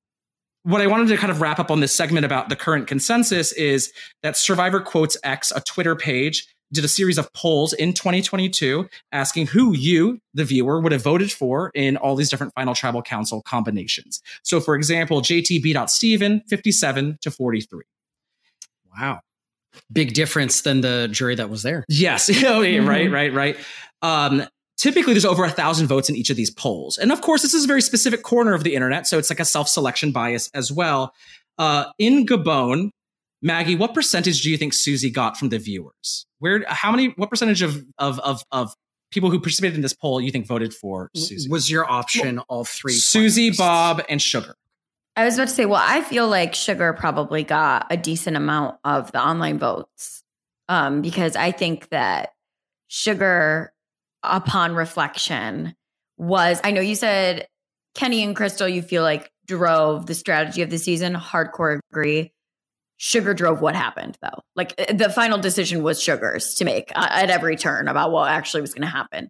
what 0.63 0.81
I 0.81 0.87
wanted 0.87 1.07
to 1.07 1.17
kind 1.17 1.31
of 1.31 1.41
wrap 1.41 1.59
up 1.59 1.71
on 1.71 1.79
this 1.79 1.93
segment 1.93 2.25
about 2.25 2.49
the 2.49 2.55
current 2.55 2.87
consensus 2.87 3.51
is 3.53 3.91
that 4.23 4.35
Survivor 4.35 4.81
Quotes 4.81 5.17
X, 5.23 5.51
a 5.55 5.61
Twitter 5.61 5.95
page, 5.95 6.47
did 6.71 6.85
a 6.85 6.87
series 6.87 7.17
of 7.17 7.31
polls 7.33 7.73
in 7.73 7.93
2022 7.93 8.87
asking 9.11 9.47
who 9.47 9.73
you, 9.73 10.19
the 10.33 10.43
viewer, 10.43 10.79
would 10.79 10.91
have 10.91 11.01
voted 11.01 11.31
for 11.31 11.71
in 11.73 11.97
all 11.97 12.15
these 12.15 12.29
different 12.29 12.53
final 12.53 12.75
tribal 12.75 13.01
council 13.01 13.41
combinations. 13.41 14.21
So, 14.43 14.59
for 14.59 14.75
example, 14.75 15.21
JT 15.21 15.63
beat 15.63 15.75
out 15.75 15.89
Steven 15.89 16.41
57 16.47 17.17
to 17.21 17.31
43. 17.31 17.83
Wow. 18.99 19.21
Big 19.91 20.13
difference 20.13 20.61
than 20.61 20.81
the 20.81 21.07
jury 21.11 21.35
that 21.35 21.49
was 21.49 21.63
there. 21.63 21.85
Yes. 21.89 22.29
Oh, 22.45 22.61
yeah, 22.61 22.85
Right, 22.85 23.11
right, 23.11 23.33
right. 23.33 23.57
Um, 24.01 24.43
typically, 24.77 25.13
there's 25.13 25.25
over 25.25 25.43
a 25.43 25.49
thousand 25.49 25.87
votes 25.87 26.09
in 26.09 26.15
each 26.15 26.29
of 26.29 26.37
these 26.37 26.49
polls. 26.49 26.97
And 26.97 27.11
of 27.11 27.21
course, 27.21 27.41
this 27.41 27.53
is 27.53 27.65
a 27.65 27.67
very 27.67 27.81
specific 27.81 28.23
corner 28.23 28.53
of 28.53 28.63
the 28.63 28.75
internet. 28.75 29.07
So 29.07 29.17
it's 29.17 29.29
like 29.29 29.39
a 29.39 29.45
self 29.45 29.67
selection 29.67 30.11
bias 30.11 30.49
as 30.53 30.71
well. 30.71 31.13
Uh, 31.57 31.85
in 31.97 32.25
Gabon, 32.25 32.89
Maggie, 33.41 33.75
what 33.75 33.93
percentage 33.93 34.41
do 34.41 34.49
you 34.49 34.57
think 34.57 34.73
Susie 34.73 35.09
got 35.09 35.37
from 35.37 35.49
the 35.49 35.59
viewers? 35.59 36.25
Where, 36.39 36.63
how 36.67 36.91
many, 36.91 37.09
what 37.17 37.29
percentage 37.29 37.61
of, 37.61 37.83
of, 37.97 38.19
of, 38.19 38.41
of 38.51 38.73
people 39.11 39.29
who 39.29 39.39
participated 39.39 39.75
in 39.75 39.81
this 39.81 39.93
poll 39.93 40.21
you 40.21 40.31
think 40.31 40.47
voted 40.47 40.73
for 40.73 41.09
Susie? 41.15 41.49
Was 41.49 41.69
your 41.69 41.89
option 41.89 42.39
all 42.47 42.65
three? 42.65 42.93
Susie, 42.93 43.51
Bob, 43.51 44.01
and 44.09 44.21
Sugar. 44.21 44.55
I 45.19 45.25
was 45.25 45.37
about 45.37 45.49
to 45.49 45.53
say, 45.53 45.65
well, 45.65 45.83
I 45.85 45.99
feel 45.99 46.29
like 46.29 46.55
Sugar 46.55 46.93
probably 46.93 47.43
got 47.43 47.87
a 47.89 47.97
decent 47.97 48.37
amount 48.37 48.77
of 48.85 49.11
the 49.11 49.21
online 49.21 49.59
votes 49.59 50.23
um, 50.69 51.01
because 51.01 51.35
I 51.35 51.51
think 51.51 51.89
that 51.89 52.29
Sugar, 52.87 53.73
upon 54.23 54.75
reflection, 54.75 55.75
was. 56.15 56.61
I 56.63 56.71
know 56.71 56.79
you 56.79 56.95
said 56.95 57.49
Kenny 57.95 58.23
and 58.23 58.33
Crystal, 58.33 58.69
you 58.69 58.81
feel 58.81 59.03
like 59.03 59.29
drove 59.45 60.05
the 60.05 60.15
strategy 60.15 60.61
of 60.61 60.69
the 60.69 60.77
season. 60.77 61.15
Hardcore 61.15 61.81
agree. 61.91 62.31
Sugar 62.95 63.33
drove 63.33 63.59
what 63.59 63.75
happened, 63.75 64.17
though. 64.21 64.41
Like 64.55 64.73
uh, 64.79 64.93
the 64.93 65.09
final 65.09 65.37
decision 65.37 65.83
was 65.83 66.01
Sugar's 66.01 66.53
to 66.59 66.63
make 66.63 66.93
uh, 66.95 67.07
at 67.11 67.29
every 67.29 67.57
turn 67.57 67.89
about 67.89 68.13
what 68.13 68.31
actually 68.31 68.61
was 68.61 68.73
going 68.73 68.87
to 68.87 68.87
happen. 68.87 69.27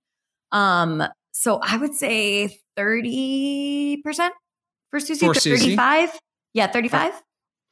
Um, 0.52 1.04
so 1.32 1.60
I 1.64 1.78
would 1.78 1.96
say 1.96 2.60
thirty 2.76 3.98
percent 4.04 4.36
for 4.92 5.00
Susie? 5.00 5.26
For 5.26 5.34
Susie? 5.34 5.76
35? 5.76 6.20
Yeah, 6.54 6.68
35? 6.68 7.14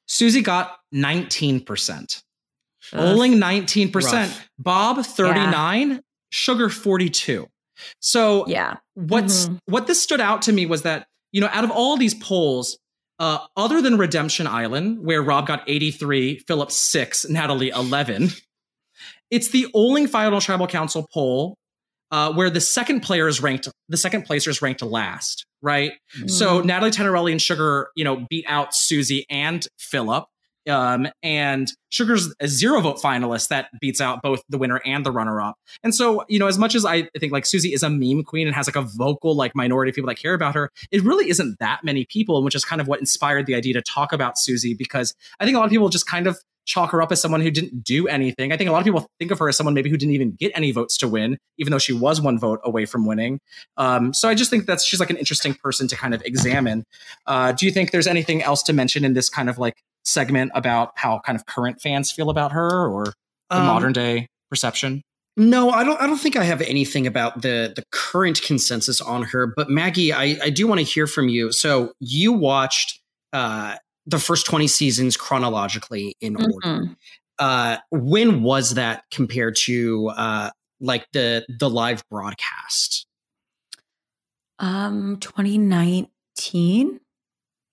Susie 0.08 0.42
got 0.42 0.78
19%. 0.94 2.24
Ugh. 2.94 3.00
Only 3.00 3.32
19%. 3.32 3.94
Rough. 3.94 4.50
Bob 4.58 5.06
39, 5.06 6.02
Sugar 6.30 6.70
42. 6.70 7.48
So 8.00 8.48
yeah. 8.48 8.78
What's 8.96 9.48
Mhm. 9.48 9.60
what 9.66 9.88
this 9.88 10.02
stood 10.02 10.22
out 10.22 10.42
to 10.44 10.52
me 10.52 10.66
was 10.66 10.82
that, 10.84 11.08
you 11.32 11.42
know, 11.42 11.50
out 11.52 11.64
of 11.64 11.70
all 11.72 11.98
these 11.98 12.16
polls, 12.16 12.78
uh, 13.20 13.40
other 13.56 13.82
than 13.82 13.98
Redemption 13.98 14.48
Island, 14.48 15.00
where 15.00 15.22
Rob 15.22 15.46
got 15.48 15.64
83, 15.68 16.40
Philip 16.48 16.72
6, 16.72 17.30
Natalie 17.30 17.70
11, 17.70 18.32
it's 19.30 19.50
the 19.50 19.68
only 19.74 20.08
final 20.08 20.40
tribal 20.42 20.68
council 20.68 21.08
poll 21.14 21.58
uh, 22.12 22.34
where 22.34 22.50
the 22.50 22.62
second 22.62 23.02
player 23.02 23.28
is 23.28 23.42
ranked, 23.42 23.68
the 23.90 23.98
second 23.98 24.24
placer 24.24 24.50
is 24.50 24.62
ranked 24.62 24.82
last, 24.82 25.46
right? 25.62 25.94
So 26.28 26.62
Mm. 26.62 26.66
Natalie 26.66 26.92
Tenerelli 26.92 27.32
and 27.32 27.42
Sugar, 27.42 27.90
you 27.96 28.04
know, 28.04 28.26
beat 28.30 28.46
out 28.48 28.74
Susie 28.74 29.26
and 29.30 29.66
Philip. 29.78 30.26
Um, 30.70 31.08
and 31.24 31.72
Sugar's 31.90 32.34
a 32.42 32.48
zero 32.50 32.82
vote 32.82 32.98
finalist 32.98 33.48
that 33.48 33.70
beats 33.80 34.02
out 34.02 34.22
both 34.22 34.42
the 34.50 34.58
winner 34.58 34.82
and 34.86 35.06
the 35.06 35.12
runner 35.12 35.40
up. 35.42 35.56
And 35.82 35.96
so, 35.96 36.26
you 36.28 36.40
know, 36.40 36.48
as 36.48 36.58
much 36.58 36.76
as 36.76 36.84
I 36.84 37.04
think 37.18 37.32
like 37.32 37.46
Susie 37.46 37.72
is 37.74 37.84
a 37.84 37.90
meme 37.90 38.24
queen 38.24 38.48
and 38.48 38.56
has 38.56 38.68
like 38.68 38.76
a 38.76 38.82
vocal 38.82 39.34
like 39.34 39.56
minority 39.56 39.92
of 39.92 39.96
people 39.96 40.10
that 40.10 40.16
care 40.16 40.34
about 40.34 40.56
her, 40.56 40.70
it 40.92 41.02
really 41.04 41.30
isn't 41.30 41.58
that 41.60 41.86
many 41.86 42.06
people, 42.06 42.44
which 42.44 42.54
is 42.54 42.66
kind 42.66 42.82
of 42.82 42.88
what 42.90 43.00
inspired 43.00 43.46
the 43.46 43.56
idea 43.56 43.74
to 43.76 43.82
talk 43.82 44.12
about 44.12 44.38
Susie 44.38 44.74
because 44.74 45.16
I 45.40 45.46
think 45.46 45.56
a 45.56 45.60
lot 45.60 45.66
of 45.66 45.72
people 45.72 45.88
just 45.88 46.06
kind 46.06 46.28
of 46.28 46.38
chalk 46.68 46.92
her 46.92 47.02
up 47.02 47.12
as 47.12 47.20
someone 47.20 47.42
who 47.42 47.50
didn't 47.50 47.84
do 47.84 48.08
anything. 48.08 48.52
I 48.52 48.58
think 48.58 48.70
a 48.70 48.74
lot 48.74 48.80
of 48.80 48.86
people 48.86 49.08
think 49.18 49.32
of 49.32 49.40
her 49.40 49.50
as 49.50 49.58
someone 49.58 49.74
maybe 49.74 49.90
who 49.90 49.98
didn't 49.98 50.14
even 50.14 50.32
get 50.32 50.52
any 50.54 50.72
votes 50.72 50.98
to 50.98 51.08
win, 51.08 51.38
even 51.58 51.72
though 51.72 51.80
she 51.80 51.94
was 51.94 52.22
one 52.22 52.38
vote 52.38 52.60
away 52.64 52.86
from 52.86 53.06
winning. 53.06 53.40
Um, 53.78 54.14
so 54.14 54.30
I 54.30 54.36
just 54.36 54.52
think 54.52 54.68
that's 54.68 54.86
she's 54.86 55.00
like 55.00 55.10
an 55.10 55.18
interesting 55.18 55.56
person 55.56 55.88
to 55.88 55.96
kind 55.96 56.14
of 56.14 56.22
examine. 56.24 56.84
Uh, 57.26 57.54
do 57.54 57.66
you 57.66 57.72
think 57.72 57.92
there's 57.92 58.08
anything 58.08 58.44
else 58.44 58.62
to 58.64 58.74
mention 58.74 59.04
in 59.04 59.14
this 59.14 59.30
kind 59.30 59.50
of 59.50 59.58
like 59.58 59.82
segment 60.04 60.52
about 60.54 60.92
how 60.96 61.20
kind 61.26 61.36
of 61.36 61.46
current 61.46 61.82
fans 61.82 62.12
feel 62.12 62.30
about 62.30 62.52
her 62.52 62.88
or 62.88 63.06
the 63.50 63.58
Um, 63.58 63.66
modern 63.66 63.94
day 63.94 64.28
perception? 64.50 65.02
No, 65.40 65.70
I 65.70 65.84
don't. 65.84 66.02
I 66.02 66.08
don't 66.08 66.18
think 66.18 66.36
I 66.36 66.44
have 66.44 66.62
anything 66.62 67.06
about 67.06 67.44
the 67.44 67.72
the 67.76 67.84
current 67.92 68.42
consensus 68.42 69.00
on 69.00 69.24
her. 69.24 69.46
But 69.56 69.70
Maggie, 69.70 70.12
I, 70.12 70.38
I 70.42 70.50
do 70.50 70.66
want 70.68 70.80
to 70.80 70.84
hear 70.84 71.06
from 71.06 71.30
you. 71.30 71.52
So 71.52 71.94
you 72.00 72.34
watched 72.34 73.00
uh, 73.34 73.76
the 74.08 74.18
first 74.20 74.46
twenty 74.48 74.68
seasons 74.68 75.16
chronologically 75.18 76.16
in 76.22 76.36
order. 76.38 76.56
Mhm. 76.66 76.96
Uh, 77.40 77.78
when 77.92 78.42
was 78.42 78.74
that 78.74 79.04
compared 79.12 79.56
to 79.58 80.08
uh, 80.10 80.50
like 80.80 81.06
the 81.14 81.46
the 81.60 81.70
live 81.70 82.04
broadcast? 82.10 83.06
Um, 84.60 85.18
2019. 85.20 87.00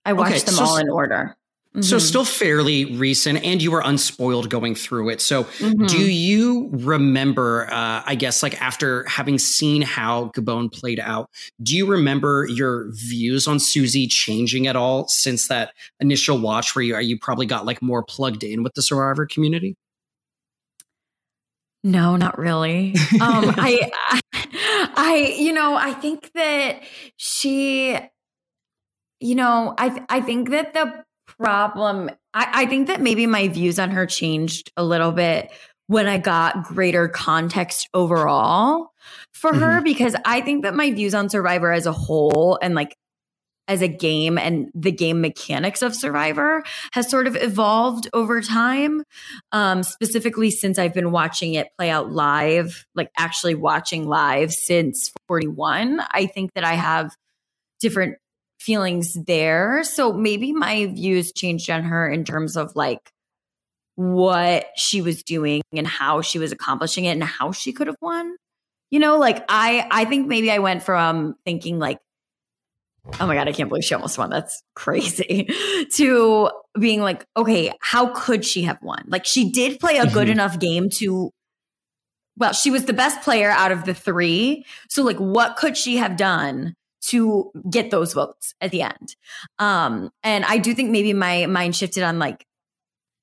I 0.05 0.12
watched 0.12 0.30
Okay, 0.32 0.41
them 0.41 0.55
so- 0.55 0.64
all 0.64 0.76
in 0.76 0.91
order. 0.91 1.35
So 1.81 1.97
Mhm. 1.97 2.01
still 2.01 2.25
fairly 2.25 2.85
recent, 2.97 3.43
and 3.45 3.61
you 3.61 3.72
were 3.72 3.83
unspoiled 3.85 4.49
going 4.49 4.77
through 4.77 5.09
it. 5.09 5.20
So 5.20 5.45
Mhm. 5.59 5.89
do 5.89 5.99
you 5.99 6.70
remember? 6.72 7.66
Uh, 7.68 8.03
I 8.07 8.14
guess 8.14 8.45
like 8.45 8.61
after 8.62 9.05
having 9.09 9.39
seen 9.41 9.83
how 9.83 10.27
Gabon 10.37 10.72
played 10.72 11.01
out, 11.01 11.29
do 11.64 11.77
you 11.77 11.85
remember 11.87 12.47
your 12.49 12.93
views 12.93 13.49
on 13.49 13.59
Susie 13.59 14.07
changing 14.07 14.68
at 14.68 14.77
all 14.77 15.09
since 15.09 15.49
that 15.49 15.72
initial 15.99 16.39
watch, 16.39 16.77
where 16.77 16.85
you 16.85 16.97
you 16.99 17.18
probably 17.18 17.47
got 17.47 17.66
like 17.66 17.83
more 17.83 18.05
plugged 18.05 18.45
in 18.45 18.62
with 18.62 18.75
the 18.75 18.83
Survivor 18.83 19.27
community? 19.27 19.77
No, 21.83 22.16
not 22.16 22.39
really. 22.39 23.05
Um, 23.20 23.51
I, 23.59 23.91
I, 24.11 24.20
I, 24.97 25.37
you 25.39 25.53
know, 25.53 25.75
I 25.75 25.93
think 25.93 26.31
that 26.35 26.83
she, 27.16 27.99
you 29.20 29.35
know, 29.35 29.75
I, 29.79 30.05
I 30.09 30.20
think 30.20 30.51
that 30.51 30.72
the 30.75 31.05
problem, 31.27 32.11
I, 32.33 32.49
I 32.53 32.66
think 32.66 32.89
that 32.89 33.01
maybe 33.01 33.27
my 33.27 33.49
views 33.49 33.79
on 33.79 33.91
her 33.91 34.07
changed 34.07 34.72
a 34.77 34.85
little 34.85 35.12
bit 35.12 35.51
when 35.87 36.07
I 36.07 36.18
got 36.18 36.64
greater 36.64 37.09
context 37.09 37.89
overall 37.93 38.93
for 39.33 39.55
her, 39.55 39.83
because 39.83 40.16
I 40.25 40.41
think 40.41 40.62
that 40.62 40.75
my 40.75 40.91
views 40.91 41.14
on 41.14 41.29
Survivor 41.29 41.72
as 41.72 41.87
a 41.87 41.93
whole 41.93 42.59
and 42.62 42.75
like 42.75 42.97
as 43.66 43.83
a 43.83 43.89
game 43.89 44.39
and 44.39 44.70
the 44.75 44.93
game 44.93 45.20
mechanics 45.20 45.83
of 45.83 45.95
Survivor 45.95 46.62
has 46.93 47.09
sort 47.11 47.27
of 47.27 47.37
evolved 47.37 48.09
over 48.12 48.41
time. 48.41 49.03
Um, 49.53 49.83
specifically 49.83 50.51
since 50.51 50.79
I've 50.79 50.95
been 50.95 51.12
watching 51.12 51.55
it 51.55 51.68
play 51.79 51.91
out 51.91 52.12
live, 52.12 52.87
like 52.95 53.11
actually 53.18 53.55
watching 53.55 54.07
live 54.07 54.53
since 54.53 55.12
41. 55.29 56.01
I 56.11 56.27
think 56.27 56.53
that 56.55 56.64
I 56.64 56.75
have 56.75 57.14
different 57.81 58.16
feelings 58.64 59.16
there. 59.26 59.84
So 59.84 60.12
maybe 60.12 60.52
my 60.52 60.86
views 60.86 61.32
changed 61.32 61.68
on 61.70 61.82
her 61.84 62.08
in 62.08 62.24
terms 62.24 62.56
of 62.56 62.74
like 62.74 63.10
what 63.96 64.66
she 64.76 65.02
was 65.02 65.22
doing 65.22 65.62
and 65.72 65.86
how 65.86 66.20
she 66.20 66.38
was 66.38 66.50
accomplishing 66.52 67.04
it 67.04 67.10
and 67.12 67.22
how 67.22 67.52
she 67.52 67.72
could 67.72 67.86
have 67.86 67.96
won. 68.00 68.36
You 68.90 69.00
know, 69.00 69.18
like 69.18 69.44
I 69.48 69.86
I 69.90 70.04
think 70.04 70.26
maybe 70.28 70.50
I 70.50 70.58
went 70.58 70.82
from 70.82 71.34
thinking 71.44 71.78
like 71.78 71.98
oh 73.20 73.26
my 73.26 73.34
god, 73.34 73.48
I 73.48 73.52
can't 73.52 73.68
believe 73.68 73.84
she 73.84 73.94
almost 73.94 74.16
won. 74.16 74.30
That's 74.30 74.62
crazy. 74.74 75.48
to 75.96 76.50
being 76.78 77.02
like, 77.02 77.24
okay, 77.36 77.70
how 77.80 78.08
could 78.14 78.44
she 78.44 78.62
have 78.62 78.78
won? 78.82 79.04
Like 79.08 79.26
she 79.26 79.50
did 79.50 79.78
play 79.78 79.98
a 79.98 80.06
good 80.10 80.28
Mhm. 80.28 80.32
enough 80.32 80.58
game 80.58 80.88
to 80.98 81.30
well, 82.36 82.52
she 82.52 82.70
was 82.72 82.86
the 82.86 82.92
best 82.92 83.20
player 83.22 83.50
out 83.50 83.70
of 83.70 83.84
the 83.84 83.94
3. 83.94 84.64
So 84.88 85.02
like 85.04 85.18
what 85.18 85.56
could 85.56 85.76
she 85.76 85.96
have 85.98 86.16
done 86.16 86.74
to 87.09 87.50
get 87.70 87.90
those 87.90 88.12
votes 88.12 88.55
at 88.61 88.70
the 88.70 88.82
end? 88.82 89.16
Um 89.59 90.11
and 90.22 90.44
I 90.44 90.59
do 90.59 90.74
think 90.74 90.90
maybe 90.90 91.12
my 91.12 91.46
mind 91.46 91.76
shifted 91.76 92.02
on 92.02 92.18
like 92.18 92.44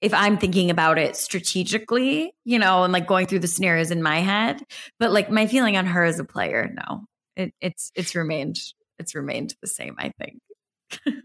if 0.02 0.14
I'm 0.16 0.38
thinking 0.38 0.72
about 0.72 0.98
it 0.98 1.16
strategically, 1.16 2.34
you 2.44 2.58
know, 2.58 2.84
and 2.84 2.92
like 2.92 3.06
going 3.06 3.28
through 3.28 3.40
the 3.40 3.48
scenarios 3.48 3.92
in 3.92 4.02
my 4.02 4.20
head, 4.20 4.62
but 5.00 5.12
like 5.12 5.30
my 5.30 5.46
feeling 5.46 5.78
on 5.78 5.86
her 5.86 6.04
as 6.04 6.20
a 6.20 6.24
player, 6.24 6.74
no, 6.74 7.06
it, 7.36 7.54
it's 7.62 7.92
it's 7.96 8.16
remained 8.16 8.58
it's 8.98 9.16
remained 9.16 9.56
the 9.62 9.68
same. 9.68 9.96
I 9.98 10.12
think. 10.20 10.40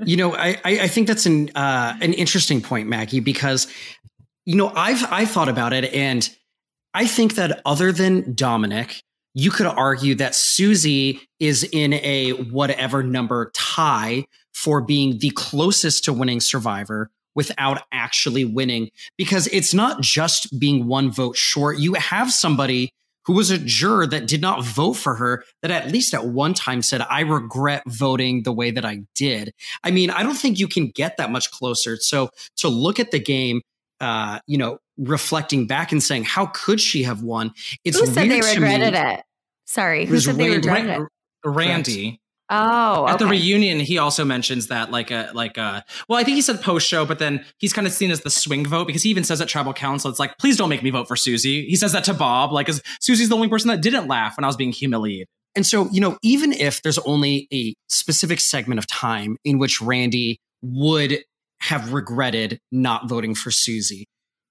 you 0.04 0.16
know, 0.16 0.34
I 0.36 0.58
I 0.64 0.88
think 0.88 1.08
that's 1.08 1.26
an 1.26 1.50
uh, 1.54 1.96
an 2.00 2.12
interesting 2.12 2.60
point, 2.60 2.88
Maggie, 2.88 3.20
because 3.20 3.66
you 4.44 4.56
know 4.56 4.68
I've 4.68 5.04
I've 5.10 5.30
thought 5.30 5.48
about 5.48 5.72
it, 5.72 5.92
and 5.92 6.28
I 6.94 7.06
think 7.06 7.34
that 7.34 7.62
other 7.64 7.92
than 7.92 8.34
Dominic, 8.34 9.02
you 9.38 9.50
could 9.50 9.66
argue 9.66 10.14
that 10.14 10.34
Susie 10.34 11.20
is 11.38 11.62
in 11.62 11.92
a 11.92 12.30
whatever 12.30 13.02
number 13.02 13.50
tie 13.54 14.24
for 14.54 14.80
being 14.80 15.18
the 15.18 15.28
closest 15.30 16.04
to 16.04 16.12
winning 16.14 16.40
Survivor 16.40 17.10
without 17.34 17.82
actually 17.92 18.46
winning, 18.46 18.88
because 19.18 19.46
it's 19.48 19.74
not 19.74 20.00
just 20.00 20.58
being 20.58 20.86
one 20.86 21.10
vote 21.10 21.36
short. 21.36 21.78
You 21.78 21.92
have 21.92 22.32
somebody 22.32 22.94
who 23.26 23.34
was 23.34 23.50
a 23.50 23.58
juror 23.58 24.06
that 24.06 24.26
did 24.26 24.40
not 24.40 24.64
vote 24.64 24.94
for 24.94 25.16
her 25.16 25.44
that 25.60 25.70
at 25.70 25.92
least 25.92 26.14
at 26.14 26.24
one 26.24 26.54
time 26.54 26.80
said, 26.80 27.02
I 27.02 27.20
regret 27.20 27.82
voting 27.86 28.44
the 28.44 28.52
way 28.52 28.70
that 28.70 28.86
I 28.86 29.00
did. 29.14 29.52
I 29.84 29.90
mean, 29.90 30.08
I 30.08 30.22
don't 30.22 30.36
think 30.36 30.58
you 30.58 30.66
can 30.66 30.88
get 30.88 31.18
that 31.18 31.30
much 31.30 31.50
closer. 31.50 31.98
So 32.00 32.30
to 32.56 32.68
look 32.68 32.98
at 32.98 33.10
the 33.10 33.20
game, 33.20 33.60
uh, 34.00 34.38
you 34.46 34.56
know, 34.56 34.78
reflecting 34.96 35.66
back 35.66 35.92
and 35.92 36.02
saying, 36.02 36.24
how 36.24 36.46
could 36.46 36.80
she 36.80 37.02
have 37.02 37.22
won? 37.22 37.52
It's 37.84 37.98
who 37.98 38.06
said 38.06 38.30
they 38.30 38.40
regretted 38.40 38.94
me- 38.94 38.98
it? 38.98 39.25
Sorry, 39.66 40.06
who 40.06 40.14
was 40.14 40.24
said 40.24 40.36
they 40.36 40.50
Rand- 40.50 40.64
regretted 40.64 40.88
Ran- 40.88 41.02
it? 41.02 41.08
Randy. 41.48 42.20
Oh, 42.48 43.08
At 43.08 43.18
the 43.18 43.26
reunion, 43.26 43.80
he 43.80 43.98
also 43.98 44.24
mentions 44.24 44.68
that 44.68 44.92
like 44.92 45.10
a 45.10 45.30
like 45.34 45.58
a 45.58 45.84
well, 46.08 46.16
I 46.16 46.22
think 46.22 46.36
he 46.36 46.42
said 46.42 46.62
post 46.62 46.86
show, 46.86 47.04
but 47.04 47.18
then 47.18 47.44
he's 47.58 47.72
kind 47.72 47.88
of 47.88 47.92
seen 47.92 48.12
as 48.12 48.20
the 48.20 48.30
swing 48.30 48.64
vote 48.64 48.86
because 48.86 49.02
he 49.02 49.10
even 49.10 49.24
says 49.24 49.40
at 49.40 49.48
tribal 49.48 49.72
council, 49.72 50.08
it's 50.10 50.20
like, 50.20 50.38
please 50.38 50.56
don't 50.56 50.68
make 50.68 50.82
me 50.82 50.90
vote 50.90 51.08
for 51.08 51.16
Susie. 51.16 51.66
He 51.66 51.74
says 51.74 51.90
that 51.90 52.04
to 52.04 52.14
Bob, 52.14 52.52
like, 52.52 52.66
because 52.66 52.82
Susie's 53.00 53.30
the 53.30 53.34
only 53.34 53.48
person 53.48 53.66
that 53.68 53.80
didn't 53.80 54.06
laugh 54.06 54.36
when 54.36 54.44
I 54.44 54.46
was 54.46 54.56
being 54.56 54.70
humiliated. 54.70 55.26
And 55.56 55.66
so, 55.66 55.88
you 55.90 56.00
know, 56.00 56.18
even 56.22 56.52
if 56.52 56.82
there's 56.82 56.98
only 56.98 57.48
a 57.52 57.74
specific 57.88 58.38
segment 58.38 58.78
of 58.78 58.86
time 58.86 59.38
in 59.44 59.58
which 59.58 59.80
Randy 59.80 60.38
would 60.62 61.18
have 61.62 61.92
regretted 61.92 62.60
not 62.70 63.08
voting 63.08 63.34
for 63.34 63.50
Susie, 63.50 64.06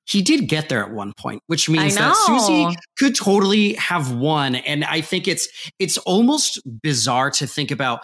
he 0.05 0.21
did 0.21 0.47
get 0.47 0.69
there 0.69 0.83
at 0.83 0.91
one 0.91 1.13
point, 1.13 1.41
which 1.47 1.69
means 1.69 1.95
that. 1.95 2.15
Susie 2.27 2.77
could 2.97 3.15
totally 3.15 3.73
have 3.73 4.11
won. 4.11 4.55
And 4.55 4.83
I 4.85 5.01
think 5.01 5.27
it's 5.27 5.47
it's 5.79 5.97
almost 5.99 6.61
bizarre 6.81 7.31
to 7.31 7.47
think 7.47 7.71
about 7.71 8.01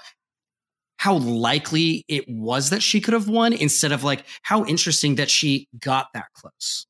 how 0.97 1.15
likely 1.17 2.05
it 2.07 2.25
was 2.27 2.69
that 2.69 2.83
she 2.83 3.01
could 3.01 3.13
have 3.13 3.27
won 3.27 3.53
instead 3.53 3.91
of 3.91 4.03
like 4.03 4.23
how 4.43 4.65
interesting 4.65 5.15
that 5.15 5.29
she 5.29 5.67
got 5.79 6.07
that 6.13 6.27
close. 6.35 6.85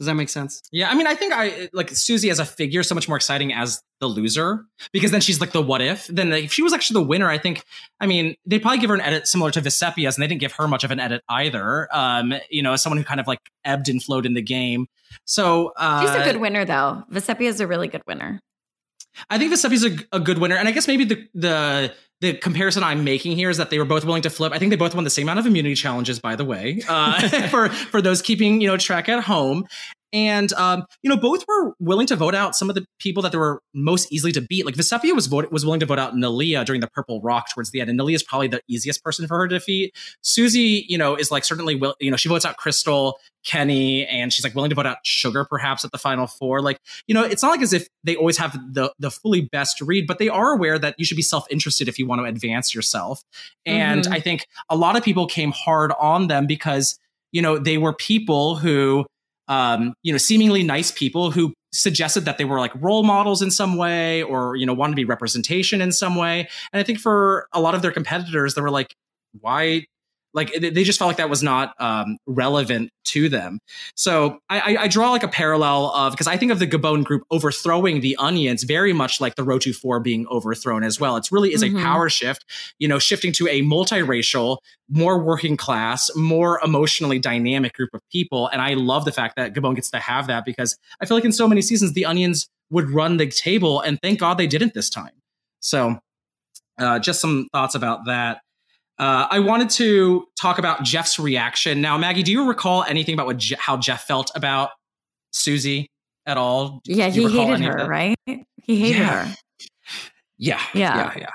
Does 0.00 0.06
that 0.06 0.14
make 0.14 0.30
sense? 0.30 0.62
Yeah, 0.72 0.88
I 0.88 0.94
mean, 0.94 1.06
I 1.06 1.14
think 1.14 1.34
I 1.34 1.68
like 1.74 1.90
Susie 1.90 2.30
as 2.30 2.38
a 2.38 2.46
figure 2.46 2.82
so 2.82 2.94
much 2.94 3.06
more 3.06 3.18
exciting 3.18 3.52
as 3.52 3.82
the 4.00 4.06
loser 4.06 4.64
because 4.94 5.10
then 5.10 5.20
she's 5.20 5.42
like 5.42 5.52
the 5.52 5.60
what 5.60 5.82
if. 5.82 6.06
Then 6.06 6.30
like, 6.30 6.44
if 6.44 6.54
she 6.54 6.62
was 6.62 6.72
actually 6.72 7.02
the 7.02 7.06
winner, 7.06 7.28
I 7.28 7.36
think. 7.36 7.62
I 8.00 8.06
mean, 8.06 8.34
they'd 8.46 8.60
probably 8.60 8.78
give 8.78 8.88
her 8.88 8.94
an 8.94 9.02
edit 9.02 9.28
similar 9.28 9.50
to 9.50 9.60
Vecepia's, 9.60 10.16
and 10.16 10.22
they 10.22 10.26
didn't 10.26 10.40
give 10.40 10.52
her 10.52 10.66
much 10.66 10.84
of 10.84 10.90
an 10.90 11.00
edit 11.00 11.22
either. 11.28 11.86
Um, 11.94 12.32
you 12.48 12.62
know, 12.62 12.72
as 12.72 12.82
someone 12.82 12.96
who 12.96 13.04
kind 13.04 13.20
of 13.20 13.26
like 13.26 13.40
ebbed 13.62 13.90
and 13.90 14.02
flowed 14.02 14.24
in 14.24 14.32
the 14.32 14.40
game. 14.40 14.86
So 15.26 15.74
uh, 15.76 16.00
She's 16.00 16.14
a 16.14 16.24
good 16.24 16.40
winner, 16.40 16.64
though. 16.64 17.04
Vecepia 17.12 17.48
is 17.48 17.60
a 17.60 17.66
really 17.66 17.88
good 17.88 18.02
winner. 18.06 18.40
I 19.28 19.36
think 19.36 19.52
Vecepia's 19.52 19.84
a, 19.84 19.98
a 20.12 20.20
good 20.20 20.38
winner, 20.38 20.56
and 20.56 20.66
I 20.66 20.72
guess 20.72 20.88
maybe 20.88 21.04
the 21.04 21.28
the 21.34 21.92
the 22.20 22.34
comparison 22.34 22.82
I'm 22.82 23.02
making 23.02 23.36
here 23.36 23.50
is 23.50 23.56
that 23.56 23.70
they 23.70 23.78
were 23.78 23.84
both 23.84 24.04
willing 24.04 24.22
to 24.22 24.30
flip. 24.30 24.52
I 24.52 24.58
think 24.58 24.70
they 24.70 24.76
both 24.76 24.94
won 24.94 25.04
the 25.04 25.10
same 25.10 25.26
amount 25.26 25.38
of 25.38 25.46
immunity 25.46 25.74
challenges, 25.74 26.18
by 26.18 26.36
the 26.36 26.44
way, 26.44 26.82
uh, 26.88 27.28
for 27.48 27.68
for 27.68 28.02
those 28.02 28.22
keeping 28.22 28.60
you 28.60 28.68
know 28.68 28.76
track 28.76 29.08
at 29.08 29.22
home. 29.22 29.66
And 30.12 30.52
um, 30.54 30.84
you 31.02 31.08
know, 31.08 31.16
both 31.16 31.44
were 31.46 31.74
willing 31.78 32.06
to 32.08 32.16
vote 32.16 32.34
out 32.34 32.56
some 32.56 32.68
of 32.68 32.74
the 32.74 32.84
people 32.98 33.22
that 33.22 33.32
they 33.32 33.38
were 33.38 33.60
most 33.74 34.12
easily 34.12 34.32
to 34.32 34.40
beat. 34.40 34.66
Like 34.66 34.74
Vecepia 34.74 35.14
was 35.14 35.26
vote- 35.26 35.52
was 35.52 35.64
willing 35.64 35.80
to 35.80 35.86
vote 35.86 35.98
out 35.98 36.14
Neleh 36.14 36.64
during 36.64 36.80
the 36.80 36.88
Purple 36.88 37.20
Rock 37.22 37.46
towards 37.54 37.70
the 37.70 37.80
end, 37.80 37.90
and 37.90 37.98
Neleh 37.98 38.14
is 38.14 38.22
probably 38.22 38.48
the 38.48 38.60
easiest 38.68 39.04
person 39.04 39.26
for 39.28 39.36
her 39.38 39.46
to 39.48 39.58
defeat. 39.58 39.94
Susie, 40.22 40.84
you 40.88 40.98
know, 40.98 41.14
is 41.14 41.30
like 41.30 41.44
certainly 41.44 41.74
will. 41.76 41.94
You 42.00 42.10
know, 42.10 42.16
she 42.16 42.28
votes 42.28 42.44
out 42.44 42.56
Crystal, 42.56 43.18
Kenny, 43.44 44.06
and 44.06 44.32
she's 44.32 44.44
like 44.44 44.54
willing 44.54 44.70
to 44.70 44.74
vote 44.76 44.86
out 44.86 44.98
Sugar 45.04 45.44
perhaps 45.48 45.84
at 45.84 45.92
the 45.92 45.98
final 45.98 46.26
four. 46.26 46.60
Like, 46.60 46.78
you 47.06 47.14
know, 47.14 47.22
it's 47.22 47.42
not 47.42 47.50
like 47.50 47.62
as 47.62 47.72
if 47.72 47.86
they 48.04 48.16
always 48.16 48.36
have 48.38 48.52
the 48.72 48.92
the 48.98 49.10
fully 49.10 49.42
best 49.42 49.80
read, 49.80 50.06
but 50.06 50.18
they 50.18 50.28
are 50.28 50.52
aware 50.52 50.78
that 50.78 50.94
you 50.98 51.04
should 51.04 51.16
be 51.16 51.22
self 51.22 51.46
interested 51.50 51.88
if 51.88 51.98
you 51.98 52.06
want 52.06 52.20
to 52.20 52.24
advance 52.24 52.74
yourself. 52.74 53.22
And 53.64 54.04
Mhm. 54.04 54.12
I 54.12 54.20
think 54.20 54.46
a 54.68 54.76
lot 54.76 54.96
of 54.96 55.04
people 55.04 55.26
came 55.26 55.52
hard 55.52 55.92
on 56.00 56.26
them 56.26 56.46
because 56.46 56.98
you 57.32 57.40
know 57.40 57.58
they 57.58 57.78
were 57.78 57.92
people 57.92 58.56
who 58.56 59.06
um, 59.50 59.94
you 60.04 60.12
know, 60.12 60.18
seemingly 60.18 60.62
nice 60.62 60.92
people 60.92 61.32
who 61.32 61.52
suggested 61.72 62.24
that 62.24 62.38
they 62.38 62.44
were 62.44 62.60
like 62.60 62.72
role 62.80 63.02
models 63.02 63.42
in 63.42 63.50
some 63.50 63.76
way 63.76 64.22
or, 64.22 64.54
you 64.54 64.64
know, 64.64 64.72
wanted 64.72 64.92
to 64.92 64.96
be 64.96 65.04
representation 65.04 65.80
in 65.80 65.90
some 65.90 66.14
way. 66.14 66.48
And 66.72 66.80
I 66.80 66.84
think 66.84 67.00
for 67.00 67.48
a 67.52 67.60
lot 67.60 67.74
of 67.74 67.82
their 67.82 67.90
competitors, 67.90 68.54
they 68.54 68.62
were 68.62 68.70
like, 68.70 68.94
why? 69.40 69.86
Like 70.32 70.52
they 70.54 70.84
just 70.84 70.98
felt 70.98 71.08
like 71.08 71.16
that 71.16 71.28
was 71.30 71.42
not 71.42 71.74
um, 71.80 72.16
relevant 72.26 72.90
to 73.06 73.28
them. 73.28 73.58
So 73.96 74.38
I, 74.48 74.60
I, 74.60 74.82
I 74.82 74.88
draw 74.88 75.10
like 75.10 75.24
a 75.24 75.28
parallel 75.28 75.86
of 75.90 76.12
because 76.12 76.28
I 76.28 76.36
think 76.36 76.52
of 76.52 76.60
the 76.60 76.66
Gabon 76.66 77.02
group 77.02 77.24
overthrowing 77.30 78.00
the 78.00 78.14
Onions 78.16 78.62
very 78.62 78.92
much 78.92 79.20
like 79.20 79.34
the 79.34 79.42
Rotu 79.44 79.74
Four 79.74 79.98
being 79.98 80.26
overthrown 80.28 80.84
as 80.84 81.00
well. 81.00 81.16
It's 81.16 81.32
really 81.32 81.52
is 81.52 81.64
Mhm. 81.64 81.80
a 81.80 81.82
power 81.82 82.08
shift, 82.08 82.44
you 82.78 82.86
know, 82.86 82.98
shifting 83.00 83.32
to 83.32 83.48
a 83.48 83.62
multiracial, 83.62 84.58
more 84.88 85.18
working 85.18 85.56
class, 85.56 86.10
more 86.14 86.60
emotionally 86.64 87.18
dynamic 87.18 87.72
group 87.74 87.90
of 87.92 88.00
people. 88.12 88.46
And 88.48 88.62
I 88.62 88.74
love 88.74 89.04
the 89.04 89.12
fact 89.12 89.34
that 89.36 89.52
Gabon 89.54 89.74
gets 89.74 89.90
to 89.90 89.98
have 89.98 90.28
that 90.28 90.44
because 90.44 90.76
I 91.00 91.06
feel 91.06 91.16
like 91.16 91.24
in 91.24 91.32
so 91.32 91.48
many 91.48 91.62
seasons 91.62 91.92
the 91.94 92.04
Onions 92.06 92.48
would 92.70 92.90
run 92.90 93.16
the 93.16 93.26
table, 93.26 93.80
and 93.80 93.98
thank 94.00 94.20
God 94.20 94.38
they 94.38 94.46
didn't 94.46 94.74
this 94.74 94.88
time. 94.88 95.10
So, 95.58 95.98
uh, 96.78 97.00
just 97.00 97.20
some 97.20 97.48
thoughts 97.52 97.74
about 97.74 98.06
that. 98.06 98.42
Uh, 99.00 99.26
I 99.30 99.38
wanted 99.38 99.70
to 99.70 100.26
talk 100.38 100.58
about 100.58 100.82
Jeff's 100.82 101.18
reaction. 101.18 101.80
Now, 101.80 101.96
Maggie, 101.96 102.22
do 102.22 102.30
you 102.30 102.46
recall 102.46 102.84
anything 102.84 103.14
about 103.14 103.24
what 103.26 103.38
Je- 103.38 103.56
how 103.58 103.78
Jeff 103.78 104.04
felt 104.06 104.30
about 104.34 104.70
Susie 105.32 105.88
at 106.26 106.36
all? 106.36 106.82
Yeah, 106.84 107.08
he 107.08 107.26
hated 107.26 107.60
her, 107.60 107.86
right? 107.88 108.14
He 108.26 108.76
hated 108.78 108.98
Yeah. 108.98 109.24
her. 109.24 109.34
Yeah, 110.36 110.60
Yeah. 110.74 110.96
yeah, 110.96 111.12
yeah. 111.16 111.26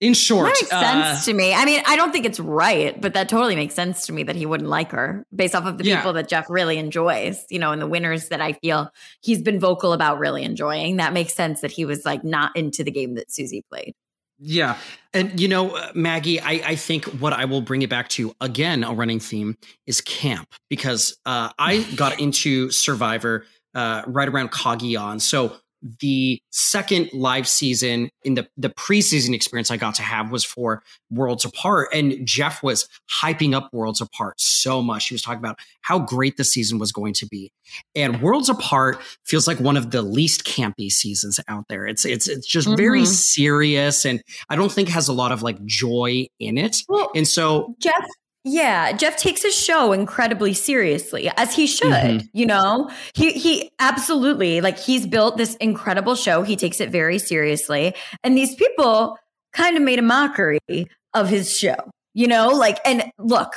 In 0.00 0.14
short, 0.14 0.46
That 0.46 0.56
makes 0.62 0.72
uh, 0.72 0.80
sense 1.12 1.24
to 1.24 1.32
me. 1.34 1.52
I 1.52 1.64
mean, 1.64 1.82
I 1.84 1.96
don't 1.96 2.12
think 2.12 2.24
it's 2.24 2.38
right, 2.38 3.00
but 3.00 3.14
that 3.14 3.28
totally 3.28 3.56
makes 3.56 3.74
sense 3.74 4.06
to 4.06 4.12
me 4.12 4.22
that 4.22 4.36
he 4.36 4.46
wouldn't 4.46 4.70
like 4.70 4.92
her 4.92 5.24
based 5.34 5.56
off 5.56 5.66
of 5.66 5.76
the 5.78 5.84
Yeah. 5.86 5.96
people 5.96 6.12
that 6.12 6.28
Jeff 6.28 6.48
really 6.48 6.78
enjoys, 6.78 7.44
you 7.50 7.58
know, 7.58 7.72
and 7.72 7.82
the 7.82 7.86
winners 7.88 8.28
that 8.28 8.40
I 8.40 8.52
feel 8.52 8.92
he's 9.22 9.42
been 9.42 9.58
vocal 9.58 9.92
about 9.92 10.20
really 10.20 10.44
enjoying. 10.44 10.98
That 10.98 11.12
makes 11.12 11.34
sense 11.34 11.62
that 11.62 11.72
he 11.72 11.84
was 11.84 12.04
like 12.04 12.22
not 12.22 12.56
into 12.56 12.84
the 12.84 12.92
game 12.92 13.16
that 13.16 13.32
Susie 13.32 13.64
played. 13.68 13.94
Yeah. 14.38 14.76
And 15.12 15.40
you 15.40 15.48
know, 15.48 15.70
uh, 15.70 15.90
Maggie, 15.94 16.40
I, 16.40 16.52
I 16.64 16.74
think 16.76 17.04
what 17.04 17.32
I 17.32 17.44
will 17.44 17.60
bring 17.60 17.82
it 17.82 17.90
back 17.90 18.08
to 18.10 18.34
again, 18.40 18.84
a 18.84 18.92
running 18.92 19.20
theme 19.20 19.56
is 19.86 20.00
camp 20.00 20.48
because 20.70 21.16
uh, 21.26 21.50
I 21.58 21.82
got 21.96 22.20
into 22.20 22.70
Survivor 22.70 23.46
uh, 23.74 24.02
right 24.06 24.28
around 24.28 24.50
Cagayan. 24.50 25.20
So 25.20 25.56
the 26.00 26.40
second 26.50 27.10
live 27.12 27.46
season 27.48 28.10
in 28.24 28.34
the 28.34 28.48
the 28.56 28.68
preseason 28.68 29.34
experience 29.34 29.70
I 29.70 29.76
got 29.76 29.94
to 29.96 30.02
have 30.02 30.30
was 30.32 30.44
for 30.44 30.82
Worlds 31.10 31.44
Apart, 31.44 31.88
and 31.92 32.26
Jeff 32.26 32.62
was 32.62 32.88
hyping 33.22 33.54
up 33.54 33.68
Worlds 33.72 34.00
Apart 34.00 34.40
so 34.40 34.82
much. 34.82 35.08
He 35.08 35.14
was 35.14 35.22
talking 35.22 35.38
about 35.38 35.58
how 35.82 35.98
great 36.00 36.36
the 36.36 36.44
season 36.44 36.78
was 36.78 36.90
going 36.92 37.14
to 37.14 37.26
be, 37.26 37.52
and 37.94 38.20
Worlds 38.20 38.48
Apart 38.48 39.00
feels 39.24 39.46
like 39.46 39.60
one 39.60 39.76
of 39.76 39.90
the 39.90 40.02
least 40.02 40.44
campy 40.44 40.90
seasons 40.90 41.38
out 41.48 41.66
there. 41.68 41.86
It's 41.86 42.04
it's 42.04 42.28
it's 42.28 42.46
just 42.46 42.68
very 42.76 43.02
Mhm. 43.02 43.06
serious, 43.06 44.04
and 44.04 44.22
I 44.48 44.56
don't 44.56 44.72
think 44.72 44.88
has 44.88 45.08
a 45.08 45.12
lot 45.12 45.32
of 45.32 45.42
like 45.42 45.64
joy 45.64 46.26
in 46.40 46.58
it. 46.58 46.76
and 47.14 47.26
so 47.26 47.74
Jeff, 47.80 48.04
yeah, 48.48 48.92
Jeff 48.92 49.16
takes 49.16 49.42
his 49.42 49.54
show 49.54 49.92
incredibly 49.92 50.54
seriously, 50.54 51.30
as 51.36 51.54
he 51.54 51.66
should. 51.66 51.88
Mhm. 51.88 52.28
You 52.32 52.46
know, 52.46 52.90
he 53.14 53.32
he 53.32 53.70
absolutely 53.78 54.60
like 54.60 54.78
he's 54.78 55.06
built 55.06 55.36
this 55.36 55.54
incredible 55.56 56.14
show. 56.14 56.42
He 56.42 56.56
takes 56.56 56.80
it 56.80 56.90
very 56.90 57.18
seriously, 57.18 57.94
and 58.24 58.36
these 58.36 58.54
people 58.54 59.18
kind 59.52 59.76
of 59.76 59.82
made 59.82 59.98
a 59.98 60.02
mockery 60.02 60.60
of 61.14 61.28
his 61.28 61.56
show. 61.56 61.76
You 62.14 62.26
know, 62.26 62.48
like 62.48 62.78
and 62.84 63.10
look, 63.18 63.54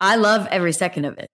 I 0.00 0.16
love 0.16 0.48
every 0.50 0.72
second 0.72 1.04
of 1.04 1.18
it. 1.18 1.28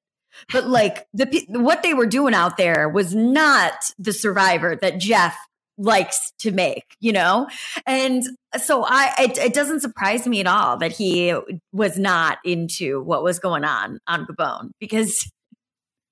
But 0.53 0.67
like 0.67 1.07
the 1.13 1.45
what 1.49 1.83
they 1.83 1.95
were 1.95 2.07
doing 2.07 2.35
out 2.35 2.57
there 2.57 2.89
was 2.89 3.15
not 3.15 3.75
the 3.99 4.13
survivor 4.13 4.77
that 4.77 4.99
Jeff 4.99 5.37
likes 5.81 6.33
to 6.39 6.51
make, 6.53 6.85
you 7.01 7.13
know? 7.13 7.49
And 7.87 8.23
so 8.63 8.85
I 8.87 9.13
it, 9.19 9.39
it 9.39 9.55
doesn't 9.55 9.81
surprise 9.81 10.27
me 10.27 10.41
at 10.41 10.47
all 10.47 10.77
that 10.77 10.93
he 10.93 11.35
was 11.73 11.99
not 11.99 12.39
into 12.45 13.01
what 13.03 13.23
was 13.23 13.39
going 13.39 13.65
on 13.65 13.99
on 14.07 14.27
Gabon 14.27 14.71
because 14.79 15.31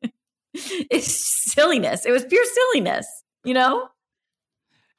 it's 0.55 1.53
silliness. 1.53 2.07
It 2.07 2.13
was 2.13 2.25
pure 2.25 2.45
silliness, 2.45 3.07
you 3.45 3.55
know? 3.55 3.89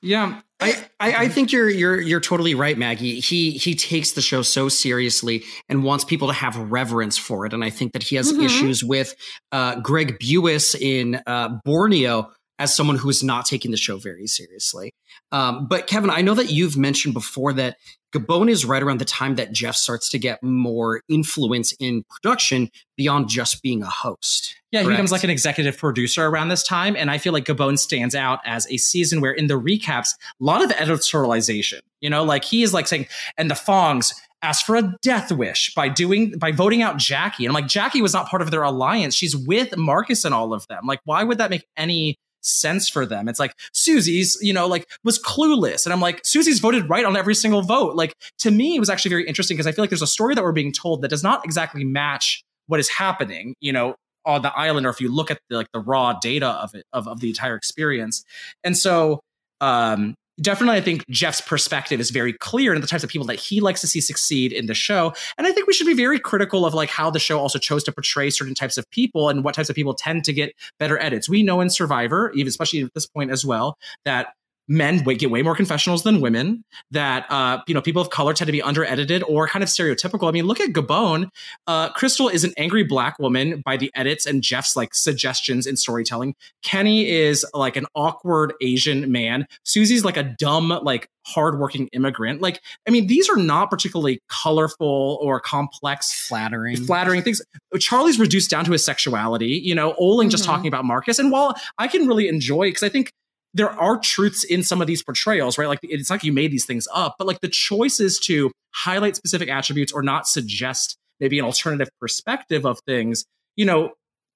Yeah, 0.02 0.40
I, 0.62 0.76
I, 1.02 1.14
I 1.14 1.28
think 1.28 1.52
you're 1.52 1.70
you're 1.70 2.00
you're 2.00 2.22
totally 2.22 2.56
right, 2.56 2.78
Maggie. 2.78 3.20
He 3.20 3.52
he 3.52 3.76
takes 3.76 4.14
the 4.14 4.22
show 4.22 4.42
so 4.44 4.70
seriously 4.70 5.44
and 5.68 5.84
wants 5.84 6.06
people 6.06 6.30
to 6.30 6.34
have 6.34 6.56
reverence 6.72 7.18
for 7.18 7.46
it. 7.46 7.54
And 7.54 7.66
I 7.66 7.70
think 7.70 7.92
that 7.94 8.04
he 8.04 8.16
has 8.16 8.32
Mhm. 8.32 8.46
issues 8.46 8.82
with 8.82 9.14
uh, 9.52 9.82
Greg 9.82 10.18
Buis 10.20 10.74
in 10.74 11.22
uh, 11.28 11.50
Borneo 11.66 12.32
as 12.60 12.76
someone 12.76 12.98
who 12.98 13.10
is 13.10 13.24
not 13.24 13.46
taking 13.46 13.72
the 13.72 13.78
show 13.78 13.98
very 13.98 14.28
seriously. 14.28 14.94
Um, 15.32 15.68
but 15.68 15.88
Kevin, 15.88 16.10
I 16.10 16.22
know 16.22 16.36
that 16.36 16.52
you've 16.52 16.78
mentioned 16.78 17.14
before 17.14 17.54
that 17.54 17.78
Gabon 18.14 18.50
is 18.50 18.66
right 18.66 18.82
around 18.82 19.00
the 19.00 19.06
time 19.06 19.36
that 19.36 19.52
Jeff 19.52 19.76
starts 19.76 20.10
to 20.10 20.20
get 20.20 20.42
more 20.44 21.02
influence 21.08 21.74
in 21.80 22.04
production 22.10 22.70
beyond 22.98 23.30
just 23.30 23.62
being 23.62 23.84
a 23.84 23.90
host. 23.90 24.56
Yeah, 24.72 24.82
he 24.82 24.90
becomes 24.90 25.12
like 25.12 25.24
an 25.24 25.30
executive 25.30 25.78
producer 25.78 26.26
around 26.26 26.50
this 26.50 26.64
time. 26.64 26.96
And 26.96 27.10
I 27.10 27.18
feel 27.18 27.34
like 27.34 27.46
Gabon 27.46 27.78
stands 27.78 28.16
out 28.16 28.40
as 28.46 28.68
a 28.70 28.78
season 28.78 29.22
where 29.22 29.32
in 29.32 29.48
the 29.48 29.60
recaps, 29.60 30.10
a 30.42 30.44
lot 30.44 30.64
of 30.64 30.72
editorialization, 30.72 31.80
you 32.02 32.10
know, 32.10 32.24
like 32.24 32.44
he 32.44 32.64
is 32.64 32.74
like 32.74 32.88
saying, 32.88 33.08
and 33.38 33.50
the 33.50 33.56
Fangs 33.56 34.14
asked 34.42 34.66
for 34.66 34.76
a 34.76 34.96
death 35.02 35.32
wish 35.32 35.74
by 35.76 35.90
doing 35.90 36.38
by 36.38 36.52
voting 36.52 36.82
out 36.82 36.98
Jacquie. 36.98 37.40
And 37.40 37.50
I'm 37.50 37.54
like, 37.54 37.66
Jacquie 37.66 38.02
was 38.02 38.14
not 38.14 38.28
part 38.28 38.42
of 38.42 38.52
their 38.52 38.64
alliance. 38.64 39.14
She's 39.16 39.36
with 39.36 39.78
Marcus 39.78 40.26
and 40.26 40.34
all 40.34 40.54
of 40.54 40.66
them. 40.68 40.86
Like, 40.86 41.02
why 41.04 41.24
would 41.24 41.38
that 41.38 41.50
make 41.50 41.66
any 41.78 42.18
sense 42.42 42.90
for 42.90 43.06
them? 43.06 43.28
It's 43.28 43.40
like 43.40 43.54
Susie's, 43.74 44.38
you 44.42 44.54
know, 44.54 44.68
like 44.68 44.88
was 45.04 45.22
clueless. 45.22 45.86
And 45.86 45.94
I'm 45.94 46.02
like, 46.02 46.22
Susie's 46.26 46.60
voted 46.60 46.90
right 46.90 47.06
on 47.06 47.16
every 47.16 47.36
single 47.36 47.62
vote. 47.62 47.96
Like 47.96 48.14
to 48.40 48.52
me, 48.52 48.76
it 48.76 48.80
was 48.80 48.90
actually 48.90 49.10
very 49.10 49.28
interesting 49.28 49.56
because 49.56 49.68
I 49.68 49.72
feel 49.72 49.84
like 49.84 49.90
there's 49.90 50.02
a 50.02 50.08
story 50.08 50.36
that 50.36 50.44
we're 50.44 50.52
being 50.52 50.72
told 50.72 51.02
that 51.02 51.10
does 51.10 51.24
not 51.24 51.46
exactly 51.46 51.84
match 51.84 52.44
what 52.68 52.80
is 52.80 52.90
happening, 52.90 53.56
you 53.60 53.74
know, 53.74 53.96
on 54.26 54.42
the 54.42 54.56
island, 54.56 54.86
or 54.86 54.90
if 54.90 55.02
you 55.02 55.14
look 55.14 55.32
at 55.32 55.40
the, 55.50 55.58
like 55.58 55.72
the 55.74 55.80
raw 55.80 56.14
data 56.14 56.48
of 56.48 56.76
it, 56.76 56.86
of, 56.94 57.08
of 57.08 57.20
the 57.20 57.30
entire 57.30 57.56
experience. 57.56 58.24
And 58.64 58.78
so 58.78 59.22
um 59.62 60.16
definitely 60.42 60.78
I 60.78 60.82
think 60.82 61.06
Jeff's 61.10 61.42
perspective 61.42 62.00
is 62.00 62.10
very 62.10 62.34
clear 62.34 62.74
and 62.74 62.82
the 62.82 62.88
types 62.88 63.04
of 63.04 63.10
people 63.10 63.28
that 63.28 63.36
he 63.36 63.62
likes 63.62 63.82
to 63.82 63.88
see 63.88 64.02
succeed 64.02 64.52
in 64.52 64.66
the 64.66 64.74
show. 64.74 65.14
And 65.38 65.48
I 65.48 65.52
think 65.52 65.68
we 65.68 65.74
should 65.74 65.88
be 65.88 65.94
very 65.94 66.20
critical 66.20 66.66
of 66.66 66.74
like 66.74 66.90
how 66.90 67.10
the 67.10 67.20
show 67.20 67.40
also 67.40 67.60
chose 67.60 67.84
to 67.86 67.92
portray 67.92 68.30
certain 68.30 68.56
types 68.56 68.78
of 68.78 68.90
people 68.90 69.30
and 69.30 69.44
what 69.44 69.56
types 69.56 69.70
of 69.70 69.76
people 69.76 69.94
tend 69.94 70.24
to 70.26 70.34
get 70.34 70.54
better 70.80 71.02
edits. 71.02 71.30
We 71.30 71.44
know 71.44 71.62
in 71.62 71.70
Survivor, 71.70 72.32
even 72.34 72.48
especially 72.48 72.82
at 72.82 72.94
this 72.94 73.06
point 73.06 73.32
as 73.32 73.46
well, 73.46 73.78
that 74.06 74.34
men 74.70 75.00
get 75.04 75.32
way 75.32 75.42
more 75.42 75.56
confessionals 75.56 76.04
than 76.04 76.22
women 76.22 76.64
that 76.92 77.26
uh, 77.30 77.60
you 77.68 77.74
know 77.74 77.82
people 77.82 78.02
of 78.02 78.12
color 78.12 78.34
tend 78.34 78.48
to 78.48 78.52
be 78.52 78.62
underedited 78.62 79.24
or 79.28 79.48
kind 79.48 79.64
of 79.64 79.70
stereotypical. 79.70 80.30
I 80.30 80.32
mean 80.32 80.46
look 80.46 80.60
at 80.62 80.70
gabon. 80.70 81.30
Uh, 81.68 81.90
crystal 81.94 82.30
is 82.30 82.44
an 82.44 82.54
angry 82.58 82.84
black 82.84 83.18
woman 83.20 83.62
by 83.66 83.76
the 83.76 83.92
edits 83.96 84.26
and 84.26 84.42
jeff's 84.44 84.76
like 84.78 84.94
suggestions 84.94 85.66
in 85.68 85.76
storytelling. 85.76 86.36
Kenny 86.64 87.10
is 87.10 87.46
like 87.54 87.76
an 87.76 87.88
awkward 87.96 88.54
asian 88.62 89.12
man. 89.12 89.48
Susie's 89.66 90.06
like 90.06 90.16
a 90.18 90.24
dumb 90.24 90.70
like 90.84 91.10
hardworking 91.26 91.88
immigrant. 91.92 92.42
Like 92.42 92.62
i 92.88 92.92
mean 92.92 93.08
these 93.08 93.28
are 93.30 93.36
not 93.38 93.72
particularly 93.72 94.22
colorful 94.30 95.18
or 95.22 95.40
complex 95.40 96.28
flattering. 96.28 96.78
flattering 96.78 97.24
things. 97.24 97.42
Charlie's 97.80 98.20
reduced 98.20 98.50
down 98.52 98.66
to 98.66 98.72
his 98.72 98.86
sexuality 98.86 99.48
you 99.48 99.74
know 99.74 99.94
oling 100.00 100.30
just 100.30 100.44
Mm-hmm. 100.44 100.52
Mhm. 100.52 100.56
talking 100.56 100.68
about 100.68 100.86
marcus. 100.86 101.18
And 101.20 101.32
while 101.32 101.56
i 101.80 101.88
can 101.88 102.08
really 102.08 102.28
enjoy 102.28 102.68
because 102.68 102.84
i 102.84 102.90
think 102.90 103.12
there 103.54 103.70
are 103.70 103.98
truths 103.98 104.44
in 104.44 104.64
some 104.64 104.82
of 104.82 104.88
these 104.88 105.04
portrayals, 105.04 105.58
right? 105.58 105.68
Like 105.68 105.80
it's 105.84 106.10
not 106.10 106.16
like 106.16 106.24
you 106.24 106.34
made 106.34 106.52
these 106.52 106.66
things 106.66 106.88
up, 106.94 107.16
but 107.18 107.28
like 107.28 107.42
the 107.42 107.48
choices 107.48 108.20
to 108.22 108.52
highlight 108.74 109.16
specific 109.16 109.50
attributes 109.50 109.92
or 109.92 110.04
not 110.04 110.28
suggest 110.28 110.98
maybe 111.20 111.40
an 111.40 111.46
alternative 111.46 111.90
perspective 112.00 112.66
of 112.66 112.80
things, 112.86 113.26
you 113.56 113.66
know, 113.66 113.92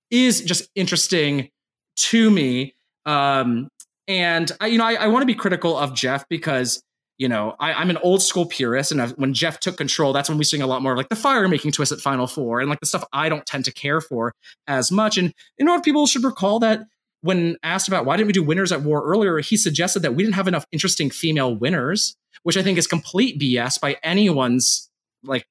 is 0.09 0.41
just 0.41 0.69
interesting 0.75 1.49
to 1.95 2.29
me. 2.29 2.73
Um, 3.05 3.69
and 4.07 4.51
I, 4.59 4.67
you 4.67 4.77
know, 4.77 4.85
I, 4.85 4.95
I 4.95 5.07
want 5.07 5.21
to 5.21 5.27
be 5.27 5.35
critical 5.35 5.77
of 5.77 5.93
Jeff 5.93 6.27
because 6.27 6.81
you 7.19 7.29
know, 7.29 7.55
I, 7.59 7.79
am 7.81 7.89
an 7.89 7.97
old 7.97 8.23
school 8.23 8.45
purist, 8.47 8.91
and 8.91 9.11
when 9.11 9.33
Jeff 9.33 9.59
took 9.59 9.77
control, 9.77 10.13
that's 10.13 10.29
when 10.29 10.37
we 10.37 10.43
sing 10.43 10.61
a 10.63 10.67
lot 10.67 10.81
more 10.81 10.97
like 10.97 11.09
the 11.09 11.15
fire 11.15 11.47
making 11.47 11.71
twist 11.71 11.91
at 11.91 11.99
Final 11.99 12.25
Four, 12.25 12.59
and 12.59 12.69
like 12.69 12.79
the 12.79 12.87
stuff 12.87 13.03
I 13.13 13.29
don't 13.29 13.45
tend 13.45 13.65
to 13.65 13.71
care 13.71 14.01
for 14.01 14.33
as 14.67 14.91
much. 14.91 15.17
And 15.17 15.31
you 15.59 15.65
know, 15.65 15.79
people 15.79 16.07
should 16.07 16.23
recall 16.23 16.59
that 16.59 16.81
when 17.23 17.55
asked 17.63 17.87
about 17.87 18.05
why 18.05 18.17
didn't 18.17 18.27
we 18.27 18.33
do 18.33 18.43
winners 18.43 18.73
at 18.73 18.81
war 18.81 19.01
earlier, 19.01 19.39
he 19.39 19.55
suggested 19.55 20.01
that 20.01 20.13
we 20.13 20.23
didn't 20.23 20.35
have 20.35 20.47
enough 20.47 20.65
interesting 20.73 21.09
female 21.09 21.55
winners, 21.55 22.17
which 22.43 22.57
I 22.57 22.61
think 22.61 22.77
is 22.77 22.85
complete 22.85 23.39
BS 23.39 23.79
by 23.79 23.95
anyone's 24.03 24.89
like 25.23 25.47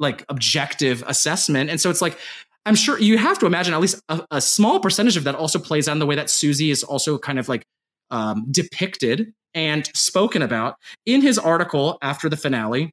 like 0.00 0.24
objective 0.28 1.04
assessment. 1.06 1.70
And 1.70 1.80
so 1.80 1.90
it's 1.90 2.02
like 2.02 2.18
I'm 2.66 2.74
sure 2.74 2.98
you 2.98 3.18
have 3.18 3.38
to 3.38 3.46
imagine 3.46 3.72
at 3.72 3.80
least 3.80 4.02
a, 4.08 4.26
a 4.32 4.40
small 4.40 4.80
percentage 4.80 5.16
of 5.16 5.24
that 5.24 5.36
also 5.36 5.60
plays 5.60 5.86
on 5.86 6.00
the 6.00 6.06
way 6.06 6.16
that 6.16 6.28
Susie 6.28 6.70
is 6.70 6.82
also 6.82 7.18
kind 7.18 7.38
of 7.38 7.48
like 7.48 7.64
um, 8.10 8.46
depicted 8.50 9.32
and 9.54 9.88
spoken 9.94 10.42
about 10.42 10.74
in 11.06 11.22
his 11.22 11.38
article 11.38 11.98
after 12.02 12.28
the 12.28 12.36
finale. 12.36 12.90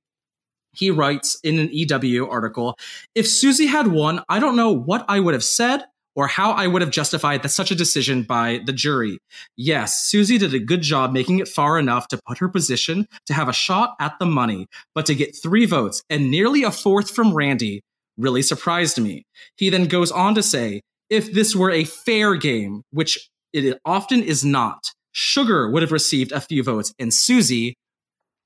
He 0.74 0.92
writes 0.92 1.40
in 1.44 1.58
an 1.58 1.70
EW 1.72 2.30
article 2.30 2.78
If 3.16 3.28
Susie 3.28 3.66
had 3.66 3.88
won, 3.88 4.24
I 4.30 4.40
don't 4.40 4.56
know 4.56 4.72
what 4.72 5.04
I 5.08 5.20
would 5.20 5.34
have 5.34 5.44
said 5.44 5.84
or 6.16 6.28
how 6.28 6.52
I 6.52 6.68
would 6.68 6.82
have 6.82 6.92
justified 6.92 7.44
that 7.44 7.50
such 7.50 7.72
a 7.72 7.76
decision 7.76 8.24
by 8.24 8.62
the 8.66 8.74
jury. 8.74 9.18
Yes, 9.56 10.04
Susie 10.04 10.38
did 10.38 10.54
a 10.54 10.60
good 10.60 10.82
job 10.82 11.14
making 11.14 11.40
it 11.40 11.48
far 11.48 11.80
enough 11.80 12.08
to 12.10 12.20
put 12.28 12.40
her 12.40 12.50
position 12.50 13.08
to 13.28 13.34
have 13.34 13.48
a 13.48 13.54
shot 13.54 13.96
at 14.00 14.20
the 14.20 14.26
money, 14.26 14.68
but 14.94 15.06
to 15.06 15.16
get 15.16 15.36
three 15.42 15.66
votes 15.66 16.04
and 16.10 16.30
nearly 16.30 16.64
a 16.64 16.72
fourth 16.72 17.12
from 17.12 17.34
Randy 17.34 17.82
really 18.18 18.42
surprised 18.42 19.00
me. 19.00 19.24
He 19.56 19.70
then 19.70 19.86
goes 19.86 20.12
on 20.12 20.36
to 20.36 20.44
say, 20.44 20.82
if 21.10 21.32
this 21.32 21.56
were 21.56 21.72
a 21.72 21.84
fair 21.84 22.36
game, 22.36 22.84
which 22.92 23.30
it 23.54 23.80
often 23.86 24.24
is 24.24 24.46
not, 24.46 24.92
Sugar 25.12 25.70
would 25.70 25.82
have 25.82 25.92
received 25.92 26.32
a 26.32 26.42
few 26.42 26.64
votes 26.64 26.94
and 27.00 27.14
Susie 27.14 27.76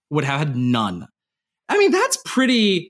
would 0.10 0.24
have 0.24 0.40
had 0.40 0.56
none. 0.56 1.08
I 1.70 1.78
mean, 1.78 1.92
that's 1.92 2.18
pretty 2.26 2.90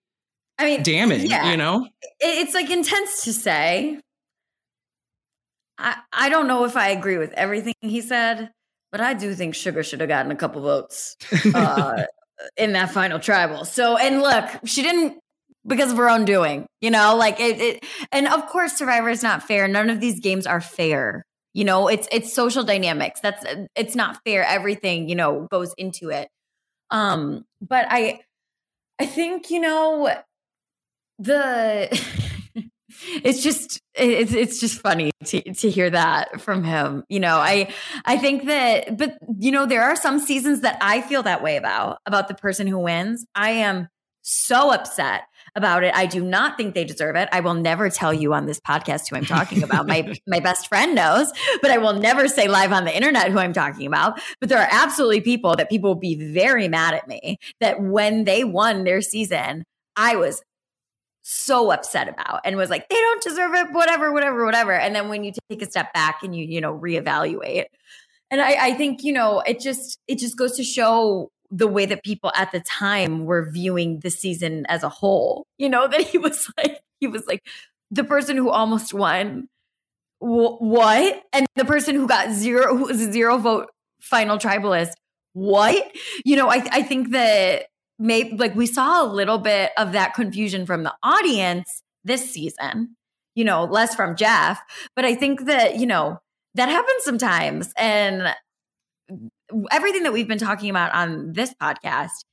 I 0.57 0.65
mean, 0.65 0.83
damning, 0.83 1.27
yeah. 1.27 1.51
you 1.51 1.57
know? 1.57 1.87
It's 2.19 2.53
like 2.53 2.69
intense 2.69 3.23
to 3.23 3.33
say. 3.33 3.99
I, 5.77 5.97
I 6.11 6.29
don't 6.29 6.47
know 6.47 6.65
if 6.65 6.75
I 6.77 6.89
agree 6.89 7.17
with 7.17 7.31
everything 7.33 7.73
he 7.81 8.01
said, 8.01 8.51
but 8.91 9.01
I 9.01 9.13
do 9.13 9.33
think 9.35 9.55
Sugar 9.55 9.83
should 9.83 9.99
have 9.99 10.09
gotten 10.09 10.31
a 10.31 10.35
couple 10.35 10.61
votes 10.61 11.17
uh, 11.53 12.03
in 12.57 12.73
that 12.73 12.91
final 12.91 13.19
tribal. 13.19 13.65
So, 13.65 13.97
and 13.97 14.21
look, 14.21 14.45
she 14.65 14.81
didn't 14.81 15.19
because 15.67 15.91
of 15.91 15.97
her 15.97 16.09
own 16.09 16.25
doing, 16.25 16.67
you 16.81 16.91
know, 16.91 17.15
like 17.15 17.39
it, 17.39 17.59
it 17.59 17.85
and 18.11 18.27
of 18.27 18.45
course 18.47 18.73
Survivor 18.73 19.09
is 19.09 19.23
not 19.23 19.43
fair. 19.43 19.67
None 19.67 19.89
of 19.89 19.99
these 19.99 20.19
games 20.19 20.45
are 20.45 20.61
fair. 20.61 21.25
You 21.53 21.63
know, 21.63 21.87
it's 21.87 22.07
it's 22.11 22.33
social 22.33 22.63
dynamics. 22.63 23.19
That's 23.21 23.45
it's 23.75 23.95
not 23.95 24.19
fair. 24.25 24.43
Everything, 24.43 25.09
you 25.09 25.15
know, 25.15 25.47
goes 25.49 25.73
into 25.77 26.09
it. 26.09 26.29
Um, 26.91 27.45
but 27.61 27.87
I 27.89 28.21
I 28.99 29.05
think, 29.05 29.49
you 29.49 29.59
know, 29.59 30.13
the 31.19 31.89
it's 33.23 33.41
just 33.41 33.81
it's 33.93 34.33
it's 34.33 34.59
just 34.59 34.81
funny 34.81 35.11
to 35.25 35.41
to 35.41 35.69
hear 35.69 35.89
that 35.89 36.41
from 36.41 36.63
him. 36.63 37.03
You 37.09 37.19
know, 37.19 37.37
I 37.37 37.73
I 38.05 38.17
think 38.17 38.45
that 38.45 38.97
but 38.97 39.17
you 39.39 39.51
know, 39.51 39.65
there 39.65 39.83
are 39.83 39.95
some 39.95 40.19
seasons 40.19 40.61
that 40.61 40.77
I 40.81 41.01
feel 41.01 41.23
that 41.23 41.43
way 41.43 41.57
about 41.57 41.99
about 42.05 42.27
the 42.27 42.35
person 42.35 42.67
who 42.67 42.79
wins. 42.79 43.25
I 43.35 43.51
am 43.51 43.87
so 44.27 44.73
upset 44.73 45.21
about 45.55 45.83
it. 45.83 45.95
I 45.95 46.07
do 46.07 46.23
not 46.23 46.57
think 46.57 46.73
they 46.73 46.83
deserve 46.83 47.15
it. 47.15 47.29
I 47.31 47.41
will 47.41 47.53
never 47.53 47.89
tell 47.91 48.11
you 48.11 48.33
on 48.33 48.47
this 48.47 48.59
podcast 48.59 49.07
who 49.09 49.15
I'm 49.15 49.25
talking 49.25 49.61
about. 49.61 49.87
my 49.87 50.13
my 50.27 50.39
best 50.39 50.67
friend 50.67 50.95
knows, 50.95 51.31
but 51.61 51.69
I 51.71 51.77
will 51.77 51.93
never 51.93 52.27
say 52.27 52.47
live 52.47 52.71
on 52.71 52.85
the 52.85 52.95
internet 52.95 53.31
who 53.31 53.37
I'm 53.37 53.53
talking 53.53 53.85
about. 53.85 54.19
But 54.39 54.49
there 54.49 54.59
are 54.59 54.67
absolutely 54.71 55.21
people 55.21 55.55
that 55.55 55.69
people 55.69 55.91
will 55.91 55.99
be 55.99 56.31
very 56.33 56.67
mad 56.67 56.95
at 56.95 57.07
me 57.07 57.37
that 57.61 57.79
when 57.81 58.23
they 58.23 58.43
won 58.43 58.83
their 58.83 59.01
season, 59.01 59.63
I 59.95 60.15
was 60.15 60.41
so 61.27 61.71
upset 61.71 62.07
about 62.07 62.41
and 62.45 62.55
was 62.55 62.69
like, 62.69 62.87
they 62.87 62.95
don't 62.95 63.23
deserve 63.23 63.55
it, 63.55 63.71
whatever, 63.71 64.13
whatever, 64.13 64.45
whatever. 64.45 64.73
And 64.73 64.95
then 64.95 65.09
when 65.09 65.23
you 65.23 65.31
take 65.49 65.63
a 65.63 65.65
step 65.65 65.91
back 65.91 66.21
and 66.21 66.35
you, 66.35 66.45
you 66.45 66.61
know, 66.61 66.77
reevaluate. 66.77 67.65
And 68.29 68.41
I, 68.41 68.67
I 68.67 68.73
think, 68.75 69.03
you 69.03 69.11
know, 69.11 69.39
it 69.39 69.59
just 69.59 69.97
it 70.07 70.19
just 70.19 70.37
goes 70.37 70.55
to 70.57 70.63
show 70.63 71.31
the 71.49 71.67
way 71.67 71.87
that 71.87 72.03
people 72.03 72.31
at 72.35 72.51
the 72.51 72.59
time 72.59 73.25
were 73.25 73.49
viewing 73.49 74.01
the 74.01 74.11
season 74.11 74.67
as 74.67 74.83
a 74.83 74.89
whole. 74.89 75.47
You 75.57 75.67
know, 75.67 75.87
that 75.91 76.01
he 76.01 76.19
was 76.19 76.47
like, 76.57 76.81
he 76.99 77.07
was 77.07 77.25
like 77.25 77.43
the 77.89 78.03
person 78.03 78.37
who 78.37 78.51
almost 78.51 78.93
won. 78.93 79.47
what? 80.19 81.23
And 81.33 81.47
the 81.55 81.65
person 81.65 81.95
who 81.95 82.07
got 82.07 82.33
zero, 82.33 82.77
who 82.77 82.85
was 82.85 83.01
a 83.01 83.11
zero 83.11 83.39
vote 83.39 83.71
final 83.99 84.37
tribalist. 84.37 84.91
What? 85.33 85.91
You 86.23 86.35
know, 86.35 86.49
I, 86.49 86.67
I 86.71 86.83
think 86.83 87.11
that 87.11 87.65
maybe 87.97 88.35
like 88.37 88.55
we 88.55 88.67
saw 88.67 89.03
a 89.03 89.07
little 89.07 89.37
bit 89.37 89.71
of 89.77 89.93
that 89.93 90.13
confusion 90.13 90.65
from 90.65 90.83
the 90.83 90.93
audience 91.03 91.81
this 92.03 92.29
season, 92.29 92.95
you 93.35 93.43
know, 93.43 93.65
less 93.65 93.95
from 93.95 94.15
Jeff. 94.15 94.61
But 94.95 95.05
I 95.05 95.15
think 95.15 95.45
that, 95.45 95.77
you 95.77 95.85
know, 95.85 96.19
that 96.55 96.69
happens 96.69 97.03
sometimes. 97.03 97.73
And 97.77 98.33
everything 99.71 100.03
that 100.03 100.13
we've 100.13 100.27
been 100.27 100.37
talking 100.37 100.69
about 100.69 100.93
on 100.93 101.33
this 101.33 101.53
podcast 101.61 102.23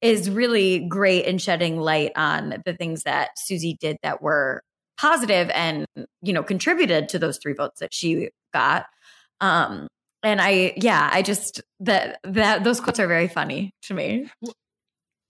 is 0.00 0.28
really 0.28 0.80
great 0.80 1.24
in 1.24 1.38
shedding 1.38 1.78
light 1.78 2.12
on 2.16 2.62
the 2.64 2.74
things 2.74 3.04
that 3.04 3.30
Susie 3.38 3.76
did 3.80 3.96
that 4.02 4.20
were 4.20 4.62
positive 4.98 5.50
and 5.54 5.86
you 6.22 6.32
know 6.32 6.42
contributed 6.42 7.08
to 7.08 7.18
those 7.18 7.38
three 7.38 7.54
votes 7.54 7.80
that 7.80 7.94
she 7.94 8.28
got. 8.52 8.86
Um, 9.40 9.88
and 10.22 10.40
I, 10.40 10.74
yeah, 10.76 11.10
I 11.12 11.22
just 11.22 11.62
that 11.80 12.18
that 12.24 12.64
those 12.64 12.80
quotes 12.80 13.00
are 13.00 13.08
very 13.08 13.28
funny 13.28 13.72
to 13.82 13.94
me. 13.94 14.30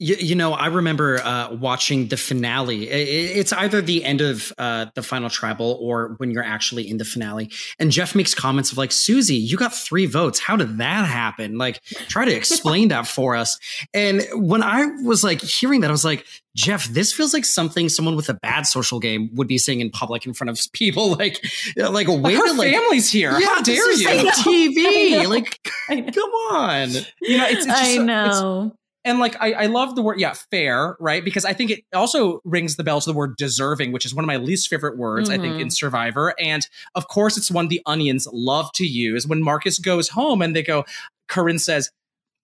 You, 0.03 0.17
you 0.17 0.35
know, 0.35 0.53
I 0.53 0.67
remember 0.67 1.21
uh, 1.23 1.55
watching 1.55 2.09
the 2.09 2.17
finale. 2.17 2.89
it's 2.89 3.53
either 3.53 3.81
the 3.81 4.05
end 4.05 4.21
of 4.21 4.53
uh, 4.59 4.87
the 4.95 5.03
final 5.03 5.31
tribal 5.31 5.79
or 5.81 6.15
when 6.19 6.33
you're 6.33 6.43
actually 6.43 6.91
in 6.91 6.97
the 6.99 7.05
finale. 7.05 7.51
And 7.79 7.93
Jeff 7.93 8.15
makes 8.17 8.35
comments 8.35 8.73
of 8.73 8.79
like, 8.79 8.91
Susie, 8.91 9.37
you 9.37 9.57
got 9.57 9.73
three 9.73 10.07
votes. 10.07 10.41
How 10.41 10.57
did 10.57 10.79
that 10.79 11.07
happen? 11.07 11.57
Like, 11.57 11.83
try 12.09 12.25
to 12.25 12.35
explain 12.35 12.89
that 12.89 13.07
for 13.07 13.37
us. 13.37 13.59
And 13.95 14.27
when 14.35 14.63
I 14.63 14.87
was 15.05 15.23
like 15.23 15.41
hearing 15.41 15.83
that, 15.83 15.89
I 15.89 15.93
was 15.93 16.05
like, 16.05 16.27
Jeff, 16.55 16.87
this 16.89 17.13
feels 17.13 17.33
like 17.33 17.45
something 17.45 17.89
someone 17.89 18.17
with 18.17 18.29
a 18.29 18.35
bad 18.35 18.67
social 18.67 18.99
game 19.01 19.31
would 19.35 19.49
be 19.49 19.57
saying 19.57 19.81
in 19.81 19.91
public 19.91 20.27
in 20.27 20.35
front 20.35 20.51
of 20.51 20.59
people. 20.73 21.17
Like, 21.23 21.45
like 21.77 22.09
a 22.09 22.15
way 22.15 22.35
her 22.35 22.47
to 22.47 22.53
like, 22.55 22.73
family's 22.73 23.09
here. 23.11 23.39
Yeah, 23.39 23.47
How 23.47 23.63
dare 23.63 23.93
you? 23.93 24.09
Like 24.25 24.35
TV. 24.35 25.29
Like, 25.29 25.59
come 25.89 26.31
on. 26.51 26.91
You 27.21 27.39
know, 27.39 27.47
it's, 27.47 27.65
it's 27.65 27.67
just 27.67 27.83
I 27.83 27.97
know. 27.99 28.73
It's- 29.05 29.11
and 29.11 29.19
like 29.19 29.37
I, 29.41 29.53
I 29.65 29.67
love 29.67 29.95
the 29.97 30.03
word 30.03 30.21
yeah 30.21 30.33
fair 30.51 30.97
right 31.01 31.25
because 31.25 31.45
i 31.45 31.53
think 31.53 31.71
it 31.71 31.85
also 31.93 32.41
rings 32.45 32.77
the 32.77 32.85
bell 32.85 33.01
to 33.01 33.11
the 33.11 33.17
word 33.17 33.37
deserving 33.37 33.93
which 33.93 34.05
is 34.07 34.15
one 34.15 34.25
of 34.25 34.27
my 34.29 34.37
least 34.37 34.69
favorite 34.69 34.97
words 34.97 35.29
i 35.31 35.39
think 35.39 35.61
in 35.61 35.71
survivor 35.71 36.35
and 36.39 36.67
of 36.95 37.09
course 37.09 37.37
it's 37.37 37.51
one 37.51 37.69
the 37.69 37.81
onions 37.87 38.27
love 38.33 38.71
to 38.75 38.87
use 38.87 39.27
when 39.27 39.43
marcus 39.43 39.79
goes 39.79 40.11
home 40.11 40.41
and 40.43 40.55
they 40.57 40.63
go 40.63 40.85
corinne 41.29 41.59
says 41.59 41.91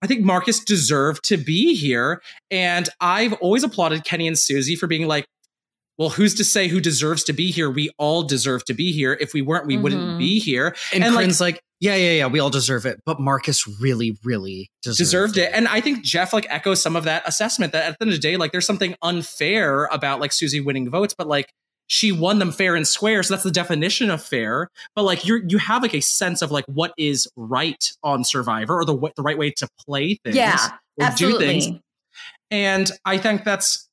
I 0.01 0.07
think 0.07 0.23
Marcus 0.23 0.63
deserved 0.63 1.25
to 1.25 1.35
be 1.35 1.75
here. 1.75 2.21
And 2.49 2.87
I've 3.01 3.33
always 3.33 3.65
applauded 3.65 4.05
Kenny 4.05 4.27
and 4.29 4.39
Susie 4.39 4.77
for 4.77 4.87
being 4.87 5.07
like, 5.09 5.25
well, 5.97 6.07
who's 6.07 6.33
to 6.35 6.45
say 6.45 6.69
who 6.69 6.79
deserves 6.79 7.21
to 7.25 7.33
be 7.33 7.51
here? 7.51 7.69
We 7.69 7.89
all 7.97 8.23
deserve 8.23 8.63
to 8.67 8.73
be 8.73 8.93
here. 8.93 9.17
If 9.19 9.33
we 9.33 9.41
weren't, 9.41 9.67
we 9.67 9.75
Mhm. 9.75 9.81
wouldn't 9.81 10.17
be 10.17 10.39
here. 10.39 10.73
And, 10.93 11.03
like, 11.03 11.13
Corinne's 11.15 11.41
like, 11.41 11.59
yeah, 11.79 11.95
yeah, 11.95 12.11
yeah, 12.11 12.27
we 12.27 12.39
all 12.39 12.49
deserve 12.49 12.85
it. 12.85 13.01
But 13.05 13.19
Marcus 13.19 13.67
really, 13.79 14.17
really 14.23 14.69
deserved, 14.81 14.97
deserved 14.97 15.37
it. 15.37 15.51
And 15.53 15.67
I 15.67 15.79
think 15.79 16.03
Jeff 16.03 16.33
like 16.33 16.45
echoes 16.49 16.81
some 16.81 16.95
of 16.95 17.05
that 17.05 17.23
assessment 17.25 17.71
that 17.73 17.85
at 17.85 17.99
the 17.99 18.05
end 18.05 18.13
of 18.13 18.17
the 18.17 18.21
day, 18.21 18.37
like 18.37 18.51
there's 18.51 18.65
something 18.65 18.95
unfair 19.01 19.85
about 19.85 20.19
like 20.19 20.33
Susie 20.33 20.59
winning 20.59 20.89
votes, 20.89 21.13
but 21.17 21.27
like 21.27 21.53
she 21.87 22.11
won 22.11 22.39
them 22.39 22.51
fair 22.51 22.75
and 22.75 22.87
square. 22.87 23.23
So 23.23 23.33
that's 23.33 23.43
the 23.43 23.51
definition 23.51 24.09
of 24.09 24.21
fair. 24.21 24.69
But 24.95 25.03
like 25.03 25.25
you're 25.25 25.41
you 25.47 25.57
have 25.57 25.81
like 25.81 25.93
a 25.93 26.01
sense 26.01 26.41
of 26.41 26.51
like 26.51 26.65
what 26.67 26.93
is 26.97 27.27
right 27.35 27.91
on 28.03 28.23
Survivor 28.23 28.77
or 28.79 28.85
the 28.85 28.93
wa- 28.93 29.11
the 29.15 29.23
right 29.23 29.37
way 29.37 29.51
to 29.51 29.67
play 29.85 30.19
things. 30.23 30.35
Yeah, 30.35 30.71
or 30.99 31.05
absolutely. 31.05 31.39
do 31.59 31.61
things. 31.61 31.79
And 32.51 32.91
I 33.05 33.17
think 33.17 33.43
that's 33.43 33.88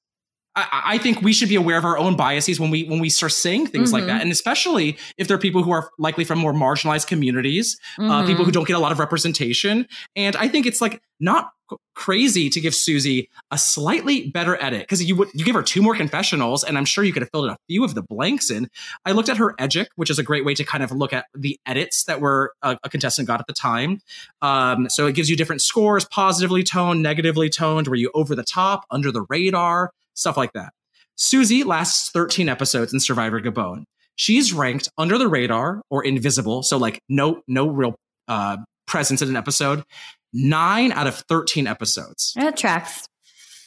I, 0.56 0.82
I 0.94 0.98
think 0.98 1.20
we 1.22 1.32
should 1.32 1.48
be 1.50 1.54
aware 1.56 1.76
of 1.78 1.84
our 1.84 1.98
own 1.98 2.16
biases 2.16 2.58
when 2.58 2.70
we 2.70 2.84
when 2.84 2.98
we 2.98 3.10
start 3.10 3.32
saying 3.32 3.66
things 3.68 3.92
like 3.92 4.04
Mhm. 4.04 4.06
that, 4.08 4.22
and 4.22 4.32
especially 4.32 4.96
if 5.18 5.28
there 5.28 5.36
are 5.36 5.40
people 5.40 5.62
who 5.62 5.70
are 5.70 5.90
likely 5.98 6.24
from 6.24 6.38
more 6.38 6.52
marginalized 6.54 7.06
communities, 7.06 7.78
uh, 7.98 8.02
Mhm. 8.22 8.26
people 8.26 8.44
who 8.44 8.50
don't 8.50 8.66
get 8.66 8.76
a 8.76 8.78
lot 8.80 8.90
of 8.92 8.98
representation. 8.98 9.86
And 10.16 10.34
I 10.36 10.48
think 10.48 10.66
it's 10.66 10.80
like 10.80 11.02
not 11.20 11.50
crazy 11.94 12.48
to 12.48 12.60
give 12.60 12.74
Susie 12.74 13.28
a 13.50 13.58
slightly 13.58 14.30
better 14.30 14.56
edit 14.62 14.80
because 14.82 15.02
you 15.02 15.16
would 15.16 15.28
you 15.34 15.44
give 15.44 15.54
her 15.54 15.62
two 15.62 15.82
more 15.82 15.94
confessionals, 15.96 16.62
and 16.64 16.78
I'm 16.78 16.84
sure 16.84 17.04
you 17.04 17.12
could 17.12 17.22
have 17.22 17.30
filled 17.30 17.46
in 17.46 17.50
a 17.50 17.56
few 17.68 17.84
of 17.84 17.94
the 17.94 18.02
blanks 18.02 18.50
in. 18.50 18.68
I 19.04 19.12
looked 19.12 19.28
at 19.28 19.36
her 19.38 19.54
edgic, 19.58 19.88
which 19.96 20.08
is 20.10 20.18
a 20.18 20.22
great 20.22 20.44
way 20.44 20.54
to 20.54 20.64
kind 20.64 20.84
of 20.84 20.90
look 20.92 21.12
at 21.12 21.26
the 21.34 21.58
edits 21.66 22.04
that 22.04 22.20
were 22.20 22.52
a, 22.62 22.78
a 22.84 22.88
contestant 22.88 23.26
got 23.28 23.40
at 23.40 23.46
the 23.46 23.52
time. 23.52 24.00
Um, 24.42 24.88
so 24.88 25.06
it 25.06 25.14
gives 25.14 25.28
you 25.28 25.36
different 25.36 25.60
scores, 25.60 26.04
positively 26.06 26.62
toned, 26.62 27.02
negatively 27.02 27.50
toned, 27.50 27.88
were 27.88 27.96
you 27.96 28.10
over 28.14 28.34
the 28.34 28.44
top, 28.44 28.84
under 28.90 29.10
the 29.10 29.22
radar, 29.28 29.90
stuff 30.16 30.36
like 30.36 30.52
that. 30.54 30.72
Susie 31.14 31.64
lasts 31.64 32.10
13 32.10 32.48
episodes 32.48 32.92
in 32.92 33.00
Survivor 33.00 33.40
Gabon. 33.40 33.84
She's 34.16 34.52
ranked 34.52 34.88
under 34.98 35.18
the 35.18 35.28
radar 35.28 35.82
or 35.90 36.04
invisible, 36.04 36.62
so 36.62 36.76
like 36.76 37.00
no 37.08 37.42
no 37.46 37.68
real 37.68 37.96
uh, 38.28 38.56
presence 38.86 39.22
in 39.22 39.28
an 39.28 39.36
episode, 39.36 39.84
nine 40.32 40.92
out 40.92 41.06
of 41.06 41.16
13 41.28 41.66
episodes. 41.66 42.32
That 42.36 42.56
tracks. 42.56 43.06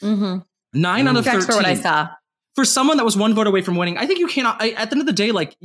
Mm-hmm. 0.02 0.38
Nine 0.72 1.08
out 1.08 1.16
of 1.16 1.24
tracks 1.24 1.46
13. 1.46 1.52
for 1.52 1.56
what 1.56 1.66
I 1.66 1.74
saw. 1.74 2.08
For 2.56 2.64
someone 2.64 2.96
that 2.96 3.04
was 3.04 3.16
one 3.16 3.32
vote 3.32 3.46
away 3.46 3.62
from 3.62 3.76
winning, 3.76 3.96
I 3.96 4.06
think 4.06 4.18
you 4.18 4.26
cannot. 4.26 4.60
I, 4.60 4.70
at 4.70 4.90
the 4.90 4.94
end 4.96 5.00
of 5.02 5.06
the 5.06 5.12
day, 5.12 5.30
like, 5.30 5.56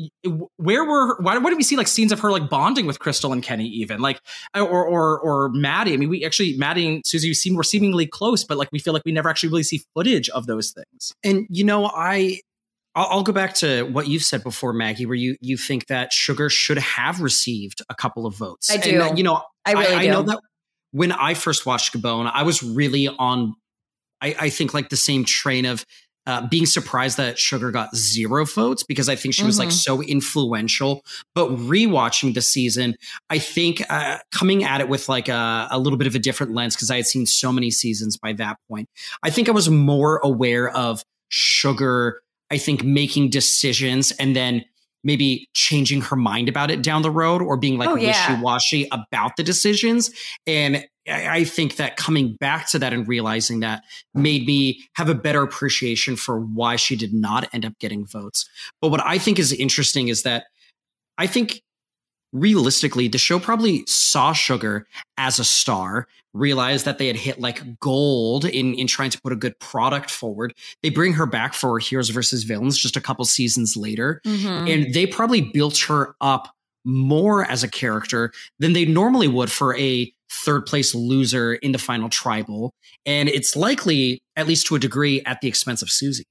where 0.57 0.85
were? 0.85 1.19
Why, 1.19 1.37
why 1.39 1.49
did 1.49 1.57
we 1.57 1.63
see 1.63 1.75
like 1.75 1.87
scenes 1.87 2.11
of 2.11 2.19
her 2.19 2.31
like 2.31 2.47
bonding 2.47 2.85
with 2.85 2.99
Crystal 2.99 3.33
and 3.33 3.41
Kenny, 3.41 3.65
even 3.65 3.99
like, 4.01 4.21
or 4.55 4.85
or 4.85 5.19
or 5.19 5.49
Matty? 5.49 5.93
I 5.93 5.97
mean, 5.97 6.09
we 6.09 6.23
actually 6.23 6.55
Matty 6.57 6.87
and 6.87 7.01
Susie 7.05 7.33
seem 7.33 7.55
were 7.55 7.63
seemingly 7.63 8.05
close, 8.05 8.43
but 8.43 8.57
like 8.57 8.69
we 8.71 8.79
feel 8.79 8.93
like 8.93 9.01
we 9.03 9.11
never 9.11 9.29
actually 9.29 9.49
really 9.49 9.63
see 9.63 9.83
footage 9.95 10.29
of 10.29 10.45
those 10.45 10.71
things. 10.71 11.11
And 11.23 11.47
you 11.49 11.63
know, 11.63 11.87
I 11.87 12.41
I'll, 12.95 13.07
I'll 13.09 13.23
go 13.23 13.33
back 13.33 13.53
to 13.55 13.83
what 13.83 14.07
you 14.07 14.19
said 14.19 14.43
before, 14.43 14.73
Maggie, 14.73 15.05
where 15.05 15.15
you 15.15 15.37
you 15.41 15.57
think 15.57 15.87
that 15.87 16.13
Sugar 16.13 16.49
should 16.49 16.77
have 16.77 17.21
received 17.21 17.81
a 17.89 17.95
couple 17.95 18.25
of 18.25 18.35
votes. 18.35 18.71
I 18.71 18.77
do. 18.77 18.91
And, 18.91 19.01
uh, 19.01 19.13
you 19.15 19.23
know, 19.23 19.41
I 19.65 19.73
really 19.73 19.95
I, 19.95 20.03
do. 20.03 20.11
know 20.11 20.21
that 20.23 20.39
when 20.91 21.11
I 21.11 21.33
first 21.33 21.65
watched 21.65 21.93
Gabon, 21.93 22.31
I 22.33 22.43
was 22.43 22.63
really 22.63 23.07
on. 23.07 23.55
I, 24.21 24.35
I 24.39 24.49
think 24.49 24.73
like 24.73 24.89
the 24.89 24.95
same 24.95 25.25
train 25.25 25.65
of 25.65 25.85
uh, 26.27 26.47
being 26.47 26.65
surprised 26.65 27.17
that 27.17 27.37
Sugar 27.37 27.69
got 27.71 27.95
zero 27.95 28.45
votes 28.45 28.83
because 28.83 29.07
I 29.09 29.15
think 29.15 29.33
she 29.35 29.43
was 29.43 29.59
like 29.59 29.69
Mhm. 29.69 29.73
so 29.73 30.01
influential. 30.01 31.03
But 31.35 31.49
rewatching 31.51 32.33
the 32.33 32.41
season, 32.41 32.95
I 33.29 33.37
think 33.39 33.83
uh, 33.89 34.17
coming 34.31 34.63
at 34.63 34.81
it 34.81 34.89
with 34.89 35.07
like 35.07 35.27
a, 35.29 35.67
a 35.71 35.77
little 35.79 35.97
bit 35.97 36.07
of 36.07 36.15
a 36.15 36.19
different 36.19 36.53
lens 36.53 36.75
because 36.75 36.89
I 36.89 36.95
had 36.97 37.05
seen 37.05 37.25
so 37.25 37.51
many 37.51 37.69
seasons 37.71 38.17
by 38.17 38.33
that 38.33 38.57
point. 38.67 38.89
I 39.23 39.29
think 39.29 39.47
I 39.49 39.51
was 39.51 39.69
more 39.69 40.17
aware 40.23 40.69
of 40.69 41.03
Sugar. 41.29 42.21
I 42.51 42.57
think 42.57 42.83
making 42.83 43.29
decisions 43.29 44.11
and 44.11 44.35
then 44.35 44.63
maybe 45.03 45.47
changing 45.53 46.01
her 46.01 46.15
mind 46.15 46.49
about 46.49 46.71
it 46.71 46.81
down 46.81 47.01
the 47.03 47.11
road 47.11 47.41
or 47.41 47.57
being 47.57 47.77
like 47.77 47.89
Oh, 47.89 47.95
yeah. 47.95 48.31
wishy 48.31 48.41
washy 48.41 48.87
about 48.91 49.35
the 49.37 49.43
decisions. 49.43 50.09
And 50.47 50.85
I, 51.07 51.43
think 51.43 51.75
that 51.75 51.97
coming 51.97 52.35
back 52.39 52.69
to 52.69 52.79
that 52.79 52.93
and 52.93 53.07
realizing 53.07 53.59
that 53.59 53.83
made 54.13 54.45
me 54.45 54.83
have 54.95 55.09
a 55.09 55.15
better 55.15 55.43
appreciation 55.43 56.15
for 56.15 56.39
why 56.39 56.77
she 56.77 56.95
did 56.95 57.13
not 57.13 57.47
end 57.53 57.65
up 57.65 57.77
getting 57.79 58.05
votes. 58.05 58.49
But 58.81 58.89
what 58.89 59.05
I 59.05 59.17
think 59.17 59.37
is 59.37 59.53
interesting 59.53 60.07
is 60.07 60.23
that 60.23 60.45
I 61.17 61.27
think 61.27 61.61
realistically, 62.33 63.07
the 63.07 63.17
show 63.17 63.39
probably 63.39 63.83
saw 63.87 64.33
Sugar 64.33 64.87
as 65.17 65.39
a 65.39 65.45
star, 65.45 66.07
realized 66.33 66.83
that 66.85 66.97
they 66.97 67.07
had 67.07 67.15
hit 67.15 67.39
like 67.39 67.79
gold 67.79 68.43
in, 68.43 68.73
in 68.73 68.87
trying 68.87 69.09
to 69.09 69.21
put 69.21 69.31
a 69.31 69.37
good 69.37 69.57
product 69.59 70.11
forward. 70.11 70.53
They 70.83 70.89
bring 70.89 71.13
her 71.13 71.25
back 71.25 71.53
for 71.53 71.79
Heroes 71.79 72.09
versus 72.09 72.43
Villains 72.43 72.77
just 72.77 72.97
a 72.97 73.01
couple 73.01 73.23
seasons 73.23 73.77
later. 73.77 74.21
Mhm. 74.25 74.69
And 74.69 74.93
they 74.93 75.07
probably 75.07 75.41
built 75.41 75.77
her 75.87 76.15
up 76.19 76.53
more 76.83 77.49
as 77.49 77.63
a 77.63 77.69
character 77.69 78.31
than 78.59 78.73
they 78.73 78.85
normally 78.85 79.29
would 79.29 79.51
for 79.51 79.75
a 79.77 80.11
third 80.43 80.65
place 80.65 80.93
loser 80.93 81.53
in 81.55 81.71
the 81.71 81.77
final 81.77 82.09
tribal. 82.09 82.73
And 83.05 83.29
it's 83.29 83.55
likely, 83.55 84.21
at 84.35 84.47
least 84.47 84.67
to 84.67 84.75
a 84.75 84.79
degree, 84.79 85.21
at 85.25 85.41
the 85.41 85.47
expense 85.47 85.81
of 85.81 85.89
Susie. 85.89 86.25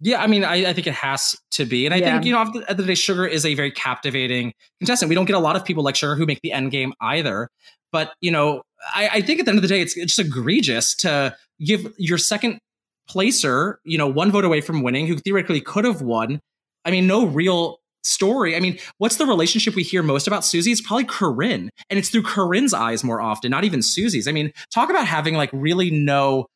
Yeah, 0.00 0.22
I 0.22 0.28
mean, 0.28 0.44
I, 0.44 0.70
I 0.70 0.72
think 0.72 0.86
it 0.86 0.94
has 0.94 1.34
to 1.52 1.64
be, 1.64 1.84
and 1.84 1.92
I 1.94 1.98
Yeah. 1.98 2.12
think 2.12 2.26
you 2.26 2.32
know, 2.32 2.38
at 2.38 2.52
the 2.52 2.60
end 2.60 2.70
of 2.70 2.76
the 2.76 2.84
day, 2.84 2.94
Sugar 2.94 3.26
is 3.26 3.44
a 3.44 3.54
very 3.54 3.72
captivating 3.72 4.52
contestant. 4.80 5.08
We 5.08 5.14
don't 5.16 5.24
get 5.24 5.34
a 5.34 5.40
lot 5.40 5.56
of 5.56 5.64
people 5.64 5.82
like 5.82 5.96
Sugar 5.96 6.14
who 6.14 6.24
make 6.24 6.40
the 6.42 6.52
end 6.52 6.70
game 6.70 6.92
either. 7.00 7.48
But 7.90 8.12
you 8.20 8.30
know, 8.30 8.62
I, 8.94 9.08
I 9.14 9.20
think 9.22 9.40
at 9.40 9.46
the 9.46 9.50
end 9.50 9.58
of 9.58 9.62
the 9.62 9.68
day, 9.68 9.80
it's, 9.80 9.96
it's 9.96 10.14
just 10.14 10.28
egregious 10.28 10.94
to 10.96 11.34
give 11.64 11.92
your 11.98 12.18
second 12.18 12.60
placer, 13.08 13.80
you 13.84 13.98
know, 13.98 14.06
one 14.06 14.30
vote 14.30 14.44
away 14.44 14.60
from 14.60 14.82
winning, 14.82 15.06
who 15.08 15.16
theoretically 15.16 15.60
could 15.60 15.84
have 15.84 16.00
won. 16.02 16.38
I 16.84 16.90
mean, 16.92 17.06
no 17.08 17.26
real 17.26 17.78
story. 18.02 18.56
I 18.56 18.60
mean, 18.60 18.78
what's 18.98 19.16
the 19.16 19.26
relationship 19.26 19.74
we 19.74 19.82
hear 19.82 20.02
most 20.02 20.26
about 20.26 20.44
Susie? 20.44 20.72
It's 20.72 20.80
probably 20.80 21.04
Corinne, 21.04 21.70
and 21.90 21.98
it's 21.98 22.10
through 22.10 22.22
Corinne's 22.22 22.74
eyes 22.74 23.04
more 23.04 23.20
often, 23.20 23.50
not 23.50 23.64
even 23.64 23.82
Susie's. 23.82 24.28
I 24.28 24.32
mean, 24.32 24.52
talk 24.72 24.90
about 24.90 25.06
having 25.06 25.34
like 25.34 25.50
really 25.52 25.90
no 25.90 26.46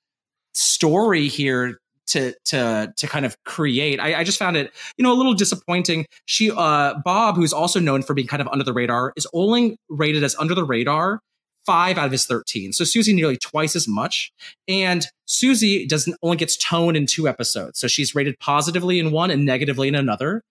story 0.54 1.28
here 1.28 1.78
to 2.08 2.34
to 2.46 2.92
to 2.96 3.06
kind 3.06 3.24
of 3.24 3.36
create. 3.44 4.00
I, 4.00 4.20
I 4.20 4.24
just 4.24 4.38
found 4.38 4.56
it, 4.56 4.72
you 4.96 5.02
know, 5.02 5.12
a 5.12 5.14
little 5.14 5.34
disappointing. 5.34 6.06
She 6.26 6.50
uh 6.50 6.94
Bob, 7.04 7.36
who's 7.36 7.52
also 7.52 7.80
known 7.80 8.02
for 8.02 8.14
being 8.14 8.28
kind 8.28 8.42
of 8.42 8.48
under 8.48 8.64
the 8.64 8.72
radar, 8.72 9.12
is 9.16 9.26
only 9.32 9.76
rated 9.88 10.24
as 10.24 10.34
under 10.36 10.54
the 10.54 10.64
radar 10.64 11.20
five 11.66 11.98
out 11.98 12.06
of 12.06 12.12
his 12.12 12.26
13. 12.26 12.72
So 12.72 12.84
Susie 12.84 13.12
nearly 13.12 13.36
twice 13.36 13.76
as 13.76 13.86
much. 13.86 14.32
And 14.68 15.06
Susie 15.26 15.86
doesn't 15.86 16.16
only 16.22 16.36
gets 16.36 16.56
tone 16.56 16.96
in 16.96 17.06
two 17.06 17.28
episodes. 17.28 17.78
So 17.78 17.86
she's 17.88 18.14
rated 18.14 18.38
positively 18.40 18.98
in 18.98 19.12
one 19.12 19.30
and 19.30 19.44
negatively 19.44 19.88
in 19.88 19.94
another. 19.94 20.42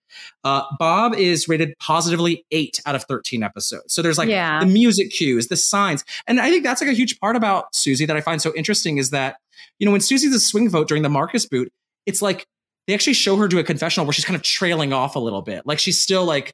Uh, 0.44 0.62
Bob 0.78 1.14
is 1.14 1.48
rated 1.48 1.74
positively 1.78 2.44
eight 2.50 2.80
out 2.86 2.94
of 2.94 3.04
13 3.04 3.42
episodes. 3.42 3.92
So 3.94 4.02
there's 4.02 4.18
like 4.18 4.28
Yeah. 4.28 4.60
the 4.60 4.66
music 4.66 5.10
cues, 5.10 5.48
the 5.48 5.56
signs. 5.56 6.04
And 6.26 6.40
I 6.40 6.50
think 6.50 6.64
that's 6.64 6.80
like 6.80 6.90
a 6.90 6.94
huge 6.94 7.20
part 7.20 7.36
about 7.36 7.74
Susie 7.74 8.06
that 8.06 8.16
I 8.16 8.20
find 8.20 8.40
so 8.40 8.52
interesting 8.56 8.98
is 8.98 9.10
that, 9.10 9.36
you 9.78 9.84
know, 9.86 9.92
when 9.92 10.00
Susie's 10.00 10.34
a 10.34 10.40
swing 10.40 10.68
vote 10.68 10.88
during 10.88 11.02
the 11.02 11.08
Marcus 11.08 11.46
boot, 11.46 11.70
it's 12.06 12.22
like 12.22 12.46
they 12.86 12.94
actually 12.94 13.12
show 13.14 13.36
her 13.36 13.46
do 13.48 13.58
a 13.58 13.64
confessional 13.64 14.06
where 14.06 14.12
she's 14.12 14.24
kind 14.24 14.34
of 14.36 14.42
trailing 14.42 14.92
off 14.92 15.14
a 15.14 15.20
little 15.20 15.42
bit. 15.42 15.62
Like 15.66 15.78
she's 15.78 16.00
still 16.00 16.24
like 16.24 16.52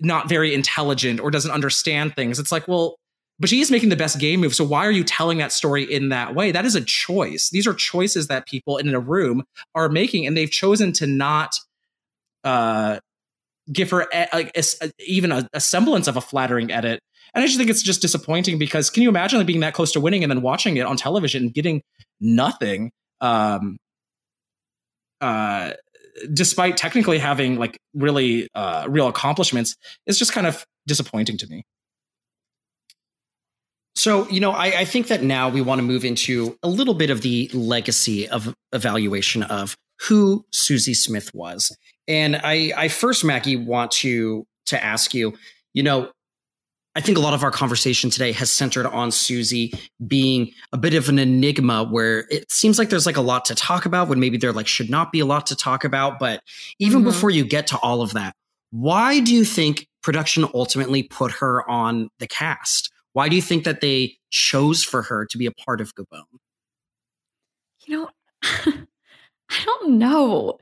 not 0.00 0.28
very 0.28 0.52
intelligent 0.52 1.20
or 1.20 1.30
doesn't 1.30 1.52
understand 1.52 2.16
things. 2.16 2.40
It's 2.40 2.50
like, 2.50 2.66
well, 2.66 2.96
but 3.38 3.50
she 3.50 3.60
is 3.60 3.70
making 3.70 3.88
the 3.88 3.96
best 3.96 4.18
game 4.18 4.40
move. 4.40 4.54
So 4.54 4.64
why 4.64 4.86
are 4.86 4.90
you 4.90 5.04
telling 5.04 5.38
that 5.38 5.52
story 5.52 5.82
in 5.84 6.10
that 6.10 6.34
way? 6.34 6.52
That 6.52 6.64
is 6.64 6.74
a 6.74 6.80
choice. 6.80 7.50
These 7.50 7.66
are 7.66 7.74
choices 7.74 8.28
that 8.28 8.46
people 8.46 8.78
in 8.78 8.94
a 8.94 9.00
room 9.00 9.44
are 9.74 9.88
making, 9.88 10.26
and 10.26 10.36
they've 10.36 10.50
chosen 10.50 10.92
to 10.94 11.06
not 11.06 11.54
uh, 12.44 13.00
give 13.72 13.90
her 13.90 14.06
a, 14.12 14.50
a 14.54 14.92
even 14.98 15.32
a, 15.32 15.48
a 15.52 15.60
semblance 15.60 16.06
of 16.08 16.16
a 16.16 16.20
flattering 16.20 16.70
edit. 16.70 17.00
And 17.34 17.42
I 17.42 17.46
just 17.46 17.58
think 17.58 17.70
it's 17.70 17.82
just 17.82 18.02
disappointing 18.02 18.58
because 18.58 18.90
can 18.90 19.02
you 19.02 19.08
imagine 19.08 19.38
like, 19.38 19.46
being 19.46 19.60
that 19.60 19.74
close 19.74 19.92
to 19.92 20.00
winning 20.00 20.22
and 20.22 20.30
then 20.30 20.42
watching 20.42 20.76
it 20.76 20.84
on 20.86 20.96
television 20.96 21.44
and 21.44 21.54
getting 21.54 21.82
nothing? 22.20 22.90
Um, 23.20 23.78
uh, 25.20 25.72
despite 26.32 26.76
technically 26.76 27.18
having 27.18 27.58
like 27.58 27.78
really 27.94 28.48
uh, 28.54 28.86
real 28.88 29.08
accomplishments, 29.08 29.76
it's 30.06 30.18
just 30.18 30.32
kind 30.32 30.46
of 30.46 30.66
disappointing 30.86 31.38
to 31.38 31.46
me. 31.46 31.64
So, 33.94 34.28
you 34.28 34.40
know, 34.40 34.52
I, 34.52 34.66
I 34.80 34.84
think 34.84 35.08
that 35.08 35.22
now 35.22 35.48
we 35.48 35.60
want 35.60 35.78
to 35.78 35.82
move 35.82 36.04
into 36.04 36.58
a 36.62 36.68
little 36.68 36.94
bit 36.94 37.10
of 37.10 37.20
the 37.20 37.50
legacy 37.52 38.28
of 38.28 38.54
evaluation 38.72 39.42
of 39.42 39.76
who 40.08 40.44
Susie 40.50 40.94
Smith 40.94 41.32
was. 41.34 41.76
And 42.08 42.36
I, 42.36 42.72
I 42.76 42.88
first, 42.88 43.24
Maggie, 43.24 43.56
want 43.56 43.90
to 43.92 44.46
to 44.66 44.82
ask 44.82 45.12
you, 45.12 45.34
you 45.74 45.82
know, 45.82 46.10
I 46.94 47.00
think 47.00 47.16
a 47.18 47.20
lot 47.20 47.34
of 47.34 47.42
our 47.42 47.50
conversation 47.50 48.10
today 48.10 48.32
has 48.32 48.50
centered 48.50 48.86
on 48.86 49.10
Susie 49.10 49.72
being 50.06 50.52
a 50.72 50.78
bit 50.78 50.94
of 50.94 51.08
an 51.08 51.18
enigma 51.18 51.84
where 51.84 52.26
it 52.30 52.50
seems 52.52 52.78
like 52.78 52.90
there's 52.90 53.06
like 53.06 53.16
a 53.16 53.22
lot 53.22 53.46
to 53.46 53.54
talk 53.54 53.86
about 53.86 54.08
when 54.08 54.20
maybe 54.20 54.36
there 54.36 54.52
like 54.52 54.66
should 54.66 54.90
not 54.90 55.10
be 55.10 55.20
a 55.20 55.26
lot 55.26 55.46
to 55.48 55.56
talk 55.56 55.84
about. 55.84 56.18
But 56.18 56.42
even 56.78 57.00
Mhm. 57.00 57.04
before 57.04 57.30
you 57.30 57.44
get 57.44 57.66
to 57.68 57.78
all 57.78 58.02
of 58.02 58.12
that, 58.12 58.34
why 58.70 59.20
do 59.20 59.34
you 59.34 59.44
think 59.44 59.86
production 60.02 60.46
ultimately 60.54 61.02
put 61.02 61.32
her 61.32 61.68
on 61.68 62.08
the 62.18 62.26
cast? 62.26 62.90
Why 63.12 63.28
do 63.28 63.36
you 63.36 63.42
think 63.42 63.64
that 63.64 63.80
they 63.80 64.16
chose 64.30 64.82
for 64.82 65.02
her 65.02 65.26
to 65.26 65.38
be 65.38 65.46
a 65.46 65.52
part 65.52 65.80
of 65.80 65.94
Gabon? 65.94 66.24
You 67.86 67.96
know, 67.96 68.10
I 68.42 69.64
don't 69.64 69.98
know. 69.98 70.58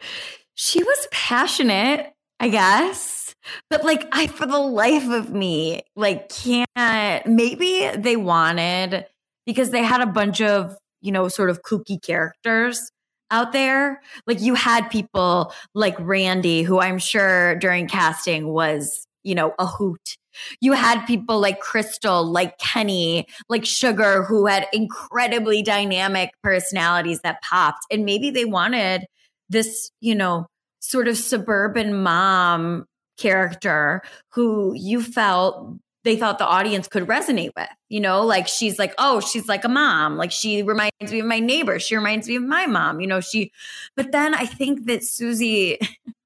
She 0.55 0.83
was 0.83 1.09
passionate, 1.11 2.13
I 2.41 2.49
guess. 2.49 3.35
But 3.69 3.85
like 3.85 4.07
I 4.13 4.27
for 4.27 4.47
the 4.47 4.59
life 4.59 5.09
of 5.09 5.31
me, 5.33 5.83
like 5.97 6.29
can't 6.29 7.27
maybe 7.27 7.91
they 7.97 8.17
wanted 8.17 9.07
because 9.47 9.71
they 9.71 9.83
had 9.83 10.01
a 10.01 10.07
bunch 10.07 10.41
of, 10.41 10.77
you 11.01 11.13
know, 11.13 11.29
sort 11.29 11.51
of 11.51 11.63
kooky 11.63 12.01
characters 12.03 12.91
out 13.31 13.53
there. 13.53 14.01
Like 14.27 14.41
you 14.41 14.55
had 14.55 14.91
people 14.91 15.53
like 15.75 15.97
Randy, 15.99 16.63
who 16.63 16.81
I'm 16.81 16.99
sure 16.99 17.55
during 17.57 17.89
casting 17.89 18.49
was, 18.49 19.07
you 19.23 19.35
know, 19.35 19.55
a 19.59 19.67
hoot. 19.67 20.17
You 20.61 20.73
had 20.73 21.05
people 21.07 21.41
like 21.41 21.61
Crystal, 21.61 22.25
like 22.25 22.59
Kenny, 22.59 23.27
like 23.49 23.65
Sugar, 23.65 24.25
who 24.25 24.47
had 24.47 24.67
incredibly 24.73 25.63
dynamic 25.63 26.31
personalities 26.43 27.21
that 27.21 27.43
popped. 27.43 27.85
And 27.91 28.05
maybe 28.05 28.31
they 28.31 28.45
wanted 28.45 29.07
this, 29.49 29.91
you 30.01 30.15
know, 30.15 30.47
sort 30.81 31.09
of 31.09 31.17
suburban 31.17 32.03
mom 32.03 32.87
character 33.19 34.03
who 34.33 34.73
you 34.75 35.03
felt 35.03 35.77
they 36.03 36.17
thought 36.17 36.39
the 36.39 36.47
audience 36.47 36.89
could 36.89 37.07
resonate 37.07 37.51
with. 37.57 37.69
You 37.89 38.01
know, 38.01 38.25
like 38.25 38.49
she's 38.49 38.79
like, 38.79 38.95
oh, 38.99 39.21
she's 39.21 39.49
like 39.49 39.65
a 39.65 39.69
mom. 39.69 40.17
Like 40.17 40.33
she 40.33 40.63
reminds 40.63 41.13
me 41.13 41.21
of 41.21 41.27
my 41.27 41.41
neighbor. 41.41 41.79
She 41.79 41.97
reminds 41.97 42.27
me 42.27 42.37
of 42.37 42.43
my 42.43 42.67
mom. 42.67 43.01
You 43.01 43.07
know, 43.07 43.21
she, 43.21 43.53
but 43.97 44.13
then 44.13 44.35
I 44.35 44.47
think 44.47 44.87
that 44.87 45.05
Susie, 45.05 45.79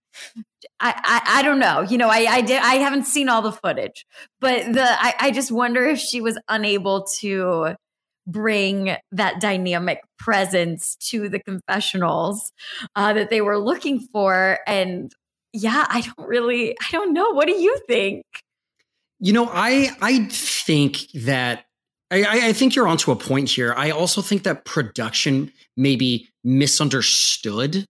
I, 0.81 0.95
I, 0.97 1.39
I 1.39 1.43
don't 1.43 1.59
know. 1.59 1.83
You 1.83 1.99
know, 1.99 2.09
I, 2.09 2.27
I 2.29 2.41
did, 2.41 2.61
I 2.61 2.75
haven't 2.75 3.07
seen 3.07 3.29
all 3.29 3.43
the 3.43 3.53
footage, 3.53 4.07
but 4.41 4.73
the, 4.73 4.85
I, 4.85 5.15
I 5.21 5.31
just 5.31 5.53
wonder 5.53 5.85
if 5.87 5.99
she 5.99 6.21
was 6.21 6.39
unable 6.49 7.05
to 7.21 7.77
bring 8.27 8.97
that 9.13 9.41
dynamic 9.41 10.01
presence 10.19 10.97
to 10.97 11.29
the 11.29 11.39
confessionals 11.39 12.53
uh, 12.97 13.13
that 13.13 13.31
they 13.31 13.41
were 13.41 13.59
looking 13.59 14.01
for. 14.01 14.59
And 14.67 15.13
yeah, 15.53 15.87
I 15.89 16.01
don't 16.01 16.29
really, 16.29 16.77
I 16.81 16.91
don't 16.91 17.13
know. 17.13 17.31
What 17.33 17.47
do 17.47 17.53
you 17.53 17.79
think? 17.87 18.25
You 19.21 19.33
know, 19.33 19.49
I 19.53 19.91
I 20.03 20.27
think 20.31 21.07
that 21.15 21.65
I, 22.11 22.49
I 22.49 22.53
think 22.53 22.75
you're 22.75 22.89
onto 22.89 23.13
a 23.13 23.17
point 23.17 23.49
here. 23.49 23.73
I 23.77 23.91
also 23.91 24.21
think 24.21 24.43
that 24.43 24.65
production 24.65 25.53
maybe 25.77 26.29
misunderstood 26.43 27.87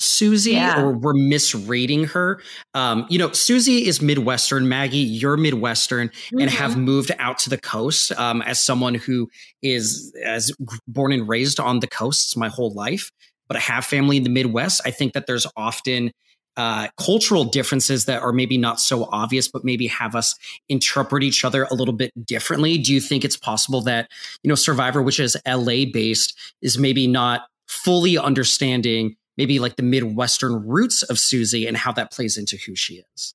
Susie 0.00 0.52
Yeah. 0.52 0.80
or 0.82 0.92
we're 0.92 1.14
misreading 1.14 2.04
her. 2.04 2.40
Um, 2.74 3.06
you 3.08 3.18
know, 3.18 3.32
Susie 3.32 3.86
is 3.86 4.00
Midwestern. 4.00 4.68
Maggie, 4.68 4.98
you're 4.98 5.36
Midwestern 5.36 6.10
and 6.38 6.50
have 6.50 6.76
moved 6.76 7.10
out 7.18 7.38
to 7.38 7.50
the 7.50 7.58
coast 7.58 8.12
um, 8.12 8.42
as 8.42 8.60
someone 8.60 8.94
who 8.94 9.28
is 9.62 10.14
as 10.24 10.52
born 10.86 11.12
and 11.12 11.28
raised 11.28 11.58
on 11.60 11.80
the 11.80 11.86
coasts 11.88 12.36
my 12.36 12.48
whole 12.48 12.72
life, 12.72 13.10
but 13.48 13.56
I 13.56 13.60
have 13.60 13.84
family 13.84 14.18
in 14.18 14.22
the 14.22 14.30
Midwest. 14.30 14.80
I 14.84 14.90
think 14.90 15.14
that 15.14 15.26
there's 15.26 15.46
often 15.56 16.12
uh, 16.56 16.88
cultural 16.96 17.44
differences 17.44 18.06
that 18.06 18.20
are 18.20 18.32
maybe 18.32 18.58
not 18.58 18.80
so 18.80 19.04
obvious, 19.12 19.46
but 19.48 19.64
maybe 19.64 19.86
have 19.86 20.16
us 20.16 20.34
interpret 20.68 21.22
each 21.22 21.44
other 21.44 21.64
a 21.70 21.74
little 21.74 21.94
bit 21.94 22.10
differently. 22.26 22.76
Do 22.78 22.92
you 22.92 23.00
think 23.00 23.24
it's 23.24 23.36
possible 23.36 23.80
that, 23.82 24.10
you 24.42 24.48
know, 24.48 24.56
Survivor, 24.56 25.00
which 25.00 25.20
is 25.20 25.36
LA 25.46 25.84
based, 25.92 26.36
is 26.60 26.76
maybe 26.76 27.06
not 27.06 27.42
fully 27.68 28.18
understanding 28.18 29.14
maybe 29.38 29.58
like 29.58 29.76
the 29.76 29.82
Midwestern 29.82 30.66
roots 30.66 31.02
of 31.04 31.18
Susie 31.18 31.66
and 31.66 31.76
how 31.78 31.92
that 31.92 32.12
plays 32.12 32.36
into 32.36 32.58
who 32.58 32.74
she 32.76 33.02
is? 33.14 33.34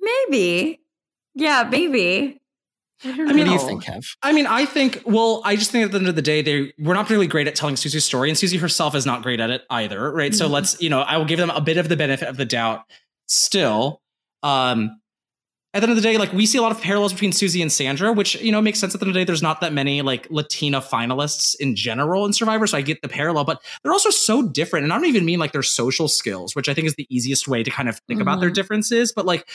Maybe. 0.00 0.80
Yeah, 1.34 1.66
maybe. 1.70 2.40
I 3.04 3.16
don't 3.16 3.28
I 3.28 3.32
mean. 3.32 3.46
What 3.46 3.58
do 3.58 3.62
you 3.62 3.68
think, 3.68 3.84
Kev? 3.84 4.16
I 4.22 4.32
mean, 4.32 4.46
I 4.46 4.64
think. 4.64 5.02
Well, 5.04 5.42
I 5.44 5.56
just 5.56 5.70
think 5.70 5.84
at 5.84 5.92
the 5.92 5.98
end 5.98 6.08
of 6.08 6.16
the 6.16 6.22
day, 6.22 6.42
they 6.42 6.72
we're 6.78 6.94
not 6.94 7.08
really 7.10 7.26
great 7.26 7.46
at 7.46 7.54
telling 7.54 7.76
Susie's 7.76 8.04
story, 8.04 8.28
and 8.30 8.38
Susie 8.38 8.56
herself 8.56 8.94
is 8.94 9.04
not 9.06 9.22
great 9.22 9.38
at 9.40 9.50
it 9.50 9.62
either, 9.70 10.10
right? 10.12 10.34
So 10.34 10.48
Mhm. 10.48 10.50
let's, 10.50 10.80
you 10.80 10.88
know, 10.90 11.00
I 11.00 11.18
will 11.18 11.26
give 11.26 11.38
them 11.38 11.50
a 11.50 11.60
bit 11.60 11.76
of 11.76 11.88
the 11.88 11.96
benefit 11.96 12.28
of 12.28 12.36
the 12.36 12.46
doubt. 12.46 12.82
Still, 13.26 14.00
um, 14.42 15.00
at 15.76 15.80
the 15.80 15.84
end 15.84 15.90
of 15.92 15.96
the 15.96 16.02
day, 16.02 16.16
like 16.18 16.32
we 16.32 16.46
see 16.46 16.58
a 16.58 16.62
lot 16.62 16.72
of 16.72 16.80
parallels 16.80 17.12
between 17.12 17.32
Susie 17.32 17.60
and 17.62 17.70
Sandra, 17.70 18.12
which 18.12 18.34
you 18.42 18.50
know 18.50 18.60
makes 18.62 18.78
sense. 18.80 18.94
At 18.94 19.00
the 19.00 19.04
end 19.06 19.10
of 19.10 19.14
the 19.14 19.20
day, 19.20 19.24
there's 19.24 19.42
not 19.42 19.60
that 19.60 19.72
many 19.72 20.02
like 20.02 20.26
Latina 20.30 20.80
finalists 20.80 21.54
in 21.60 21.76
general 21.76 22.24
in 22.26 22.32
Survivor, 22.32 22.66
so 22.66 22.78
I 22.78 22.80
get 22.82 23.02
the 23.02 23.08
parallel, 23.08 23.44
but 23.44 23.62
they're 23.82 23.92
also 23.92 24.10
so 24.10 24.42
different. 24.42 24.84
And 24.84 24.92
I 24.92 24.96
don't 24.96 25.06
even 25.06 25.24
mean 25.24 25.38
like 25.38 25.52
their 25.52 25.62
social 25.62 26.08
skills, 26.08 26.56
which 26.56 26.68
I 26.68 26.74
think 26.74 26.86
is 26.86 26.94
the 26.94 27.06
easiest 27.14 27.46
way 27.46 27.62
to 27.62 27.70
kind 27.70 27.88
of 27.88 28.00
think 28.08 28.20
about 28.20 28.40
their 28.40 28.50
Mhm. 28.50 28.54
differences. 28.54 29.12
But 29.12 29.26
like, 29.26 29.48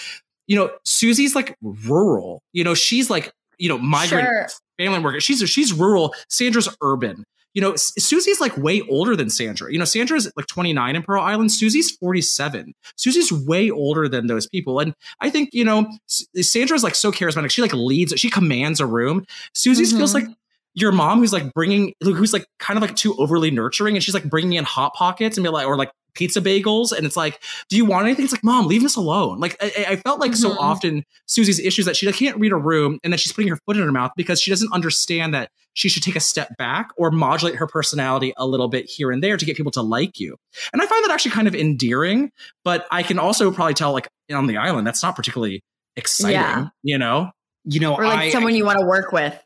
you 0.48 0.56
know, 0.56 0.70
Susie's 0.86 1.36
like 1.36 1.56
rural. 1.62 2.42
You 2.54 2.64
know, 2.64 2.74
she's 2.76 3.10
like 3.10 3.32
you 3.58 3.70
know 3.70 3.78
migrant 3.78 4.28
Sure. 4.28 4.48
family 4.80 5.00
worker. 5.00 5.20
She's 5.20 5.48
she's 5.50 5.74
rural. 5.74 6.14
Sandra's 6.30 6.70
urban. 6.82 7.24
You 7.54 7.62
know, 7.62 7.76
Susie's 7.76 8.40
like 8.40 8.56
way 8.58 8.82
older 8.90 9.16
than 9.16 9.30
Sandra. 9.30 9.72
You 9.72 9.78
know, 9.80 9.86
Sandra's 9.86 10.32
like 10.38 10.48
29 10.48 10.96
in 10.96 11.04
Pearl 11.04 11.22
Island. 11.22 11.52
Susie's 11.52 11.92
47. 11.98 12.74
Susie's 12.96 13.32
way 13.32 13.70
older 13.70 14.08
than 14.08 14.28
those 14.28 14.48
people. 14.48 14.80
And 14.80 14.94
I 15.20 15.30
think, 15.30 15.50
you 15.52 15.66
know, 15.66 15.86
Sandra's 16.08 16.84
like 16.84 16.96
so 16.96 17.12
charismatic. 17.12 17.52
She 17.52 17.62
like 17.62 17.74
leads, 17.74 18.14
she 18.20 18.30
commands 18.30 18.80
a 18.80 18.86
room. 18.86 19.26
Susie's 19.54 19.92
feels 19.92 20.12
Mhm. 20.12 20.14
like 20.16 20.26
your 20.74 20.94
mom 20.94 21.20
who's 21.20 21.34
like 21.34 21.54
bringing, 21.54 21.94
who's 22.02 22.32
like 22.32 22.46
kind 22.60 22.78
of 22.78 22.82
like 22.82 22.96
too 22.96 23.14
overly 23.18 23.52
nurturing 23.52 23.96
and 23.96 24.04
she's 24.04 24.14
like 24.14 24.30
bringing 24.30 24.54
in 24.54 24.64
hot 24.64 24.94
pockets 24.94 25.36
and 25.36 25.44
be 25.44 25.50
like, 25.50 25.68
or 25.68 25.76
like 25.76 25.92
pizza 26.14 26.42
bagels. 26.42 26.92
And 26.92 27.06
it's 27.06 27.18
like, 27.18 27.42
do 27.70 27.78
you 27.78 27.86
want 27.86 28.06
anything? 28.06 28.24
It's 28.26 28.34
like, 28.34 28.44
mom, 28.44 28.68
leave 28.68 28.84
us 28.84 28.96
alone. 28.96 29.40
Like, 29.40 29.56
I, 29.62 29.72
I- 29.78 29.92
I 29.92 29.96
felt 29.98 30.20
like 30.20 30.36
so 30.36 30.52
Mhm. 30.52 30.58
often 30.60 31.06
Susie's 31.26 31.60
issues 31.60 31.86
that 31.86 31.96
she 31.96 32.06
like, 32.06 32.16
can't 32.16 32.38
read 32.40 32.52
a 32.52 32.58
room 32.58 33.00
and 33.04 33.12
that 33.14 33.20
she's 33.20 33.32
putting 33.34 33.50
her 33.50 33.58
foot 33.66 33.78
in 33.78 33.84
her 33.84 33.92
mouth 33.92 34.12
because 34.16 34.42
she 34.42 34.52
doesn't 34.52 34.72
understand 34.74 35.34
that 35.34 35.50
she 35.74 35.88
should 35.90 36.04
take 36.04 36.16
a 36.16 36.20
step 36.20 36.56
back 36.58 36.90
or 36.98 37.12
modulate 37.12 37.56
her 37.56 37.68
personality 37.68 38.34
a 38.38 38.46
little 38.46 38.68
bit 38.68 38.90
here 38.90 39.10
and 39.12 39.24
there 39.24 39.38
to 39.38 39.46
get 39.46 39.56
people 39.56 39.72
to 39.72 39.82
like 39.82 40.20
you. 40.20 40.36
And 40.74 40.82
I 40.82 40.86
find 40.86 41.04
that 41.06 41.12
actually 41.12 41.32
kind 41.32 41.48
of 41.48 41.56
endearing, 41.56 42.32
but 42.66 42.86
I 42.92 43.04
can 43.04 43.18
also 43.20 43.52
probably 43.52 43.74
tell 43.74 43.94
like 43.94 44.08
on 44.34 44.48
the 44.48 44.58
island, 44.58 44.86
that's 44.86 45.02
not 45.02 45.16
particularly 45.16 45.62
exciting, 45.96 46.34
Yeah. 46.34 46.68
you 46.84 46.98
know? 46.98 47.32
You 47.64 47.80
know, 47.80 47.96
or 47.96 48.04
like 48.06 48.18
I, 48.20 48.30
someone 48.32 48.56
you 48.56 48.66
want 48.66 48.80
to 48.80 48.86
work 48.86 49.12
with. 49.12 49.40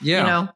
Yeah. 0.00 0.20
You 0.20 0.26
know? 0.26 0.48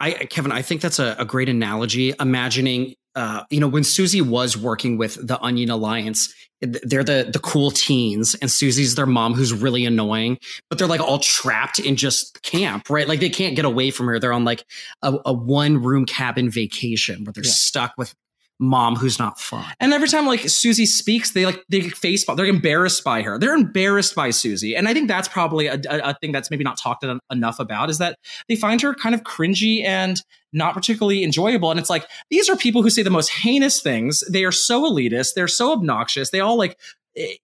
I, 0.00 0.10
Kevin, 0.12 0.50
I 0.52 0.62
think 0.62 0.80
that's 0.80 0.98
a, 0.98 1.14
a 1.18 1.24
great 1.26 1.48
analogy. 1.50 2.14
Imagining, 2.18 2.94
uh, 3.14 3.44
you 3.50 3.60
know, 3.60 3.68
when 3.68 3.84
Susie 3.84 4.20
was 4.20 4.56
working 4.56 4.96
with 4.98 5.26
the 5.26 5.40
Onion 5.40 5.70
Alliance, 5.70 6.32
they're 6.60 7.02
the 7.04 7.28
the 7.32 7.38
cool 7.38 7.70
teens, 7.70 8.36
and 8.42 8.50
Susie's 8.50 8.94
their 8.94 9.06
mom, 9.06 9.34
who's 9.34 9.52
really 9.52 9.86
annoying. 9.86 10.38
But 10.68 10.78
they're 10.78 10.86
like 10.86 11.00
all 11.00 11.18
trapped 11.18 11.78
in 11.78 11.96
just 11.96 12.42
camp, 12.42 12.90
right? 12.90 13.08
Like 13.08 13.20
they 13.20 13.30
can't 13.30 13.56
get 13.56 13.64
away 13.64 13.90
from 13.90 14.06
her. 14.06 14.18
They're 14.18 14.32
on 14.32 14.44
like 14.44 14.64
a, 15.02 15.14
a 15.24 15.32
one 15.32 15.82
room 15.82 16.04
cabin 16.04 16.50
vacation 16.50 17.24
where 17.24 17.32
they're 17.32 17.44
Yeah. 17.44 17.50
stuck 17.50 17.94
with 17.96 18.14
mom, 18.60 18.94
who's 18.94 19.18
not 19.18 19.40
fun. 19.40 19.64
And 19.80 19.92
every 19.92 20.06
time 20.08 20.26
like 20.26 20.48
Susie 20.48 20.86
speaks, 20.86 21.32
they 21.32 21.46
like 21.46 21.64
they 21.68 21.80
face 21.80 22.24
they're 22.24 22.44
embarrassed 22.46 23.02
by 23.02 23.22
her. 23.22 23.38
They're 23.38 23.54
embarrassed 23.54 24.14
by 24.14 24.30
Susie, 24.30 24.76
and 24.76 24.86
I 24.86 24.94
think 24.94 25.08
that's 25.08 25.26
probably 25.28 25.66
a, 25.66 25.80
a, 25.88 26.10
a 26.10 26.14
thing 26.20 26.30
that's 26.30 26.50
maybe 26.50 26.62
not 26.62 26.78
talked 26.78 27.04
enough 27.32 27.58
about 27.58 27.90
is 27.90 27.98
that 27.98 28.18
they 28.48 28.56
find 28.56 28.80
her 28.82 28.94
kind 28.94 29.14
of 29.14 29.22
cringy 29.22 29.82
and 29.84 30.22
not 30.52 30.74
particularly 30.74 31.24
enjoyable. 31.24 31.70
And 31.70 31.80
it's 31.80 31.90
like 31.90 32.06
these 32.30 32.48
are 32.48 32.56
people 32.56 32.82
who 32.82 32.90
say 32.90 33.02
the 33.02 33.10
most 33.10 33.30
heinous 33.30 33.80
things. 33.80 34.22
They 34.30 34.44
are 34.44 34.52
so 34.52 34.82
elitist. 34.88 35.34
They're 35.34 35.48
so 35.48 35.72
obnoxious. 35.72 36.30
They 36.30 36.40
all 36.40 36.56
like. 36.58 36.78
eh, 37.16 37.34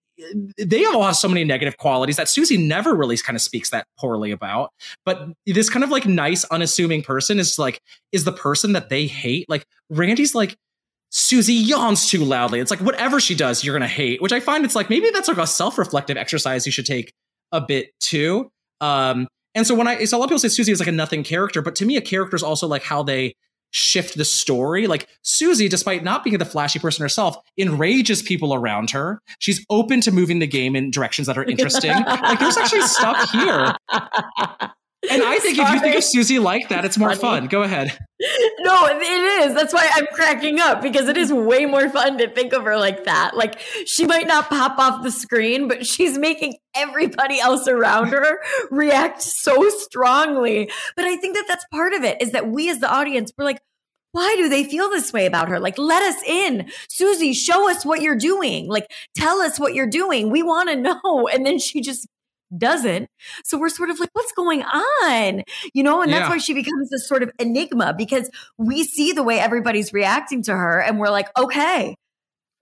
They 0.57 0.83
all 0.85 1.03
have 1.03 1.15
so 1.15 1.27
many 1.27 1.43
negative 1.43 1.77
qualities 1.77 2.15
that 2.17 2.27
Susie 2.27 2.57
never 2.57 2.95
really 2.95 3.15
kind 3.17 3.35
of 3.35 3.41
speaks 3.41 3.69
that 3.69 3.85
poorly 3.99 4.31
about. 4.31 4.71
But 5.05 5.27
this 5.45 5.69
kind 5.69 5.83
of 5.83 5.91
like 5.91 6.07
nice, 6.07 6.43
unassuming 6.45 7.03
person 7.03 7.37
is 7.37 7.59
like 7.59 7.81
is 8.11 8.23
the 8.23 8.31
person 8.31 8.73
that 8.73 8.89
they 8.89 9.05
hate. 9.05 9.47
Like 9.47 9.67
Randy's 9.91 10.33
like 10.33 10.57
Susie 11.09 11.53
yawns 11.53 12.09
too 12.09 12.23
loudly. 12.23 12.59
It's 12.59 12.71
like 12.71 12.81
whatever 12.81 13.19
she 13.19 13.35
does, 13.35 13.63
you're 13.63 13.75
gonna 13.75 13.87
hate. 13.87 14.21
Which 14.21 14.33
I 14.33 14.39
find 14.39 14.65
it's 14.65 14.75
like 14.75 14.89
maybe 14.89 15.09
that's 15.11 15.27
like 15.27 15.37
a 15.37 15.47
self-reflective 15.47 16.17
exercise 16.17 16.65
you 16.65 16.71
should 16.71 16.85
take 16.85 17.13
a 17.51 17.61
bit 17.61 17.91
too. 17.99 18.49
Um, 18.81 19.27
and 19.55 19.65
so 19.65 19.73
when 19.73 19.87
I 19.87 20.03
so 20.05 20.17
a 20.17 20.19
lot 20.19 20.25
of 20.25 20.29
people 20.29 20.39
say 20.39 20.49
Susie 20.49 20.71
is 20.71 20.79
like 20.79 20.89
a 20.89 20.91
nothing 20.91 21.23
character, 21.23 21.61
but 21.61 21.75
to 21.75 21.85
me, 21.85 21.97
a 21.97 22.01
character 22.01 22.35
is 22.35 22.43
also 22.43 22.67
like 22.67 22.83
how 22.83 23.03
they 23.03 23.33
shift 23.71 24.17
the 24.17 24.25
story. 24.25 24.87
Like 24.87 25.07
Susie, 25.23 25.67
despite 25.67 26.03
not 26.03 26.23
being 26.23 26.37
the 26.37 26.45
flashy 26.45 26.79
person 26.79 27.03
herself, 27.03 27.37
enrages 27.57 28.21
people 28.21 28.53
around 28.53 28.91
her. 28.91 29.21
She's 29.39 29.65
open 29.69 30.01
to 30.01 30.11
moving 30.11 30.39
the 30.39 30.47
game 30.47 30.75
in 30.75 30.91
directions 30.91 31.27
that 31.27 31.37
are 31.37 31.43
interesting. 31.43 31.91
like 32.05 32.39
there's 32.39 32.57
actually 32.57 32.81
stuff 32.81 33.29
here. 33.31 33.75
And 35.09 35.21
I 35.21 35.37
think 35.37 35.57
if 35.57 35.69
you 35.69 35.79
think 35.79 35.95
of 35.95 36.03
Susie 36.03 36.39
like 36.39 36.69
that, 36.69 36.83
it's 36.83 36.97
more 36.97 37.09
Funny. 37.15 37.41
fun. 37.41 37.47
Go 37.47 37.61
ahead. 37.61 37.97
No, 38.59 38.87
it 38.87 39.45
is. 39.45 39.53
That's 39.53 39.73
why 39.73 39.87
I'm 39.93 40.07
cracking 40.07 40.59
up 40.59 40.81
because 40.81 41.07
it 41.07 41.17
is 41.17 41.31
way 41.31 41.65
more 41.65 41.87
fun 41.87 42.17
to 42.17 42.27
think 42.27 42.51
of 42.51 42.63
her 42.63 42.77
like 42.77 43.05
that. 43.05 43.37
Like 43.37 43.59
she 43.85 44.05
might 44.07 44.27
not 44.27 44.49
pop 44.49 44.79
off 44.79 45.03
the 45.03 45.11
screen, 45.11 45.67
but 45.67 45.85
she's 45.85 46.17
making 46.17 46.55
everybody 46.75 47.39
else 47.39 47.67
around 47.67 48.07
her 48.07 48.39
react 48.71 49.21
so 49.21 49.69
strongly. 49.69 50.71
But 50.95 51.05
I 51.05 51.15
think 51.17 51.35
that 51.35 51.45
that's 51.47 51.65
part 51.71 51.93
of 51.93 52.03
it 52.03 52.21
is 52.21 52.31
that 52.31 52.49
we 52.49 52.69
as 52.69 52.79
the 52.79 52.91
audience, 52.91 53.31
we're 53.37 53.45
like, 53.45 53.61
why 54.13 54.35
do 54.35 54.49
they 54.49 54.63
feel 54.63 54.89
this 54.89 55.13
way 55.13 55.27
about 55.27 55.47
her? 55.49 55.59
Like, 55.59 55.77
let 55.77 56.01
us 56.01 56.21
in. 56.23 56.71
Susie, 56.89 57.33
show 57.33 57.69
us 57.69 57.85
what 57.85 58.01
you're 58.01 58.15
doing. 58.17 58.67
Like, 58.67 58.87
tell 59.15 59.41
us 59.41 59.59
what 59.59 59.75
you're 59.75 59.85
doing. 59.85 60.31
We 60.31 60.41
want 60.41 60.69
to 60.69 60.75
know. 60.75 61.29
And 61.31 61.45
then 61.45 61.59
she 61.59 61.81
just 61.81 62.07
doesn't. 62.55 63.07
So 63.43 63.57
we're 63.57 63.69
sort 63.69 63.89
of 63.89 63.99
like, 63.99 64.09
what's 64.13 64.31
going 64.33 64.63
on? 64.63 65.43
You 65.73 65.83
know, 65.83 66.01
and 66.01 66.11
that's 66.11 66.23
Yeah. 66.23 66.29
why 66.29 66.37
she 66.37 66.53
becomes 66.53 66.89
this 66.89 67.07
sort 67.07 67.23
of 67.23 67.31
enigma 67.39 67.93
because 67.97 68.29
we 68.57 68.83
see 68.83 69.11
the 69.11 69.23
way 69.23 69.39
everybody's 69.39 69.93
reacting 69.93 70.43
to 70.43 70.53
her 70.55 70.79
and 70.81 70.99
we're 70.99 71.09
like, 71.09 71.27
okay. 71.37 71.95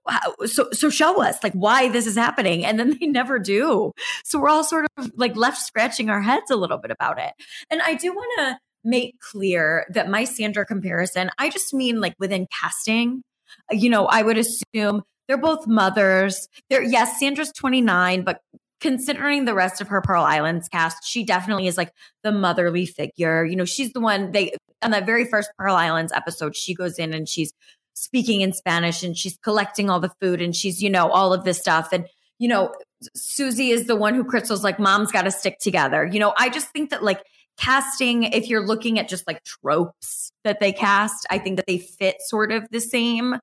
Wow. 0.06 0.34
So, 0.46 0.68
so 0.72 0.88
show 0.88 1.20
us 1.22 1.42
like 1.42 1.52
why 1.52 1.88
this 1.88 2.06
is 2.06 2.14
happening. 2.16 2.64
And 2.64 2.78
then 2.78 2.96
they 3.00 3.06
never 3.06 3.38
do. 3.38 3.92
So 4.24 4.38
we're 4.38 4.48
all 4.48 4.64
sort 4.64 4.86
of 4.96 5.10
like 5.16 5.34
left 5.36 5.58
scratching 5.58 6.10
our 6.10 6.22
heads 6.22 6.50
a 6.50 6.56
little 6.56 6.78
bit 6.78 6.90
about 6.92 7.18
it. 7.18 7.32
And 7.70 7.82
I 7.82 7.94
do 7.94 8.12
want 8.14 8.30
to 8.38 8.58
make 8.84 9.18
clear 9.20 9.84
that 9.92 10.08
my 10.08 10.22
Sandra 10.24 10.64
comparison, 10.64 11.30
I 11.38 11.50
just 11.50 11.74
mean 11.74 12.00
like 12.00 12.14
within 12.20 12.46
casting, 12.60 13.22
you 13.70 13.90
know, 13.90 14.06
I 14.06 14.22
would 14.22 14.38
assume 14.38 15.02
they're 15.26 15.36
both 15.38 15.66
mothers. 15.66 16.46
They're, 16.70 16.84
yes, 16.84 17.18
Sandra's 17.18 17.50
29, 17.52 18.22
but 18.22 18.38
considering 18.86 19.46
the 19.46 19.54
rest 19.54 19.80
of 19.80 19.88
her 19.88 20.00
Pearl 20.00 20.22
Islands 20.22 20.68
cast, 20.68 21.04
she 21.04 21.24
definitely 21.24 21.66
is 21.66 21.76
like 21.76 21.92
the 22.22 22.30
motherly 22.30 22.86
figure. 22.86 23.44
You 23.44 23.56
know, 23.56 23.64
she's 23.64 23.92
the 23.92 24.00
one 24.00 24.30
they 24.30 24.52
on 24.80 24.92
that 24.92 25.04
very 25.04 25.24
first 25.24 25.50
Pearl 25.58 25.74
Islands 25.74 26.12
episode, 26.12 26.54
she 26.54 26.72
goes 26.72 26.96
in 26.96 27.12
and 27.12 27.28
she's 27.28 27.52
speaking 27.94 28.42
in 28.42 28.52
Spanish 28.52 29.02
and 29.02 29.16
she's 29.16 29.36
collecting 29.38 29.90
all 29.90 29.98
the 29.98 30.12
food 30.20 30.40
and 30.40 30.54
she's, 30.54 30.80
you 30.80 30.88
know, 30.88 31.10
all 31.10 31.32
of 31.32 31.42
this 31.42 31.58
stuff. 31.58 31.88
And, 31.90 32.06
you 32.38 32.46
know, 32.46 32.72
Susie 33.16 33.70
is 33.70 33.86
the 33.86 33.96
one 33.96 34.14
who 34.14 34.22
Crystal's 34.22 34.62
like, 34.62 34.78
mom's 34.78 35.10
got 35.10 35.22
to 35.22 35.32
stick 35.32 35.58
together. 35.58 36.06
You 36.06 36.20
know, 36.20 36.32
I 36.38 36.48
just 36.48 36.68
think 36.68 36.90
that 36.90 37.02
like 37.02 37.24
casting, 37.58 38.22
if 38.22 38.48
you're 38.48 38.64
looking 38.64 39.00
at 39.00 39.08
just 39.08 39.26
like 39.26 39.42
tropes 39.42 40.30
that 40.44 40.60
they 40.60 40.72
cast, 40.72 41.26
I 41.28 41.38
think 41.38 41.56
that 41.56 41.66
they 41.66 41.78
fit 41.78 42.18
sort 42.20 42.52
of 42.52 42.68
the 42.70 42.80
same 42.80 43.34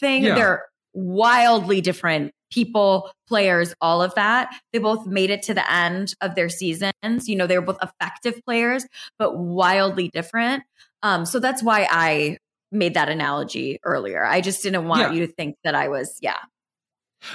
thing. 0.00 0.24
Yeah. 0.24 0.34
They're 0.34 0.64
wildly 0.92 1.80
different 1.80 2.32
people, 2.50 3.10
players, 3.26 3.74
all 3.80 4.02
of 4.02 4.14
that. 4.14 4.50
They 4.72 4.78
both 4.78 5.06
made 5.06 5.30
it 5.30 5.42
to 5.44 5.54
the 5.54 5.70
end 5.72 6.14
of 6.20 6.34
their 6.34 6.48
seasons. 6.48 6.92
You 7.28 7.36
know, 7.36 7.46
they 7.46 7.58
were 7.58 7.64
both 7.64 7.82
effective 7.82 8.40
players, 8.44 8.86
but 9.18 9.36
wildly 9.36 10.08
different. 10.08 10.64
Um, 11.02 11.26
so 11.26 11.38
that's 11.40 11.62
why 11.62 11.86
I 11.90 12.38
made 12.72 12.94
that 12.94 13.08
analogy 13.08 13.78
earlier. 13.84 14.24
I 14.24 14.40
just 14.40 14.62
didn't 14.62 14.86
want 14.86 15.00
Yeah. 15.00 15.12
you 15.12 15.26
to 15.26 15.32
think 15.32 15.56
that 15.64 15.74
I 15.74 15.88
was, 15.88 16.18
yeah. 16.20 16.38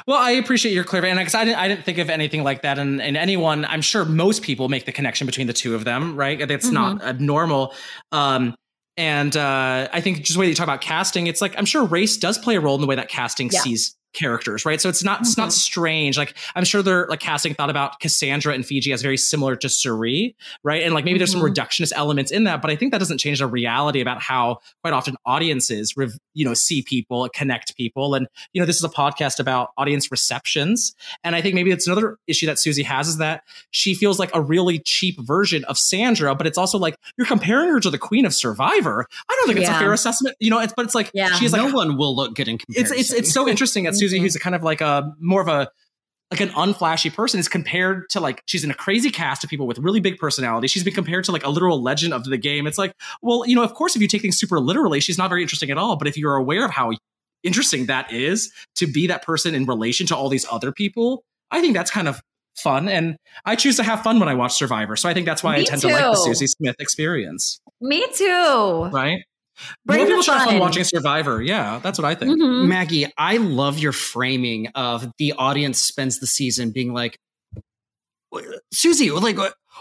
Well, 0.08 0.18
I 0.18 0.32
appreciate 0.32 0.74
your 0.74 0.86
clarity, 0.86 1.10
and 1.10 1.20
because 1.20 1.36
I 1.36 1.44
didn't, 1.44 1.60
I 1.60 1.68
didn't 1.68 1.84
think 1.84 1.98
of 1.98 2.10
anything 2.10 2.44
like 2.44 2.62
that. 2.62 2.80
And, 2.80 3.02
and 3.02 3.18
anyone, 3.18 3.66
I'm 3.66 3.82
sure 3.82 4.06
most 4.06 4.42
people 4.42 4.70
make 4.70 4.86
the 4.86 4.94
connection 4.94 5.26
between 5.28 5.48
the 5.48 5.54
two 5.54 5.76
of 5.76 5.84
them, 5.84 6.16
right? 6.16 6.48
That's 6.48 6.68
mm-hmm. 6.68 6.74
not 6.74 7.04
abnormal. 7.04 7.74
Um, 8.12 8.56
and 8.96 9.36
uh, 9.36 9.90
I 9.92 10.02
think 10.02 10.20
just 10.20 10.36
the 10.36 10.40
way 10.40 10.48
you 10.48 10.56
talk 10.56 10.68
about 10.68 10.82
casting, 10.82 11.28
it's 11.28 11.42
like 11.42 11.58
I'm 11.58 11.66
sure 11.66 11.84
race 11.84 12.16
does 12.16 12.38
play 12.38 12.56
a 12.56 12.62
role 12.62 12.76
in 12.76 12.82
the 12.82 12.88
way 12.88 12.96
that 12.96 13.10
casting 13.10 13.50
yeah. 13.52 13.60
sees 13.60 13.96
characters, 14.14 14.66
right? 14.66 14.80
So 14.80 14.90
it's 14.90 15.04
not 15.04 15.18
mm-hmm. 15.18 15.24
it's 15.24 15.38
not 15.38 15.50
mm-hmm. 15.50 15.52
strange. 15.52 16.18
Like 16.18 16.36
I'm 16.56 16.64
sure 16.64 16.82
they're 16.82 17.08
like 17.08 17.20
casting 17.20 17.54
thought 17.54 17.70
about 17.70 18.00
Cassandra 18.00 18.54
and 18.54 18.66
Fiji 18.66 18.94
as 18.94 19.02
very 19.02 19.18
similar 19.18 19.56
to 19.58 19.70
Cirie, 19.70 20.36
right? 20.64 20.84
And 20.84 20.94
like 20.94 21.06
maybe 21.06 21.16
mm-hmm. 21.16 21.20
there's 21.20 21.32
some 21.32 21.42
mm-hmm. 21.42 21.54
reductionist 21.54 21.92
elements 21.96 22.32
in 22.32 22.46
that, 22.46 22.62
but 22.62 22.72
I 22.72 22.76
think 22.76 22.92
that 22.92 23.00
doesn't 23.00 23.18
change 23.18 23.40
the 23.40 23.48
reality 23.48 24.02
about 24.02 24.22
how 24.22 24.60
quite 24.82 24.94
often 24.94 25.16
audiences, 25.26 25.94
you 26.34 26.46
know, 26.46 26.54
see 26.54 26.82
people, 26.82 27.28
connect 27.34 27.76
people, 27.76 28.16
and 28.16 28.28
you 28.54 28.62
know, 28.62 28.66
this 28.66 28.78
is 28.78 28.84
a 28.84 28.90
podcast 28.90 29.40
about 29.40 29.70
audience 29.78 30.12
receptions, 30.12 30.96
and 31.24 31.36
I 31.36 31.42
think 31.42 31.56
maybe 31.56 31.72
it's 31.72 31.88
another 31.88 32.18
issue 32.28 32.46
that 32.46 32.60
Susie 32.60 32.84
has 32.84 33.08
is 33.08 33.18
that 33.18 33.44
she 33.72 33.96
feels 33.96 34.20
like 34.20 34.32
a 34.34 34.42
really 34.42 34.80
cheap 34.80 35.20
version 35.20 35.64
of 35.66 35.78
Sandra, 35.78 36.36
but 36.36 36.48
it's 36.48 36.58
also 36.58 36.78
like 36.78 36.96
you're 37.18 37.28
comparing 37.28 37.70
her 37.70 37.80
to 37.80 37.90
the 37.90 37.98
Queen 37.98 38.26
of 38.26 38.34
Survivor. 38.34 39.08
I 39.30 39.36
don't 39.38 39.48
think 39.48 39.60
it's 39.60 39.70
yeah. 39.70 39.78
a 39.78 39.80
fair 39.80 39.94
assessment, 39.94 40.36
you 40.40 40.50
know. 40.50 40.60
It's 40.60 40.74
but 40.74 40.86
it's 40.86 40.96
like 40.96 41.12
yeah. 41.14 41.34
she's 41.36 41.52
like 41.54 41.62
no 41.62 41.74
one 41.74 41.98
will 41.98 42.16
look 42.16 42.36
good 42.36 42.48
in 42.48 42.58
comparison. 42.58 42.98
It's 42.98 43.12
it's 43.12 43.20
it's 43.20 43.34
so 43.34 43.48
interesting. 43.48 43.86
It's 43.86 44.02
Susie, 44.04 44.20
who's 44.20 44.36
mm-hmm. 44.36 44.44
kind 44.44 44.56
of 44.56 44.64
like 44.64 44.82
a 44.82 45.14
more 45.20 45.42
of 45.42 45.48
a 45.48 45.70
like 46.32 46.42
an 46.42 46.50
unflashy 46.50 47.14
person 47.14 47.40
is 47.40 47.48
compared 47.48 48.10
to 48.10 48.20
like 48.20 48.42
she's 48.48 48.64
in 48.64 48.72
a 48.72 48.74
crazy 48.74 49.12
cast 49.12 49.44
of 49.44 49.50
people 49.50 49.68
with 49.68 49.78
really 49.78 50.00
big 50.00 50.18
personalities. 50.18 50.72
She's 50.72 50.84
been 50.84 50.94
compared 50.94 51.26
to 51.26 51.32
like 51.32 51.46
a 51.46 51.50
literal 51.50 51.82
legend 51.82 52.12
of 52.14 52.24
the 52.24 52.38
game. 52.38 52.66
It's 52.66 52.80
like, 52.80 52.94
well, 53.22 53.46
you 53.46 53.56
know, 53.56 53.64
of 53.64 53.76
course, 53.76 53.96
if 53.96 54.02
you 54.02 54.08
take 54.08 54.24
things 54.24 54.38
super 54.38 54.60
literally, 54.60 55.00
she's 55.00 55.18
not 55.18 55.30
very 55.30 55.44
interesting 55.44 55.70
at 55.70 55.78
all. 55.78 55.96
But 55.96 56.08
if 56.08 56.18
you're 56.18 56.36
aware 56.36 56.66
of 56.66 56.72
how 56.72 56.94
interesting 57.44 57.86
that 57.86 58.12
is 58.12 58.52
to 58.76 58.88
be 58.88 59.06
that 59.08 59.24
person 59.24 59.54
in 59.54 59.66
relation 59.66 60.08
to 60.08 60.16
all 60.16 60.28
these 60.28 60.46
other 60.52 60.72
people, 60.72 61.24
I 61.52 61.62
think 61.62 61.76
that's 61.76 61.92
kind 61.92 62.08
of 62.08 62.20
fun. 62.56 62.90
And 62.90 63.16
I 63.46 63.56
choose 63.56 63.78
to 63.78 63.84
have 63.84 64.02
fun 64.02 64.20
when 64.20 64.28
I 64.28 64.34
watch 64.34 64.54
Survivor. 64.54 64.96
So 64.96 65.08
I 65.08 65.14
think 65.14 65.28
that's 65.28 65.44
why 65.44 65.58
Me 65.58 65.62
I 65.62 65.64
tend 65.66 65.82
too. 65.84 65.90
to 65.90 65.94
like 65.94 66.04
the 66.04 66.16
Susie 66.16 66.48
Smith 66.48 66.78
experience. 66.80 67.60
Me 67.80 68.08
too. 68.12 68.90
Right. 68.92 69.24
Bring 69.86 70.00
More 70.00 70.08
people 70.08 70.24
should 70.24 70.34
have 70.36 70.46
fun 70.46 70.60
watching 70.60 70.84
Survivor. 70.84 71.42
Yeah, 71.42 71.80
that's 71.82 72.00
what 72.00 72.06
I 72.06 72.16
think. 72.16 72.40
Mm-hmm. 72.40 72.68
Maggie, 72.68 73.08
I 73.18 73.38
love 73.38 73.80
your 73.80 73.92
framing 73.92 74.68
of 74.76 75.12
the 75.18 75.34
audience 75.34 75.82
spends 75.82 76.20
the 76.20 76.28
season 76.28 76.72
being 76.72 76.94
like, 76.94 77.18
Susie, 78.72 79.12
like, 79.12 79.38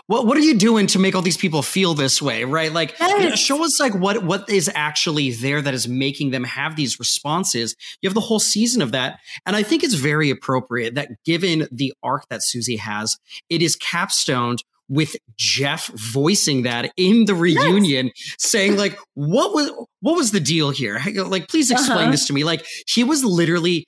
what 0.06 0.26
what 0.26 0.36
are 0.36 0.40
you 0.40 0.56
doing 0.56 0.86
to 0.88 0.98
make 0.98 1.14
all 1.14 1.22
these 1.22 1.36
people 1.36 1.62
feel 1.62 1.94
this 1.94 2.20
way, 2.20 2.44
right? 2.44 2.72
Like, 2.72 2.94
yes. 2.98 3.38
show 3.38 3.64
us 3.64 3.78
like 3.80 3.94
what 3.94 4.24
what 4.24 4.48
is 4.48 4.70
actually 4.74 5.30
there 5.32 5.62
that 5.62 5.74
is 5.74 5.86
making 5.86 6.30
them 6.30 6.44
have 6.44 6.76
these 6.76 6.98
responses. 6.98 7.74
You 8.00 8.08
have 8.08 8.14
the 8.14 8.20
whole 8.20 8.40
season 8.40 8.82
of 8.82 8.92
that, 8.92 9.20
and 9.46 9.54
I 9.54 9.62
think 9.62 9.84
it's 9.84 9.94
very 9.94 10.30
appropriate 10.30 10.94
that 10.94 11.10
given 11.24 11.68
the 11.70 11.92
arc 12.02 12.28
that 12.28 12.42
Susie 12.42 12.76
has, 12.76 13.16
it 13.48 13.62
is 13.62 13.76
capstoned 13.76 14.62
with 14.88 15.16
Jeff 15.36 15.88
voicing 15.88 16.62
that 16.62 16.92
in 16.96 17.24
the 17.24 17.34
reunion, 17.34 18.06
yes. 18.06 18.34
saying 18.38 18.76
like, 18.76 18.98
"What 19.14 19.54
was 19.54 19.70
what 20.00 20.16
was 20.16 20.32
the 20.32 20.40
deal 20.40 20.70
here? 20.70 21.00
Like, 21.14 21.48
please 21.48 21.70
explain 21.70 21.98
uh-huh. 21.98 22.10
this 22.10 22.26
to 22.26 22.32
me." 22.32 22.44
Like, 22.44 22.66
he 22.86 23.04
was 23.04 23.24
literally 23.24 23.86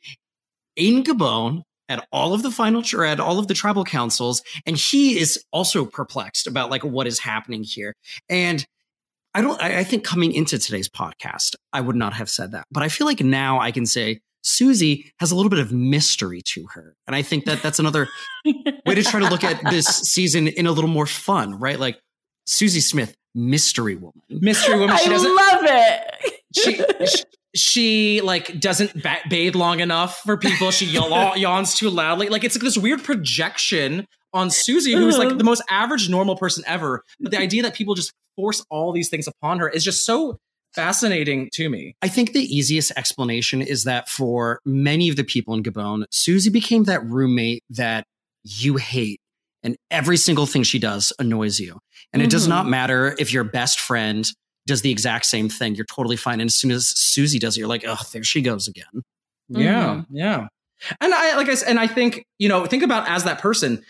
in 0.76 1.02
Gabon 1.04 1.62
at 1.88 2.06
all 2.12 2.32
of 2.32 2.42
the 2.42 2.50
final 2.50 2.82
at 3.04 3.20
all 3.20 3.38
of 3.38 3.48
the 3.48 3.54
tribal 3.54 3.84
councils, 3.84 4.42
and 4.66 4.76
he 4.76 5.18
is 5.18 5.42
also 5.52 5.84
perplexed 5.84 6.46
about 6.46 6.70
like 6.70 6.84
what 6.84 7.06
is 7.06 7.18
happening 7.18 7.62
here. 7.62 7.94
And 8.28 8.64
I 9.34 9.42
don't. 9.42 9.60
I, 9.60 9.80
I 9.80 9.84
think 9.84 10.04
coming 10.04 10.32
into 10.32 10.58
today's 10.58 10.88
podcast, 10.88 11.56
I 11.72 11.80
would 11.80 11.96
not 11.96 12.14
have 12.14 12.30
said 12.30 12.52
that, 12.52 12.66
but 12.70 12.82
I 12.82 12.88
feel 12.88 13.06
like 13.06 13.20
now 13.20 13.60
I 13.60 13.72
can 13.72 13.86
say 13.86 14.20
Susie 14.44 15.10
has 15.18 15.30
a 15.30 15.36
little 15.36 15.50
bit 15.50 15.58
of 15.58 15.72
mystery 15.72 16.42
to 16.54 16.66
her. 16.74 16.94
And 17.06 17.16
I 17.16 17.22
think 17.22 17.46
that 17.46 17.62
that's 17.62 17.78
another 17.78 18.08
way 18.44 18.94
to 18.94 19.02
try 19.02 19.20
to 19.20 19.28
look 19.28 19.42
at 19.42 19.60
this 19.70 19.86
season 19.86 20.48
in 20.48 20.66
a 20.66 20.72
little 20.72 20.90
more 20.90 21.06
fun, 21.06 21.58
right? 21.58 21.80
Like 21.80 21.98
Susie 22.46 22.80
Smith, 22.80 23.16
mystery 23.34 23.96
woman. 23.96 24.20
Mystery 24.28 24.78
woman. 24.78 24.96
She 24.98 25.06
I 25.06 25.08
doesn't 25.08 25.34
love 25.34 25.60
it. 25.64 26.34
she, 26.54 27.06
she, 27.06 27.24
she 27.54 28.20
like 28.20 28.60
doesn't 28.60 29.02
ba- 29.02 29.22
bathe 29.30 29.54
long 29.54 29.80
enough 29.80 30.18
for 30.18 30.36
people. 30.36 30.70
She 30.70 30.86
yawns 31.36 31.74
too 31.74 31.88
loudly. 31.88 32.28
Like 32.28 32.44
it's 32.44 32.56
like 32.56 32.62
this 32.62 32.76
weird 32.76 33.02
projection 33.02 34.06
on 34.34 34.50
Susie, 34.50 34.92
who's 34.92 35.16
like 35.16 35.28
uh-huh. 35.28 35.36
the 35.36 35.44
most 35.44 35.62
average 35.70 36.10
normal 36.10 36.36
person 36.36 36.64
ever. 36.66 37.02
But 37.18 37.30
the 37.30 37.38
idea 37.38 37.62
that 37.62 37.74
people 37.74 37.94
just 37.94 38.12
force 38.36 38.64
all 38.68 38.92
these 38.92 39.08
things 39.08 39.26
upon 39.26 39.60
her 39.60 39.68
is 39.68 39.84
just 39.84 40.04
so 40.04 40.38
fascinating 40.74 41.50
to 41.54 41.68
me. 41.68 41.96
I 42.02 42.08
think 42.08 42.32
the 42.32 42.42
easiest 42.42 42.92
explanation 42.96 43.62
is 43.62 43.84
that 43.84 44.08
for 44.08 44.60
many 44.64 45.08
of 45.08 45.16
the 45.16 45.24
people 45.24 45.54
in 45.54 45.62
Gabon, 45.62 46.04
Susie 46.10 46.50
became 46.50 46.84
that 46.84 47.04
roommate 47.04 47.62
that 47.70 48.06
you 48.42 48.76
hate 48.76 49.20
and 49.62 49.76
every 49.90 50.16
single 50.16 50.46
thing 50.46 50.62
she 50.62 50.78
does 50.78 51.12
annoys 51.18 51.58
you. 51.58 51.78
And 52.12 52.20
mm-hmm. 52.20 52.28
it 52.28 52.30
does 52.30 52.46
not 52.46 52.62
mm-hmm. 52.62 52.70
matter 52.70 53.16
if 53.18 53.32
your 53.32 53.44
best 53.44 53.80
friend 53.80 54.28
does 54.66 54.82
the 54.82 54.90
exact 54.90 55.26
same 55.26 55.48
thing. 55.48 55.74
You're 55.74 55.86
totally 55.86 56.16
fine. 56.16 56.40
And 56.40 56.48
as 56.48 56.54
soon 56.54 56.70
as 56.70 56.88
Susie 56.88 57.38
does 57.38 57.56
it, 57.56 57.60
you're 57.60 57.68
like, 57.68 57.84
oh, 57.86 57.98
there 58.12 58.22
she 58.22 58.42
goes 58.42 58.68
again. 58.68 59.02
Yeah, 59.48 59.84
mm-hmm. 59.84 60.16
yeah. 60.16 60.46
And 61.00 61.14
I 61.14 61.36
like 61.36 61.48
I 61.48 61.54
said, 61.54 61.68
and 61.68 61.78
I 61.78 61.86
think 61.86 62.24
you 62.38 62.48
know, 62.48 62.66
think 62.66 62.82
about 62.82 63.08
as 63.08 63.24
that 63.24 63.40
person. 63.40 63.82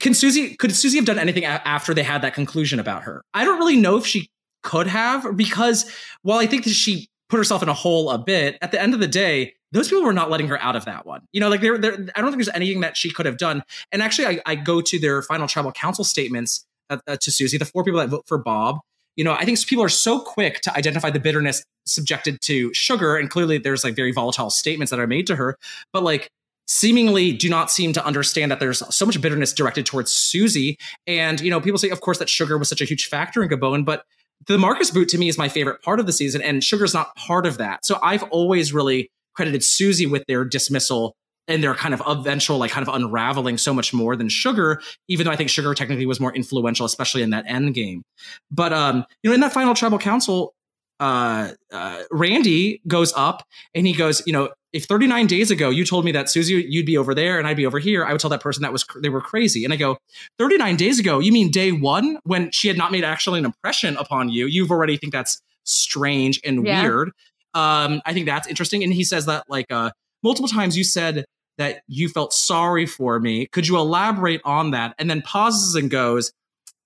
Can 0.00 0.14
Susie 0.14 0.54
could 0.56 0.74
Susie 0.74 0.96
have 0.96 1.06
done 1.06 1.18
anything 1.18 1.44
a- 1.44 1.62
after 1.66 1.92
they 1.92 2.02
had 2.02 2.22
that 2.22 2.34
conclusion 2.34 2.78
about 2.78 3.02
her? 3.02 3.22
I 3.34 3.44
don't 3.44 3.58
really 3.58 3.76
know 3.76 3.96
if 3.96 4.06
she 4.06 4.28
could 4.62 4.86
have 4.86 5.36
because 5.36 5.90
while 6.22 6.38
I 6.38 6.46
think 6.46 6.64
that 6.64 6.70
she 6.70 7.08
put 7.28 7.38
herself 7.38 7.62
in 7.62 7.68
a 7.68 7.74
hole 7.74 8.10
a 8.10 8.18
bit, 8.18 8.58
at 8.60 8.72
the 8.72 8.80
end 8.80 8.94
of 8.94 9.00
the 9.00 9.08
day, 9.08 9.54
those 9.72 9.88
people 9.88 10.04
were 10.04 10.12
not 10.12 10.30
letting 10.30 10.48
her 10.48 10.60
out 10.60 10.76
of 10.76 10.84
that 10.84 11.06
one. 11.06 11.22
You 11.32 11.40
know, 11.40 11.48
like 11.48 11.60
they're 11.60 11.74
I 11.74 12.20
don't 12.20 12.30
think 12.30 12.36
there's 12.36 12.48
anything 12.54 12.80
that 12.80 12.96
she 12.96 13.10
could 13.10 13.26
have 13.26 13.38
done. 13.38 13.62
And 13.90 14.02
actually, 14.02 14.26
I, 14.26 14.40
I 14.46 14.54
go 14.54 14.80
to 14.80 14.98
their 14.98 15.22
final 15.22 15.48
tribal 15.48 15.72
council 15.72 16.04
statements 16.04 16.66
uh, 16.90 16.98
uh, 17.06 17.16
to 17.20 17.30
Susie, 17.30 17.58
the 17.58 17.64
four 17.64 17.82
people 17.84 18.00
that 18.00 18.08
vote 18.08 18.24
for 18.26 18.38
Bob. 18.38 18.80
You 19.16 19.24
know, 19.24 19.32
I 19.32 19.44
think 19.44 19.64
people 19.66 19.84
are 19.84 19.90
so 19.90 20.20
quick 20.20 20.60
to 20.62 20.74
identify 20.74 21.10
the 21.10 21.20
bitterness 21.20 21.62
subjected 21.84 22.40
to 22.42 22.72
sugar, 22.72 23.16
and 23.16 23.28
clearly 23.28 23.58
there's 23.58 23.84
like 23.84 23.96
very 23.96 24.12
volatile 24.12 24.50
statements 24.50 24.90
that 24.90 25.00
are 25.00 25.06
made 25.06 25.26
to 25.26 25.36
her. 25.36 25.56
But 25.92 26.02
like 26.02 26.30
seemingly 26.66 27.32
do 27.32 27.48
not 27.48 27.70
seem 27.70 27.92
to 27.92 28.04
understand 28.04 28.50
that 28.50 28.60
there's 28.60 28.82
so 28.94 29.04
much 29.04 29.20
bitterness 29.20 29.52
directed 29.52 29.84
towards 29.84 30.12
Susie. 30.12 30.78
And, 31.06 31.40
you 31.40 31.50
know, 31.50 31.60
people 31.60 31.78
say, 31.78 31.90
of 31.90 32.00
course, 32.00 32.18
that 32.18 32.28
sugar 32.28 32.56
was 32.56 32.68
such 32.68 32.80
a 32.80 32.84
huge 32.84 33.08
factor 33.08 33.42
in 33.42 33.48
Gabon, 33.48 33.84
but 33.84 34.04
the 34.46 34.58
Marcus 34.58 34.90
boot 34.90 35.08
to 35.10 35.18
me 35.18 35.28
is 35.28 35.38
my 35.38 35.48
favorite 35.48 35.82
part 35.82 36.00
of 36.00 36.06
the 36.06 36.12
season, 36.12 36.42
and 36.42 36.62
Sugar's 36.62 36.94
not 36.94 37.14
part 37.16 37.46
of 37.46 37.58
that. 37.58 37.84
So 37.84 37.98
I've 38.02 38.22
always 38.24 38.72
really 38.72 39.10
credited 39.34 39.64
Susie 39.64 40.06
with 40.06 40.24
their 40.26 40.44
dismissal 40.44 41.14
and 41.48 41.62
their 41.62 41.74
kind 41.74 41.92
of 41.92 42.02
eventual, 42.06 42.58
like 42.58 42.70
kind 42.70 42.86
of 42.86 42.94
unraveling 42.94 43.58
so 43.58 43.74
much 43.74 43.92
more 43.92 44.14
than 44.14 44.28
Sugar, 44.28 44.80
even 45.08 45.26
though 45.26 45.32
I 45.32 45.36
think 45.36 45.50
Sugar 45.50 45.74
technically 45.74 46.06
was 46.06 46.20
more 46.20 46.34
influential, 46.34 46.86
especially 46.86 47.22
in 47.22 47.30
that 47.30 47.44
end 47.46 47.74
game. 47.74 48.02
But 48.50 48.72
um, 48.72 49.04
you 49.22 49.30
know, 49.30 49.34
in 49.34 49.40
that 49.40 49.52
final 49.52 49.74
tribal 49.74 49.98
council, 49.98 50.54
uh, 51.00 51.52
uh, 51.72 52.02
Randy 52.10 52.80
goes 52.86 53.12
up 53.14 53.44
and 53.74 53.86
he 53.86 53.92
goes, 53.92 54.22
you 54.26 54.32
know, 54.32 54.50
if 54.72 54.84
39 54.84 55.26
days 55.26 55.50
ago 55.50 55.70
you 55.70 55.84
told 55.84 56.04
me 56.04 56.12
that 56.12 56.30
Susie, 56.30 56.66
you'd 56.68 56.86
be 56.86 56.96
over 56.96 57.14
there 57.14 57.38
and 57.38 57.46
I'd 57.46 57.56
be 57.56 57.66
over 57.66 57.78
here, 57.78 58.04
I 58.04 58.12
would 58.12 58.20
tell 58.20 58.30
that 58.30 58.40
person 58.40 58.62
that 58.62 58.72
was 58.72 58.84
they 59.00 59.08
were 59.08 59.20
crazy. 59.20 59.64
And 59.64 59.72
I 59.72 59.76
go, 59.76 59.98
39 60.38 60.76
days 60.76 60.98
ago, 60.98 61.18
you 61.18 61.32
mean 61.32 61.50
day 61.50 61.72
one 61.72 62.18
when 62.24 62.50
she 62.50 62.68
had 62.68 62.78
not 62.78 62.92
made 62.92 63.04
actually 63.04 63.38
an 63.38 63.44
impression 63.44 63.96
upon 63.96 64.28
you? 64.28 64.46
You've 64.46 64.70
already 64.70 64.96
think 64.96 65.12
that's 65.12 65.40
strange 65.64 66.40
and 66.44 66.66
yeah. 66.66 66.82
weird. 66.82 67.08
Um, 67.54 68.00
I 68.06 68.14
think 68.14 68.26
that's 68.26 68.48
interesting. 68.48 68.82
And 68.82 68.92
he 68.92 69.04
says 69.04 69.26
that 69.26 69.44
like 69.48 69.66
uh, 69.70 69.90
multiple 70.22 70.48
times 70.48 70.76
you 70.76 70.84
said 70.84 71.26
that 71.58 71.82
you 71.86 72.08
felt 72.08 72.32
sorry 72.32 72.86
for 72.86 73.20
me. 73.20 73.46
Could 73.46 73.68
you 73.68 73.76
elaborate 73.76 74.40
on 74.44 74.70
that? 74.70 74.94
And 74.98 75.10
then 75.10 75.20
pauses 75.20 75.74
and 75.74 75.90
goes, 75.90 76.32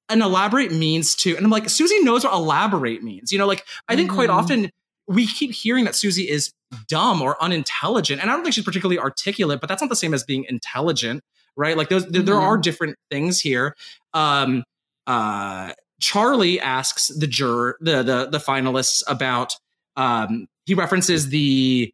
and 0.08 0.22
elaborate 0.22 0.72
means 0.72 1.14
to, 1.16 1.36
and 1.36 1.44
I'm 1.44 1.50
like, 1.50 1.68
Susie 1.68 2.00
knows 2.00 2.24
what 2.24 2.32
elaborate 2.32 3.02
means. 3.02 3.32
You 3.32 3.38
know, 3.38 3.46
like 3.46 3.64
I 3.88 3.96
think 3.96 4.08
mm-hmm. 4.08 4.16
quite 4.16 4.30
often 4.30 4.70
we 5.06 5.26
keep 5.26 5.52
hearing 5.52 5.84
that 5.84 5.94
Susie 5.94 6.28
is 6.28 6.52
dumb 6.88 7.22
or 7.22 7.42
unintelligent. 7.42 8.20
And 8.20 8.30
I 8.30 8.34
don't 8.34 8.42
think 8.42 8.54
she's 8.54 8.64
particularly 8.64 8.98
articulate, 8.98 9.60
but 9.60 9.68
that's 9.68 9.80
not 9.80 9.88
the 9.88 9.96
same 9.96 10.14
as 10.14 10.24
being 10.24 10.44
intelligent, 10.48 11.22
right? 11.56 11.76
Like 11.76 11.88
those, 11.88 12.06
mm-hmm. 12.06 12.24
there 12.24 12.40
are 12.40 12.56
different 12.56 12.96
things 13.10 13.40
here. 13.40 13.76
Um, 14.14 14.64
uh, 15.06 15.72
Charlie 16.00 16.60
asks 16.60 17.08
the 17.08 17.26
juror, 17.26 17.78
the 17.80 18.02
the 18.02 18.28
the 18.30 18.38
finalists 18.38 19.02
about. 19.06 19.54
Um, 19.96 20.46
he 20.66 20.74
references 20.74 21.30
the 21.30 21.90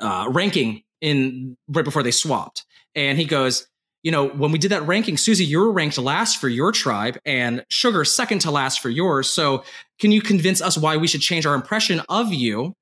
uh, 0.00 0.26
ranking 0.28 0.82
in 1.00 1.56
right 1.68 1.84
before 1.84 2.02
they 2.02 2.10
swapped, 2.10 2.64
and 2.96 3.16
he 3.16 3.24
goes, 3.24 3.68
you 4.02 4.10
know, 4.10 4.28
when 4.28 4.50
we 4.50 4.58
did 4.58 4.70
that 4.70 4.86
ranking, 4.86 5.16
Susie, 5.16 5.44
you 5.44 5.58
were 5.58 5.72
ranked 5.72 5.98
last 5.98 6.38
for 6.38 6.48
your 6.48 6.72
tribe 6.72 7.18
and 7.24 7.64
Sugar 7.68 8.04
second 8.04 8.40
to 8.40 8.50
last 8.50 8.80
for 8.80 8.88
yours. 8.88 9.28
So 9.28 9.64
can 9.98 10.10
you 10.10 10.22
convince 10.22 10.62
us 10.62 10.78
why 10.78 10.96
we 10.96 11.06
should 11.06 11.20
change 11.20 11.44
our 11.46 11.54
impression 11.54 12.00
of 12.08 12.32
you 12.32 12.74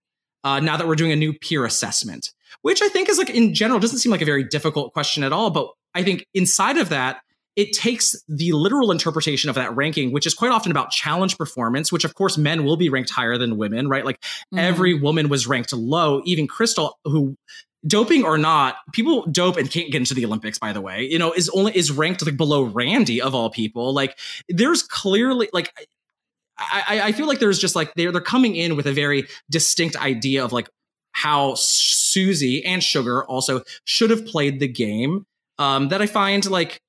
uh, 0.44 0.60
now 0.60 0.76
that 0.76 0.86
we're 0.86 0.94
doing 0.94 1.12
a 1.12 1.16
new 1.16 1.32
peer 1.32 1.64
assessment? 1.64 2.30
Which 2.62 2.82
I 2.82 2.88
think 2.88 3.08
is 3.08 3.18
like 3.18 3.30
in 3.30 3.54
general 3.54 3.80
doesn't 3.80 3.98
seem 3.98 4.12
like 4.12 4.22
a 4.22 4.26
very 4.26 4.44
difficult 4.44 4.92
question 4.92 5.24
at 5.24 5.32
all. 5.32 5.50
But 5.50 5.70
I 5.94 6.02
think 6.02 6.24
inside 6.34 6.78
of 6.78 6.88
that, 6.90 7.20
it 7.56 7.72
takes 7.72 8.14
the 8.28 8.52
literal 8.52 8.92
interpretation 8.92 9.50
of 9.50 9.56
that 9.56 9.74
ranking, 9.74 10.12
which 10.12 10.28
is 10.28 10.34
quite 10.34 10.52
often 10.52 10.70
about 10.70 10.92
challenge 10.92 11.36
performance, 11.36 11.90
which 11.90 12.04
of 12.04 12.14
course 12.14 12.38
men 12.38 12.64
will 12.64 12.76
be 12.76 12.88
ranked 12.88 13.10
higher 13.10 13.36
than 13.36 13.56
women, 13.56 13.88
right? 13.88 14.04
Like 14.04 14.20
mm-hmm. 14.20 14.60
every 14.60 14.94
woman 14.94 15.28
was 15.28 15.48
ranked 15.48 15.72
low. 15.72 16.22
Even 16.24 16.46
Crystal, 16.46 16.96
who 17.04 17.36
doping 17.86 18.24
or 18.24 18.38
not, 18.38 18.76
people 18.92 19.24
dope 19.26 19.56
and 19.56 19.70
can't 19.70 19.90
get 19.90 19.98
into 19.98 20.14
the 20.14 20.24
Olympics, 20.24 20.58
by 20.58 20.72
the 20.72 20.80
way, 20.80 21.06
you 21.08 21.18
know, 21.18 21.32
is 21.32 21.48
only 21.50 21.76
is 21.76 21.90
ranked 21.90 22.24
like 22.24 22.36
below 22.36 22.62
Randy 22.62 23.20
of 23.22 23.34
all 23.34 23.50
people. 23.50 23.92
Like 23.92 24.18
there's 24.48 24.82
clearly 24.82 25.48
like 25.52 25.72
I, 26.58 27.00
I 27.04 27.12
feel 27.12 27.26
like 27.26 27.38
there's 27.38 27.58
just 27.58 27.76
like 27.76 27.94
they're 27.94 28.10
they're 28.10 28.20
coming 28.20 28.56
in 28.56 28.76
with 28.76 28.86
a 28.86 28.92
very 28.92 29.26
distinct 29.48 29.96
idea 29.96 30.44
of 30.44 30.52
like 30.52 30.68
how 31.12 31.54
Susie 31.54 32.64
and 32.64 32.82
Sugar 32.82 33.24
also 33.24 33.62
should 33.84 34.10
have 34.10 34.26
played 34.26 34.60
the 34.60 34.68
game. 34.68 35.24
Um, 35.58 35.88
that 35.88 36.00
I 36.00 36.06
find 36.06 36.48
like 36.48 36.80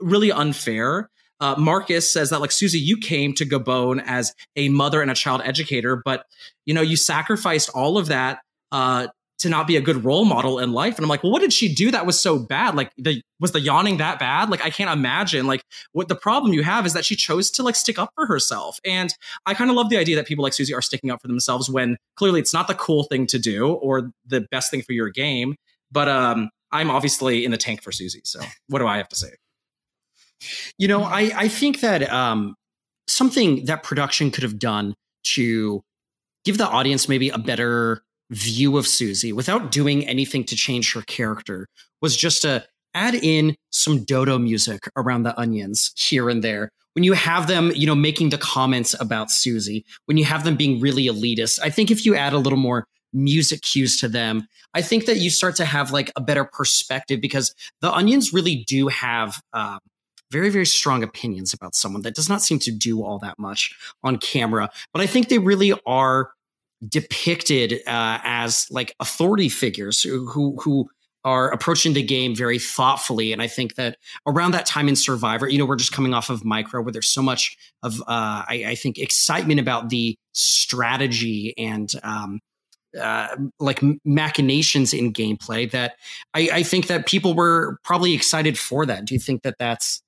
really 0.00 0.30
unfair. 0.30 1.10
Uh, 1.40 1.54
Marcus 1.58 2.10
says 2.10 2.30
that 2.30 2.40
like 2.40 2.52
Susie, 2.52 2.78
you 2.78 2.96
came 2.96 3.34
to 3.34 3.44
Gabon 3.44 4.02
as 4.06 4.32
a 4.54 4.68
mother 4.70 5.02
and 5.02 5.10
a 5.10 5.14
child 5.14 5.42
educator, 5.44 6.00
but 6.04 6.24
you 6.64 6.74
know 6.74 6.82
you 6.82 6.96
sacrificed 6.96 7.70
all 7.74 7.98
of 7.98 8.06
that 8.06 8.40
uh, 8.72 9.08
to 9.46 9.50
not 9.50 9.66
be 9.66 9.76
a 9.76 9.80
good 9.80 10.04
role 10.04 10.24
model 10.24 10.58
in 10.58 10.72
life. 10.72 10.96
And 10.96 11.04
I'm 11.04 11.08
like, 11.08 11.22
well, 11.22 11.32
what 11.32 11.40
did 11.40 11.52
she 11.52 11.72
do 11.72 11.90
that 11.90 12.04
was 12.04 12.20
so 12.20 12.38
bad? 12.38 12.74
Like, 12.74 12.92
the, 12.98 13.22
was 13.40 13.52
the 13.52 13.60
yawning 13.60 13.98
that 13.98 14.18
bad? 14.18 14.50
Like, 14.50 14.64
I 14.64 14.70
can't 14.70 14.90
imagine. 14.90 15.46
Like, 15.46 15.62
what 15.92 16.08
the 16.08 16.14
problem 16.14 16.52
you 16.52 16.62
have 16.62 16.86
is 16.86 16.92
that 16.92 17.04
she 17.04 17.16
chose 17.16 17.50
to 17.52 17.62
like 17.62 17.76
stick 17.76 17.98
up 17.98 18.10
for 18.14 18.26
herself. 18.26 18.78
And 18.84 19.14
I 19.46 19.54
kind 19.54 19.70
of 19.70 19.76
love 19.76 19.90
the 19.90 19.96
idea 19.96 20.16
that 20.16 20.26
people 20.26 20.42
like 20.42 20.52
Susie 20.52 20.74
are 20.74 20.82
sticking 20.82 21.10
up 21.10 21.22
for 21.22 21.28
themselves 21.28 21.70
when 21.70 21.96
clearly 22.16 22.40
it's 22.40 22.52
not 22.52 22.68
the 22.68 22.74
cool 22.74 23.04
thing 23.04 23.26
to 23.28 23.38
do 23.38 23.72
or 23.72 24.10
the 24.26 24.46
best 24.50 24.70
thing 24.70 24.82
for 24.82 24.92
your 24.92 25.08
game. 25.08 25.56
But 25.90 26.08
um, 26.08 26.50
I'm 26.72 26.90
obviously 26.90 27.44
in 27.44 27.50
the 27.50 27.56
tank 27.58 27.82
for 27.82 27.92
Susie. 27.92 28.22
So 28.24 28.40
what 28.68 28.80
do 28.80 28.86
I 28.86 28.96
have 28.98 29.08
to 29.10 29.16
say? 29.16 29.30
You 30.78 30.88
know, 30.88 31.02
I, 31.02 31.32
I 31.34 31.48
think 31.48 31.80
that 31.80 32.10
um, 32.12 32.54
something 33.06 33.64
that 33.66 33.82
production 33.82 34.30
could 34.30 34.42
have 34.42 34.58
done 34.58 34.94
to 35.34 35.82
give 36.44 36.58
the 36.58 36.68
audience 36.68 37.08
maybe 37.08 37.30
a 37.30 37.38
better 37.38 38.02
view 38.30 38.76
of 38.76 38.86
Susie 38.86 39.32
without 39.32 39.70
doing 39.70 40.06
anything 40.06 40.44
to 40.44 40.56
change 40.56 40.92
her 40.94 41.02
character 41.02 41.68
was 42.00 42.16
just 42.16 42.42
to 42.42 42.64
add 42.94 43.14
in 43.14 43.56
some 43.70 44.04
dodo 44.04 44.38
music 44.38 44.88
around 44.96 45.22
the 45.22 45.38
onions 45.38 45.92
here 45.96 46.28
and 46.28 46.42
there. 46.42 46.70
When 46.94 47.04
you 47.04 47.12
have 47.12 47.46
them, 47.46 47.72
you 47.74 47.86
know, 47.86 47.94
making 47.94 48.30
the 48.30 48.38
comments 48.38 48.94
about 48.98 49.30
Susie, 49.30 49.84
when 50.06 50.16
you 50.16 50.24
have 50.24 50.44
them 50.44 50.56
being 50.56 50.80
really 50.80 51.04
elitist, 51.06 51.60
I 51.62 51.68
think 51.68 51.90
if 51.90 52.06
you 52.06 52.14
add 52.14 52.32
a 52.32 52.38
little 52.38 52.58
more 52.58 52.86
music 53.12 53.62
cues 53.62 54.00
to 54.00 54.08
them, 54.08 54.48
I 54.72 54.82
think 54.82 55.04
that 55.04 55.18
you 55.18 55.28
start 55.28 55.56
to 55.56 55.66
have 55.66 55.92
like 55.92 56.10
a 56.16 56.20
better 56.20 56.44
perspective 56.44 57.20
because 57.20 57.54
the 57.82 57.92
onions 57.92 58.32
really 58.32 58.64
do 58.66 58.88
have 58.88 59.42
um, 59.52 59.78
very, 60.30 60.48
very 60.48 60.66
strong 60.66 61.02
opinions 61.02 61.54
about 61.54 61.74
someone 61.74 62.02
that 62.02 62.14
does 62.14 62.28
not 62.28 62.42
seem 62.42 62.58
to 62.60 62.72
do 62.72 63.02
all 63.02 63.18
that 63.18 63.38
much 63.38 63.74
on 64.02 64.16
camera. 64.16 64.70
But 64.92 65.02
I 65.02 65.06
think 65.06 65.28
they 65.28 65.38
really 65.38 65.74
are 65.86 66.30
depicted 66.86 67.74
uh, 67.86 68.18
as 68.22 68.66
like 68.70 68.94
authority 69.00 69.48
figures 69.48 70.02
who, 70.02 70.56
who 70.60 70.88
are 71.26 71.50
approaching 71.50 71.92
the 71.92 72.02
game 72.02 72.36
very 72.36 72.58
thoughtfully. 72.58 73.32
And 73.32 73.42
I 73.42 73.48
think 73.48 73.74
that 73.74 73.98
around 74.28 74.52
that 74.52 74.64
time 74.64 74.88
in 74.88 74.94
Survivor, 74.94 75.48
you 75.48 75.58
know, 75.58 75.66
we're 75.66 75.74
just 75.74 75.90
coming 75.90 76.14
off 76.14 76.30
of 76.30 76.44
Micro, 76.44 76.80
where 76.82 76.92
there's 76.92 77.08
so 77.08 77.20
much 77.20 77.56
of, 77.82 78.00
uh, 78.02 78.46
I, 78.48 78.64
I 78.68 78.74
think, 78.76 78.96
excitement 78.96 79.58
about 79.58 79.90
the 79.90 80.16
strategy 80.32 81.52
and 81.58 81.92
um, 82.04 82.38
uh, 82.96 83.36
like 83.58 83.82
machinations 84.04 84.94
in 84.94 85.12
gameplay 85.12 85.68
that 85.72 85.96
I, 86.32 86.48
I, 86.52 86.62
think 86.62 86.86
that 86.86 87.06
people 87.06 87.34
were 87.34 87.78
probably 87.84 88.14
excited 88.14 88.58
for 88.58 88.86
that. 88.86 89.04
Do 89.04 89.14
you 89.14 89.20
think 89.20 89.42
that 89.42 89.56
that's 89.58 90.02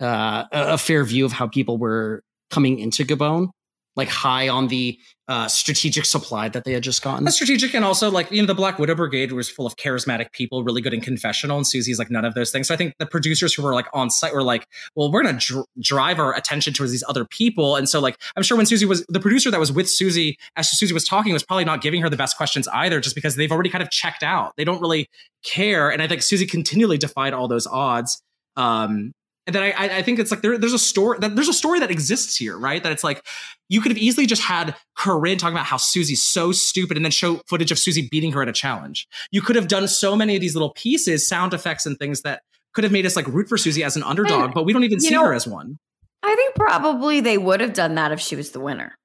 uh, 0.00 0.44
a 0.52 0.78
fair 0.78 1.02
view 1.02 1.24
of 1.24 1.32
how 1.32 1.48
people 1.48 1.78
were 1.78 2.22
coming 2.50 2.78
into 2.78 3.04
Gabon? 3.04 3.48
Like 3.96 4.08
high 4.08 4.48
on 4.48 4.68
the 4.68 4.98
uh, 5.28 5.46
strategic 5.46 6.06
supply 6.06 6.48
that 6.48 6.64
they 6.64 6.72
had 6.72 6.82
just 6.82 7.02
gotten. 7.02 7.24
That's 7.24 7.36
strategic, 7.36 7.74
and 7.74 7.84
also 7.84 8.10
like 8.10 8.30
you 8.30 8.40
know 8.40 8.46
the 8.46 8.54
Black 8.54 8.78
Widow 8.78 8.94
Brigade 8.94 9.32
was 9.32 9.48
full 9.48 9.66
of 9.66 9.76
charismatic 9.76 10.32
people, 10.32 10.64
really 10.64 10.80
good 10.80 10.94
in 10.94 11.02
confessional, 11.02 11.58
and 11.58 11.66
Susie's 11.66 11.98
like 11.98 12.10
none 12.10 12.24
of 12.24 12.34
those 12.34 12.50
things. 12.50 12.68
So 12.68 12.74
I 12.74 12.78
think 12.78 12.94
the 12.98 13.04
producers 13.04 13.52
who 13.52 13.62
were 13.62 13.74
like 13.74 13.86
on 13.92 14.08
site 14.08 14.32
were 14.32 14.42
like, 14.42 14.66
well, 14.96 15.12
we're 15.12 15.22
gonna 15.22 15.38
dr- 15.38 15.66
drive 15.80 16.18
our 16.18 16.34
attention 16.34 16.72
towards 16.72 16.92
these 16.92 17.04
other 17.08 17.26
people, 17.26 17.76
and 17.76 17.88
so 17.88 18.00
like 18.00 18.16
I'm 18.36 18.42
sure 18.42 18.56
when 18.56 18.64
Susie 18.64 18.86
was 18.86 19.04
the 19.10 19.20
producer 19.20 19.50
that 19.50 19.60
was 19.60 19.70
with 19.70 19.88
Susie 19.90 20.38
as 20.56 20.70
Susie 20.70 20.94
was 20.94 21.04
talking 21.04 21.34
was 21.34 21.42
probably 21.44 21.66
not 21.66 21.82
giving 21.82 22.00
her 22.00 22.08
the 22.08 22.16
best 22.16 22.38
questions 22.38 22.66
either, 22.68 22.98
just 22.98 23.14
because 23.14 23.36
they've 23.36 23.52
already 23.52 23.70
kind 23.70 23.82
of 23.82 23.90
checked 23.90 24.22
out. 24.22 24.54
They 24.56 24.64
don't 24.64 24.80
really 24.80 25.08
care, 25.44 25.90
and 25.90 26.00
I 26.00 26.08
think 26.08 26.22
Susie 26.22 26.46
continually 26.46 26.96
defied 26.96 27.34
all 27.34 27.48
those 27.48 27.66
odds. 27.66 28.22
Um, 28.56 29.12
and 29.48 29.54
then 29.54 29.62
I, 29.62 29.72
I 29.96 30.02
think 30.02 30.18
it's 30.18 30.30
like 30.30 30.42
there, 30.42 30.58
there's 30.58 30.74
a 30.74 30.78
story 30.78 31.18
that 31.20 31.34
there's 31.34 31.48
a 31.48 31.54
story 31.54 31.80
that 31.80 31.90
exists 31.90 32.36
here, 32.36 32.58
right? 32.58 32.82
That 32.82 32.92
it's 32.92 33.02
like 33.02 33.24
you 33.70 33.80
could 33.80 33.90
have 33.90 33.96
easily 33.96 34.26
just 34.26 34.42
had 34.42 34.76
Corinne 34.94 35.38
talking 35.38 35.54
about 35.54 35.64
how 35.64 35.78
Susie's 35.78 36.22
so 36.22 36.52
stupid 36.52 36.98
and 36.98 37.04
then 37.04 37.10
show 37.10 37.40
footage 37.46 37.72
of 37.72 37.78
Susie 37.78 38.06
beating 38.10 38.32
her 38.32 38.42
at 38.42 38.48
a 38.48 38.52
challenge. 38.52 39.08
You 39.30 39.40
could 39.40 39.56
have 39.56 39.66
done 39.66 39.88
so 39.88 40.14
many 40.14 40.34
of 40.34 40.42
these 40.42 40.54
little 40.54 40.74
pieces, 40.74 41.26
sound 41.26 41.54
effects 41.54 41.86
and 41.86 41.98
things 41.98 42.20
that 42.22 42.42
could 42.74 42.84
have 42.84 42.92
made 42.92 43.06
us 43.06 43.16
like 43.16 43.26
root 43.26 43.48
for 43.48 43.56
Susie 43.56 43.82
as 43.82 43.96
an 43.96 44.02
underdog, 44.02 44.44
and, 44.44 44.54
but 44.54 44.66
we 44.66 44.74
don't 44.74 44.84
even 44.84 45.00
see 45.00 45.14
know, 45.14 45.24
her 45.24 45.32
as 45.32 45.46
one. 45.46 45.78
I 46.22 46.36
think 46.36 46.54
probably 46.54 47.22
they 47.22 47.38
would 47.38 47.62
have 47.62 47.72
done 47.72 47.94
that 47.94 48.12
if 48.12 48.20
she 48.20 48.36
was 48.36 48.50
the 48.50 48.60
winner. 48.60 48.98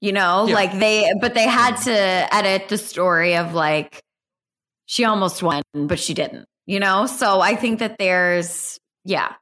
You 0.00 0.12
know, 0.12 0.46
yeah. 0.46 0.54
like 0.54 0.78
they, 0.78 1.12
but 1.20 1.34
they 1.34 1.46
had 1.46 1.76
to 1.82 2.34
edit 2.34 2.70
the 2.70 2.78
story 2.78 3.36
of 3.36 3.52
like 3.52 4.00
she 4.86 5.04
almost 5.04 5.42
won, 5.42 5.62
but 5.74 6.00
she 6.00 6.14
didn't. 6.14 6.46
You 6.64 6.80
know, 6.80 7.04
so 7.04 7.42
I 7.42 7.54
think 7.54 7.80
that 7.80 7.98
there's 7.98 8.78
yeah, 9.04 9.34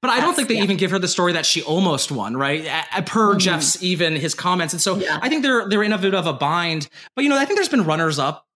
but 0.00 0.10
I 0.10 0.20
don't 0.20 0.34
think 0.34 0.48
they 0.48 0.56
yeah. 0.56 0.62
even 0.62 0.76
give 0.76 0.90
her 0.90 0.98
the 0.98 1.08
story 1.08 1.32
that 1.32 1.46
she 1.46 1.62
almost 1.62 2.10
won, 2.10 2.36
right? 2.36 2.64
Per 3.06 3.30
mm-hmm. 3.30 3.38
Jeff's 3.38 3.82
even 3.82 4.16
his 4.16 4.34
comments, 4.34 4.74
and 4.74 4.80
so 4.80 4.96
yeah. 4.96 5.18
I 5.22 5.28
think 5.28 5.42
they're 5.42 5.68
they're 5.68 5.82
in 5.82 5.92
a 5.92 5.98
bit 5.98 6.14
of 6.14 6.26
a 6.26 6.32
bind. 6.32 6.88
But 7.14 7.24
you 7.24 7.30
know, 7.30 7.38
I 7.38 7.44
think 7.44 7.58
there's 7.58 7.68
been 7.68 7.84
runners 7.84 8.18
up 8.18 8.46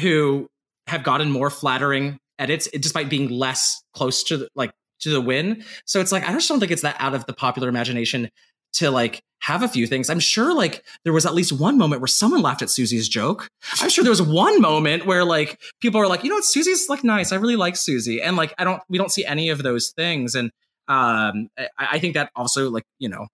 who 0.00 0.48
have 0.86 1.02
gotten 1.02 1.30
more 1.30 1.50
flattering 1.50 2.18
edits 2.38 2.68
despite 2.78 3.08
being 3.08 3.28
less 3.28 3.82
close 3.94 4.24
to 4.24 4.36
the, 4.38 4.48
like 4.54 4.72
to 5.00 5.10
the 5.10 5.20
win. 5.20 5.64
So 5.86 6.00
it's 6.00 6.12
like 6.12 6.28
I 6.28 6.32
just 6.32 6.48
don't 6.48 6.60
think 6.60 6.72
it's 6.72 6.82
that 6.82 6.96
out 6.98 7.14
of 7.14 7.26
the 7.26 7.32
popular 7.32 7.68
imagination 7.68 8.30
to 8.74 8.90
like 8.90 9.22
have 9.40 9.62
a 9.62 9.68
few 9.68 9.86
things. 9.86 10.08
I'm 10.08 10.20
sure 10.20 10.54
like 10.54 10.82
there 11.04 11.12
was 11.12 11.26
at 11.26 11.34
least 11.34 11.52
one 11.52 11.76
moment 11.76 12.00
where 12.00 12.08
someone 12.08 12.40
laughed 12.40 12.62
at 12.62 12.70
Susie's 12.70 13.08
joke. 13.08 13.48
I'm 13.80 13.90
sure 13.90 14.02
there 14.02 14.10
was 14.10 14.22
one 14.22 14.60
moment 14.60 15.04
where 15.04 15.24
like 15.24 15.60
people 15.80 16.00
are 16.00 16.06
like, 16.06 16.24
you 16.24 16.30
know 16.30 16.36
what, 16.36 16.46
Susie's 16.46 16.88
like 16.88 17.04
nice. 17.04 17.30
I 17.30 17.36
really 17.36 17.56
like 17.56 17.76
Susie. 17.76 18.22
And 18.22 18.36
like 18.36 18.54
I 18.56 18.64
don't 18.64 18.82
we 18.88 18.96
don't 18.96 19.12
see 19.12 19.24
any 19.24 19.50
of 19.50 19.62
those 19.62 19.90
things. 19.90 20.34
And 20.34 20.50
um 20.88 21.48
I, 21.58 21.68
I 21.78 21.98
think 21.98 22.14
that 22.14 22.30
also 22.34 22.70
like, 22.70 22.84
you 22.98 23.08
know, 23.08 23.26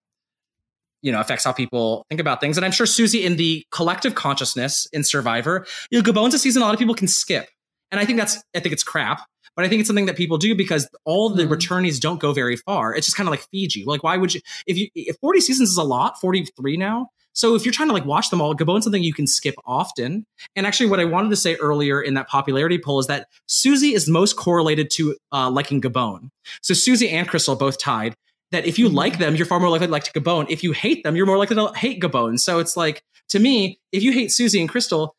you 1.02 1.12
know, 1.12 1.20
affects 1.20 1.44
how 1.44 1.52
people 1.52 2.04
think 2.08 2.20
about 2.20 2.40
things. 2.40 2.58
And 2.58 2.64
I'm 2.64 2.72
sure 2.72 2.86
Susie 2.86 3.24
in 3.24 3.36
the 3.36 3.64
collective 3.70 4.16
consciousness 4.16 4.88
in 4.92 5.04
Survivor, 5.04 5.64
you 5.90 5.98
know, 5.98 6.02
Gabon's 6.02 6.34
a 6.34 6.40
season 6.40 6.62
a 6.62 6.64
lot 6.64 6.74
of 6.74 6.80
people 6.80 6.96
can 6.96 7.08
skip. 7.08 7.48
And 7.92 8.00
I 8.00 8.04
think 8.04 8.18
that's 8.18 8.36
I 8.54 8.58
think 8.58 8.72
it's 8.72 8.84
crap. 8.84 9.22
But 9.56 9.64
I 9.64 9.68
think 9.68 9.80
it's 9.80 9.88
something 9.88 10.06
that 10.06 10.16
people 10.16 10.38
do 10.38 10.54
because 10.54 10.88
all 11.04 11.30
the 11.30 11.42
mm-hmm. 11.42 11.52
returnees 11.52 12.00
don't 12.00 12.20
go 12.20 12.32
very 12.32 12.56
far. 12.56 12.94
It's 12.94 13.06
just 13.06 13.16
kind 13.16 13.28
of 13.28 13.32
like 13.32 13.46
Fiji. 13.50 13.84
Like, 13.84 14.02
why 14.02 14.16
would 14.16 14.34
you? 14.34 14.40
If 14.66 14.78
you 14.78 14.88
if 14.94 15.16
forty 15.20 15.40
seasons 15.40 15.70
is 15.70 15.76
a 15.76 15.82
lot, 15.82 16.20
forty 16.20 16.46
three 16.56 16.76
now. 16.76 17.08
So 17.32 17.54
if 17.54 17.64
you're 17.64 17.72
trying 17.72 17.88
to 17.88 17.94
like 17.94 18.04
watch 18.04 18.30
them 18.30 18.40
all, 18.40 18.54
Gabon's 18.54 18.84
something 18.84 19.02
you 19.02 19.14
can 19.14 19.26
skip 19.26 19.54
often. 19.64 20.26
And 20.56 20.66
actually, 20.66 20.90
what 20.90 21.00
I 21.00 21.04
wanted 21.04 21.30
to 21.30 21.36
say 21.36 21.54
earlier 21.56 22.00
in 22.02 22.14
that 22.14 22.28
popularity 22.28 22.78
poll 22.78 22.98
is 22.98 23.06
that 23.06 23.28
Susie 23.46 23.94
is 23.94 24.08
most 24.08 24.36
correlated 24.36 24.90
to 24.92 25.16
uh, 25.32 25.50
liking 25.50 25.80
Gabon. 25.80 26.30
So 26.62 26.74
Susie 26.74 27.08
and 27.08 27.28
Crystal 27.28 27.56
both 27.56 27.78
tied. 27.78 28.14
That 28.50 28.66
if 28.66 28.80
you 28.80 28.86
mm-hmm. 28.86 28.96
like 28.96 29.18
them, 29.18 29.36
you're 29.36 29.46
far 29.46 29.60
more 29.60 29.68
likely 29.68 29.86
to 29.86 29.92
like 29.92 30.12
Gabon. 30.12 30.46
If 30.50 30.64
you 30.64 30.72
hate 30.72 31.04
them, 31.04 31.14
you're 31.14 31.26
more 31.26 31.38
likely 31.38 31.54
to 31.56 31.72
hate 31.72 32.02
Gabon. 32.02 32.38
So 32.40 32.58
it's 32.58 32.76
like 32.76 33.02
to 33.28 33.38
me, 33.38 33.78
if 33.92 34.02
you 34.02 34.12
hate 34.12 34.32
Susie 34.32 34.60
and 34.60 34.68
Crystal, 34.68 35.14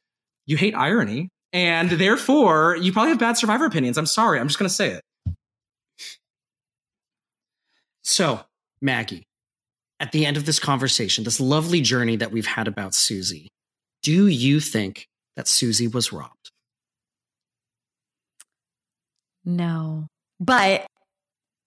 you 0.45 0.57
hate 0.57 0.75
irony 0.75 1.29
and 1.53 1.89
therefore, 1.89 2.77
you 2.77 2.93
probably 2.93 3.09
have 3.09 3.19
bad 3.19 3.37
survivor 3.37 3.65
opinions. 3.65 3.97
I'm 3.97 4.05
sorry. 4.05 4.39
I'm 4.39 4.47
just 4.47 4.59
going 4.59 4.69
to 4.69 4.73
say 4.75 4.89
it. 4.89 5.35
So, 8.03 8.41
Maggie, 8.81 9.23
at 9.99 10.11
the 10.11 10.25
end 10.25 10.37
of 10.37 10.45
this 10.45 10.59
conversation, 10.59 11.23
this 11.23 11.39
lovely 11.39 11.81
journey 11.81 12.15
that 12.15 12.31
we've 12.31 12.47
had 12.47 12.67
about 12.67 12.95
Susie, 12.95 13.47
do 14.01 14.27
you 14.27 14.59
think 14.59 15.05
that 15.35 15.47
Susie 15.47 15.87
was 15.87 16.11
robbed? 16.11 16.51
No, 19.45 20.07
but 20.39 20.85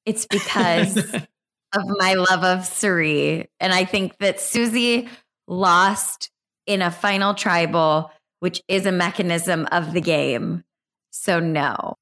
it's 0.06 0.27
because 0.31 0.97
of 0.97 1.82
my 1.98 2.15
love 2.15 2.44
of 2.44 2.65
Cirie. 2.65 3.47
And 3.61 3.73
I 3.73 3.85
think 3.85 4.19
that 4.19 4.40
Susie 4.40 5.09
lost 5.47 6.31
in 6.66 6.82
a 6.82 6.90
final 6.90 7.35
tribal 7.35 8.11
which 8.40 8.62
is 8.69 8.86
a 8.86 8.93
mechanism 8.93 9.66
of 9.73 9.93
the 9.93 10.01
game. 10.01 10.65
So, 11.11 11.40
no. 11.40 11.94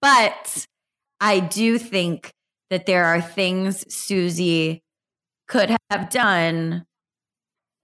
But 0.00 0.66
I 1.20 1.40
do 1.40 1.78
think 1.78 2.32
that 2.70 2.86
there 2.86 3.04
are 3.04 3.20
things 3.20 3.92
Susie 3.92 4.82
could 5.46 5.76
have 5.90 6.10
done 6.10 6.86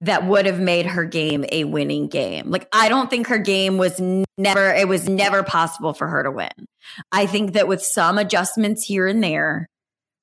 that 0.00 0.26
would 0.26 0.46
have 0.46 0.60
made 0.60 0.86
her 0.86 1.04
game 1.04 1.44
a 1.50 1.64
winning 1.64 2.08
game. 2.08 2.50
Like 2.50 2.68
I 2.72 2.88
don't 2.88 3.10
think 3.10 3.28
her 3.28 3.38
game 3.38 3.78
was 3.78 4.00
never 4.38 4.72
it 4.72 4.88
was 4.88 5.08
never 5.08 5.42
possible 5.42 5.94
for 5.94 6.06
her 6.06 6.22
to 6.22 6.30
win. 6.30 6.50
I 7.12 7.26
think 7.26 7.54
that 7.54 7.68
with 7.68 7.82
some 7.82 8.18
adjustments 8.18 8.84
here 8.84 9.06
and 9.06 9.22
there, 9.22 9.68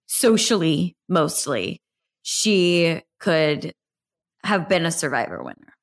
socially 0.07 0.95
mostly, 1.09 1.81
she 2.21 3.01
could 3.19 3.73
have 4.43 4.69
been 4.69 4.85
a 4.85 4.91
survivor 4.91 5.41
winner. 5.41 5.73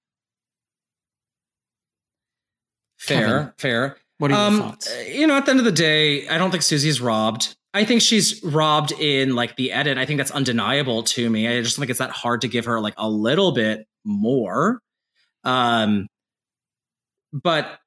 Fair, 3.01 3.19
Kevin, 3.27 3.53
fair. 3.59 3.97
What 4.19 4.31
are 4.31 4.35
your 4.35 4.43
um, 4.47 4.59
thoughts? 4.59 4.95
You 5.09 5.27
know, 5.27 5.37
at 5.37 5.47
the 5.47 5.51
end 5.53 5.59
of 5.61 5.65
the 5.65 5.73
day, 5.73 6.29
I 6.29 6.37
don't 6.39 6.51
think 6.51 6.63
Susie's 6.63 7.01
robbed. 7.01 7.57
I 7.73 7.85
think 7.85 8.03
she's 8.03 8.43
robbed 8.45 8.93
in 8.93 9.35
like 9.35 9.57
the 9.57 9.73
edit. 9.73 9.97
I 9.97 10.05
think 10.05 10.19
that's 10.19 10.31
undeniable 10.31 11.03
to 11.05 11.31
me. 11.31 11.49
I 11.49 11.63
just 11.63 11.77
don't 11.77 11.83
think 11.83 11.91
it's 11.91 11.99
that 12.01 12.11
hard 12.11 12.41
to 12.43 12.49
give 12.49 12.67
her 12.67 12.81
like 12.81 12.95
a 12.99 13.09
little 13.09 13.53
bit 13.53 13.87
more. 14.05 14.81
Um, 15.45 16.07
but 17.33 17.79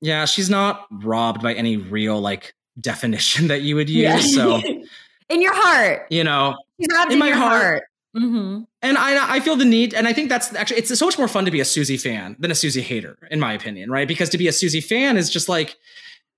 yeah, 0.00 0.24
she's 0.24 0.48
not 0.48 0.86
robbed 0.90 1.42
by 1.42 1.54
any 1.54 1.76
real 1.76 2.20
like 2.20 2.54
definition 2.80 3.48
that 3.48 3.62
you 3.62 3.76
would 3.76 3.90
use. 3.90 4.02
Yeah. 4.02 4.18
So 4.20 4.56
in 5.28 5.42
your 5.42 5.54
heart. 5.54 6.06
you 6.10 6.24
know, 6.24 6.56
She's 6.80 6.88
robbed 6.90 7.08
in 7.10 7.14
in, 7.14 7.18
my 7.18 7.28
your 7.28 7.36
heart. 7.36 7.62
heart. 7.62 7.82
Mm-hmm. 8.16 8.64
And 8.82 8.98
I, 8.98 9.36
I 9.36 9.40
feel 9.40 9.56
the 9.56 9.64
need, 9.64 9.94
and 9.94 10.06
I 10.06 10.12
think 10.12 10.28
that's 10.28 10.54
actually 10.54 10.78
it's 10.78 10.98
so 10.98 11.06
much 11.06 11.16
more 11.16 11.28
fun 11.28 11.46
to 11.46 11.50
be 11.50 11.60
a 11.60 11.64
Susie 11.64 11.96
fan 11.96 12.36
than 12.38 12.50
a 12.50 12.54
Susie 12.54 12.82
hater, 12.82 13.16
in 13.30 13.40
my 13.40 13.54
opinion, 13.54 13.90
right? 13.90 14.06
Because 14.06 14.28
to 14.30 14.38
be 14.38 14.48
a 14.48 14.52
Susie 14.52 14.82
fan 14.82 15.16
is 15.16 15.30
just 15.30 15.48
like 15.48 15.76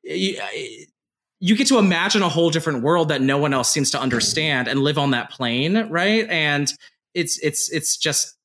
you, 0.04 0.40
you 1.40 1.56
get 1.56 1.66
to 1.68 1.78
imagine 1.78 2.22
a 2.22 2.28
whole 2.28 2.50
different 2.50 2.82
world 2.82 3.08
that 3.08 3.20
no 3.20 3.38
one 3.38 3.52
else 3.52 3.70
seems 3.70 3.90
to 3.90 4.00
understand 4.00 4.68
and 4.68 4.80
live 4.80 4.98
on 4.98 5.10
that 5.10 5.30
plane, 5.30 5.88
right? 5.90 6.28
And 6.30 6.72
it's 7.12 7.38
it's 7.38 7.70
it's 7.70 7.96
just 7.96 8.36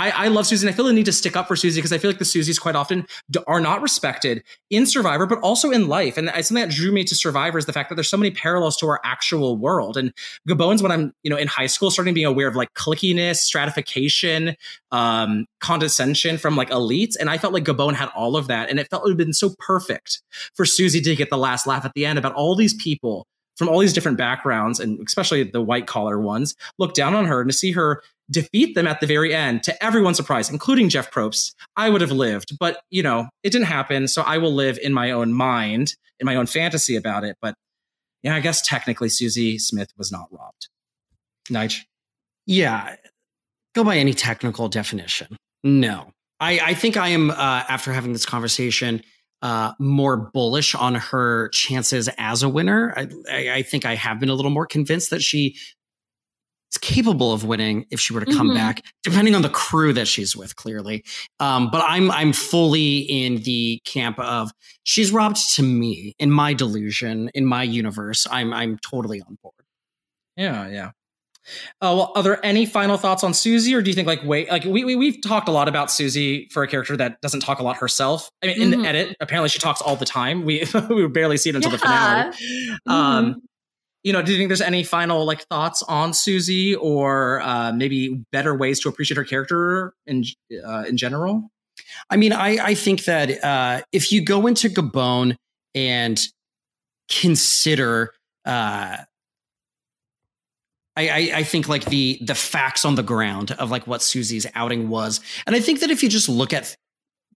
I, 0.00 0.24
I 0.24 0.28
love 0.28 0.46
Susie 0.46 0.66
and 0.66 0.72
I 0.72 0.76
feel 0.76 0.86
the 0.86 0.94
need 0.94 1.04
to 1.04 1.12
stick 1.12 1.36
up 1.36 1.46
for 1.46 1.56
Susie 1.56 1.78
because 1.78 1.92
I 1.92 1.98
feel 1.98 2.08
like 2.10 2.18
the 2.18 2.24
Susies 2.24 2.58
quite 2.58 2.74
often 2.74 3.06
d- 3.30 3.40
are 3.46 3.60
not 3.60 3.82
respected 3.82 4.42
in 4.70 4.86
Survivor, 4.86 5.26
but 5.26 5.38
also 5.40 5.70
in 5.70 5.88
life. 5.88 6.16
And 6.16 6.28
something 6.28 6.54
that 6.56 6.70
drew 6.70 6.90
me 6.90 7.04
to 7.04 7.14
Survivor 7.14 7.58
is 7.58 7.66
the 7.66 7.74
fact 7.74 7.90
that 7.90 7.96
there's 7.96 8.08
so 8.08 8.16
many 8.16 8.30
parallels 8.30 8.78
to 8.78 8.86
our 8.86 8.98
actual 9.04 9.58
world. 9.58 9.98
And 9.98 10.14
Gabon's 10.48 10.82
when 10.82 10.90
I'm, 10.90 11.12
you 11.22 11.30
know, 11.30 11.36
in 11.36 11.48
high 11.48 11.66
school, 11.66 11.90
starting 11.90 12.14
being 12.14 12.26
aware 12.26 12.48
of 12.48 12.56
like 12.56 12.72
clickiness, 12.72 13.36
stratification, 13.36 14.56
um, 14.90 15.44
condescension 15.60 16.38
from 16.38 16.56
like 16.56 16.70
elites. 16.70 17.14
And 17.20 17.28
I 17.28 17.36
felt 17.36 17.52
like 17.52 17.64
Gabon 17.64 17.92
had 17.92 18.08
all 18.16 18.36
of 18.36 18.46
that. 18.46 18.70
And 18.70 18.80
it 18.80 18.88
felt 18.88 19.02
it 19.02 19.04
would 19.04 19.12
have 19.12 19.18
been 19.18 19.34
so 19.34 19.54
perfect 19.58 20.22
for 20.54 20.64
Susie 20.64 21.02
to 21.02 21.14
get 21.14 21.28
the 21.28 21.36
last 21.36 21.66
laugh 21.66 21.84
at 21.84 21.92
the 21.92 22.06
end 22.06 22.18
about 22.18 22.32
all 22.32 22.56
these 22.56 22.72
people 22.72 23.26
from 23.60 23.68
all 23.68 23.78
these 23.78 23.92
different 23.92 24.16
backgrounds 24.16 24.80
and 24.80 24.98
especially 25.06 25.42
the 25.42 25.60
white 25.60 25.86
collar 25.86 26.18
ones 26.18 26.54
look 26.78 26.94
down 26.94 27.12
on 27.12 27.26
her 27.26 27.42
and 27.42 27.50
to 27.50 27.54
see 27.54 27.72
her 27.72 28.02
defeat 28.30 28.74
them 28.74 28.86
at 28.86 29.00
the 29.00 29.06
very 29.06 29.34
end 29.34 29.62
to 29.62 29.84
everyone's 29.84 30.16
surprise 30.16 30.50
including 30.50 30.88
jeff 30.88 31.10
probst 31.10 31.54
i 31.76 31.88
would 31.90 32.00
have 32.00 32.12
lived 32.12 32.56
but 32.58 32.82
you 32.90 33.02
know 33.02 33.28
it 33.42 33.50
didn't 33.50 33.66
happen 33.66 34.06
so 34.06 34.22
i 34.22 34.38
will 34.38 34.52
live 34.52 34.78
in 34.82 34.92
my 34.92 35.10
own 35.10 35.32
mind 35.32 35.94
in 36.18 36.26
my 36.26 36.36
own 36.36 36.46
fantasy 36.46 36.96
about 36.96 37.24
it 37.24 37.36
but 37.42 37.54
yeah 38.22 38.34
i 38.34 38.40
guess 38.40 38.62
technically 38.62 39.08
susie 39.08 39.58
smith 39.58 39.88
was 39.96 40.12
not 40.12 40.28
robbed 40.30 40.68
Nige. 41.50 41.84
Yeah. 42.46 42.96
Go 43.74 43.84
by 43.84 43.96
any 43.96 44.14
technical 44.14 44.68
definition. 44.68 45.36
No. 45.62 46.12
I, 46.40 46.58
I 46.60 46.74
think 46.74 46.96
I 46.96 47.08
am, 47.08 47.30
uh, 47.30 47.34
after 47.34 47.92
having 47.92 48.12
this 48.12 48.24
conversation, 48.24 49.02
uh, 49.42 49.72
more 49.78 50.16
bullish 50.16 50.74
on 50.74 50.94
her 50.94 51.48
chances 51.50 52.08
as 52.18 52.42
a 52.42 52.48
winner. 52.48 52.92
I, 52.96 53.08
I, 53.30 53.50
I 53.56 53.62
think 53.62 53.84
I 53.84 53.94
have 53.94 54.20
been 54.20 54.28
a 54.28 54.34
little 54.34 54.50
more 54.50 54.66
convinced 54.66 55.10
that 55.10 55.22
she 55.22 55.56
is 56.72 56.78
capable 56.78 57.32
of 57.32 57.44
winning 57.44 57.86
if 57.90 58.00
she 58.00 58.12
were 58.12 58.20
to 58.24 58.32
come 58.32 58.50
Mhm. 58.50 58.54
back, 58.54 58.84
depending 59.02 59.34
on 59.34 59.42
the 59.42 59.48
crew 59.48 59.92
that 59.92 60.06
she's 60.08 60.36
with, 60.36 60.56
clearly. 60.56 61.04
Um, 61.40 61.70
but 61.70 61.84
I'm 61.86 62.10
I'm 62.10 62.32
fully 62.32 62.98
in 62.98 63.42
the 63.42 63.80
camp 63.84 64.18
of 64.18 64.50
she's 64.84 65.10
robbed 65.12 65.38
to 65.56 65.62
me 65.62 66.14
in 66.18 66.30
my 66.30 66.54
delusion, 66.54 67.30
in 67.34 67.44
my 67.46 67.62
universe. 67.62 68.26
I'm 68.30 68.52
I'm 68.52 68.78
totally 68.78 69.20
on 69.20 69.36
board. 69.42 69.54
Yeah, 70.36 70.68
yeah. 70.68 70.90
Uh, 71.80 71.94
well, 71.96 72.12
are 72.14 72.22
there 72.22 72.44
any 72.46 72.64
final 72.66 72.96
thoughts 72.98 73.24
on 73.24 73.34
Susie, 73.34 73.74
or 73.74 73.82
do 73.82 73.90
you 73.90 73.94
think 73.94 74.06
like 74.06 74.22
wait, 74.22 74.48
like 74.50 74.62
we, 74.64 74.84
we 74.84 74.94
we've 74.94 75.20
talked 75.22 75.48
a 75.48 75.52
lot 75.52 75.66
about 75.68 75.90
Susie 75.90 76.46
for 76.52 76.62
a 76.62 76.68
character 76.68 76.96
that 76.98 77.20
doesn't 77.22 77.40
talk 77.40 77.58
a 77.58 77.62
lot 77.62 77.76
herself. 77.78 78.30
I 78.42 78.46
mean, 78.46 78.60
in 78.62 78.70
Mhm. 78.70 78.82
the 78.82 78.88
edit, 78.88 79.16
apparently 79.20 79.48
she 79.48 79.58
talks 79.58 79.80
all 79.80 79.96
the 79.96 80.04
time. 80.04 80.44
We 80.44 80.62
we 80.90 81.08
barely 81.08 81.38
see 81.38 81.48
it 81.50 81.56
until 81.56 81.70
the 81.72 81.80
Yeah. 81.82 82.30
finale. 82.30 82.36
Um, 82.86 83.36
you 84.02 84.12
know, 84.12 84.22
do 84.22 84.32
you 84.32 84.38
think 84.38 84.48
there's 84.48 84.60
any 84.60 84.82
final 84.82 85.24
like 85.24 85.42
thoughts 85.48 85.82
on 85.82 86.14
Susie, 86.14 86.74
or 86.74 87.40
uh, 87.42 87.72
maybe 87.72 88.24
better 88.32 88.54
ways 88.54 88.80
to 88.80 88.88
appreciate 88.88 89.16
her 89.16 89.24
character 89.24 89.92
in 90.06 90.24
uh, 90.64 90.84
in 90.88 90.96
general? 90.96 91.50
I 92.08 92.16
mean, 92.16 92.32
I, 92.32 92.58
I 92.64 92.74
think 92.74 93.04
that 93.04 93.42
uh, 93.44 93.82
if 93.92 94.12
you 94.12 94.24
go 94.24 94.46
into 94.46 94.68
Gabon 94.68 95.36
and 95.74 96.20
consider, 97.10 98.12
uh, 98.44 98.96
I, 100.96 101.08
I, 101.08 101.30
I 101.36 101.42
think 101.42 101.68
like 101.68 101.84
the 101.86 102.18
the 102.22 102.34
facts 102.34 102.84
on 102.84 102.94
the 102.94 103.02
ground 103.02 103.52
of 103.52 103.70
like 103.70 103.86
what 103.86 104.02
Susie's 104.02 104.46
outing 104.54 104.88
was, 104.88 105.20
and 105.46 105.54
I 105.54 105.60
think 105.60 105.80
that 105.80 105.90
if 105.90 106.02
you 106.02 106.08
just 106.08 106.28
look 106.28 106.52
at 106.52 106.74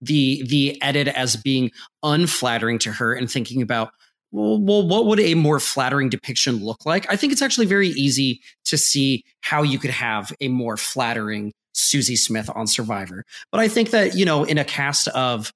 the 0.00 0.42
the 0.48 0.80
edit 0.82 1.08
as 1.08 1.36
being 1.36 1.70
unflattering 2.02 2.78
to 2.80 2.92
her 2.92 3.12
and 3.12 3.30
thinking 3.30 3.62
about 3.62 3.90
well, 4.34 4.58
well, 4.58 4.86
what 4.86 5.06
would 5.06 5.20
a 5.20 5.34
more 5.34 5.60
flattering 5.60 6.08
depiction 6.08 6.56
look 6.56 6.84
like? 6.84 7.06
I 7.08 7.14
think 7.14 7.32
it's 7.32 7.40
actually 7.40 7.66
very 7.66 7.90
easy 7.90 8.40
to 8.64 8.76
see 8.76 9.22
how 9.42 9.62
you 9.62 9.78
could 9.78 9.92
have 9.92 10.32
a 10.40 10.48
more 10.48 10.76
flattering 10.76 11.52
Susie 11.72 12.16
Smith 12.16 12.50
on 12.52 12.66
Survivor. 12.66 13.24
But 13.52 13.60
I 13.60 13.68
think 13.68 13.90
that, 13.90 14.16
you 14.16 14.24
know, 14.24 14.42
in 14.42 14.58
a 14.58 14.64
cast 14.64 15.06
of 15.08 15.52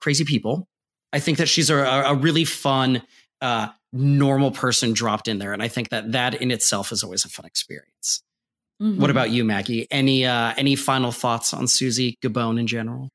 crazy 0.00 0.24
people, 0.24 0.66
I 1.12 1.20
think 1.20 1.36
that 1.36 1.48
she's 1.48 1.68
a, 1.68 1.76
a 1.76 2.14
really 2.14 2.46
fun, 2.46 3.02
uh, 3.42 3.68
normal 3.92 4.50
person 4.50 4.94
dropped 4.94 5.28
in 5.28 5.38
there. 5.38 5.52
And 5.52 5.62
I 5.62 5.68
think 5.68 5.90
that 5.90 6.12
that 6.12 6.40
in 6.40 6.50
itself 6.50 6.90
is 6.90 7.04
always 7.04 7.26
a 7.26 7.28
fun 7.28 7.44
experience. 7.44 8.22
Mm-hmm. 8.80 8.98
What 8.98 9.10
about 9.10 9.28
you, 9.28 9.44
Maggie? 9.44 9.86
Any 9.90 10.24
uh, 10.24 10.54
any 10.56 10.74
final 10.74 11.12
thoughts 11.12 11.52
on 11.52 11.66
Susie 11.66 12.16
Gabon 12.22 12.58
in 12.58 12.66
general? 12.66 13.10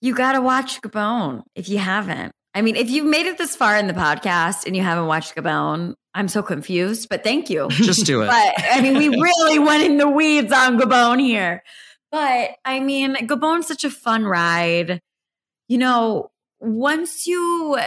You 0.00 0.14
got 0.14 0.32
to 0.32 0.40
watch 0.40 0.80
Gabon 0.80 1.42
if 1.56 1.68
you 1.68 1.78
haven't. 1.78 2.32
I 2.54 2.62
mean, 2.62 2.76
if 2.76 2.90
you've 2.90 3.06
made 3.06 3.26
it 3.26 3.38
this 3.38 3.54
far 3.54 3.76
in 3.76 3.86
the 3.86 3.92
podcast 3.92 4.66
and 4.66 4.74
you 4.74 4.82
haven't 4.82 5.06
watched 5.06 5.36
Gabon, 5.36 5.94
I'm 6.14 6.28
so 6.28 6.42
confused, 6.42 7.08
but 7.08 7.22
thank 7.22 7.48
you. 7.48 7.68
Just 7.70 8.06
do 8.06 8.22
it. 8.22 8.26
But 8.26 8.54
I 8.70 8.80
mean, 8.80 8.98
we 8.98 9.08
really 9.20 9.58
went 9.58 9.84
in 9.84 9.98
the 9.98 10.08
weeds 10.08 10.52
on 10.52 10.78
Gabon 10.78 11.20
here. 11.20 11.62
But 12.10 12.56
I 12.64 12.80
mean, 12.80 13.14
Gabon's 13.16 13.68
such 13.68 13.84
a 13.84 13.90
fun 13.90 14.24
ride. 14.24 15.00
You 15.68 15.78
know, 15.78 16.30
once 16.58 17.26
you 17.26 17.78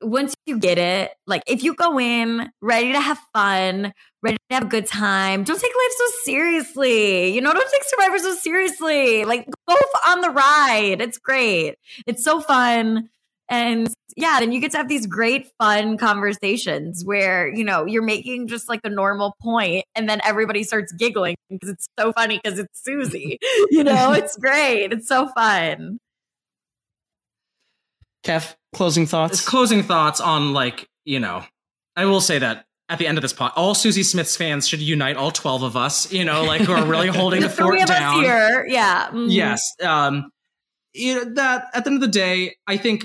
once 0.00 0.34
you 0.46 0.58
get 0.58 0.78
it, 0.78 1.12
like 1.26 1.42
if 1.46 1.62
you 1.62 1.74
go 1.74 1.98
in 1.98 2.50
ready 2.60 2.92
to 2.92 3.00
have 3.00 3.18
fun, 3.32 3.92
ready 4.22 4.36
to 4.50 4.54
have 4.54 4.64
a 4.64 4.68
good 4.68 4.86
time, 4.86 5.44
don't 5.44 5.60
take 5.60 5.72
life 5.72 5.92
so 5.96 6.04
seriously. 6.24 7.32
You 7.34 7.40
know, 7.40 7.52
don't 7.52 7.70
take 7.70 7.84
Survivor 7.84 8.18
so 8.18 8.34
seriously. 8.34 9.24
Like 9.24 9.46
go 9.68 9.76
on 10.08 10.20
the 10.20 10.30
ride. 10.30 11.00
It's 11.00 11.18
great. 11.18 11.76
It's 12.06 12.24
so 12.24 12.40
fun. 12.40 13.10
And 13.50 13.88
yeah, 14.16 14.38
then 14.40 14.52
you 14.52 14.60
get 14.60 14.72
to 14.72 14.76
have 14.76 14.88
these 14.88 15.06
great 15.06 15.48
fun 15.58 15.96
conversations 15.96 17.02
where, 17.04 17.48
you 17.48 17.64
know, 17.64 17.86
you're 17.86 18.02
making 18.02 18.48
just 18.48 18.68
like 18.68 18.80
a 18.84 18.90
normal 18.90 19.34
point 19.40 19.84
and 19.94 20.08
then 20.08 20.20
everybody 20.24 20.62
starts 20.64 20.92
giggling 20.92 21.36
because 21.48 21.70
it's 21.70 21.86
so 21.98 22.12
funny 22.12 22.40
because 22.42 22.58
it's 22.58 22.82
Susie. 22.82 23.38
you 23.70 23.82
know, 23.84 24.12
it's 24.12 24.36
great. 24.36 24.92
It's 24.92 25.08
so 25.08 25.28
fun. 25.28 25.98
Kev, 28.24 28.54
closing 28.74 29.06
thoughts? 29.06 29.46
Closing 29.46 29.82
thoughts 29.82 30.20
on 30.20 30.52
like, 30.52 30.86
you 31.04 31.20
know, 31.20 31.44
I 31.96 32.04
will 32.04 32.20
say 32.20 32.38
that 32.38 32.66
at 32.88 32.98
the 32.98 33.06
end 33.06 33.18
of 33.18 33.22
this 33.22 33.32
pot, 33.32 33.52
all 33.56 33.74
Susie 33.74 34.02
Smith's 34.02 34.36
fans 34.36 34.66
should 34.66 34.80
unite, 34.80 35.16
all 35.16 35.30
12 35.30 35.62
of 35.62 35.76
us, 35.76 36.12
you 36.12 36.24
know, 36.24 36.42
like 36.44 36.62
who 36.62 36.72
are 36.72 36.84
really 36.84 37.08
holding 37.14 37.40
the, 37.40 37.48
The 37.48 37.54
fort 37.54 37.74
three 37.74 37.82
of 37.82 37.88
down. 37.88 38.20
us 38.20 38.24
here. 38.26 38.66
Yeah. 38.68 39.08
mhm. 39.10 39.26
Yes. 39.30 39.74
Um, 39.82 40.30
you 40.92 41.14
know, 41.14 41.24
that 41.34 41.66
at 41.74 41.84
the 41.84 41.90
end 41.90 41.96
of 41.96 42.00
the 42.00 42.18
day, 42.18 42.56
I 42.66 42.76
think 42.76 43.04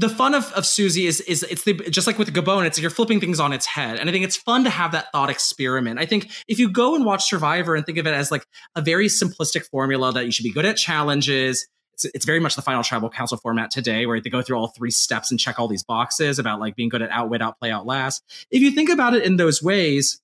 the 0.00 0.08
fun 0.08 0.34
of, 0.34 0.50
of 0.52 0.64
Susie 0.64 1.06
is 1.06 1.20
is 1.20 1.42
it's 1.42 1.64
the 1.64 1.74
just 1.74 2.06
like 2.06 2.18
with 2.18 2.32
Gabon, 2.32 2.64
it's 2.64 2.78
you're 2.78 2.90
flipping 2.90 3.20
things 3.20 3.38
on 3.38 3.52
its 3.52 3.66
head. 3.66 3.98
And 3.98 4.08
I 4.08 4.12
think 4.12 4.24
it's 4.24 4.36
fun 4.36 4.64
to 4.64 4.70
have 4.70 4.92
that 4.92 5.12
thought 5.12 5.28
experiment. 5.28 6.00
I 6.00 6.06
think 6.06 6.30
if 6.48 6.58
you 6.58 6.70
go 6.70 6.94
and 6.94 7.04
watch 7.04 7.28
Survivor 7.28 7.74
and 7.74 7.84
think 7.84 7.98
of 7.98 8.06
it 8.06 8.14
as 8.14 8.30
like 8.30 8.46
a 8.74 8.80
very 8.80 9.08
simplistic 9.08 9.66
formula 9.68 10.10
that 10.12 10.24
you 10.24 10.32
should 10.32 10.44
be 10.44 10.52
good 10.52 10.64
at 10.64 10.78
challenges. 10.78 11.68
It's, 11.92 12.06
it's 12.14 12.24
very 12.24 12.40
much 12.40 12.56
the 12.56 12.62
final 12.62 12.82
tribal 12.82 13.10
council 13.10 13.36
format 13.36 13.70
today, 13.70 14.06
where 14.06 14.18
they 14.22 14.30
go 14.30 14.40
through 14.40 14.56
all 14.56 14.68
three 14.68 14.90
steps 14.90 15.30
and 15.30 15.38
check 15.38 15.58
all 15.58 15.68
these 15.68 15.82
boxes 15.82 16.38
about 16.38 16.60
like 16.60 16.76
being 16.76 16.88
good 16.88 17.02
at 17.02 17.10
outwit, 17.10 17.42
outplay, 17.42 17.70
outlast. 17.70 18.22
If 18.50 18.62
you 18.62 18.70
think 18.70 18.88
about 18.88 19.12
it 19.12 19.22
in 19.22 19.36
those 19.36 19.62
ways, 19.62 20.18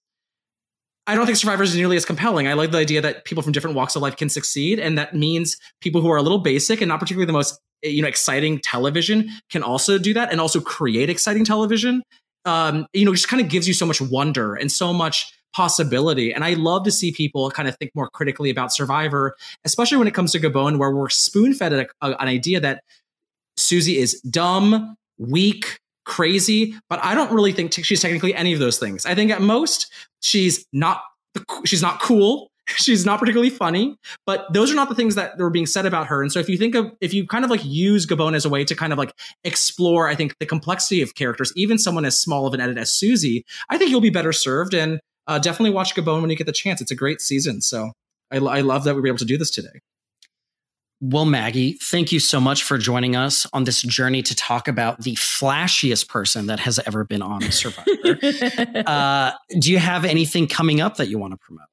I 1.07 1.15
don't 1.15 1.27
think 1.27 1.36
Survivor 1.36 1.65
is 1.65 1.77
nearly 1.77 1.98
as 1.98 2.07
compelling. 2.07 2.48
I 2.48 2.55
like 2.55 2.70
the 2.70 2.78
idea 2.78 3.03
that 3.03 3.27
people 3.27 3.43
from 3.43 3.53
different 3.53 3.77
walks 3.77 3.94
of 3.94 4.01
life 4.01 4.16
can 4.16 4.31
succeed, 4.31 4.81
and 4.81 4.97
that 4.97 5.15
means 5.15 5.59
people 5.82 6.01
who 6.01 6.11
are 6.11 6.16
a 6.16 6.23
little 6.23 6.39
basic 6.39 6.81
and 6.81 6.89
not 6.89 6.98
particularly 6.98 7.27
the 7.27 7.35
most 7.35 7.61
you 7.82 8.03
know 8.03 8.09
exciting 8.09 8.59
television 8.61 9.31
can 9.51 9.62
also 9.62 9.98
do 9.98 10.15
that 10.15 10.32
and 10.32 10.40
also 10.40 10.61
create 10.61 11.11
exciting 11.11 11.44
television. 11.44 12.03
Um, 12.44 12.86
you 12.93 13.05
know, 13.05 13.12
just 13.12 13.28
kind 13.28 13.43
of 13.43 13.48
gives 13.48 13.66
you 13.66 13.74
so 13.74 13.86
much 13.86 14.01
wonder 14.01 14.55
and 14.55 14.70
so 14.70 14.93
much 14.93 15.32
possibility. 15.53 16.32
And 16.32 16.44
I 16.44 16.53
love 16.53 16.85
to 16.85 16.93
see 16.93 17.11
people 17.12 17.51
kind 17.51 17.69
of 17.69 17.77
think 17.78 17.90
more 17.94 18.09
critically 18.11 18.51
about 18.51 18.73
Survivor, 18.73 19.35
especially 19.65 19.97
when 19.98 20.07
it 20.07 20.15
comes 20.15 20.32
to 20.32 20.39
Gabon, 20.39 20.78
where 20.78 20.94
we're 20.94 21.09
spoon 21.09 21.55
fed 21.55 21.73
an 21.73 21.89
idea 22.03 22.61
that 22.61 22.82
Susie 23.57 23.97
is 23.97 24.20
dumb, 24.20 24.97
weak, 25.19 25.78
crazy, 26.05 26.74
but 26.89 27.03
I 27.03 27.15
don't 27.15 27.32
really 27.32 27.53
think 27.53 27.73
she's 27.73 28.01
technically 28.01 28.35
any 28.35 28.53
of 28.53 28.59
those 28.59 28.78
things. 28.78 29.07
I 29.07 29.15
think 29.15 29.31
at 29.31 29.40
most 29.40 29.93
she's 30.20 30.65
not 30.73 31.01
she's 31.65 31.82
not 31.82 32.01
cool. 32.01 32.51
she's 32.77 33.07
not 33.07 33.19
particularly 33.19 33.51
funny, 33.51 33.97
but 34.25 34.53
those 34.53 34.71
are 34.71 34.75
not 34.75 34.89
the 34.89 34.95
things 34.95 35.15
that 35.15 35.39
were 35.39 35.51
being 35.51 35.67
said 35.67 35.87
about 35.87 36.07
her. 36.09 36.23
And 36.23 36.33
so 36.33 36.41
if 36.41 36.49
you 36.49 36.59
think 36.59 36.75
of 36.75 36.93
if 37.01 37.15
you 37.15 37.27
kind 37.27 37.45
of 37.45 37.51
like 37.51 37.65
use 37.65 38.07
Gabon 38.07 38.35
as 38.35 38.45
a 38.45 38.49
way 38.49 38.65
to 38.65 38.75
kind 38.75 38.93
of 38.93 38.99
like 38.99 39.13
explore, 39.45 40.09
I 40.09 40.15
think 40.15 40.37
the 40.39 40.47
complexity 40.47 41.03
of 41.03 41.15
characters, 41.15 41.53
even 41.57 41.79
someone 41.79 42.05
as 42.05 42.21
small 42.21 42.47
of 42.47 42.55
an 42.55 42.61
edit 42.61 42.79
as 42.79 42.93
Susie, 42.93 43.45
I 43.69 43.79
think 43.79 43.91
you'll 43.91 44.01
be 44.01 44.11
better 44.11 44.33
served. 44.33 44.75
And 44.75 45.01
uh, 45.27 45.39
definitely 45.39 45.71
watch 45.71 45.95
Gabon 45.95 46.21
when 46.21 46.31
you 46.31 46.37
get 46.37 46.47
the 46.47 46.53
chance. 46.53 46.81
It's 46.81 46.91
a 46.91 46.97
great 46.97 47.21
season. 47.21 47.61
So 47.61 47.93
I, 48.31 48.39
I 48.39 48.61
love 48.61 48.85
that 48.85 48.95
we 48.95 49.01
were 49.01 49.09
able 49.09 49.19
to 49.19 49.25
do 49.25 49.39
this 49.39 49.51
today. 49.51 49.81
Well, 51.01 51.27
Maggie, 51.27 51.75
thank 51.75 52.11
you 52.11 52.19
so 52.19 52.41
much 52.41 52.63
for 52.63 52.79
joining 52.79 53.17
us 53.17 53.47
on 53.53 53.65
this 53.65 53.83
journey 53.83 54.23
to 54.23 54.35
talk 54.35 54.67
about 54.67 55.03
the 55.03 55.15
flashiest 55.15 56.09
person 56.09 56.47
that 56.47 56.59
has 56.61 56.81
ever 56.87 57.05
been 57.05 57.21
on 57.21 57.43
Survivor. 57.43 58.19
uh, 58.87 59.33
do 59.59 59.71
you 59.71 59.79
have 59.79 60.07
anything 60.07 60.47
coming 60.47 60.81
up 60.81 60.97
that 60.97 61.09
you 61.09 61.19
want 61.19 61.35
to 61.35 61.37
promote? 61.37 61.67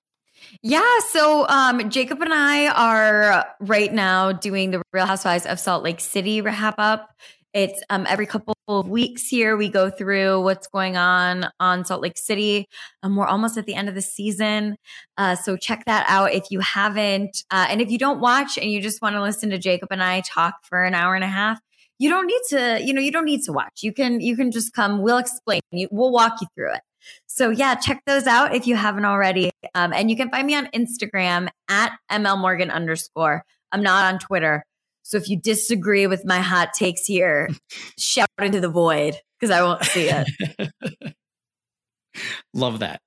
Yeah, 0.66 1.00
so 1.10 1.46
um, 1.50 1.90
Jacob 1.90 2.22
and 2.22 2.34
I 2.34 2.68
are 2.68 3.46
right 3.60 3.94
now 3.94 4.32
doing 4.32 4.72
the 4.72 4.82
Real 4.94 5.06
Housewives 5.06 5.46
of 5.46 5.60
Salt 5.60 5.84
Lake 5.84 6.00
City 6.00 6.40
wrap 6.40 6.76
up. 6.78 7.10
It's 7.52 7.84
um, 7.90 8.06
every 8.08 8.26
couple 8.26 8.56
of 8.70 8.88
weeks 8.88 9.28
here 9.28 9.58
we 9.58 9.68
go 9.68 9.90
through 9.90 10.42
what's 10.42 10.68
going 10.68 10.96
on 10.96 11.50
on 11.60 11.84
Salt 11.84 12.02
Lake 12.02 12.18
City. 12.18 12.70
Um, 13.04 13.18
we're 13.18 13.28
almost 13.28 13.58
at 13.58 13.66
the 13.66 13.76
end 13.76 13.90
of 13.90 13.96
the 13.96 14.02
season, 14.02 14.78
uh, 15.18 15.36
so 15.36 15.58
check 15.58 15.84
that 15.86 16.06
out 16.08 16.32
if 16.32 16.46
you 16.50 16.62
haven't. 16.62 17.44
Uh, 17.52 17.68
and 17.70 17.82
if 17.82 17.92
you 17.92 17.98
don't 17.98 18.22
watch 18.22 18.58
and 18.58 18.72
you 18.72 18.82
just 18.82 19.02
want 19.02 19.16
to 19.16 19.22
listen 19.22 19.50
to 19.50 19.58
Jacob 19.58 19.90
and 19.92 20.02
I 20.02 20.22
talk 20.22 20.56
for 20.64 20.82
an 20.82 20.96
hour 20.96 21.14
and 21.14 21.26
a 21.26 21.28
half, 21.28 21.60
you 22.00 22.10
don't 22.10 22.26
need 22.26 22.42
to. 22.52 22.82
You 22.82 22.94
know, 22.94 23.02
you 23.02 23.12
don't 23.12 23.26
need 23.26 23.44
to 23.44 23.52
watch. 23.52 23.84
You 23.84 23.92
can 23.92 24.22
you 24.22 24.38
can 24.38 24.50
just 24.50 24.74
come. 24.74 25.02
We'll 25.02 25.18
explain. 25.18 25.60
You, 25.72 25.90
we'll 25.92 26.12
walk 26.12 26.40
you 26.40 26.48
through 26.56 26.76
it. 26.76 26.82
So 27.28 27.50
yeah, 27.50 27.76
check 27.76 28.04
those 28.06 28.28
out 28.28 28.56
if 28.56 28.68
you 28.68 28.76
haven't 28.76 29.06
already. 29.06 29.52
Um, 29.76 29.94
and 29.94 30.10
you 30.10 30.16
can 30.16 30.30
find 30.30 30.46
me 30.46 30.56
on 30.56 30.68
Instagram 30.68 31.50
at 31.70 31.92
ml 32.12 32.40
morgan 32.40 32.70
underscore. 32.70 33.44
I'm 33.72 33.84
not 33.84 34.14
on 34.14 34.20
Twitter. 34.20 34.66
So 35.04 35.18
if 35.18 35.30
you 35.30 35.38
disagree 35.38 36.08
with 36.08 36.26
my 36.26 36.40
hot 36.40 36.74
takes 36.74 37.06
here, 37.06 37.50
shout 38.00 38.30
into 38.42 38.60
the 38.60 38.70
void 38.70 39.16
because 39.40 39.52
I 39.52 39.62
won't 39.62 39.84
see 39.84 40.10
it. 40.10 41.16
Love 42.54 42.80
that. 42.80 43.02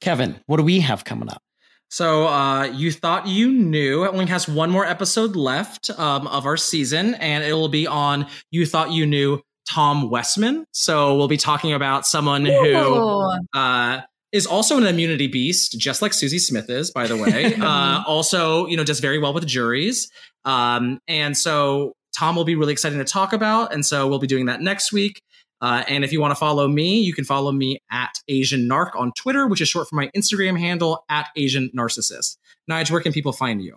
Kevin, 0.00 0.40
what 0.46 0.56
do 0.56 0.62
we 0.62 0.80
have 0.80 1.04
coming 1.04 1.28
up? 1.28 1.42
So 1.90 2.26
uh, 2.26 2.64
you 2.64 2.90
thought 2.90 3.28
you 3.28 3.52
knew. 3.52 4.04
It 4.04 4.08
only 4.08 4.26
has 4.26 4.48
one 4.48 4.70
more 4.70 4.84
episode 4.84 5.36
left 5.36 5.90
um, 5.90 6.26
of 6.26 6.46
our 6.46 6.56
season, 6.56 7.14
and 7.14 7.44
it 7.44 7.52
will 7.52 7.68
be 7.68 7.86
on 7.86 8.26
You 8.50 8.66
Thought 8.66 8.90
You 8.90 9.06
Knew 9.06 9.40
Tom 9.74 10.08
Westman. 10.08 10.64
So 10.70 11.16
we'll 11.16 11.26
be 11.26 11.36
talking 11.36 11.72
about 11.72 12.06
someone 12.06 12.44
who 12.46 13.36
uh, 13.54 14.02
is 14.30 14.46
also 14.46 14.78
an 14.78 14.86
immunity 14.86 15.26
beast, 15.26 15.76
just 15.80 16.00
like 16.00 16.12
Susie 16.12 16.38
Smith 16.38 16.70
is, 16.70 16.92
by 16.92 17.08
the 17.08 17.16
way. 17.16 17.54
uh, 17.60 18.04
also, 18.06 18.66
you 18.66 18.76
know, 18.76 18.84
does 18.84 19.00
very 19.00 19.18
well 19.18 19.34
with 19.34 19.44
juries. 19.46 20.08
Um, 20.44 21.00
and 21.08 21.36
so 21.36 21.94
Tom 22.16 22.36
will 22.36 22.44
be 22.44 22.54
really 22.54 22.72
exciting 22.72 23.00
to 23.00 23.04
talk 23.04 23.32
about. 23.32 23.74
And 23.74 23.84
so 23.84 24.06
we'll 24.06 24.20
be 24.20 24.28
doing 24.28 24.46
that 24.46 24.60
next 24.60 24.92
week. 24.92 25.20
Uh, 25.60 25.82
and 25.88 26.04
if 26.04 26.12
you 26.12 26.20
want 26.20 26.30
to 26.30 26.36
follow 26.36 26.68
me, 26.68 27.00
you 27.00 27.12
can 27.12 27.24
follow 27.24 27.50
me 27.50 27.78
at 27.90 28.12
Asian 28.28 28.68
Narc 28.68 28.90
on 28.94 29.10
Twitter, 29.18 29.48
which 29.48 29.60
is 29.60 29.68
short 29.68 29.88
for 29.88 29.96
my 29.96 30.08
Instagram 30.16 30.56
handle 30.56 31.04
at 31.08 31.30
Asian 31.36 31.68
Narcissist. 31.76 32.36
Nige, 32.70 32.92
where 32.92 33.00
can 33.00 33.12
people 33.12 33.32
find 33.32 33.60
you? 33.60 33.74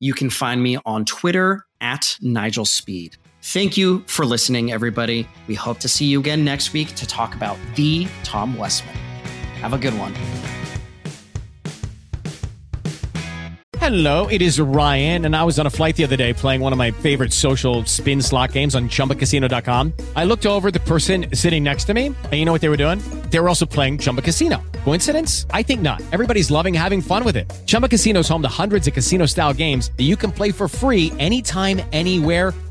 You 0.00 0.14
can 0.14 0.30
find 0.30 0.64
me 0.64 0.78
on 0.84 1.04
Twitter 1.04 1.64
at 1.80 2.16
Nigel 2.20 2.64
Speed. 2.64 3.16
Thank 3.50 3.78
you 3.78 4.00
for 4.00 4.26
listening, 4.26 4.72
everybody. 4.72 5.26
We 5.46 5.54
hope 5.54 5.80
to 5.80 5.88
see 5.88 6.04
you 6.04 6.20
again 6.20 6.44
next 6.44 6.74
week 6.74 6.94
to 6.96 7.06
talk 7.06 7.34
about 7.34 7.56
the 7.76 8.06
Tom 8.22 8.58
Westman. 8.58 8.94
Have 9.62 9.72
a 9.72 9.78
good 9.78 9.94
one. 9.94 10.12
Hello, 13.78 14.26
it 14.26 14.42
is 14.42 14.60
Ryan, 14.60 15.24
and 15.24 15.34
I 15.34 15.44
was 15.44 15.58
on 15.58 15.66
a 15.66 15.70
flight 15.70 15.96
the 15.96 16.04
other 16.04 16.16
day 16.16 16.34
playing 16.34 16.60
one 16.60 16.74
of 16.74 16.78
my 16.78 16.90
favorite 16.90 17.32
social 17.32 17.86
spin 17.86 18.20
slot 18.20 18.52
games 18.52 18.74
on 18.74 18.90
chumbacasino.com. 18.90 19.94
I 20.14 20.24
looked 20.24 20.44
over 20.44 20.70
the 20.70 20.80
person 20.80 21.34
sitting 21.34 21.64
next 21.64 21.84
to 21.84 21.94
me, 21.94 22.08
and 22.08 22.34
you 22.34 22.44
know 22.44 22.52
what 22.52 22.60
they 22.60 22.68
were 22.68 22.76
doing? 22.76 22.98
They 23.30 23.40
were 23.40 23.48
also 23.48 23.64
playing 23.64 23.96
Chumba 23.98 24.20
Casino. 24.20 24.62
Coincidence? 24.84 25.46
I 25.50 25.62
think 25.62 25.80
not. 25.80 26.02
Everybody's 26.12 26.50
loving 26.50 26.74
having 26.74 27.00
fun 27.00 27.24
with 27.24 27.36
it. 27.36 27.50
Chumba 27.64 27.88
Casino 27.88 28.20
is 28.20 28.28
home 28.28 28.42
to 28.42 28.48
hundreds 28.48 28.86
of 28.86 28.92
casino 28.92 29.24
style 29.24 29.54
games 29.54 29.90
that 29.96 30.04
you 30.04 30.16
can 30.16 30.32
play 30.32 30.52
for 30.52 30.68
free 30.68 31.12
anytime, 31.18 31.80
anywhere, 31.92 32.52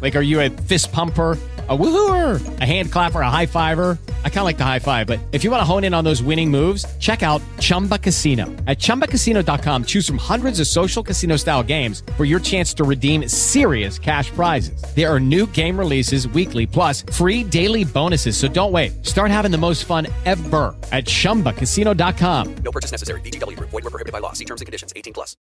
Like, 0.00 0.16
are 0.16 0.22
you 0.22 0.40
a 0.40 0.50
fist 0.50 0.92
pumper? 0.92 1.38
A 1.68 1.76
woohooer, 1.76 2.60
a 2.60 2.64
hand 2.64 2.92
clapper, 2.92 3.20
a 3.22 3.28
high 3.28 3.46
fiver. 3.46 3.98
I 4.24 4.28
kind 4.28 4.38
of 4.38 4.44
like 4.44 4.56
the 4.56 4.64
high 4.64 4.78
five, 4.78 5.08
but 5.08 5.18
if 5.32 5.42
you 5.42 5.50
want 5.50 5.62
to 5.62 5.64
hone 5.64 5.82
in 5.82 5.94
on 5.94 6.04
those 6.04 6.22
winning 6.22 6.48
moves, 6.48 6.84
check 6.98 7.24
out 7.24 7.42
Chumba 7.58 7.98
Casino. 7.98 8.44
At 8.68 8.78
chumbacasino.com, 8.78 9.86
choose 9.86 10.06
from 10.06 10.16
hundreds 10.16 10.60
of 10.60 10.68
social 10.68 11.02
casino 11.02 11.34
style 11.34 11.64
games 11.64 12.04
for 12.16 12.24
your 12.24 12.38
chance 12.38 12.72
to 12.74 12.84
redeem 12.84 13.26
serious 13.28 13.98
cash 13.98 14.30
prizes. 14.30 14.80
There 14.94 15.12
are 15.12 15.18
new 15.18 15.46
game 15.46 15.76
releases 15.76 16.28
weekly, 16.28 16.66
plus 16.66 17.02
free 17.02 17.42
daily 17.42 17.82
bonuses. 17.82 18.36
So 18.36 18.46
don't 18.46 18.70
wait. 18.70 19.04
Start 19.04 19.32
having 19.32 19.50
the 19.50 19.58
most 19.58 19.86
fun 19.86 20.06
ever 20.24 20.72
at 20.92 21.06
chumbacasino.com. 21.06 22.54
No 22.62 22.70
purchase 22.70 22.92
necessary. 22.92 23.20
Group. 23.22 23.70
Void 23.70 23.82
were 23.82 23.90
prohibited 23.90 24.12
by 24.12 24.20
law. 24.20 24.34
See 24.34 24.44
terms 24.44 24.60
and 24.60 24.66
conditions. 24.66 24.92
18 24.94 25.12
plus. 25.14 25.36